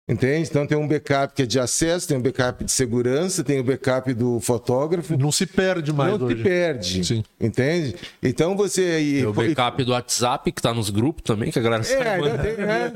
Entende? 0.08 0.48
Então 0.48 0.64
tem 0.64 0.78
um 0.78 0.86
backup 0.86 1.34
que 1.34 1.42
é 1.42 1.46
de 1.46 1.58
acesso, 1.58 2.06
tem 2.06 2.16
um 2.16 2.22
backup 2.22 2.62
de 2.64 2.70
segurança, 2.70 3.42
tem 3.42 3.58
o 3.58 3.64
backup 3.64 4.14
do 4.14 4.38
fotógrafo. 4.38 5.16
Não 5.18 5.32
se 5.32 5.46
perde 5.46 5.92
mais 5.92 6.16
não 6.16 6.26
hoje. 6.28 6.36
se 6.36 6.42
perde. 6.44 7.04
Sim. 7.04 7.24
Entende? 7.40 7.96
Então 8.22 8.56
você. 8.56 9.00
E, 9.00 9.14
Tem 9.14 9.26
o 9.26 9.32
backup 9.32 9.82
do 9.82 9.90
WhatsApp, 9.90 10.52
que 10.52 10.62
tá 10.62 10.72
nos 10.72 10.90
grupos 10.90 11.24
também, 11.24 11.50
que 11.50 11.58
a 11.58 11.62
galera 11.62 11.82
É, 11.82 11.84
sabe. 11.86 12.08
ainda 12.08 12.38
tem, 12.38 12.56
né? 12.56 12.92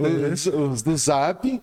Os, 0.32 0.46
os 0.46 0.82
do 0.82 0.96
Zap. 0.96 1.62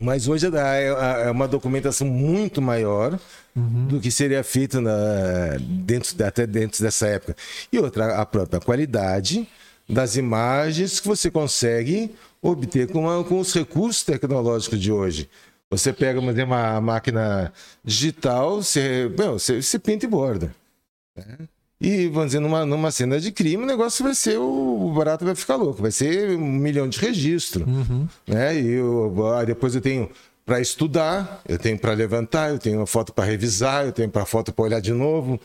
Mas 0.00 0.28
hoje 0.28 0.46
é, 0.46 1.26
é 1.26 1.30
uma 1.30 1.46
documentação 1.46 2.06
muito 2.06 2.60
maior 2.60 3.18
do 3.54 4.00
que 4.00 4.10
seria 4.10 4.42
feito 4.42 4.80
na, 4.80 5.56
dentro, 5.60 6.24
até 6.24 6.46
dentro 6.46 6.82
dessa 6.82 7.06
época. 7.06 7.36
E 7.72 7.78
outra, 7.78 8.16
a 8.16 8.26
própria 8.26 8.60
qualidade 8.60 9.46
das 9.88 10.16
imagens 10.16 10.98
que 10.98 11.06
você 11.06 11.30
consegue 11.30 12.10
obter 12.50 12.90
com, 12.92 13.08
a- 13.08 13.24
com 13.24 13.38
os 13.40 13.52
recursos 13.54 14.02
tecnológicos 14.04 14.80
de 14.80 14.92
hoje. 14.92 15.28
Você 15.70 15.92
pega 15.92 16.20
por 16.20 16.28
exemplo, 16.30 16.54
uma 16.54 16.80
máquina 16.80 17.52
digital, 17.84 18.62
você, 18.62 19.08
você, 19.16 19.60
você 19.62 19.78
pinta 19.78 20.04
e 20.04 20.08
borda. 20.08 20.54
E, 21.80 22.06
vamos 22.08 22.26
dizer, 22.26 22.40
numa, 22.40 22.64
numa 22.64 22.90
cena 22.90 23.20
de 23.20 23.30
crime, 23.32 23.62
o 23.64 23.66
negócio 23.66 24.04
vai 24.04 24.14
ser, 24.14 24.38
o, 24.38 24.86
o 24.86 24.92
barato 24.94 25.24
vai 25.24 25.34
ficar 25.34 25.56
louco, 25.56 25.82
vai 25.82 25.90
ser 25.90 26.30
um 26.36 26.40
milhão 26.52 26.88
de 26.88 26.98
registro. 26.98 27.66
Né? 28.26 28.60
E 28.60 28.70
eu, 28.72 29.14
ah, 29.34 29.44
depois 29.44 29.74
eu 29.74 29.80
tenho 29.80 30.08
para 30.46 30.60
estudar, 30.60 31.42
eu 31.48 31.58
tenho 31.58 31.78
para 31.78 31.92
levantar, 31.92 32.50
eu 32.50 32.58
tenho 32.58 32.78
uma 32.78 32.86
foto 32.86 33.12
para 33.12 33.24
revisar, 33.24 33.84
eu 33.86 33.92
tenho 33.92 34.08
para 34.08 34.24
foto 34.24 34.52
para 34.52 34.64
olhar 34.64 34.80
de 34.80 34.92
novo. 34.92 35.38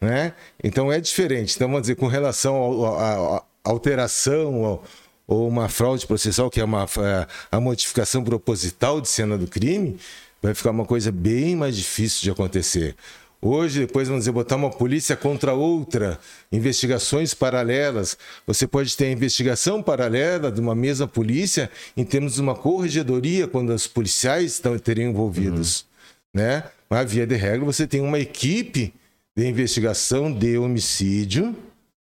Né? 0.00 0.32
Então 0.62 0.90
é 0.92 1.00
diferente. 1.00 1.54
Então, 1.56 1.68
vamos 1.68 1.82
dizer, 1.82 1.94
com 1.96 2.06
relação 2.06 2.54
ao- 2.56 3.36
à 3.36 3.44
alteração 3.64 4.62
ou, 4.62 4.82
ou 5.28 5.46
uma 5.46 5.68
fraude 5.68 6.06
processual, 6.06 6.50
que 6.50 6.58
é 6.58 6.64
uma, 6.64 6.84
a, 6.84 7.28
a 7.52 7.60
modificação 7.60 8.24
proposital 8.24 8.98
de 8.98 9.08
cena 9.08 9.36
do 9.36 9.46
crime, 9.46 9.98
vai 10.40 10.54
ficar 10.54 10.70
uma 10.70 10.86
coisa 10.86 11.12
bem 11.12 11.54
mais 11.54 11.76
difícil 11.76 12.22
de 12.22 12.30
acontecer. 12.30 12.96
Hoje, 13.40 13.80
depois, 13.80 14.08
vamos 14.08 14.22
dizer, 14.22 14.32
botar 14.32 14.56
uma 14.56 14.70
polícia 14.70 15.14
contra 15.14 15.52
outra, 15.52 16.18
investigações 16.50 17.34
paralelas. 17.34 18.16
Você 18.46 18.66
pode 18.66 18.96
ter 18.96 19.04
a 19.04 19.12
investigação 19.12 19.80
paralela 19.80 20.50
de 20.50 20.60
uma 20.60 20.74
mesma 20.74 21.06
polícia 21.06 21.70
em 21.96 22.04
termos 22.04 22.34
de 22.34 22.40
uma 22.40 22.54
corregedoria, 22.54 23.46
quando 23.46 23.70
os 23.70 23.86
policiais 23.86 24.54
estão, 24.54 24.76
teriam 24.78 25.10
envolvidos. 25.10 25.86
Né? 26.34 26.64
Mas, 26.90 27.12
via 27.12 27.26
de 27.26 27.36
regra, 27.36 27.64
você 27.64 27.86
tem 27.86 28.00
uma 28.00 28.18
equipe 28.18 28.92
de 29.36 29.46
investigação 29.46 30.32
de 30.32 30.58
homicídio, 30.58 31.54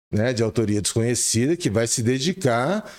né, 0.10 0.31
de 0.31 0.41
autoria 0.41 0.81
desconhecida, 0.81 1.57
que 1.57 1.69
vai 1.69 1.85
se 1.88 2.02
dedicar 2.02 2.89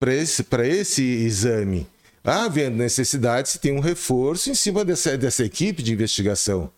para 0.00 0.14
esse, 0.14 0.42
pra 0.44 0.66
esse 0.66 1.02
exame. 1.02 1.86
Havendo 2.22 2.76
necessidade, 2.78 3.50
se 3.50 3.58
tem 3.58 3.72
um 3.72 3.80
reforço 3.80 4.50
em 4.50 4.54
cima 4.54 4.84
dessa, 4.84 5.16
dessa 5.18 5.44
equipe 5.44 5.82
de 5.82 5.92
investigação. 5.92 6.70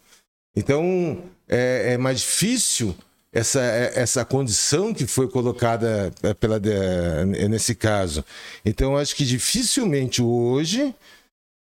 Então, 0.57 1.23
é, 1.49 1.93
é 1.93 1.99
mais 1.99 2.21
difícil 2.21 2.97
essa, 3.33 3.61
é- 3.61 3.93
essa 3.95 4.25
condição 4.25 4.93
que 4.93 5.07
foi 5.07 5.29
colocada 5.29 6.11
é, 6.23 6.35
pela, 6.35 6.59
de- 6.59 6.71
nesse 7.49 7.75
caso. 7.75 8.25
Então, 8.65 8.97
acho 8.97 9.15
que 9.15 9.25
dificilmente 9.25 10.21
hoje 10.21 10.93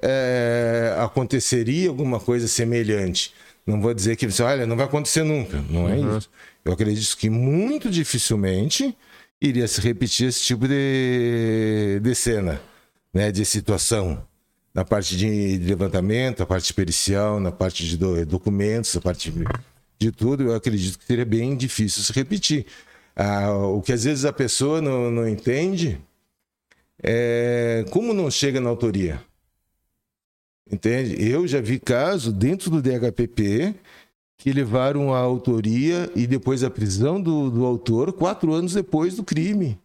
é, 0.03 0.95
aconteceria 0.99 1.89
alguma 1.89 2.21
coisa 2.21 2.47
semelhante. 2.47 3.33
Não 3.67 3.81
vou 3.81 3.95
dizer 3.95 4.17
que 4.17 4.27
olha, 4.43 4.67
não 4.67 4.77
vai 4.77 4.87
acontecer 4.87 5.23
nunca. 5.23 5.63
Não 5.71 5.89
é 5.89 5.99
isso. 5.99 6.29
Eu 6.65 6.73
acredito 6.73 7.17
que 7.17 7.31
muito 7.31 7.91
dificilmente 7.91 8.97
iria 9.43 9.67
se 9.67 9.81
repetir 9.81 10.29
esse 10.29 10.41
tipo 10.43 10.69
de, 10.69 11.99
de 12.01 12.15
cena, 12.15 12.61
né, 13.13 13.33
de 13.33 13.45
situação. 13.45 14.27
Na 14.75 14.85
parte 14.85 15.17
de 15.17 15.59
levantamento, 15.59 16.39
na 16.41 16.47
parte 16.47 16.73
pericial, 16.73 17.39
na 17.39 17.53
parte 17.53 17.87
de 17.87 17.97
do- 17.99 18.25
documentos, 18.25 18.95
na 18.95 19.01
parte 19.03 19.31
de, 19.31 19.45
de 19.99 20.11
tudo, 20.11 20.45
eu 20.45 20.55
acredito 20.55 20.99
que 20.99 21.05
seria 21.05 21.27
bem 21.27 21.55
difícil 21.57 22.03
se 22.03 22.13
repetir. 22.13 22.65
Ah, 23.15 23.53
o 23.53 23.83
que 23.83 23.93
às 23.93 24.05
vezes 24.05 24.25
a 24.25 24.33
pessoa 24.33 24.81
não, 24.81 25.11
não 25.11 25.29
entende 25.29 26.01
é 27.03 27.85
como 27.91 28.15
não 28.15 28.31
chega 28.31 28.61
na 28.61 28.71
autoria. 28.71 29.21
Entende? 30.71 31.23
Eu 31.23 31.47
já 31.47 31.61
vi 31.61 31.79
caso 31.79 32.33
dentro 32.33 32.71
do 32.71 32.81
DHPP 32.81 33.75
que 34.39 34.53
levaram 34.53 35.15
a 35.15 35.19
autoria 35.19 36.11
e 36.17 36.27
depois 36.27 36.65
a 36.65 36.71
prisão 36.71 37.21
do, 37.21 37.51
do 37.51 37.65
autor 37.65 38.13
quatro 38.13 38.53
anos 38.53 38.75
depois 38.75 39.15
do 39.17 39.23
crime. 39.23 39.79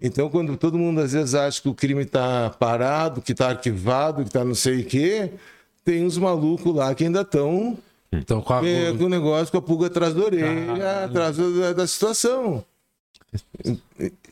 Então, 0.00 0.28
quando 0.28 0.56
todo 0.56 0.76
mundo 0.76 1.00
às 1.00 1.12
vezes 1.12 1.34
acha 1.34 1.62
que 1.62 1.68
o 1.68 1.74
crime 1.74 2.02
está 2.02 2.50
parado, 2.50 3.22
que 3.22 3.32
está 3.32 3.48
arquivado, 3.50 4.22
que 4.22 4.28
está 4.28 4.44
não 4.44 4.54
sei 4.54 4.80
o 4.80 4.84
quê, 4.84 5.30
tem 5.84 6.04
uns 6.04 6.18
malucos 6.18 6.74
lá 6.74 6.94
que 6.94 7.04
ainda 7.04 7.22
estão 7.22 7.78
Então, 8.12 8.42
com 8.42 8.52
a... 8.52 8.60
com 8.60 9.04
o 9.04 9.08
negócio 9.08 9.50
com 9.52 9.58
a 9.58 9.62
pulga 9.62 9.86
atrás 9.86 10.12
da 10.12 10.22
orelha, 10.22 11.04
atrás 11.04 11.36
da, 11.36 11.72
da 11.72 11.86
situação. 11.86 12.64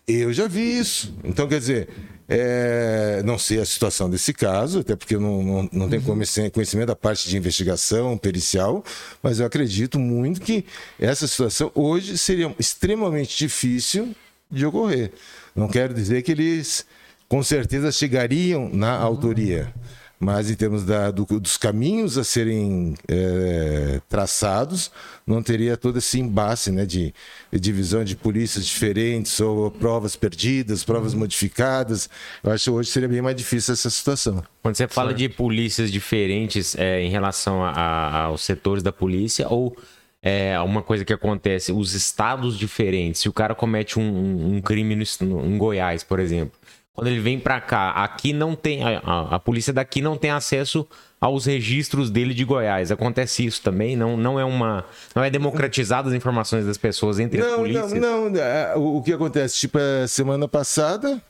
Eu 0.06 0.32
já 0.32 0.46
vi 0.48 0.78
isso. 0.78 1.14
Então, 1.24 1.46
quer 1.48 1.60
dizer, 1.60 1.88
é, 2.32 3.22
não 3.24 3.36
sei 3.36 3.58
a 3.58 3.64
situação 3.66 4.08
desse 4.08 4.32
caso, 4.32 4.78
até 4.78 4.94
porque 4.94 5.16
eu 5.16 5.20
não, 5.20 5.42
não, 5.42 5.68
não 5.72 5.88
tenho 5.88 6.00
conhecimento 6.00 6.52
conhecimento 6.52 6.86
da 6.86 6.94
parte 6.94 7.28
de 7.28 7.36
investigação 7.36 8.16
pericial, 8.16 8.84
mas 9.20 9.40
eu 9.40 9.46
acredito 9.46 9.98
muito 9.98 10.40
que 10.40 10.64
essa 10.96 11.26
situação 11.26 11.72
hoje 11.74 12.16
seria 12.16 12.54
extremamente 12.56 13.36
difícil 13.36 14.14
de 14.48 14.64
ocorrer. 14.64 15.10
Não 15.56 15.66
quero 15.66 15.92
dizer 15.92 16.22
que 16.22 16.30
eles 16.30 16.86
com 17.28 17.42
certeza 17.42 17.90
chegariam 17.90 18.70
na 18.72 18.92
autoria. 18.96 19.74
Mas 20.22 20.50
em 20.50 20.54
termos 20.54 20.84
da- 20.84 21.10
do- 21.10 21.24
dos 21.40 21.56
caminhos 21.56 22.18
a 22.18 22.22
serem 22.24 22.94
é, 23.08 24.02
traçados, 24.06 24.90
não 25.26 25.42
teria 25.42 25.78
todo 25.78 25.96
esse 25.96 26.20
embate 26.20 26.70
né, 26.70 26.84
de, 26.84 27.14
de 27.50 27.58
divisão 27.58 28.04
de 28.04 28.14
polícias 28.16 28.66
diferentes, 28.66 29.40
ou 29.40 29.70
provas 29.70 30.16
perdidas, 30.16 30.84
provas 30.84 31.14
modificadas. 31.14 32.10
Eu 32.44 32.52
acho 32.52 32.64
que 32.64 32.70
hoje 32.70 32.90
seria 32.90 33.08
bem 33.08 33.22
mais 33.22 33.34
difícil 33.34 33.72
essa 33.72 33.88
situação. 33.88 34.44
Quando 34.62 34.74
você 34.76 34.86
fala 34.86 35.14
de 35.14 35.26
polícias 35.28 35.90
diferentes 35.90 36.76
é, 36.76 37.00
em 37.02 37.08
relação 37.08 37.64
a- 37.64 37.70
a- 37.70 38.22
aos 38.24 38.42
setores 38.42 38.82
da 38.82 38.92
polícia, 38.92 39.48
ou 39.48 39.74
é 40.22 40.60
uma 40.60 40.82
coisa 40.82 41.02
que 41.02 41.14
acontece, 41.14 41.72
os 41.72 41.94
estados 41.94 42.58
diferentes, 42.58 43.22
se 43.22 43.28
o 43.30 43.32
cara 43.32 43.54
comete 43.54 43.98
um, 43.98 44.02
um- 44.02 44.56
um 44.56 44.60
crime 44.60 44.94
no- 45.22 45.46
em 45.46 45.56
Goiás, 45.56 46.04
por 46.04 46.20
exemplo, 46.20 46.59
quando 46.94 47.06
ele 47.06 47.20
vem 47.20 47.38
pra 47.38 47.60
cá, 47.60 47.90
aqui 47.92 48.32
não 48.32 48.54
tem, 48.54 48.82
a, 48.82 48.98
a- 48.98 49.34
a 49.36 49.38
polícia 49.38 49.72
daqui 49.72 50.02
não 50.02 50.16
tem 50.16 50.30
acesso 50.30 50.86
aos 51.20 51.46
registros 51.46 52.10
dele 52.10 52.34
de 52.34 52.44
Goiás. 52.44 52.90
Acontece 52.90 53.44
isso 53.44 53.62
também? 53.62 53.94
Não, 53.96 54.16
não 54.16 54.40
é 54.40 54.44
uma. 54.44 54.84
Não 55.14 55.22
é 55.22 55.30
democratizado 55.30 56.08
as 56.08 56.14
informações 56.14 56.66
das 56.66 56.76
pessoas 56.78 57.18
entre 57.18 57.40
as 57.40 57.46
Não, 57.46 57.56
polícias? 57.58 57.92
não, 57.92 58.28
não. 58.30 58.40
é, 58.40 58.74
O 58.76 58.96
o 58.98 59.02
que 59.02 59.12
acontece? 59.12 59.56
Tipo, 59.58 59.78
semana 60.08 60.48
passada, 60.48 61.20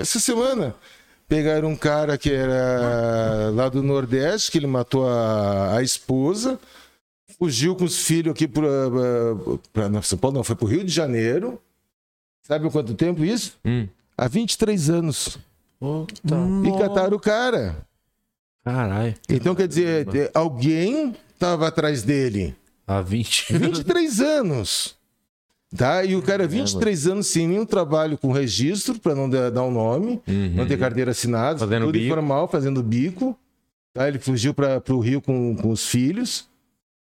essa 0.00 0.20
semana, 0.20 0.74
pegaram 1.28 1.68
um 1.68 1.76
cara 1.76 2.16
que 2.18 2.30
era 2.32 3.50
lá 3.52 3.68
do 3.68 3.82
Nordeste, 3.82 4.50
que 4.52 4.58
ele 4.58 4.66
matou 4.66 5.08
a, 5.08 5.76
a 5.78 5.82
esposa, 5.82 6.58
fugiu 7.38 7.74
com 7.74 7.84
os 7.84 7.98
filhos 8.06 8.32
aqui 8.32 8.46
para 8.46 8.62
São 10.02 10.18
Paulo, 10.18 10.36
não, 10.36 10.44
foi 10.44 10.54
para 10.54 10.64
o 10.66 10.68
Rio 10.68 10.84
de 10.84 10.92
Janeiro. 10.92 11.60
Sabe 12.46 12.70
quanto 12.70 12.94
tempo 12.94 13.24
isso? 13.24 13.58
Hum. 13.64 13.88
Há 14.16 14.28
23 14.28 14.90
anos. 14.90 15.38
Puta, 15.78 16.36
E 16.64 16.78
cataram 16.78 17.16
o 17.16 17.20
cara. 17.20 17.76
caralho. 18.64 19.14
Então, 19.28 19.54
quer 19.54 19.68
dizer, 19.68 20.30
alguém 20.32 21.14
estava 21.32 21.68
atrás 21.68 22.02
dele. 22.02 22.54
Há 22.86 23.00
20 23.00 23.52
23 23.58 24.20
anos. 24.20 24.96
Tá? 25.76 26.04
E 26.04 26.14
o 26.14 26.22
cara, 26.22 26.46
23 26.46 27.06
anos 27.08 27.26
sem 27.26 27.48
nenhum 27.48 27.66
trabalho 27.66 28.16
com 28.16 28.30
registro, 28.30 28.98
para 29.00 29.14
não 29.14 29.28
dar 29.28 29.50
dar 29.50 29.64
um 29.64 29.72
nome, 29.72 30.22
não 30.54 30.66
ter 30.66 30.78
carteira 30.78 31.10
assinada, 31.10 31.58
Fazendo 31.58 31.86
tudo 31.86 31.92
bico. 31.92 32.06
informal, 32.06 32.46
fazendo 32.46 32.82
bico. 32.82 33.36
Tá? 33.92 34.06
Ele 34.06 34.18
fugiu 34.20 34.54
para 34.54 34.80
o 34.90 35.00
Rio 35.00 35.20
com, 35.20 35.56
com 35.56 35.70
os 35.70 35.86
filhos. 35.86 36.46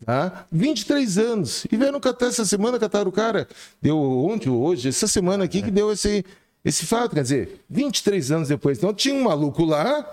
Tá? 0.05 0.45
23 0.51 1.17
anos. 1.17 1.65
E 1.71 1.75
vieram 1.75 1.99
catar 1.99 2.27
essa 2.27 2.45
semana, 2.45 2.77
cataram 2.77 3.09
o 3.09 3.11
cara. 3.11 3.47
Deu 3.81 3.97
ontem 3.99 4.49
ou 4.49 4.61
hoje, 4.61 4.87
essa 4.87 5.07
semana 5.07 5.43
aqui 5.45 5.61
que 5.63 5.71
deu 5.71 5.91
esse, 5.91 6.23
esse 6.63 6.85
fato. 6.85 7.15
Quer 7.15 7.21
dizer, 7.23 7.61
23 7.69 8.31
anos 8.31 8.47
depois. 8.49 8.77
Então 8.77 8.93
tinha 8.93 9.13
um 9.15 9.23
maluco 9.23 9.63
lá 9.65 10.05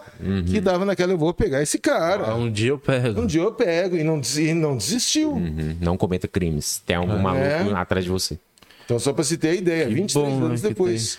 que 0.47 0.61
dava 0.61 0.85
naquela, 0.85 1.13
eu 1.13 1.19
vou 1.19 1.33
pegar 1.35 1.63
esse 1.63 1.79
cara. 1.79 2.27
Ah, 2.31 2.35
Um 2.35 2.51
dia 2.51 2.71
eu 2.71 2.79
pego. 2.79 3.21
Um 3.21 3.27
dia 3.27 3.43
eu 3.43 3.53
pego 3.53 3.97
e 3.97 4.03
não, 4.05 4.21
e 4.39 4.55
não 4.55 4.77
desistiu. 4.77 5.33
Uhum. 5.33 5.77
Não 5.81 5.97
cometa 5.97 6.27
crimes. 6.29 6.83
Tem 6.87 6.97
algum 6.97 7.19
maluco 7.19 7.45
É. 7.45 7.73
atrás 7.75 8.05
de 8.05 8.11
você. 8.11 8.39
Então, 8.85 8.99
só 8.99 9.13
para 9.13 9.25
se 9.25 9.37
ter 9.37 9.49
a 9.49 9.55
ideia, 9.55 9.89
23 9.89 10.13
bom, 10.39 10.45
anos 10.47 10.61
que 10.61 10.69
depois. 10.69 11.19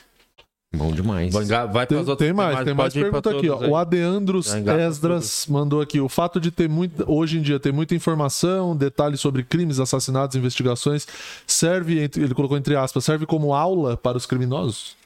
Bom 0.76 0.92
demais. 0.92 1.34
Vai, 1.34 1.46
vai 1.46 1.88
Tem, 1.88 1.98
outras- 1.98 2.18
tem 2.18 2.34
mais, 2.34 2.62
tem 2.66 2.74
mais 2.74 2.92
pra 2.94 3.02
pergunta 3.04 3.30
aqui, 3.32 3.50
ó. 3.50 3.64
aí. 3.64 3.70
O 3.70 3.76
Adeandros 3.78 4.54
Esdras 4.54 5.46
mandou 5.50 5.80
aqui. 5.80 5.98
O 6.02 6.10
fato 6.10 6.42
de 6.42 6.52
ter 6.52 6.68
muito, 6.68 7.10
hoje 7.10 7.38
em 7.38 7.42
dia, 7.42 7.58
ter 7.58 7.72
muita 7.72 7.96
informação, 7.96 8.76
detalhes 8.76 9.22
sobre 9.22 9.44
crimes, 9.44 9.80
assassinatos, 9.80 10.36
investigações, 10.36 11.08
serve, 11.48 12.10
ele 12.18 12.34
colocou 12.34 12.58
entre 12.58 12.76
aspas, 12.76 13.06
serve 13.06 13.26
como 13.26 13.54
aula 13.54 13.96
para 13.96 14.18
os 14.18 14.26
criminosos? 14.26 14.97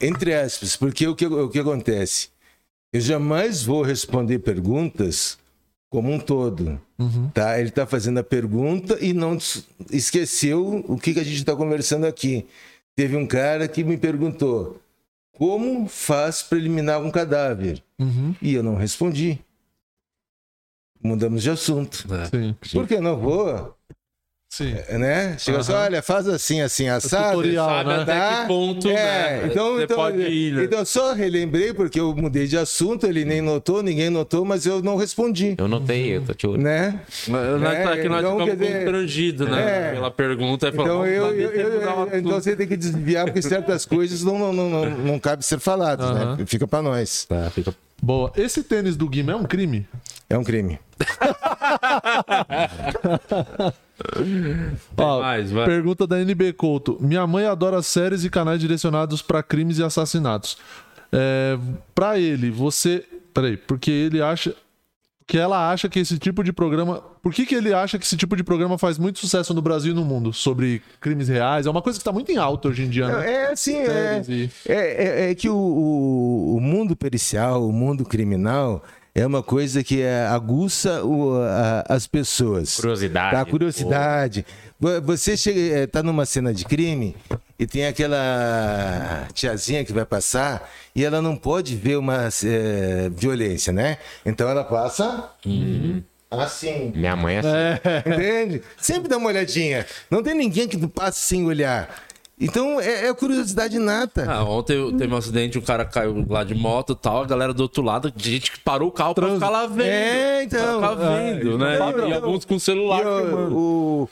Entre 0.00 0.34
aspas, 0.34 0.76
porque 0.76 1.06
o 1.06 1.14
que, 1.14 1.26
o 1.26 1.48
que 1.48 1.58
acontece? 1.58 2.28
Eu 2.92 3.00
jamais 3.00 3.62
vou 3.62 3.82
responder 3.82 4.38
perguntas 4.38 5.38
como 5.90 6.12
um 6.12 6.18
todo. 6.18 6.80
Tá? 7.32 7.58
Ele 7.58 7.68
está 7.68 7.86
fazendo 7.86 8.18
a 8.18 8.24
pergunta 8.24 8.98
e 9.00 9.12
não 9.12 9.38
esqueceu 9.90 10.84
o 10.88 10.98
que, 10.98 11.14
que 11.14 11.20
a 11.20 11.24
gente 11.24 11.36
está 11.36 11.54
conversando 11.54 12.06
aqui. 12.06 12.46
Teve 12.96 13.16
um 13.16 13.26
cara 13.26 13.66
que 13.66 13.82
me 13.82 13.96
perguntou 13.96 14.80
como 15.36 15.88
faz 15.88 16.42
para 16.42 16.58
eliminar 16.58 17.02
um 17.02 17.10
cadáver? 17.10 17.82
Uhum. 17.98 18.34
E 18.40 18.54
eu 18.54 18.62
não 18.62 18.76
respondi. 18.76 19.38
Mudamos 21.02 21.42
de 21.42 21.50
assunto. 21.50 22.06
Sim. 22.30 22.56
Porque 22.72 22.94
eu 22.94 23.02
não 23.02 23.18
vou, 23.18 23.73
Sim. 24.56 24.74
né? 24.98 25.34
Chega 25.38 25.58
assim, 25.58 25.72
olha, 25.72 26.00
faz 26.02 26.28
assim, 26.28 26.60
assim, 26.60 26.88
assado. 26.88 27.30
tutorial, 27.38 27.68
Sabe 27.68 27.88
né? 27.88 27.94
até 28.02 28.18
Tá? 28.18 28.40
que 28.42 28.46
ponto, 28.46 28.88
É, 28.88 28.92
né? 28.94 29.48
então, 29.50 29.74
Você 29.74 29.82
então, 29.84 29.96
pode 29.96 30.18
ir, 30.22 30.52
né? 30.54 30.64
então 30.64 30.78
eu 30.78 30.84
só 30.86 31.12
relembrei 31.12 31.72
porque 31.74 31.98
eu 31.98 32.14
mudei 32.14 32.46
de 32.46 32.56
assunto, 32.56 33.04
ele 33.06 33.24
nem 33.24 33.40
notou, 33.40 33.82
ninguém 33.82 34.10
notou, 34.10 34.44
mas 34.44 34.64
eu 34.64 34.80
não 34.80 34.96
respondi, 34.96 35.56
Eu 35.58 35.66
notei, 35.66 36.16
eu 36.16 36.22
tô 36.22 36.34
te 36.34 36.46
olhando. 36.46 36.62
né? 36.62 37.00
Mas 37.26 37.60
nós, 37.60 37.74
É, 37.74 37.96
que 38.02 38.08
nós 38.08 38.20
então, 38.20 38.38
ficamos 38.38 38.58
dizer, 38.58 38.72
constrangidos, 38.74 39.48
né? 39.50 39.88
é. 39.90 39.92
Pela 39.94 40.10
pergunta. 40.10 40.66
Aí 40.68 40.72
Então, 40.72 41.06
eu, 41.06 41.26
"Mas 41.26 41.38
eu- 41.40 41.50
eu- 41.50 41.76
então 41.78 42.02
assunto." 42.04 42.30
você 42.30 42.54
tem 42.56 42.66
que 42.68 42.76
desviar 42.76 43.24
porque 43.24 43.42
certas 43.42 43.84
coisas 43.84 44.22
não, 44.22 44.38
não, 44.38 44.52
não, 44.52 44.70
não, 44.70 44.90
não 44.90 45.18
cabe 45.18 45.44
ser 45.44 45.58
faladas, 45.58 46.06
Aham. 46.06 46.36
né? 46.36 46.44
Fica 46.46 46.66
pra 46.68 46.80
nós. 46.80 47.24
Tá, 47.28 47.50
fica... 47.50 47.74
Boa. 48.02 48.32
Esse 48.36 48.62
tênis 48.62 48.96
do 48.96 49.08
Guima 49.08 49.32
é 49.32 49.36
um 49.36 49.44
crime? 49.44 49.86
É 50.28 50.38
um 50.38 50.44
crime. 50.44 50.78
Ó, 54.96 55.20
mais, 55.20 55.50
vai. 55.50 55.66
Pergunta 55.66 56.06
da 56.06 56.20
NB 56.20 56.52
Couto. 56.54 56.96
Minha 57.00 57.26
mãe 57.26 57.46
adora 57.46 57.82
séries 57.82 58.24
e 58.24 58.30
canais 58.30 58.60
direcionados 58.60 59.22
pra 59.22 59.42
crimes 59.42 59.78
e 59.78 59.82
assassinatos. 59.82 60.58
É, 61.12 61.58
para 61.94 62.18
ele, 62.18 62.50
você. 62.50 63.04
Peraí, 63.32 63.56
porque 63.56 63.90
ele 63.90 64.20
acha. 64.20 64.54
Que 65.26 65.38
ela 65.38 65.70
acha 65.70 65.88
que 65.88 65.98
esse 65.98 66.18
tipo 66.18 66.44
de 66.44 66.52
programa. 66.52 67.00
Por 67.22 67.32
que, 67.32 67.46
que 67.46 67.54
ele 67.54 67.72
acha 67.72 67.98
que 67.98 68.04
esse 68.04 68.16
tipo 68.16 68.36
de 68.36 68.44
programa 68.44 68.76
faz 68.76 68.98
muito 68.98 69.18
sucesso 69.18 69.54
no 69.54 69.62
Brasil 69.62 69.92
e 69.92 69.94
no 69.94 70.04
mundo? 70.04 70.32
Sobre 70.34 70.82
crimes 71.00 71.28
reais? 71.28 71.64
É 71.66 71.70
uma 71.70 71.80
coisa 71.80 71.98
que 71.98 72.04
tá 72.04 72.12
muito 72.12 72.30
em 72.30 72.36
alta 72.36 72.68
hoje 72.68 72.82
em 72.84 72.90
dia, 72.90 73.08
né? 73.08 73.32
É 73.32 73.52
assim, 73.52 73.76
é, 73.78 73.86
Séries 74.22 74.28
e- 74.28 74.50
é, 74.70 75.04
é, 75.26 75.30
é 75.30 75.34
que 75.34 75.48
o, 75.48 75.56
o, 75.56 76.56
o 76.56 76.60
mundo 76.60 76.94
pericial, 76.94 77.66
o 77.66 77.72
mundo 77.72 78.04
criminal, 78.04 78.84
é 79.14 79.26
uma 79.26 79.42
coisa 79.42 79.82
que 79.82 80.02
é, 80.02 80.26
aguça 80.26 81.02
o- 81.02 81.40
a- 81.40 81.84
as 81.88 82.06
pessoas. 82.06 82.76
Curiosidade. 82.76 83.34
Tá, 83.36 83.44
curiosidade. 83.46 84.44
Vo- 84.46 84.63
Você 84.80 85.36
chega, 85.36 85.88
é, 85.92 86.02
numa 86.02 86.26
cena 86.26 86.52
de 86.52 86.64
crime 86.64 87.16
e 87.58 87.66
tem 87.66 87.86
aquela 87.86 89.26
tiazinha 89.32 89.84
que 89.84 89.92
vai 89.92 90.04
passar 90.04 90.70
e 90.94 91.04
ela 91.04 91.22
não 91.22 91.36
pode 91.36 91.76
ver 91.76 91.96
uma 91.96 92.28
é, 92.44 93.08
violência, 93.10 93.72
né? 93.72 93.98
Então 94.26 94.48
ela 94.48 94.64
passa 94.64 95.30
assim. 96.30 96.92
Minha 96.94 97.16
mãe 97.16 97.36
é 97.36 97.38
assim. 97.38 98.10
Entende? 98.10 98.62
Sempre 98.76 99.08
dá 99.08 99.16
uma 99.16 99.28
olhadinha. 99.28 99.86
Não 100.10 100.22
tem 100.22 100.34
ninguém 100.34 100.66
que 100.66 100.76
passe 100.88 101.20
sem 101.20 101.46
olhar. 101.46 101.88
Então 102.40 102.80
é, 102.80 103.06
é 103.06 103.14
curiosidade 103.14 103.78
nata. 103.78 104.26
Ah, 104.28 104.42
ontem 104.44 104.96
teve 104.96 105.14
um 105.14 105.16
acidente, 105.16 105.56
o 105.56 105.62
cara 105.62 105.84
caiu 105.84 106.26
lá 106.28 106.42
de 106.42 106.54
moto 106.54 106.92
e 106.92 106.96
tal, 106.96 107.22
a 107.22 107.26
galera 107.26 107.54
do 107.54 107.60
outro 107.62 107.82
lado, 107.82 108.12
gente 108.16 108.50
que 108.50 108.58
parou 108.60 108.88
o 108.88 108.92
carro 108.92 109.14
pra 109.14 109.32
ficar 109.34 109.50
lá 109.50 109.66
vendo. 109.66 109.86
É, 109.88 110.42
então. 110.42 110.80
Pra 110.80 110.90
ficar 110.90 111.16
vendo, 111.16 111.58
né? 111.58 111.74
então. 111.76 112.06
E, 112.06 112.10
e 112.10 112.14
alguns 112.14 112.44
com 112.44 112.58
celular 112.58 113.02
E, 113.02 113.04
o- 113.54 114.08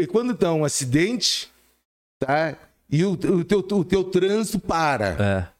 e 0.00 0.06
quando 0.06 0.32
dá 0.34 0.52
um 0.54 0.64
acidente, 0.64 1.48
tá? 2.18 2.54
E 2.90 3.04
o, 3.04 3.12
o 3.12 3.44
teu, 3.44 3.58
o 3.58 3.84
teu 3.84 4.04
trânsito 4.04 4.58
para. 4.58 5.08
É. 5.52 5.55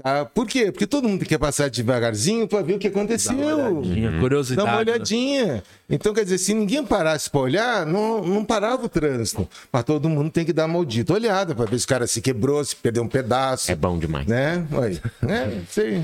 Tá? 0.00 0.24
Por 0.24 0.46
quê? 0.46 0.72
Porque 0.72 0.86
todo 0.86 1.06
mundo 1.06 1.24
quer 1.24 1.38
passar 1.38 1.68
devagarzinho 1.68 2.48
para 2.48 2.62
ver 2.62 2.74
o 2.74 2.78
que 2.78 2.86
aconteceu. 2.88 3.36
Olhadinha, 3.36 4.10
Dá 4.10 4.20
curiosidade. 4.20 4.68
uma 4.68 4.76
né? 4.76 4.80
olhadinha. 4.80 5.62
Então, 5.88 6.14
quer 6.14 6.24
dizer, 6.24 6.38
se 6.38 6.54
ninguém 6.54 6.82
parasse 6.82 7.28
para 7.28 7.40
olhar, 7.40 7.84
não, 7.84 8.22
não 8.22 8.44
parava 8.44 8.86
o 8.86 8.88
trânsito. 8.88 9.46
Mas 9.70 9.84
todo 9.84 10.08
mundo 10.08 10.30
tem 10.30 10.46
que 10.46 10.52
dar 10.52 10.64
uma 10.64 10.74
maldita 10.74 11.12
olhada 11.12 11.54
para 11.54 11.66
ver 11.66 11.78
se 11.78 11.84
o 11.84 11.88
cara 11.88 12.06
se 12.06 12.22
quebrou, 12.22 12.64
se 12.64 12.74
perdeu 12.74 13.02
um 13.02 13.08
pedaço. 13.08 13.70
É 13.70 13.74
bom 13.74 13.98
demais. 13.98 14.26
Né? 14.26 14.66
Oi. 14.72 14.98
É, 15.28 15.60
sei. 15.68 16.02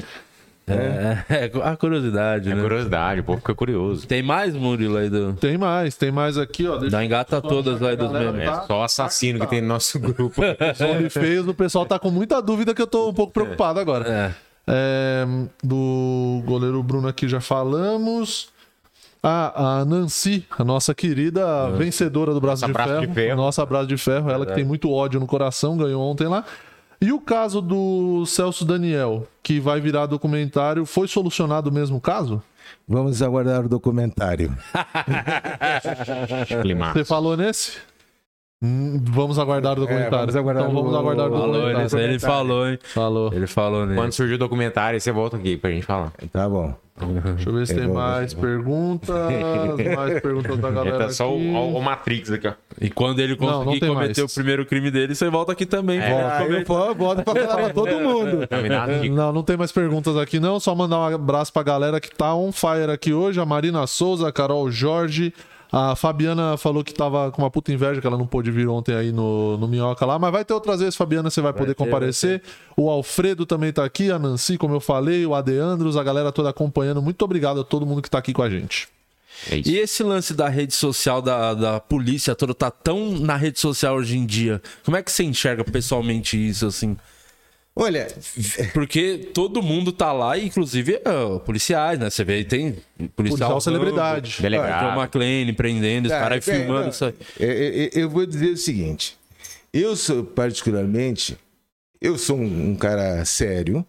É, 0.72 1.24
é, 1.28 1.50
a 1.62 1.76
curiosidade, 1.76 2.50
É 2.50 2.54
né? 2.54 2.62
curiosidade, 2.62 3.20
o 3.20 3.24
povo 3.24 3.38
fica 3.38 3.54
curioso. 3.54 4.06
Tem 4.06 4.22
mais, 4.22 4.54
Murilo, 4.54 4.96
aí 4.96 5.08
do... 5.08 5.32
Tem 5.34 5.56
mais, 5.56 5.96
tem 5.96 6.10
mais 6.10 6.36
aqui, 6.36 6.66
ó. 6.66 6.76
Deixa 6.76 6.96
Da 6.96 7.04
engata 7.04 7.40
todas 7.40 7.82
aí 7.82 7.96
dos 7.96 8.10
Galera, 8.10 8.32
memes. 8.32 8.48
É 8.48 8.66
só 8.66 8.82
assassino 8.82 9.40
que 9.40 9.46
tem 9.46 9.60
no 9.60 9.68
nosso 9.68 9.98
grupo. 9.98 10.40
ver 10.40 11.10
feios, 11.10 11.46
o 11.46 11.54
pessoal 11.54 11.86
tá 11.86 11.98
com 11.98 12.10
muita 12.10 12.40
dúvida 12.40 12.74
que 12.74 12.82
eu 12.82 12.86
tô 12.86 13.08
um 13.08 13.14
pouco 13.14 13.32
preocupado 13.32 13.80
agora. 13.80 14.08
É. 14.08 14.48
É, 14.70 15.26
do 15.64 16.42
goleiro 16.44 16.82
Bruno 16.82 17.08
aqui 17.08 17.26
já 17.26 17.40
falamos. 17.40 18.50
Ah, 19.22 19.80
a 19.80 19.84
Nancy, 19.84 20.46
a 20.56 20.62
nossa 20.62 20.94
querida 20.94 21.70
vencedora 21.70 22.32
do 22.32 22.40
Braço, 22.40 22.64
de, 22.64 22.72
Braço 22.72 22.90
ferro, 22.90 23.06
de 23.06 23.12
Ferro. 23.14 23.36
Nossa 23.36 23.66
Braço 23.66 23.86
de 23.88 23.96
Ferro, 23.96 24.30
ela 24.30 24.46
que 24.46 24.54
tem 24.54 24.64
muito 24.64 24.92
ódio 24.92 25.18
no 25.18 25.26
coração, 25.26 25.76
ganhou 25.76 26.00
ontem 26.02 26.28
lá. 26.28 26.44
E 27.00 27.12
o 27.12 27.20
caso 27.20 27.60
do 27.60 28.26
Celso 28.26 28.64
Daniel, 28.64 29.28
que 29.40 29.60
vai 29.60 29.80
virar 29.80 30.06
documentário, 30.06 30.84
foi 30.84 31.06
solucionado 31.06 31.70
o 31.70 31.72
mesmo 31.72 32.00
caso? 32.00 32.42
Vamos 32.88 33.22
aguardar 33.22 33.64
o 33.64 33.68
documentário. 33.68 34.52
Você 36.92 37.04
falou 37.04 37.36
nesse? 37.36 37.78
Hum, 38.60 39.00
vamos 39.04 39.38
aguardar 39.38 39.74
o 39.78 39.82
documentário. 39.82 40.18
vamos 40.18 40.34
aguardar 40.36 40.64
então 40.64 40.74
vamos 40.74 40.92
o- 40.92 40.96
aguardar 40.98 41.28
o 41.28 41.30
Falou 41.30 41.52
documentário. 41.52 41.96
aí, 41.98 42.04
ele 42.04 42.18
falou, 42.18 42.68
hein? 42.68 42.78
Falou. 42.82 43.32
Ele 43.32 43.46
falou 43.46 43.86
Quando 43.86 44.04
nisso. 44.06 44.16
surgir 44.16 44.34
o 44.34 44.38
documentário, 44.38 45.00
você 45.00 45.12
volta 45.12 45.36
aqui 45.36 45.56
pra 45.56 45.70
gente 45.70 45.86
falar. 45.86 46.12
Tá 46.32 46.48
bom. 46.48 46.74
Deixa 47.36 47.48
eu 47.48 47.54
ver 47.54 47.64
se 47.68 47.76
tem 47.76 47.86
mais 47.86 48.34
perguntas. 48.34 49.14
Mais 49.96 50.20
perguntas 50.20 50.58
da 50.58 50.68
galera. 50.68 50.98
Tá 50.98 51.10
só 51.10 51.30
o, 51.32 51.36
aqui. 51.36 51.46
o- 51.46 51.76
o 51.76 51.80
Matrix 51.80 52.32
aqui, 52.32 52.48
ó. 52.48 52.52
E 52.80 52.90
quando 52.90 53.20
ele 53.20 53.36
Não, 53.38 53.46
não 53.46 53.64
conseguir 53.66 53.86
cometer 53.86 54.20
mais. 54.22 54.32
o 54.32 54.34
primeiro 54.34 54.66
crime 54.66 54.90
dele, 54.90 55.14
você 55.14 55.30
volta 55.30 55.52
aqui 55.52 55.64
também. 55.64 56.00
É. 56.00 56.10
Volta, 56.10 56.42
eu 56.52 56.64
vou- 56.64 56.94
volto 56.96 57.22
pra 57.22 57.34
falar 57.46 57.56
pra 57.62 57.72
todo 57.72 58.00
mundo. 58.00 58.48
Não, 59.14 59.32
não 59.32 59.42
tem 59.44 59.56
mais 59.56 59.70
perguntas 59.70 60.16
aqui, 60.16 60.40
não. 60.40 60.58
Só 60.58 60.74
mandar 60.74 60.98
um 60.98 61.14
abraço 61.14 61.52
pra 61.52 61.62
galera 61.62 62.00
que 62.00 62.10
tá 62.10 62.34
on 62.34 62.50
fire 62.50 62.90
aqui 62.92 63.12
hoje. 63.14 63.38
A 63.40 63.46
Marina 63.46 63.86
Souza, 63.86 64.26
a 64.28 64.32
Carol 64.32 64.68
Jorge. 64.68 65.32
A 65.70 65.94
Fabiana 65.94 66.56
falou 66.56 66.82
que 66.82 66.94
tava 66.94 67.30
com 67.30 67.42
uma 67.42 67.50
puta 67.50 67.72
inveja 67.72 68.00
que 68.00 68.06
ela 68.06 68.16
não 68.16 68.26
pôde 68.26 68.50
vir 68.50 68.68
ontem 68.68 68.94
aí 68.94 69.12
no, 69.12 69.58
no 69.58 69.68
Minhoca 69.68 70.06
lá. 70.06 70.18
Mas 70.18 70.32
vai 70.32 70.44
ter 70.44 70.54
outras 70.54 70.80
vezes, 70.80 70.96
Fabiana, 70.96 71.28
você 71.28 71.40
vai, 71.40 71.52
poder 71.52 71.74
ter, 71.74 71.84
comparecer. 71.84 72.42
O 72.76 72.88
Alfredo 72.88 73.44
também 73.44 73.72
tá 73.72 73.84
aqui, 73.84 74.10
a 74.10 74.18
Nancy, 74.18 74.56
como 74.56 74.74
eu 74.74 74.80
falei, 74.80 75.26
o 75.26 75.34
Adeandros, 75.34 75.96
a 75.96 76.02
galera 76.02 76.32
toda 76.32 76.48
acompanhando. 76.48 77.02
Muito 77.02 77.22
obrigado 77.22 77.60
a 77.60 77.64
todo 77.64 77.84
mundo 77.84 78.00
que 78.00 78.10
tá 78.10 78.18
aqui 78.18 78.32
com 78.32 78.42
a 78.42 78.48
gente. 78.48 78.88
É. 79.50 79.60
E 79.64 79.78
esse 79.78 80.02
lance 80.02 80.34
da 80.34 80.48
rede 80.48 80.74
social, 80.74 81.20
da, 81.20 81.54
da 81.54 81.80
polícia 81.80 82.34
toda, 82.34 82.54
tá 82.54 82.70
tão 82.70 83.12
na 83.18 83.36
rede 83.36 83.60
social 83.60 83.96
hoje 83.96 84.16
em 84.16 84.24
dia. 84.24 84.60
Como 84.84 84.96
é 84.96 85.02
que 85.02 85.12
você 85.12 85.22
enxerga 85.22 85.62
pessoalmente 85.64 86.36
isso, 86.36 86.66
assim? 86.66 86.96
Olha, 87.80 88.08
Porque 88.74 89.30
todo 89.32 89.62
mundo 89.62 89.92
tá 89.92 90.12
lá, 90.12 90.36
inclusive 90.36 90.94
é, 90.96 91.38
policiais, 91.46 91.96
né? 91.96 92.10
Você 92.10 92.24
vê 92.24 92.34
aí, 92.34 92.44
tem 92.44 92.72
policial, 93.14 93.50
Policial 93.50 93.60
celebridade. 93.60 94.32
John 94.32 94.42
Delegado. 94.42 94.98
McClane 94.98 95.52
prendendo, 95.52 96.06
os 96.06 96.10
Cara, 96.10 96.22
caras 96.28 96.48
é, 96.48 96.54
filmando 96.54 96.82
não, 96.82 96.88
isso 96.88 97.04
aí. 97.04 97.14
é, 97.38 97.46
é, 97.46 97.84
é, 97.84 97.90
eu 97.94 98.10
vou 98.10 98.26
dizer 98.26 98.50
o 98.50 98.56
seguinte. 98.56 99.16
Eu 99.72 99.94
sou, 99.94 100.24
particularmente, 100.24 101.38
eu 102.00 102.18
sou 102.18 102.36
um, 102.36 102.70
um 102.70 102.74
cara 102.74 103.24
sério. 103.24 103.86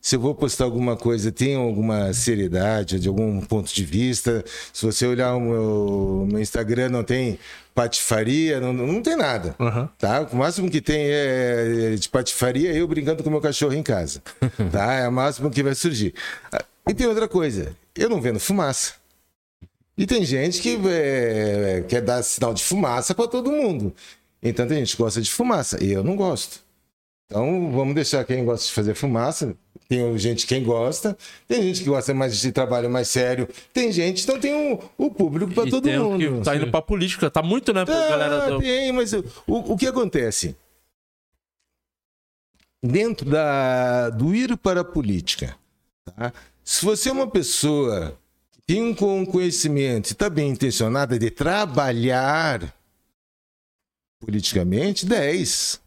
Se 0.00 0.16
eu 0.16 0.20
vou 0.20 0.34
postar 0.34 0.64
alguma 0.64 0.96
coisa, 0.96 1.30
tem 1.30 1.54
alguma 1.56 2.12
seriedade, 2.14 2.98
de 2.98 3.06
algum 3.06 3.40
ponto 3.42 3.72
de 3.72 3.84
vista. 3.84 4.42
Se 4.72 4.86
você 4.86 5.06
olhar 5.06 5.34
o 5.34 5.40
meu, 5.40 6.26
meu 6.30 6.40
Instagram, 6.40 6.88
não 6.88 7.04
tem 7.04 7.38
patifaria, 7.74 8.60
não, 8.60 8.72
não 8.72 9.02
tem 9.02 9.14
nada. 9.14 9.54
Aham. 9.60 9.90
Tá? 9.98 10.22
O 10.32 10.36
máximo 10.36 10.70
que 10.70 10.80
tem 10.80 11.02
é 11.10 11.94
de 11.98 12.08
patifaria 12.08 12.72
é 12.72 12.80
eu 12.80 12.88
brincando 12.88 13.22
com 13.22 13.28
meu 13.28 13.42
cachorro 13.42 13.74
em 13.74 13.82
casa. 13.82 14.22
tá? 14.72 14.94
É 14.94 15.08
o 15.08 15.12
máximo 15.12 15.50
que 15.50 15.62
vai 15.62 15.74
surgir. 15.74 16.14
Ah, 16.50 16.64
E 16.88 16.94
tem 16.94 17.06
outra 17.06 17.28
coisa. 17.28 17.76
Eu 17.94 18.08
não 18.08 18.22
vendo 18.22 18.40
fumaça. 18.40 18.94
E 19.98 20.06
tem 20.06 20.24
gente 20.24 20.62
que 20.62 20.80
é, 20.88 21.84
quer 21.86 22.00
dar 22.00 22.22
sinal 22.22 22.54
de 22.54 22.64
fumaça 22.64 23.14
para 23.14 23.28
todo 23.28 23.52
mundo. 23.52 23.94
Então 24.42 24.66
tem 24.66 24.78
gente 24.78 24.96
que 24.96 25.02
gosta 25.02 25.20
de 25.20 25.30
fumaça. 25.30 25.82
E 25.84 25.92
eu 25.92 26.02
não 26.02 26.16
gosto. 26.16 26.60
Então 27.26 27.70
vamos 27.70 27.94
deixar 27.94 28.24
quem 28.24 28.44
gosta 28.46 28.66
de 28.66 28.72
fazer 28.72 28.94
fumaça. 28.94 29.54
Tem 29.90 30.16
gente 30.18 30.46
quem 30.46 30.62
gosta, 30.62 31.18
tem 31.48 31.62
gente 31.64 31.80
que 31.80 31.88
gosta 31.88 32.14
mais 32.14 32.40
de 32.40 32.52
trabalho 32.52 32.88
mais 32.88 33.08
sério, 33.08 33.48
tem 33.72 33.90
gente, 33.90 34.22
então 34.22 34.38
tem 34.38 34.54
o, 34.54 34.78
o 34.96 35.10
público 35.10 35.52
para 35.52 35.68
todo 35.68 35.82
tem 35.82 35.98
mundo. 35.98 36.38
que 36.38 36.44
tá 36.44 36.54
indo 36.54 36.70
pra 36.70 36.80
política, 36.80 37.28
tá 37.28 37.42
muito, 37.42 37.72
né? 37.72 37.84
Pra 37.84 37.96
Ah, 38.06 38.08
galera 38.08 38.50
do... 38.52 38.60
tem, 38.60 38.92
mas 38.92 39.12
o, 39.12 39.24
o 39.48 39.76
que 39.76 39.88
acontece? 39.88 40.54
Dentro 42.80 43.28
da, 43.28 44.10
do 44.10 44.32
ir 44.32 44.56
para 44.56 44.82
a 44.82 44.84
política, 44.84 45.58
tá? 46.04 46.32
se 46.62 46.84
você 46.84 47.08
é 47.08 47.12
uma 47.12 47.28
pessoa 47.28 48.16
que 48.52 48.62
tem 48.62 48.82
um 48.84 48.94
con- 48.94 49.26
conhecimento 49.26 50.10
e 50.10 50.12
está 50.12 50.30
bem 50.30 50.50
intencionada 50.50 51.18
de 51.18 51.32
trabalhar 51.32 52.72
politicamente, 54.20 55.04
10. 55.04 55.80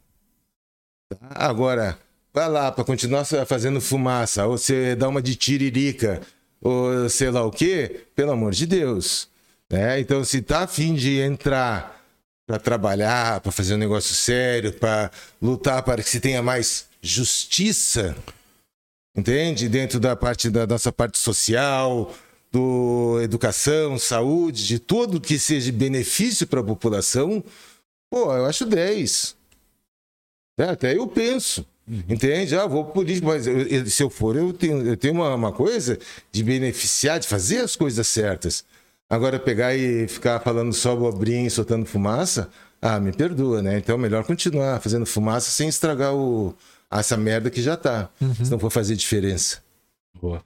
Tá? 1.10 1.18
Agora, 1.32 1.98
vai 2.34 2.50
lá 2.50 2.72
para 2.72 2.84
continuar 2.84 3.26
fazendo 3.46 3.80
fumaça, 3.80 4.46
ou 4.48 4.58
você 4.58 4.96
dá 4.96 5.08
uma 5.08 5.22
de 5.22 5.36
tiririca, 5.36 6.22
ou 6.60 7.08
sei 7.08 7.30
lá 7.30 7.46
o 7.46 7.52
quê, 7.52 8.08
pelo 8.16 8.32
amor 8.32 8.54
de 8.54 8.66
Deus. 8.66 9.30
Né? 9.70 10.00
Então, 10.00 10.24
se 10.24 10.42
tá 10.42 10.62
afim 10.64 10.96
de 10.96 11.20
entrar 11.20 12.04
para 12.46 12.60
trabalhar, 12.60 13.40
para 13.40 13.52
fazer 13.52 13.76
um 13.76 13.78
negócio 13.78 14.16
sério, 14.16 14.74
para 14.74 15.12
lutar 15.42 15.84
para 15.84 16.02
que 16.02 16.10
se 16.10 16.20
tenha 16.20 16.42
mais 16.42 16.88
justiça, 17.02 18.16
entende? 19.16 19.70
Dentro 19.70 20.00
da 20.00 20.16
parte 20.16 20.50
da 20.50 20.66
nossa 20.66 20.92
parte 20.92 21.18
social, 21.18 22.14
do 22.52 23.20
educação, 23.22 23.98
saúde, 23.98 24.68
de 24.68 24.80
tudo 24.80 25.22
que 25.22 25.40
seja 25.40 25.72
benefício 25.72 26.46
para 26.46 26.60
a 26.60 26.64
população, 26.64 27.44
pô, 28.10 28.36
eu 28.36 28.46
acho 28.46 28.66
10. 28.66 29.36
É, 30.60 30.66
até 30.66 30.96
eu 30.96 31.08
penso. 31.08 31.66
Entende? 31.88 32.56
Ah, 32.56 32.66
vou 32.66 32.86
político, 32.86 33.28
mas 33.28 33.46
eu, 33.46 33.60
eu, 33.62 33.86
se 33.86 34.02
eu 34.02 34.10
for, 34.10 34.36
eu 34.36 34.54
tenho, 34.54 34.86
eu 34.88 34.96
tenho 34.96 35.14
uma, 35.14 35.36
uma 35.36 35.52
coisa 35.52 36.00
de 36.32 36.44
beneficiar, 36.44 37.20
de 37.20 37.28
fazer 37.28 37.58
as 37.58 37.76
coisas 37.76 38.08
certas. 38.08 38.64
Agora, 39.10 39.38
pegar 39.38 39.76
e 39.76 40.08
ficar 40.08 40.40
falando 40.40 40.74
só 40.74 40.96
bobrinho, 40.96 41.52
soltando 41.52 41.86
fumaça, 41.86 42.50
ah, 42.82 43.00
me 43.00 43.12
perdoa, 43.12 43.62
né? 43.62 43.78
Então, 43.78 43.96
é 43.96 43.98
melhor 43.98 44.24
continuar 44.24 44.80
fazendo 44.80 45.06
fumaça 45.06 45.52
sem 45.52 45.68
estragar 45.68 46.16
o, 46.16 46.56
essa 46.90 47.18
merda 47.18 47.50
que 47.50 47.62
já 47.62 47.76
tá. 47.76 48.10
Uhum. 48.20 48.34
Se 48.34 48.50
não 48.50 48.60
for 48.60 48.70
fazer 48.70 48.96
diferença. 48.96 49.62
Boa. 50.20 50.44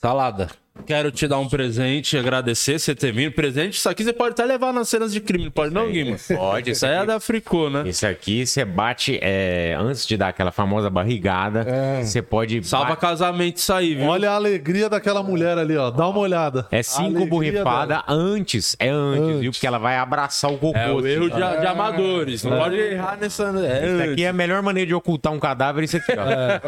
Salada. 0.00 0.50
Quero 0.86 1.10
te 1.10 1.28
dar 1.28 1.38
um 1.38 1.48
presente, 1.48 2.16
agradecer 2.16 2.78
você 2.78 2.94
ter 2.94 3.12
vindo. 3.12 3.32
Presente, 3.32 3.74
isso 3.74 3.88
aqui 3.88 4.02
você 4.02 4.12
pode 4.12 4.32
até 4.32 4.44
levar 4.44 4.72
nas 4.72 4.88
cenas 4.88 5.12
de 5.12 5.20
crime, 5.20 5.50
pode 5.50 5.72
não, 5.72 5.90
Guima? 5.90 6.16
Pode. 6.34 6.70
Isso 6.70 6.86
aí 6.86 6.94
é 6.94 7.06
da 7.06 7.20
Fricô, 7.20 7.68
né? 7.68 7.84
Isso 7.86 8.06
aqui 8.06 8.46
você 8.46 8.64
bate, 8.64 9.18
é, 9.20 9.76
antes 9.78 10.06
de 10.06 10.16
dar 10.16 10.28
aquela 10.28 10.50
famosa 10.50 10.88
barrigada, 10.88 11.60
é. 11.60 12.02
você 12.02 12.22
pode... 12.22 12.66
Salva 12.66 12.96
casamento 12.96 13.58
isso 13.58 13.72
aí, 13.72 13.94
viu? 13.94 14.06
Olha 14.06 14.30
a 14.30 14.34
alegria 14.34 14.88
daquela 14.88 15.22
mulher 15.22 15.58
ali, 15.58 15.76
ó. 15.76 15.90
Dá 15.90 16.08
uma 16.08 16.18
olhada. 16.18 16.66
É 16.70 16.82
cinco 16.82 17.26
borrifadas 17.26 18.02
antes, 18.08 18.76
é 18.78 18.88
antes, 18.88 19.22
antes, 19.22 19.40
viu? 19.40 19.52
Porque 19.52 19.66
ela 19.66 19.78
vai 19.78 19.96
abraçar 19.96 20.50
o 20.50 20.58
cocô. 20.58 20.78
É 20.78 20.90
o 20.90 21.06
erro 21.06 21.28
de, 21.28 21.36
de 21.36 21.66
amadores, 21.66 22.42
não 22.44 22.56
é. 22.56 22.58
pode 22.58 22.76
errar 22.76 23.18
nessa... 23.20 23.52
É 23.58 23.86
isso 23.86 24.10
aqui 24.12 24.24
é 24.24 24.28
a 24.28 24.32
melhor 24.32 24.62
maneira 24.62 24.86
de 24.88 24.94
ocultar 24.94 25.32
um 25.32 25.38
cadáver, 25.38 25.84
isso 25.84 25.96
aqui, 25.96 26.12
ó. 26.12 26.22
É. 26.22 26.60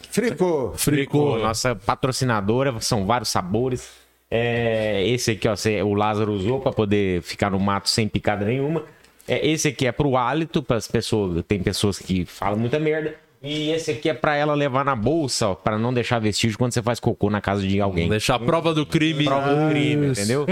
Fricô. 0.10 0.72
Fricô. 0.76 1.38
Nossa 1.38 1.74
são 2.80 3.06
vários 3.06 3.28
sabores. 3.28 3.90
É, 4.30 5.06
esse 5.06 5.32
aqui, 5.32 5.48
ó, 5.48 5.54
o 5.84 5.94
Lázaro 5.94 6.32
usou 6.32 6.60
para 6.60 6.72
poder 6.72 7.22
ficar 7.22 7.50
no 7.50 7.60
mato 7.60 7.88
sem 7.88 8.08
picada 8.08 8.44
nenhuma. 8.44 8.84
É, 9.28 9.46
esse 9.46 9.68
aqui 9.68 9.86
é 9.86 9.92
pro 9.92 10.16
hálito, 10.16 10.62
para 10.62 10.76
as 10.76 10.88
pessoas. 10.88 11.44
Tem 11.46 11.62
pessoas 11.62 11.98
que 11.98 12.24
falam 12.24 12.58
muita 12.58 12.78
merda. 12.78 13.14
E 13.42 13.70
esse 13.70 13.92
aqui 13.92 14.08
é 14.08 14.14
para 14.14 14.34
ela 14.34 14.54
levar 14.54 14.84
na 14.84 14.96
bolsa, 14.96 15.54
para 15.54 15.78
não 15.78 15.92
deixar 15.92 16.18
vestígio 16.18 16.58
quando 16.58 16.72
você 16.72 16.82
faz 16.82 16.98
cocô 16.98 17.30
na 17.30 17.40
casa 17.40 17.66
de 17.66 17.80
alguém. 17.80 18.08
Deixar 18.08 18.36
a 18.36 18.38
prova 18.38 18.74
do 18.74 18.84
crime. 18.84 19.24
Prova 19.24 19.54
do 19.54 19.70
crime, 19.70 20.08
entendeu? 20.08 20.46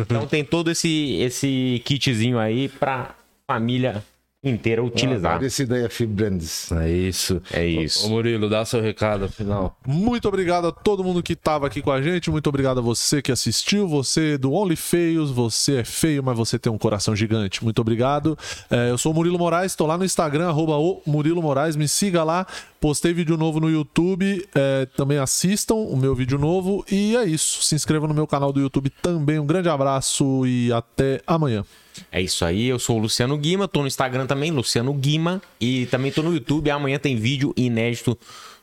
Então 0.00 0.26
tem 0.26 0.44
todo 0.44 0.70
esse, 0.70 1.16
esse 1.20 1.82
kitzinho 1.84 2.38
aí 2.38 2.68
pra 2.68 3.14
família 3.48 4.04
inteira 4.48 4.82
utilizar. 4.82 5.40
Ah, 5.40 5.44
esse 5.44 5.66
daí 5.66 5.84
é 5.84 5.88
Fibrandes. 5.88 6.70
É 6.72 6.90
isso. 6.90 7.42
É 7.52 7.66
isso. 7.66 8.06
Ô 8.06 8.10
Murilo, 8.10 8.48
dá 8.48 8.64
seu 8.64 8.80
recado 8.80 9.28
final. 9.28 9.76
Muito 9.86 10.28
obrigado 10.28 10.66
a 10.66 10.72
todo 10.72 11.02
mundo 11.04 11.22
que 11.22 11.32
estava 11.32 11.66
aqui 11.66 11.82
com 11.82 11.90
a 11.90 12.00
gente. 12.00 12.30
Muito 12.30 12.48
obrigado 12.48 12.78
a 12.78 12.80
você 12.82 13.20
que 13.20 13.32
assistiu. 13.32 13.86
Você 13.88 14.38
do 14.38 14.52
Only 14.52 14.76
Feios. 14.76 15.30
Você 15.30 15.76
é 15.76 15.84
feio, 15.84 16.22
mas 16.22 16.36
você 16.36 16.58
tem 16.58 16.72
um 16.72 16.78
coração 16.78 17.14
gigante. 17.14 17.62
Muito 17.62 17.80
obrigado. 17.80 18.38
É, 18.70 18.90
eu 18.90 18.98
sou 18.98 19.12
o 19.12 19.14
Murilo 19.14 19.38
Moraes. 19.38 19.72
Estou 19.72 19.86
lá 19.86 19.98
no 19.98 20.04
Instagram, 20.04 20.48
arroba 20.48 20.76
o 20.76 21.02
Murilo 21.06 21.42
Moraes. 21.42 21.76
Me 21.76 21.88
siga 21.88 22.24
lá. 22.24 22.46
Postei 22.80 23.12
vídeo 23.12 23.36
novo 23.36 23.60
no 23.60 23.70
YouTube. 23.70 24.46
É, 24.54 24.86
também 24.96 25.18
assistam 25.18 25.74
o 25.74 25.96
meu 25.96 26.14
vídeo 26.14 26.38
novo. 26.38 26.84
E 26.90 27.16
é 27.16 27.24
isso. 27.24 27.62
Se 27.62 27.74
inscreva 27.74 28.06
no 28.06 28.14
meu 28.14 28.26
canal 28.26 28.52
do 28.52 28.60
YouTube 28.60 28.90
também. 29.02 29.38
Um 29.38 29.46
grande 29.46 29.68
abraço 29.68 30.46
e 30.46 30.72
até 30.72 31.20
amanhã. 31.26 31.64
É 32.10 32.20
isso 32.20 32.44
aí, 32.44 32.66
eu 32.66 32.78
sou 32.78 32.96
o 32.96 33.00
Luciano 33.00 33.36
Guima, 33.36 33.68
tô 33.68 33.80
no 33.80 33.86
Instagram 33.86 34.26
também, 34.26 34.50
Luciano 34.50 34.92
Guima, 34.92 35.40
e 35.60 35.86
também 35.86 36.12
tô 36.12 36.22
no 36.22 36.32
YouTube. 36.32 36.70
Amanhã 36.70 36.98
tem 36.98 37.16
vídeo 37.16 37.52
inédito 37.56 38.18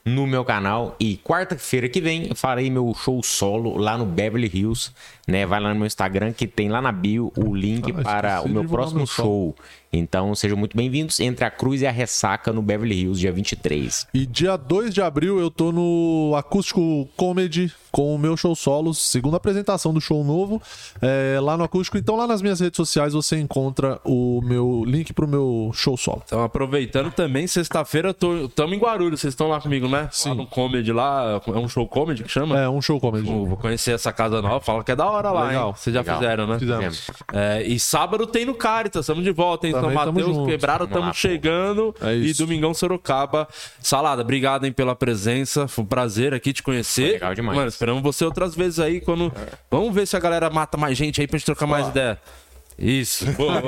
no 0.05 0.27
meu 0.27 0.43
canal. 0.43 0.95
E 0.99 1.18
quarta-feira 1.18 1.88
que 1.88 2.01
vem 2.01 2.34
farei 2.35 2.69
meu 2.69 2.93
show 2.93 3.22
solo 3.23 3.77
lá 3.77 3.97
no 3.97 4.05
Beverly 4.05 4.51
Hills. 4.53 4.91
Né? 5.28 5.45
Vai 5.45 5.60
lá 5.60 5.70
no 5.70 5.76
meu 5.76 5.88
Instagram 5.88 6.34
que 6.34 6.45
tem 6.48 6.70
lá 6.70 6.82
na 6.82 6.91
bio 6.91 7.32
o 7.38 7.56
link 7.56 7.91
ah, 7.91 8.02
para 8.02 8.41
o 8.41 8.50
meu 8.50 8.66
próximo 8.66 9.08
show. 9.08 9.56
Então 9.91 10.34
sejam 10.34 10.58
muito 10.58 10.76
bem-vindos. 10.76 11.20
Entre 11.20 11.45
a 11.45 11.52
Cruz 11.52 11.82
e 11.82 11.88
a 11.88 11.91
Ressaca 11.91 12.52
no 12.52 12.62
Beverly 12.64 13.02
Hills, 13.02 13.20
dia 13.20 13.32
23. 13.32 14.08
E 14.14 14.26
dia 14.26 14.58
2 14.58 14.94
de 14.94 15.02
abril 15.02 15.40
eu 15.40 15.52
tô 15.52 15.72
no 15.72 16.34
Acústico 16.36 17.08
Comedy 17.16 17.72
com 17.91 18.16
o 18.16 18.18
meu 18.18 18.36
show 18.36 18.56
solos, 18.56 18.98
segunda 18.98 19.38
apresentação 19.38 19.94
do 19.94 20.02
show 20.02 20.24
novo, 20.24 20.60
é, 21.00 21.40
lá 21.40 21.56
no 21.56 21.64
Acústico. 21.64 21.95
Então 21.95 22.16
lá 22.16 22.26
nas 22.26 22.41
minhas 22.41 22.60
redes 22.60 22.76
sociais 22.76 23.14
você 23.14 23.38
encontra 23.38 24.02
o 24.04 24.41
meu 24.44 24.84
link 24.84 25.14
pro 25.14 25.28
meu 25.28 25.70
show 25.76 25.95
solo. 25.95 26.24
Então 26.26 26.44
aproveitando 26.44 27.12
também, 27.12 27.45
sexta-feira 27.45 28.10
estamos 28.10 28.76
em 28.76 28.80
Guarulhos, 28.80 29.22
vocês 29.22 29.34
estão 29.34 29.48
lá 29.48 29.62
comigo, 29.62 29.88
né? 29.88 30.10
Sim. 30.12 30.30
Lá 30.30 30.36
no 30.36 30.48
Comedy 30.48 30.91
lá, 30.91 31.40
é 31.45 31.52
um 31.52 31.70
show 31.70 31.88
comedy 31.88 32.24
que 32.24 32.32
chama? 32.32 32.60
É, 32.60 32.68
um 32.68 32.82
show 32.82 33.00
comedy. 33.00 33.28
vou 33.28 33.58
conhecer 33.58 33.91
essa 33.91 34.12
casa 34.12 34.41
nova, 34.41 34.60
fala 34.60 34.84
que 34.84 34.91
é 34.91 34.95
da 34.95 35.06
hora 35.14 35.31
lá, 35.31 35.48
Legal. 35.48 35.68
hein? 35.69 35.73
Vocês 35.76 35.94
já 35.94 36.02
Legal. 36.02 36.19
fizeram, 36.19 36.48
né? 36.48 36.60
Fizemos. 36.60 37.11
É, 37.34 37.64
e 37.64 37.80
sábado 37.80 38.26
tem 38.27 38.45
no 38.45 38.53
Caritas, 38.53 39.06
estamos 39.06 39.23
de 39.23 39.31
volta, 39.31 39.68
hein? 39.68 39.73
São 39.73 39.91
Mateus, 39.94 40.45
Quebrado, 40.48 40.85
estamos 40.85 41.15
chegando. 41.18 41.95
É 42.02 42.15
e 42.15 42.34
Domingão 42.34 42.73
Sorocaba. 42.73 43.48
Salada, 43.80 44.22
obrigado, 44.22 44.65
hein, 44.65 44.72
pela 44.72 44.95
presença. 44.95 45.68
Foi 45.68 45.84
um 45.84 45.88
prazer 45.88 46.34
aqui 46.34 46.53
te 46.53 46.64
conhecer. 46.64 47.03
Foi 47.03 47.11
legal 47.14 47.35
demais. 47.35 47.56
Mano, 47.57 47.69
esperamos 47.69 48.02
você 48.03 48.26
outras 48.26 48.56
vezes 48.56 48.80
aí 48.80 48.99
quando. 49.02 49.31
É. 49.35 49.53
Vamos 49.69 49.94
ver 49.94 50.06
se 50.07 50.15
a 50.15 50.19
galera 50.19 50.49
mata 50.49 50.77
mais 50.77 50.98
gente 50.98 51.22
aí 51.22 51.27
pra 51.27 51.38
gente 51.38 51.45
trocar 51.45 51.68
mais 51.68 51.88
ideia. 51.88 52.19
Isso. 52.84 53.26
Boa, 53.34 53.61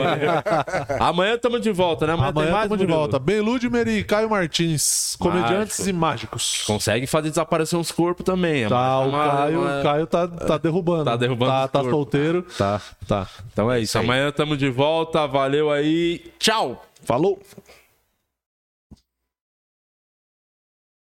Amanhã 1.00 1.36
estamos 1.36 1.62
de 1.62 1.72
volta, 1.72 2.06
né? 2.06 2.14
Amanhã, 2.14 2.30
Amanhã 2.30 2.56
estamos 2.64 2.78
de 2.78 2.86
volta. 2.86 3.18
Beludmer 3.18 3.88
e 3.88 4.04
Caio 4.04 4.30
Martins, 4.30 5.16
comediantes 5.18 5.80
Mágico. 5.80 5.90
e 5.90 5.94
mágicos. 5.94 6.64
Consegue 6.68 7.08
fazer 7.08 7.30
desaparecer 7.30 7.80
uns 7.80 7.92
corpos 7.92 8.26
também. 8.26 8.68
Tá, 8.68 9.00
o 9.00 9.12
Caio, 9.12 9.62
uma... 9.62 9.82
Caio 9.82 10.08
tá, 10.08 10.28
tá 10.28 10.58
derrubando. 10.58 11.06
Tá 11.06 11.16
derrubando. 11.16 11.52
Tá, 11.52 11.68
tá 11.68 11.84
solteiro. 11.84 12.46
Tá, 12.58 12.82
tá. 13.08 13.28
Então 13.54 13.72
é 13.72 13.80
isso. 13.80 13.98
Amanhã 13.98 14.30
estamos 14.30 14.58
de 14.58 14.70
volta. 14.70 15.26
Valeu 15.26 15.72
aí. 15.72 16.22
Tchau. 16.38 16.84
Falou. 17.06 17.40